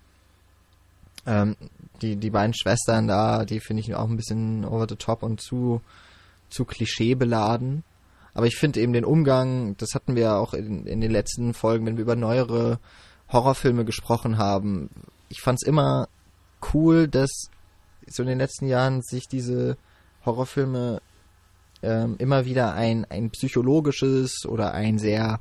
Ähm, 1.26 1.56
die, 2.02 2.16
die 2.16 2.30
beiden 2.30 2.54
Schwestern 2.54 3.08
da, 3.08 3.44
die 3.44 3.60
finde 3.60 3.82
ich 3.82 3.96
auch 3.96 4.08
ein 4.08 4.16
bisschen 4.16 4.64
over 4.66 4.86
the 4.88 4.96
top 4.96 5.24
und 5.24 5.42
zu, 5.42 5.82
zu 6.50 6.64
klischeebeladen. 6.64 7.84
Aber 8.34 8.46
ich 8.46 8.56
finde 8.56 8.80
eben 8.80 8.94
den 8.94 9.06
Umgang, 9.06 9.76
das 9.78 9.96
hatten 9.96 10.16
wir 10.16 10.24
ja 10.24 10.38
auch 10.38 10.54
in, 10.54 10.86
in 10.86 11.02
den 11.02 11.12
letzten 11.12 11.54
Folgen, 11.54 11.86
wenn 11.86 11.98
wir 11.98 12.04
über 12.04 12.16
neuere 12.16 12.80
Horrorfilme 13.32 13.86
gesprochen 13.86 14.38
haben. 14.38 14.90
Ich 15.30 15.42
fand 15.42 15.60
es 15.62 15.68
immer 15.68 16.08
cool, 16.74 17.08
dass 17.08 17.50
so 18.08 18.24
in 18.24 18.30
den 18.30 18.40
letzten 18.40 18.68
Jahren 18.68 19.02
sich 19.02 19.28
diese 19.28 19.78
Horrorfilme 20.26 21.02
ähm, 21.82 22.16
immer 22.18 22.46
wieder 22.46 22.74
ein, 22.74 23.06
ein 23.06 23.30
psychologisches 23.30 24.46
oder 24.46 24.74
ein 24.74 24.98
sehr 24.98 25.40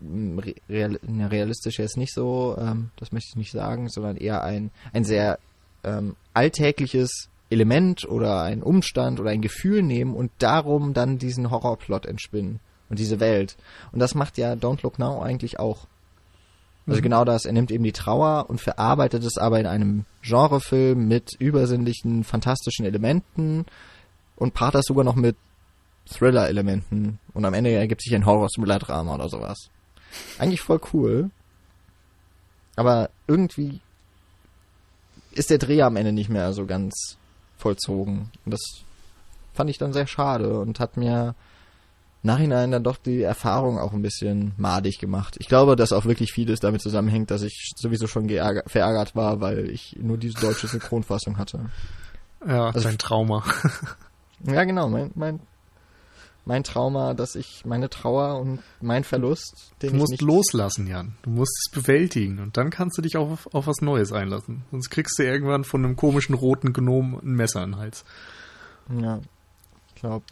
mm, 0.00 0.38
real, 0.68 0.98
realistisch 1.04 1.78
nicht 1.96 2.14
so, 2.14 2.56
ähm, 2.58 2.90
das 2.96 3.12
möchte 3.12 3.30
ich 3.30 3.36
nicht 3.36 3.52
sagen, 3.52 3.88
sondern 3.88 4.16
eher 4.16 4.42
ein, 4.42 4.70
ein 4.92 5.04
sehr 5.04 5.38
ähm, 5.84 6.16
alltägliches 6.32 7.28
Element 7.50 8.08
oder 8.08 8.42
ein 8.42 8.62
Umstand 8.62 9.20
oder 9.20 9.30
ein 9.30 9.42
Gefühl 9.42 9.82
nehmen 9.82 10.14
und 10.14 10.30
darum 10.38 10.94
dann 10.94 11.18
diesen 11.18 11.50
Horrorplot 11.50 12.06
entspinnen 12.06 12.60
und 12.88 12.98
diese 12.98 13.20
Welt. 13.20 13.56
Und 13.92 14.00
das 14.00 14.14
macht 14.14 14.38
ja 14.38 14.52
Don't 14.52 14.82
Look 14.82 14.98
Now 14.98 15.22
eigentlich 15.22 15.58
auch. 15.58 15.86
Also 16.86 17.00
mhm. 17.00 17.04
genau 17.04 17.24
das, 17.24 17.44
er 17.44 17.52
nimmt 17.52 17.70
eben 17.70 17.84
die 17.84 17.92
Trauer 17.92 18.46
und 18.48 18.60
verarbeitet 18.60 19.24
es 19.24 19.38
aber 19.38 19.60
in 19.60 19.66
einem 19.66 20.04
Genrefilm 20.22 21.06
mit 21.08 21.34
übersinnlichen, 21.38 22.24
fantastischen 22.24 22.86
Elementen 22.86 23.66
und 24.36 24.54
paart 24.54 24.74
das 24.74 24.86
sogar 24.86 25.04
noch 25.04 25.16
mit 25.16 25.36
Thriller-Elementen 26.08 27.18
und 27.34 27.44
am 27.44 27.54
Ende 27.54 27.72
ergibt 27.72 28.02
sich 28.02 28.14
ein 28.14 28.26
Horror-Thriller-Drama 28.26 29.14
oder 29.14 29.28
sowas. 29.28 29.70
Eigentlich 30.38 30.60
voll 30.60 30.80
cool. 30.92 31.30
Aber 32.76 33.10
irgendwie 33.26 33.80
ist 35.32 35.50
der 35.50 35.58
Dreh 35.58 35.82
am 35.82 35.96
Ende 35.96 36.12
nicht 36.12 36.28
mehr 36.28 36.52
so 36.52 36.66
ganz 36.66 37.18
vollzogen. 37.66 38.30
Und 38.44 38.52
das 38.52 38.60
fand 39.52 39.70
ich 39.70 39.78
dann 39.78 39.92
sehr 39.92 40.06
schade 40.06 40.60
und 40.60 40.78
hat 40.78 40.96
mir 40.96 41.34
Nachhinein 42.22 42.70
dann 42.70 42.84
doch 42.84 42.96
die 42.96 43.22
Erfahrung 43.22 43.78
auch 43.78 43.92
ein 43.92 44.02
bisschen 44.02 44.52
madig 44.56 44.98
gemacht. 44.98 45.36
Ich 45.40 45.48
glaube, 45.48 45.74
dass 45.74 45.92
auch 45.92 46.04
wirklich 46.04 46.32
vieles 46.32 46.60
damit 46.60 46.80
zusammenhängt, 46.80 47.30
dass 47.30 47.42
ich 47.42 47.72
sowieso 47.76 48.06
schon 48.06 48.28
verärgert 48.28 49.16
war, 49.16 49.40
weil 49.40 49.68
ich 49.70 49.96
nur 50.00 50.16
diese 50.16 50.40
deutsche 50.40 50.68
Synchronfassung 50.68 51.38
hatte. 51.38 51.70
Ja, 52.46 52.66
also 52.66 52.80
dein 52.80 52.98
Trauma. 52.98 53.42
Ja, 54.44 54.64
genau, 54.64 54.88
mein, 54.90 55.12
mein, 55.14 55.40
mein 56.46 56.62
Trauma, 56.62 57.12
dass 57.12 57.34
ich 57.34 57.64
meine 57.66 57.90
Trauer 57.90 58.40
und 58.40 58.60
mein 58.80 59.04
Verlust, 59.04 59.72
den 59.82 59.90
Du 59.90 59.96
musst 59.96 60.22
loslassen, 60.22 60.86
Jan. 60.86 61.16
Du 61.22 61.30
musst 61.30 61.52
es 61.66 61.72
bewältigen 61.72 62.38
und 62.38 62.56
dann 62.56 62.70
kannst 62.70 62.96
du 62.96 63.02
dich 63.02 63.16
auch 63.16 63.30
auf, 63.30 63.54
auf 63.54 63.66
was 63.66 63.82
Neues 63.82 64.12
einlassen. 64.12 64.62
Sonst 64.70 64.90
kriegst 64.90 65.18
du 65.18 65.24
irgendwann 65.24 65.64
von 65.64 65.84
einem 65.84 65.96
komischen 65.96 66.34
roten 66.34 66.72
Gnom 66.72 67.18
ein 67.18 67.32
Messer 67.34 67.64
in 67.64 67.72
den 67.72 67.80
Hals. 67.80 68.04
Ja, 69.00 69.20
ich 69.88 69.96
glaube, 69.96 70.24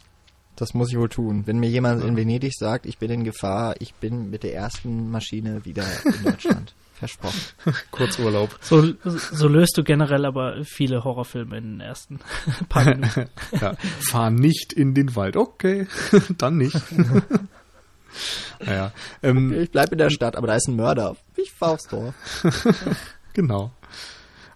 das 0.55 0.73
muss 0.73 0.89
ich 0.89 0.97
wohl 0.97 1.09
tun. 1.09 1.45
Wenn 1.45 1.59
mir 1.59 1.69
jemand 1.69 2.01
in 2.03 2.15
Venedig 2.15 2.53
sagt, 2.57 2.85
ich 2.85 2.97
bin 2.97 3.11
in 3.11 3.23
Gefahr, 3.25 3.75
ich 3.79 3.93
bin 3.95 4.29
mit 4.29 4.43
der 4.43 4.55
ersten 4.55 5.11
Maschine 5.11 5.65
wieder 5.65 5.85
in 6.05 6.23
Deutschland. 6.23 6.73
Versprochen. 6.95 7.39
Kurzurlaub. 7.91 8.57
So, 8.61 8.93
so 9.03 9.47
löst 9.49 9.77
du 9.77 9.83
generell 9.83 10.25
aber 10.25 10.63
viele 10.63 11.03
Horrorfilme 11.03 11.57
in 11.57 11.63
den 11.73 11.79
ersten 11.81 12.19
paar 12.69 12.85
Minuten. 12.85 13.29
ja, 13.59 13.75
fahr 14.09 14.29
nicht 14.29 14.71
in 14.71 14.93
den 14.93 15.15
Wald. 15.15 15.35
Okay, 15.35 15.87
dann 16.37 16.57
nicht. 16.57 16.81
naja, 18.65 18.93
ähm, 19.21 19.51
okay, 19.51 19.63
ich 19.63 19.71
bleib 19.71 19.91
in 19.91 19.97
der 19.97 20.09
Stadt, 20.09 20.37
aber 20.37 20.47
da 20.47 20.55
ist 20.55 20.69
ein 20.69 20.77
Mörder. 20.77 21.17
Ich 21.35 21.51
fahr 21.51 21.71
aufs 21.71 21.87
Dorf. 21.89 22.15
genau. 23.33 23.71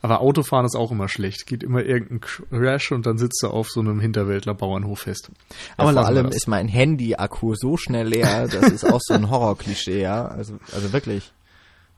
Aber 0.02 0.22
Autofahren 0.22 0.66
ist 0.66 0.78
auch 0.78 0.92
immer 0.92 1.10
schlecht. 1.10 1.46
Geht 1.46 1.62
immer 1.62 1.84
irgendein 1.84 2.22
Crash 2.22 2.94
und 2.94 3.06
dann 3.06 3.18
sitzt 3.18 3.44
du 3.44 3.48
auf 3.48 3.70
so 3.70 3.82
einem 3.82 4.00
Hinterwäldler 4.00 4.54
Bauernhof 4.54 5.02
fest. 5.02 5.30
Aber 5.76 5.92
vor 5.92 6.06
allem 6.06 6.28
ist 6.28 6.48
mein 6.48 6.70
Handy-Akku 6.70 7.56
so 7.56 7.76
schnell 7.76 8.08
leer, 8.08 8.48
das 8.48 8.72
ist 8.72 8.86
auch 8.86 9.02
so 9.02 9.14
ein 9.14 9.30
Horror-Klischee, 9.30 10.02
ja. 10.02 10.26
Also, 10.26 10.58
also 10.74 10.94
wirklich. 10.94 11.34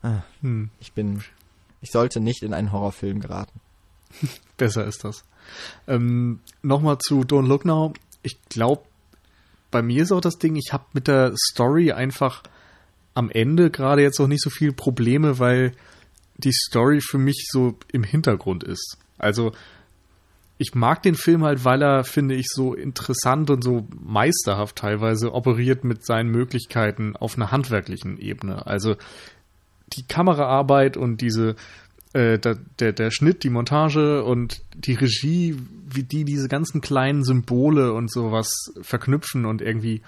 Ah, 0.03 0.23
hm. 0.41 0.69
Ich 0.79 0.93
bin, 0.93 1.23
ich 1.81 1.91
sollte 1.91 2.19
nicht 2.19 2.43
in 2.43 2.53
einen 2.53 2.71
Horrorfilm 2.71 3.19
geraten. 3.19 3.59
Besser 4.57 4.85
ist 4.85 5.03
das. 5.03 5.23
Ähm, 5.87 6.39
Nochmal 6.61 6.97
zu 6.99 7.21
Don't 7.21 7.47
Look 7.47 7.65
Now. 7.65 7.93
Ich 8.23 8.37
glaube, 8.49 8.83
bei 9.71 9.81
mir 9.81 10.03
ist 10.03 10.11
auch 10.11 10.21
das 10.21 10.37
Ding, 10.37 10.55
ich 10.55 10.73
habe 10.73 10.85
mit 10.93 11.07
der 11.07 11.33
Story 11.35 11.91
einfach 11.91 12.43
am 13.13 13.29
Ende 13.29 13.71
gerade 13.71 14.01
jetzt 14.01 14.19
auch 14.19 14.27
nicht 14.27 14.43
so 14.43 14.49
viele 14.49 14.73
Probleme, 14.73 15.39
weil 15.39 15.73
die 16.37 16.53
Story 16.53 16.99
für 17.01 17.17
mich 17.17 17.47
so 17.49 17.77
im 17.91 18.03
Hintergrund 18.03 18.63
ist. 18.63 18.97
Also 19.17 19.51
ich 20.57 20.75
mag 20.75 21.01
den 21.01 21.15
Film 21.15 21.43
halt, 21.43 21.65
weil 21.65 21.81
er, 21.81 22.03
finde 22.03 22.35
ich, 22.35 22.47
so 22.47 22.73
interessant 22.73 23.49
und 23.49 23.63
so 23.63 23.87
meisterhaft 23.99 24.75
teilweise 24.75 25.33
operiert 25.33 25.83
mit 25.83 26.05
seinen 26.05 26.29
Möglichkeiten 26.29 27.15
auf 27.15 27.35
einer 27.35 27.51
handwerklichen 27.51 28.19
Ebene. 28.19 28.67
Also 28.67 28.95
die 29.93 30.03
Kameraarbeit 30.03 30.97
und 30.97 31.21
diese 31.21 31.55
äh, 32.13 32.37
der, 32.39 32.57
der, 32.79 32.93
der 32.93 33.11
Schnitt, 33.11 33.43
die 33.43 33.49
Montage 33.49 34.23
und 34.23 34.61
die 34.75 34.93
Regie, 34.93 35.57
wie 35.89 36.03
die 36.03 36.25
diese 36.25 36.47
ganzen 36.47 36.81
kleinen 36.81 37.23
Symbole 37.23 37.93
und 37.93 38.11
sowas 38.11 38.73
verknüpfen 38.81 39.45
und 39.45 39.61
irgendwie 39.61 40.01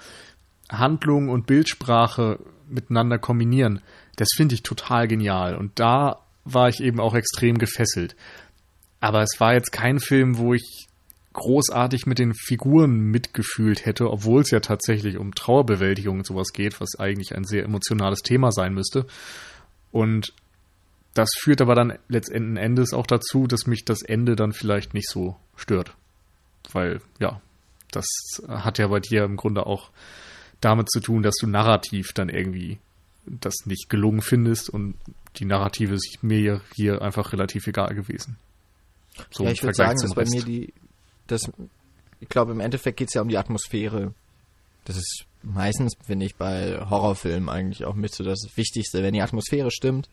Handlung 0.70 1.28
und 1.28 1.46
Bildsprache 1.46 2.38
miteinander 2.68 3.18
kombinieren, 3.18 3.80
das 4.16 4.28
finde 4.36 4.54
ich 4.54 4.62
total 4.62 5.08
genial. 5.08 5.56
Und 5.56 5.78
da 5.78 6.20
war 6.44 6.68
ich 6.68 6.80
eben 6.80 7.00
auch 7.00 7.14
extrem 7.14 7.58
gefesselt. 7.58 8.16
Aber 9.00 9.22
es 9.22 9.38
war 9.38 9.54
jetzt 9.54 9.72
kein 9.72 9.98
Film, 9.98 10.38
wo 10.38 10.54
ich 10.54 10.88
großartig 11.32 12.06
mit 12.06 12.18
den 12.18 12.32
Figuren 12.32 12.98
mitgefühlt 12.98 13.84
hätte, 13.84 14.10
obwohl 14.10 14.42
es 14.42 14.50
ja 14.50 14.60
tatsächlich 14.60 15.18
um 15.18 15.34
Trauerbewältigung 15.34 16.18
und 16.18 16.26
sowas 16.26 16.52
geht, 16.52 16.80
was 16.80 16.98
eigentlich 16.98 17.34
ein 17.34 17.44
sehr 17.44 17.64
emotionales 17.64 18.20
Thema 18.20 18.52
sein 18.52 18.72
müsste. 18.72 19.06
Und 19.94 20.32
das 21.14 21.30
führt 21.38 21.60
aber 21.60 21.76
dann 21.76 21.96
letzten 22.08 22.56
Endes 22.56 22.92
auch 22.92 23.06
dazu, 23.06 23.46
dass 23.46 23.68
mich 23.68 23.84
das 23.84 24.02
Ende 24.02 24.34
dann 24.34 24.52
vielleicht 24.52 24.92
nicht 24.92 25.08
so 25.08 25.36
stört. 25.54 25.94
Weil, 26.72 27.00
ja, 27.20 27.40
das 27.92 28.04
hat 28.48 28.78
ja 28.78 28.88
bei 28.88 28.98
dir 28.98 29.22
im 29.22 29.36
Grunde 29.36 29.66
auch 29.66 29.90
damit 30.60 30.90
zu 30.90 30.98
tun, 30.98 31.22
dass 31.22 31.36
du 31.36 31.46
narrativ 31.46 32.12
dann 32.12 32.28
irgendwie 32.28 32.80
das 33.24 33.66
nicht 33.66 33.88
gelungen 33.88 34.20
findest 34.20 34.68
und 34.68 34.96
die 35.36 35.44
Narrative 35.44 35.94
ist 35.94 36.18
mir 36.22 36.60
hier 36.74 37.00
einfach 37.00 37.32
relativ 37.32 37.68
egal 37.68 37.94
gewesen. 37.94 38.36
So 39.30 39.44
ja, 39.44 39.50
ich 39.50 39.62
würde 39.62 39.76
sagen, 39.76 40.00
dass 40.00 40.14
bei 40.14 40.24
mir 40.24 40.42
die, 40.42 40.74
das, 41.28 41.52
ich 42.18 42.28
glaube, 42.28 42.50
im 42.50 42.58
Endeffekt 42.58 42.96
geht 42.96 43.08
es 43.10 43.14
ja 43.14 43.22
um 43.22 43.28
die 43.28 43.38
Atmosphäre. 43.38 44.12
Das 44.86 44.96
ist 44.96 45.24
meistens, 45.44 45.94
finde 46.04 46.26
ich, 46.26 46.36
bei 46.36 46.78
Horrorfilmen 46.88 47.48
eigentlich 47.48 47.84
auch 47.84 47.94
mit 47.94 48.14
so 48.14 48.24
das 48.24 48.40
Wichtigste. 48.56 49.02
Wenn 49.02 49.14
die 49.14 49.22
Atmosphäre 49.22 49.70
stimmt, 49.70 50.08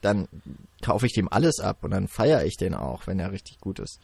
dann 0.00 0.28
kaufe 0.82 1.06
ich 1.06 1.12
dem 1.12 1.32
alles 1.32 1.60
ab 1.60 1.78
und 1.82 1.90
dann 1.90 2.08
feiere 2.08 2.44
ich 2.44 2.56
den 2.56 2.74
auch, 2.74 3.06
wenn 3.06 3.18
er 3.18 3.32
richtig 3.32 3.58
gut 3.60 3.78
ist. 3.78 4.00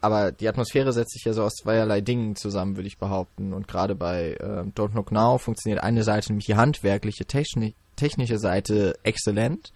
Aber 0.00 0.32
die 0.32 0.48
Atmosphäre 0.48 0.92
setzt 0.92 1.12
sich 1.12 1.24
ja 1.24 1.32
so 1.32 1.42
aus 1.42 1.54
zweierlei 1.54 2.02
Dingen 2.02 2.36
zusammen, 2.36 2.76
würde 2.76 2.88
ich 2.88 2.98
behaupten. 2.98 3.54
Und 3.54 3.66
gerade 3.68 3.94
bei 3.94 4.32
äh, 4.32 4.64
Don't 4.74 4.94
Look 4.94 5.12
Now 5.12 5.38
funktioniert 5.38 5.82
eine 5.82 6.02
Seite, 6.02 6.30
nämlich 6.30 6.46
die 6.46 6.56
handwerkliche, 6.56 7.24
techni 7.24 7.74
technische 7.96 8.38
Seite, 8.38 8.98
exzellent. 9.02 9.72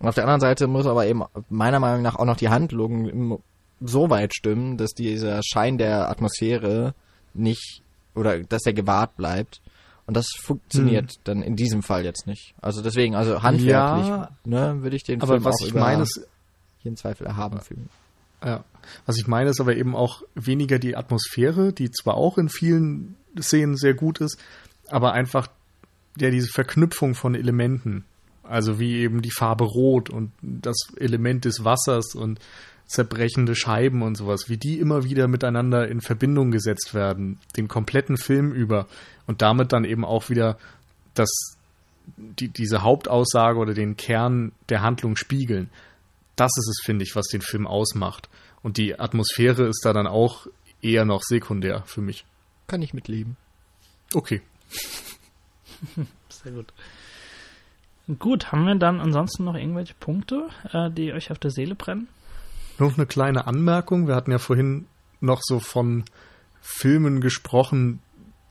Und 0.00 0.08
auf 0.08 0.14
der 0.14 0.24
anderen 0.24 0.40
Seite 0.40 0.66
muss 0.66 0.86
aber 0.86 1.06
eben 1.06 1.22
meiner 1.48 1.78
Meinung 1.78 2.02
nach 2.02 2.16
auch 2.16 2.24
noch 2.24 2.36
die 2.36 2.48
Handlung 2.48 3.40
so 3.80 4.10
weit 4.10 4.34
stimmen, 4.34 4.78
dass 4.78 4.92
dieser 4.92 5.40
Schein 5.44 5.78
der 5.78 6.08
Atmosphäre 6.08 6.94
nicht 7.34 7.82
oder 8.16 8.40
dass 8.40 8.66
er 8.66 8.72
gewahrt 8.72 9.16
bleibt. 9.16 9.60
Und 10.06 10.16
das 10.16 10.26
funktioniert 10.40 11.12
hm. 11.12 11.20
dann 11.24 11.42
in 11.42 11.56
diesem 11.56 11.82
Fall 11.82 12.04
jetzt 12.04 12.26
nicht. 12.26 12.54
Also 12.60 12.80
deswegen, 12.80 13.16
also 13.16 13.42
handwerklich, 13.42 14.06
ja, 14.06 14.30
ne, 14.44 14.82
würde 14.82 14.96
ich 14.96 15.02
den 15.02 15.20
aber 15.20 15.34
Film 15.34 15.44
was 15.44 15.56
auch 15.60 15.66
ich 15.66 15.74
meine, 15.74 16.02
ist, 16.04 16.26
jeden 16.80 16.96
Zweifel 16.96 17.26
erhaben 17.26 17.60
fühlen. 17.60 17.88
Ja, 18.44 18.64
was 19.06 19.18
ich 19.18 19.26
meine 19.26 19.50
ist 19.50 19.60
aber 19.60 19.76
eben 19.76 19.96
auch 19.96 20.22
weniger 20.34 20.78
die 20.78 20.96
Atmosphäre, 20.96 21.72
die 21.72 21.90
zwar 21.90 22.14
auch 22.14 22.38
in 22.38 22.48
vielen 22.48 23.16
Szenen 23.40 23.76
sehr 23.76 23.94
gut 23.94 24.20
ist, 24.20 24.38
aber 24.88 25.12
einfach 25.12 25.48
ja 26.18 26.30
diese 26.30 26.48
Verknüpfung 26.52 27.14
von 27.14 27.34
Elementen. 27.34 28.04
Also 28.44 28.78
wie 28.78 28.98
eben 28.98 29.22
die 29.22 29.32
Farbe 29.32 29.64
Rot 29.64 30.08
und 30.08 30.30
das 30.40 30.76
Element 30.96 31.44
des 31.44 31.64
Wassers 31.64 32.14
und 32.14 32.38
zerbrechende 32.86 33.54
Scheiben 33.56 34.02
und 34.02 34.16
sowas, 34.16 34.48
wie 34.48 34.56
die 34.56 34.78
immer 34.78 35.04
wieder 35.04 35.28
miteinander 35.28 35.88
in 35.88 36.00
Verbindung 36.00 36.50
gesetzt 36.50 36.94
werden, 36.94 37.38
den 37.56 37.68
kompletten 37.68 38.16
Film 38.16 38.52
über 38.52 38.86
und 39.26 39.42
damit 39.42 39.72
dann 39.72 39.84
eben 39.84 40.04
auch 40.04 40.30
wieder 40.30 40.56
das, 41.14 41.56
die, 42.16 42.48
diese 42.48 42.82
Hauptaussage 42.82 43.58
oder 43.58 43.74
den 43.74 43.96
Kern 43.96 44.52
der 44.68 44.82
Handlung 44.82 45.16
spiegeln. 45.16 45.68
Das 46.36 46.50
ist 46.56 46.68
es, 46.68 46.84
finde 46.84 47.04
ich, 47.04 47.16
was 47.16 47.26
den 47.26 47.40
Film 47.40 47.66
ausmacht. 47.66 48.28
Und 48.62 48.76
die 48.76 48.98
Atmosphäre 48.98 49.66
ist 49.66 49.82
da 49.84 49.92
dann 49.92 50.06
auch 50.06 50.46
eher 50.82 51.04
noch 51.04 51.22
sekundär 51.22 51.82
für 51.86 52.00
mich. 52.00 52.24
Kann 52.66 52.82
ich 52.82 52.94
mitleben. 52.94 53.36
Okay. 54.14 54.42
Sehr 56.28 56.52
gut. 56.52 56.72
Gut, 58.18 58.52
haben 58.52 58.66
wir 58.66 58.76
dann 58.76 59.00
ansonsten 59.00 59.44
noch 59.44 59.56
irgendwelche 59.56 59.94
Punkte, 59.94 60.48
äh, 60.72 60.90
die 60.90 61.12
euch 61.12 61.32
auf 61.32 61.40
der 61.40 61.50
Seele 61.50 61.74
brennen? 61.74 62.06
Noch 62.78 62.96
eine 62.96 63.06
kleine 63.06 63.46
Anmerkung. 63.46 64.06
Wir 64.06 64.14
hatten 64.14 64.30
ja 64.30 64.38
vorhin 64.38 64.86
noch 65.20 65.40
so 65.42 65.60
von 65.60 66.04
Filmen 66.60 67.20
gesprochen, 67.20 68.00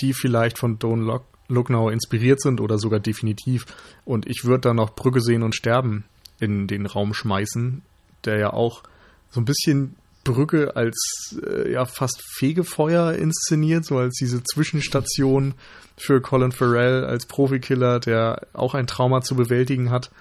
die 0.02 0.14
vielleicht 0.14 0.58
von 0.58 0.80
Don 0.80 1.20
Lucknow 1.48 1.92
inspiriert 1.92 2.42
sind 2.42 2.60
oder 2.60 2.78
sogar 2.80 3.00
definitiv. 3.00 3.66
Und 4.04 4.28
ich 4.28 4.46
würde 4.46 4.62
da 4.62 4.74
noch 4.74 4.96
Brücke 4.96 5.22
sehen 5.22 5.44
und 5.44 5.56
sterben 5.56 6.06
in 6.40 6.68
den 6.68 6.86
Raum 6.86 7.14
schmeißen, 7.14 7.82
der 8.26 8.40
ja 8.40 8.54
auch 8.54 8.84
so 9.30 9.42
ein 9.42 9.46
bisschen 9.46 9.96
Brücke 10.24 10.76
als 10.76 11.38
äh, 11.46 11.72
ja 11.72 11.86
fast 11.86 12.22
Fegefeuer 12.38 13.14
inszeniert, 13.14 13.86
so 13.86 13.98
als 13.98 14.16
diese 14.16 14.44
Zwischenstation 14.44 15.54
für 15.98 16.20
Colin 16.20 16.52
Farrell 16.52 17.06
als 17.06 17.28
Profikiller, 17.28 18.00
der 18.00 18.48
auch 18.54 18.74
ein 18.74 18.88
Trauma 18.88 19.22
zu 19.22 19.36
bewältigen 19.36 19.92
hat. 19.92 20.12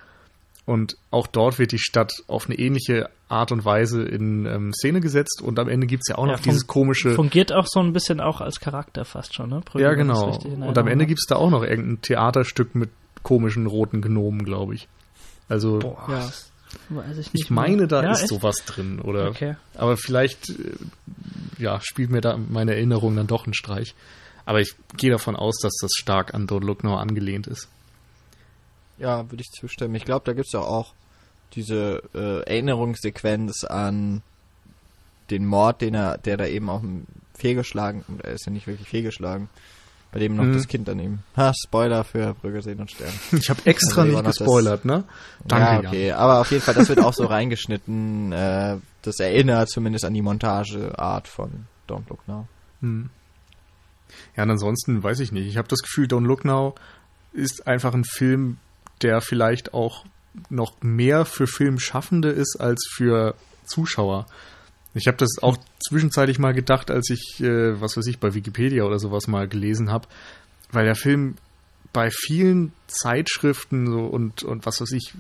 Und 0.67 0.97
auch 1.11 1.27
dort 1.27 1.59
wird 1.59 1.73
die 1.73 1.79
Stadt 1.79 2.23
auf 2.27 2.47
eine 2.47 2.59
ähnliche 2.59 3.11
Art 3.35 3.53
und 3.53 3.65
Weise 3.65 4.03
in 4.03 4.47
ähm, 4.47 4.73
Szene 4.73 5.01
gesetzt 5.01 5.43
und 5.43 5.59
am 5.59 5.69
Ende 5.69 5.87
gibt 5.87 6.05
es 6.07 6.09
ja 6.11 6.19
auch 6.19 6.27
noch 6.27 6.39
ja, 6.39 6.43
dieses 6.43 6.67
komische. 6.67 7.15
Fungiert 7.15 7.53
auch 7.53 7.67
so 7.67 7.81
ein 7.81 7.93
bisschen 7.93 8.21
auch 8.21 8.41
als 8.41 8.61
Charakter 8.61 9.05
fast 9.05 9.35
schon, 9.35 9.51
ne? 9.51 9.61
Brügge, 9.65 9.85
ja, 9.85 9.95
genau. 9.95 10.39
Und 10.39 10.79
am 10.79 10.87
Ende 10.87 11.07
gibt 11.07 11.21
es 11.21 11.27
da 11.27 11.37
auch 11.37 11.51
noch 11.51 11.63
irgendein 11.63 12.01
Theaterstück 12.01 12.75
mit 12.75 12.91
komischen 13.23 13.67
roten 13.67 14.01
Gnomen, 14.01 14.45
glaube 14.45 14.75
ich. 14.75 14.89
Also. 15.49 15.81
Boah. 15.81 16.07
Ja. 16.09 16.31
Ich, 17.21 17.31
ich, 17.33 17.51
meine, 17.51 17.87
da 17.87 18.03
ja, 18.03 18.13
ist 18.13 18.23
echt? 18.23 18.29
sowas 18.31 18.57
drin, 18.67 19.01
oder? 19.01 19.29
Okay. 19.29 19.55
Aber 19.75 19.97
vielleicht, 19.97 20.51
äh, 20.51 20.73
ja, 21.59 21.81
spielt 21.81 22.11
mir 22.11 22.21
da 22.21 22.37
meine 22.37 22.75
Erinnerung 22.75 23.15
dann 23.15 23.29
doch 23.29 23.45
einen 23.45 23.55
Streich. 23.55 23.95
Aber 24.45 24.61
ich 24.61 24.75
gehe 24.97 25.11
davon 25.11 25.37
aus, 25.37 25.59
dass 25.63 25.77
das 25.81 25.93
stark 25.97 26.35
an 26.35 26.49
Don't 26.49 26.65
Look 26.65 26.83
Now 26.83 26.97
angelehnt 26.97 27.47
ist. 27.47 27.69
Ja, 28.99 29.31
würde 29.31 29.43
ich 29.43 29.51
zustimmen. 29.51 29.95
Ich 29.95 30.05
glaube, 30.05 30.25
da 30.25 30.33
gibt 30.33 30.47
es 30.47 30.53
ja 30.53 30.61
auch 30.61 30.95
diese 31.53 32.03
äh, 32.15 32.41
Erinnerungssequenz 32.49 33.65
an 33.65 34.23
den 35.31 35.47
Mord, 35.47 35.81
den 35.81 35.95
er, 35.95 36.19
der 36.19 36.37
da 36.37 36.47
eben 36.47 36.69
auch 36.69 36.83
fehlgeschlagen, 37.35 38.05
er 38.23 38.33
ist 38.33 38.47
ja 38.47 38.53
nicht 38.53 38.67
wirklich 38.67 38.89
fehlgeschlagen, 38.89 39.49
bei 40.13 40.21
dem 40.21 40.37
noch 40.37 40.45
mhm. 40.45 40.55
das 40.55 40.69
Kind 40.69 40.87
daneben. 40.87 41.25
Ha, 41.37 41.53
Spoiler 41.55 42.05
für 42.05 42.35
Brügge 42.35 42.63
sehen 42.63 42.81
und 42.81 42.91
sterben. 42.91 43.19
Ich 43.33 43.51
habe 43.51 43.61
extra 43.65 44.03
also 44.03 44.13
nicht 44.13 44.25
gespoilert, 44.25 44.81
das, 44.81 44.85
ne? 44.85 45.05
Danke. 45.45 45.83
Ja, 45.83 45.89
okay, 45.89 46.13
aber 46.13 46.41
auf 46.41 46.51
jeden 46.51 46.63
Fall, 46.63 46.75
das 46.75 46.89
wird 46.89 47.01
auch 47.01 47.15
so 47.15 47.25
reingeschnitten. 47.27 48.33
Äh, 48.33 48.77
das 49.03 49.19
erinnert 49.19 49.71
zumindest 49.71 50.05
an 50.05 50.15
die 50.15 50.23
Montageart 50.23 51.29
von 51.29 51.67
Don't 51.89 52.09
Look 52.09 52.27
Now. 52.29 52.47
Mhm. 52.81 53.11
Ja, 54.37 54.45
und 54.45 54.51
ansonsten 54.51 55.03
weiß 55.03 55.21
ich 55.21 55.33
nicht. 55.33 55.47
Ich 55.47 55.57
habe 55.57 55.69
das 55.69 55.81
Gefühl, 55.81 56.07
Don't 56.07 56.27
Look 56.27 56.45
Now 56.45 56.75
ist 57.33 57.67
einfach 57.67 57.95
ein 57.95 58.05
Film, 58.05 58.59
der 59.03 59.21
vielleicht 59.21 59.75
auch 59.75 60.05
noch 60.51 60.83
mehr 60.83 61.25
für 61.25 61.47
Filmschaffende 61.47 62.31
ist 62.31 62.61
als 62.61 62.87
für 62.93 63.35
Zuschauer. 63.65 64.27
Ich 64.95 65.07
habe 65.07 65.17
das 65.17 65.31
auch 65.43 65.57
zwischenzeitlich 65.89 66.39
mal 66.39 66.55
gedacht, 66.55 66.91
als 66.91 67.11
ich, 67.11 67.41
äh, 67.41 67.81
was 67.81 67.97
weiß 67.97 68.07
ich, 68.07 68.19
bei 68.21 68.35
Wikipedia 68.35 68.85
oder 68.85 68.99
sowas 68.99 69.27
mal 69.27 69.49
gelesen 69.49 69.91
habe, 69.91 70.07
weil 70.71 70.85
der 70.85 70.95
Film 70.95 71.35
bei 71.93 72.11
vielen 72.11 72.73
Zeitschriften 72.87 73.87
so 73.87 74.05
und, 74.05 74.43
und 74.43 74.67
was 74.67 74.81
weiß 74.81 74.93
ich, 74.93 75.15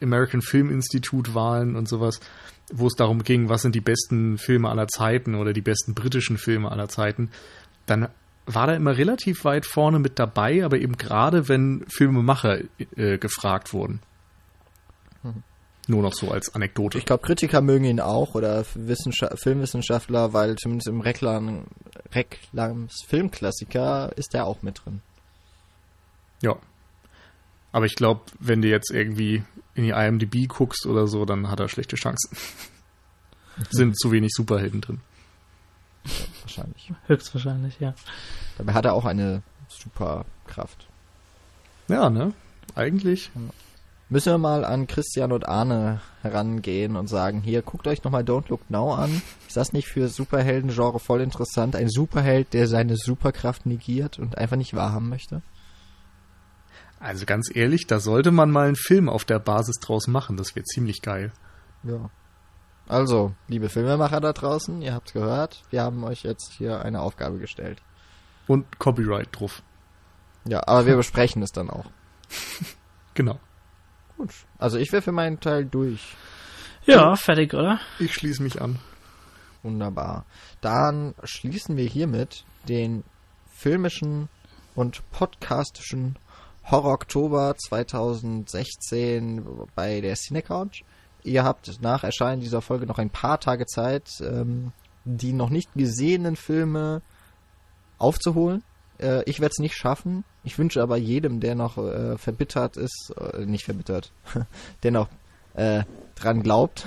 American 0.00 0.42
Film 0.42 0.70
Institute 0.70 1.34
Wahlen 1.34 1.76
und 1.76 1.88
sowas, 1.88 2.20
wo 2.72 2.86
es 2.86 2.94
darum 2.94 3.24
ging, 3.24 3.48
was 3.48 3.62
sind 3.62 3.74
die 3.74 3.80
besten 3.80 4.38
Filme 4.38 4.68
aller 4.68 4.88
Zeiten 4.88 5.34
oder 5.34 5.52
die 5.52 5.60
besten 5.60 5.94
britischen 5.94 6.38
Filme 6.38 6.70
aller 6.70 6.88
Zeiten, 6.88 7.30
dann 7.86 8.08
war 8.46 8.66
da 8.66 8.74
immer 8.74 8.96
relativ 8.96 9.44
weit 9.44 9.66
vorne 9.66 9.98
mit 9.98 10.18
dabei, 10.18 10.64
aber 10.64 10.78
eben 10.78 10.96
gerade 10.96 11.48
wenn 11.48 11.84
Filmemacher 11.88 12.60
äh, 12.96 13.18
gefragt 13.18 13.72
wurden. 13.72 14.00
Nur 15.88 16.02
noch 16.02 16.12
so 16.12 16.30
als 16.30 16.54
Anekdote. 16.54 16.98
Ich 16.98 17.06
glaube, 17.06 17.26
Kritiker 17.26 17.60
mögen 17.60 17.84
ihn 17.84 18.00
auch 18.00 18.34
oder 18.34 18.64
Filmwissenschaftler, 18.64 20.32
weil 20.32 20.56
zumindest 20.56 20.88
im 20.88 21.00
Reklam, 21.00 21.64
Reklams 22.14 23.02
Filmklassiker 23.06 24.12
ist 24.16 24.34
er 24.34 24.46
auch 24.46 24.62
mit 24.62 24.84
drin. 24.84 25.00
Ja. 26.42 26.56
Aber 27.72 27.86
ich 27.86 27.94
glaube, 27.94 28.22
wenn 28.38 28.62
du 28.62 28.68
jetzt 28.68 28.90
irgendwie 28.90 29.42
in 29.74 29.84
die 29.84 29.90
IMDb 29.90 30.48
guckst 30.48 30.86
oder 30.86 31.06
so, 31.06 31.24
dann 31.24 31.50
hat 31.50 31.60
er 31.60 31.68
schlechte 31.68 31.96
Chancen. 31.96 32.36
Sind 33.70 33.98
zu 33.98 34.12
wenig 34.12 34.30
Superhelden 34.32 34.80
drin. 34.80 35.00
Ja, 36.04 36.12
wahrscheinlich. 36.42 36.92
Höchstwahrscheinlich, 37.06 37.78
ja. 37.80 37.94
Dabei 38.58 38.74
hat 38.74 38.84
er 38.84 38.94
auch 38.94 39.04
eine 39.04 39.42
Superkraft. 39.68 40.88
Ja, 41.88 42.10
ne? 42.10 42.32
Eigentlich. 42.74 43.30
Müssen 44.12 44.32
wir 44.32 44.38
mal 44.38 44.64
an 44.64 44.88
Christian 44.88 45.30
und 45.30 45.48
Arne 45.48 46.00
herangehen 46.20 46.96
und 46.96 47.06
sagen, 47.06 47.42
hier, 47.42 47.62
guckt 47.62 47.86
euch 47.86 48.02
nochmal 48.02 48.24
Don't 48.24 48.48
Look 48.48 48.68
Now 48.68 48.92
an. 48.92 49.22
Ist 49.46 49.56
das 49.56 49.72
nicht 49.72 49.86
für 49.86 50.08
Superhelden-Genre 50.08 50.98
voll 50.98 51.20
interessant? 51.20 51.76
Ein 51.76 51.88
Superheld, 51.88 52.52
der 52.52 52.66
seine 52.66 52.96
Superkraft 52.96 53.66
negiert 53.66 54.18
und 54.18 54.36
einfach 54.36 54.56
nicht 54.56 54.74
wahrhaben 54.74 55.08
möchte? 55.08 55.42
Also 56.98 57.24
ganz 57.24 57.54
ehrlich, 57.54 57.86
da 57.86 58.00
sollte 58.00 58.32
man 58.32 58.50
mal 58.50 58.66
einen 58.66 58.74
Film 58.74 59.08
auf 59.08 59.24
der 59.24 59.38
Basis 59.38 59.76
draus 59.78 60.08
machen. 60.08 60.36
Das 60.36 60.56
wäre 60.56 60.64
ziemlich 60.64 61.02
geil. 61.02 61.30
Ja. 61.84 62.10
Also, 62.88 63.32
liebe 63.46 63.68
Filmemacher 63.68 64.20
da 64.20 64.32
draußen, 64.32 64.82
ihr 64.82 64.92
habt's 64.92 65.12
gehört. 65.12 65.62
Wir 65.70 65.82
haben 65.84 66.02
euch 66.02 66.24
jetzt 66.24 66.50
hier 66.58 66.82
eine 66.82 67.00
Aufgabe 67.00 67.38
gestellt. 67.38 67.80
Und 68.48 68.80
Copyright 68.80 69.28
drauf. 69.30 69.62
Ja, 70.46 70.66
aber 70.66 70.86
wir 70.86 70.96
besprechen 70.96 71.42
es 71.42 71.52
dann 71.52 71.70
auch. 71.70 71.86
genau. 73.14 73.38
Gut. 74.20 74.34
Also 74.58 74.76
ich 74.76 74.92
wäre 74.92 75.00
für 75.00 75.12
meinen 75.12 75.40
Teil 75.40 75.64
durch. 75.64 76.14
Ja, 76.84 77.16
fertig, 77.16 77.54
oder? 77.54 77.80
Ich 77.98 78.12
schließe 78.12 78.42
mich 78.42 78.60
an. 78.60 78.78
Wunderbar. 79.62 80.26
Dann 80.60 81.14
schließen 81.24 81.78
wir 81.78 81.86
hiermit 81.88 82.44
den 82.68 83.02
filmischen 83.50 84.28
und 84.74 85.00
podcastischen 85.10 86.16
Horror 86.70 86.92
Oktober 86.92 87.54
2016 87.56 89.42
bei 89.74 90.02
der 90.02 90.16
Cinecouch. 90.16 90.84
Ihr 91.24 91.42
habt 91.42 91.80
nach 91.80 92.04
Erscheinen 92.04 92.42
dieser 92.42 92.60
Folge 92.60 92.84
noch 92.84 92.98
ein 92.98 93.08
paar 93.08 93.40
Tage 93.40 93.64
Zeit, 93.64 94.20
ähm, 94.20 94.72
die 95.06 95.32
noch 95.32 95.48
nicht 95.48 95.70
gesehenen 95.74 96.36
Filme 96.36 97.00
aufzuholen. 97.96 98.64
Äh, 99.00 99.22
ich 99.24 99.40
werde 99.40 99.52
es 99.52 99.58
nicht 99.58 99.74
schaffen. 99.74 100.24
Ich 100.44 100.58
wünsche 100.58 100.82
aber 100.82 100.96
jedem, 100.96 101.40
der 101.40 101.54
noch 101.54 101.78
äh, 101.78 102.18
verbittert 102.18 102.76
ist, 102.76 103.12
äh, 103.16 103.44
nicht 103.44 103.64
verbittert, 103.64 104.12
der 104.82 104.90
noch 104.90 105.08
äh, 105.54 105.82
dran 106.14 106.42
glaubt 106.42 106.86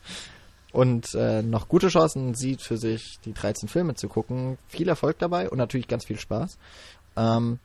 und 0.72 1.14
äh, 1.14 1.42
noch 1.42 1.68
gute 1.68 1.88
Chancen 1.88 2.34
sieht 2.34 2.62
für 2.62 2.76
sich, 2.76 3.18
die 3.24 3.32
13 3.32 3.68
Filme 3.68 3.94
zu 3.94 4.08
gucken. 4.08 4.58
Viel 4.68 4.88
Erfolg 4.88 5.18
dabei 5.18 5.48
und 5.50 5.58
natürlich 5.58 5.88
ganz 5.88 6.06
viel 6.06 6.18
Spaß. 6.18 6.58
Ähm, 7.16 7.58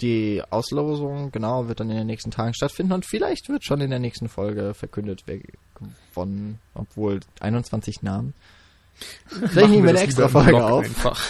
die 0.00 0.42
Auslosung, 0.48 1.30
genau, 1.30 1.68
wird 1.68 1.80
dann 1.80 1.90
in 1.90 1.96
den 1.96 2.06
nächsten 2.06 2.30
Tagen 2.30 2.54
stattfinden 2.54 2.92
und 2.92 3.04
vielleicht 3.04 3.50
wird 3.50 3.64
schon 3.64 3.82
in 3.82 3.90
der 3.90 3.98
nächsten 3.98 4.28
Folge 4.28 4.72
verkündet, 4.72 5.24
wer 5.26 5.40
gewonnen, 5.74 6.58
obwohl 6.74 7.20
21 7.40 8.02
Namen. 8.02 8.32
Vielleicht 9.26 9.70
nehmen 9.70 9.84
wir 9.84 9.90
eine 9.90 10.00
extra 10.00 10.28
Folge 10.28 10.64
auf. 10.64 10.86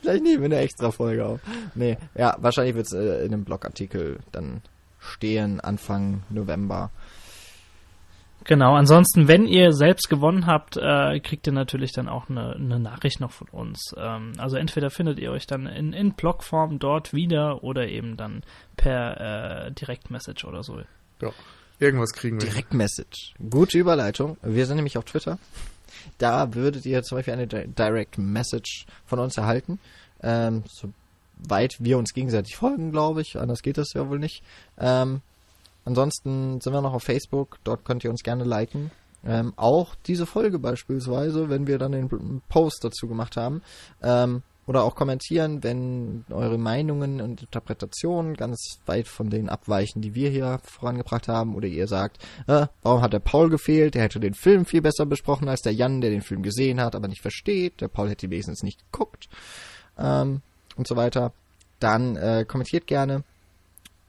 vielleicht 0.00 0.24
nehmen 0.24 0.42
wir 0.42 0.46
eine 0.46 0.58
extra 0.58 0.90
Folge 0.90 1.26
auf. 1.26 1.40
Nee, 1.74 1.98
ja, 2.14 2.36
wahrscheinlich 2.40 2.74
wird 2.74 2.86
es 2.86 2.92
äh, 2.92 3.24
in 3.24 3.32
einem 3.32 3.44
Blogartikel 3.44 4.18
dann 4.32 4.62
stehen, 4.98 5.60
Anfang 5.60 6.22
November. 6.30 6.90
Genau, 8.44 8.74
ansonsten, 8.74 9.28
wenn 9.28 9.46
ihr 9.46 9.72
selbst 9.72 10.08
gewonnen 10.08 10.46
habt, 10.46 10.76
äh, 10.76 11.20
kriegt 11.20 11.46
ihr 11.46 11.52
natürlich 11.52 11.92
dann 11.92 12.08
auch 12.08 12.30
eine, 12.30 12.54
eine 12.54 12.80
Nachricht 12.80 13.20
noch 13.20 13.32
von 13.32 13.48
uns. 13.48 13.94
Ähm, 13.96 14.32
also 14.38 14.56
entweder 14.56 14.90
findet 14.90 15.18
ihr 15.18 15.30
euch 15.30 15.46
dann 15.46 15.66
in, 15.66 15.92
in 15.92 16.12
Blogform 16.12 16.78
dort 16.78 17.12
wieder 17.12 17.62
oder 17.62 17.86
eben 17.88 18.16
dann 18.16 18.42
per 18.76 19.66
äh, 19.66 19.72
Direktmessage 19.72 20.46
oder 20.46 20.62
so. 20.62 20.80
Ja, 21.20 21.30
irgendwas 21.78 22.12
kriegen 22.12 22.40
wir. 22.40 22.48
Direktmessage. 22.48 23.34
Gute 23.50 23.78
Überleitung. 23.78 24.38
Wir 24.42 24.64
sind 24.64 24.76
nämlich 24.76 24.96
auf 24.96 25.04
Twitter. 25.04 25.38
Da 26.18 26.54
würdet 26.54 26.86
ihr 26.86 27.02
zum 27.02 27.18
Beispiel 27.18 27.34
eine 27.34 27.46
Direct 27.46 28.18
Message 28.18 28.86
von 29.06 29.18
uns 29.18 29.36
erhalten. 29.36 29.78
Ähm, 30.22 30.64
soweit 30.68 31.76
wir 31.78 31.98
uns 31.98 32.12
gegenseitig 32.12 32.56
folgen, 32.56 32.90
glaube 32.92 33.22
ich. 33.22 33.38
Anders 33.38 33.62
geht 33.62 33.78
das 33.78 33.92
ja 33.94 34.08
wohl 34.08 34.18
nicht. 34.18 34.42
Ähm, 34.78 35.22
Ansonsten 35.84 36.60
sind 36.60 36.72
wir 36.72 36.82
noch 36.82 36.94
auf 36.94 37.02
Facebook, 37.02 37.58
dort 37.64 37.84
könnt 37.84 38.04
ihr 38.04 38.10
uns 38.10 38.22
gerne 38.22 38.44
liken. 38.44 38.90
Ähm, 39.24 39.52
auch 39.56 39.94
diese 40.06 40.26
Folge 40.26 40.58
beispielsweise, 40.58 41.50
wenn 41.50 41.66
wir 41.66 41.78
dann 41.78 41.92
den 41.92 42.42
Post 42.48 42.84
dazu 42.84 43.06
gemacht 43.06 43.36
haben. 43.36 43.62
Ähm, 44.02 44.42
oder 44.70 44.84
auch 44.84 44.94
kommentieren, 44.94 45.64
wenn 45.64 46.24
eure 46.30 46.56
Meinungen 46.56 47.20
und 47.20 47.40
Interpretationen 47.40 48.36
ganz 48.36 48.78
weit 48.86 49.08
von 49.08 49.28
denen 49.28 49.48
abweichen, 49.48 50.00
die 50.00 50.14
wir 50.14 50.30
hier 50.30 50.60
vorangebracht 50.62 51.26
haben. 51.26 51.56
Oder 51.56 51.66
ihr 51.66 51.88
sagt, 51.88 52.24
äh, 52.46 52.68
warum 52.82 53.02
hat 53.02 53.12
der 53.12 53.18
Paul 53.18 53.50
gefehlt? 53.50 53.96
Der 53.96 54.02
hätte 54.02 54.20
den 54.20 54.34
Film 54.34 54.64
viel 54.66 54.80
besser 54.80 55.06
besprochen 55.06 55.48
als 55.48 55.62
der 55.62 55.74
Jan, 55.74 56.00
der 56.00 56.10
den 56.10 56.22
Film 56.22 56.44
gesehen 56.44 56.80
hat, 56.80 56.94
aber 56.94 57.08
nicht 57.08 57.20
versteht. 57.20 57.80
Der 57.80 57.88
Paul 57.88 58.10
hätte 58.10 58.26
ihn 58.26 58.30
wenigstens 58.30 58.62
nicht 58.62 58.78
geguckt. 58.92 59.28
Ähm, 59.98 60.40
und 60.76 60.86
so 60.86 60.94
weiter. 60.94 61.32
Dann 61.80 62.14
äh, 62.14 62.44
kommentiert 62.46 62.86
gerne. 62.86 63.24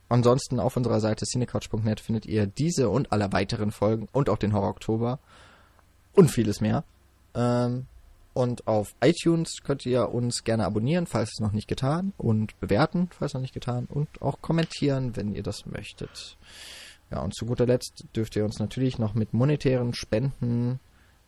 Ansonsten 0.08 0.60
auf 0.60 0.76
unserer 0.76 1.00
Seite 1.00 1.26
cinecouch.net 1.26 1.98
findet 1.98 2.24
ihr 2.24 2.46
diese 2.46 2.88
und 2.88 3.10
alle 3.10 3.32
weiteren 3.32 3.72
Folgen 3.72 4.06
und 4.12 4.30
auch 4.30 4.38
den 4.38 4.52
Horror 4.52 4.68
Oktober 4.70 5.18
und 6.12 6.30
vieles 6.30 6.60
mehr. 6.60 6.84
Ähm, 7.34 7.88
und 8.34 8.66
auf 8.66 8.94
iTunes 9.02 9.62
könnt 9.62 9.84
ihr 9.84 10.08
uns 10.08 10.44
gerne 10.44 10.64
abonnieren, 10.64 11.06
falls 11.06 11.32
es 11.34 11.40
noch 11.40 11.52
nicht 11.52 11.68
getan, 11.68 12.12
und 12.16 12.58
bewerten, 12.60 13.08
falls 13.10 13.34
noch 13.34 13.40
nicht 13.40 13.54
getan, 13.54 13.86
und 13.86 14.08
auch 14.22 14.40
kommentieren, 14.40 15.16
wenn 15.16 15.34
ihr 15.34 15.42
das 15.42 15.66
möchtet. 15.66 16.38
Ja, 17.10 17.20
und 17.20 17.34
zu 17.34 17.44
guter 17.44 17.66
Letzt 17.66 18.06
dürft 18.16 18.36
ihr 18.36 18.44
uns 18.44 18.58
natürlich 18.58 18.98
noch 18.98 19.14
mit 19.14 19.34
monetären 19.34 19.92
Spenden 19.92 20.80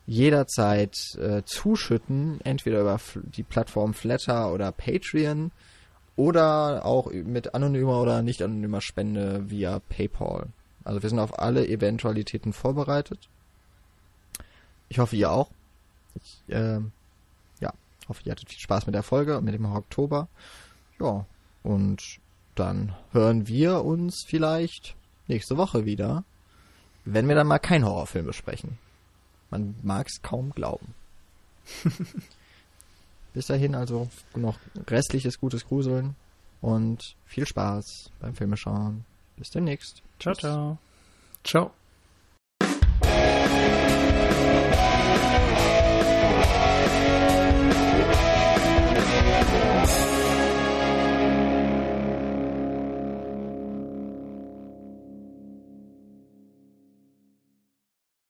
jederzeit 0.07 0.97
äh, 1.17 1.43
zuschütten, 1.45 2.41
entweder 2.43 2.81
über 2.81 2.99
die 3.37 3.43
Plattform 3.43 3.95
Flatter 3.95 4.53
oder 4.53 4.73
Patreon 4.73 5.51
oder 6.17 6.85
auch 6.85 7.11
mit 7.11 7.55
anonymer 7.55 8.01
oder 8.01 8.23
nicht 8.23 8.43
anonymer 8.43 8.81
Spende 8.81 9.51
via 9.51 9.81
PayPal. 9.89 10.49
Also 10.85 11.03
wir 11.03 11.09
sind 11.09 11.19
auf 11.19 11.39
alle 11.39 11.67
Eventualitäten 11.67 12.53
vorbereitet. 12.53 13.29
Ich 14.89 14.99
hoffe, 14.99 15.17
ihr 15.17 15.31
auch. 15.31 15.51
Ich 16.15 16.55
äh, 16.55 16.81
ja, 17.61 17.73
hoffe, 18.09 18.23
ihr 18.25 18.33
hattet 18.33 18.51
viel 18.51 18.61
Spaß 18.61 18.87
mit 18.87 18.95
der 18.95 19.03
Folge 19.03 19.39
und 19.39 19.45
mit 19.45 19.55
dem 19.55 19.65
Oktober. 19.65 20.29
Ja, 21.01 21.27
und 21.63 22.21
dann 22.55 22.95
hören 23.13 23.49
wir 23.49 23.85
uns 23.85 24.25
vielleicht 24.27 24.95
nächste 25.27 25.57
Woche 25.57 25.85
wieder, 25.85 26.25
wenn 27.05 27.29
wir 27.29 27.35
dann 27.35 27.47
mal 27.47 27.59
keinen 27.59 27.85
Horrorfilm 27.85 28.27
besprechen. 28.27 28.79
Man 29.51 29.75
mag 29.83 30.07
es 30.09 30.23
kaum 30.23 30.51
glauben. 30.51 30.95
Bis 33.35 33.47
dahin 33.47 33.75
also 33.75 34.09
noch 34.37 34.59
restliches 34.89 35.41
gutes 35.41 35.67
Gruseln 35.67 36.15
und 36.61 37.17
viel 37.27 37.47
Spaß 37.47 38.11
beim 38.21 38.35
Filmeschauen. 38.35 39.05
Bis 39.37 39.51
demnächst. 39.51 40.03
Ciao, 40.21 40.35
ciao. 40.35 40.79
Ciao. 41.43 41.73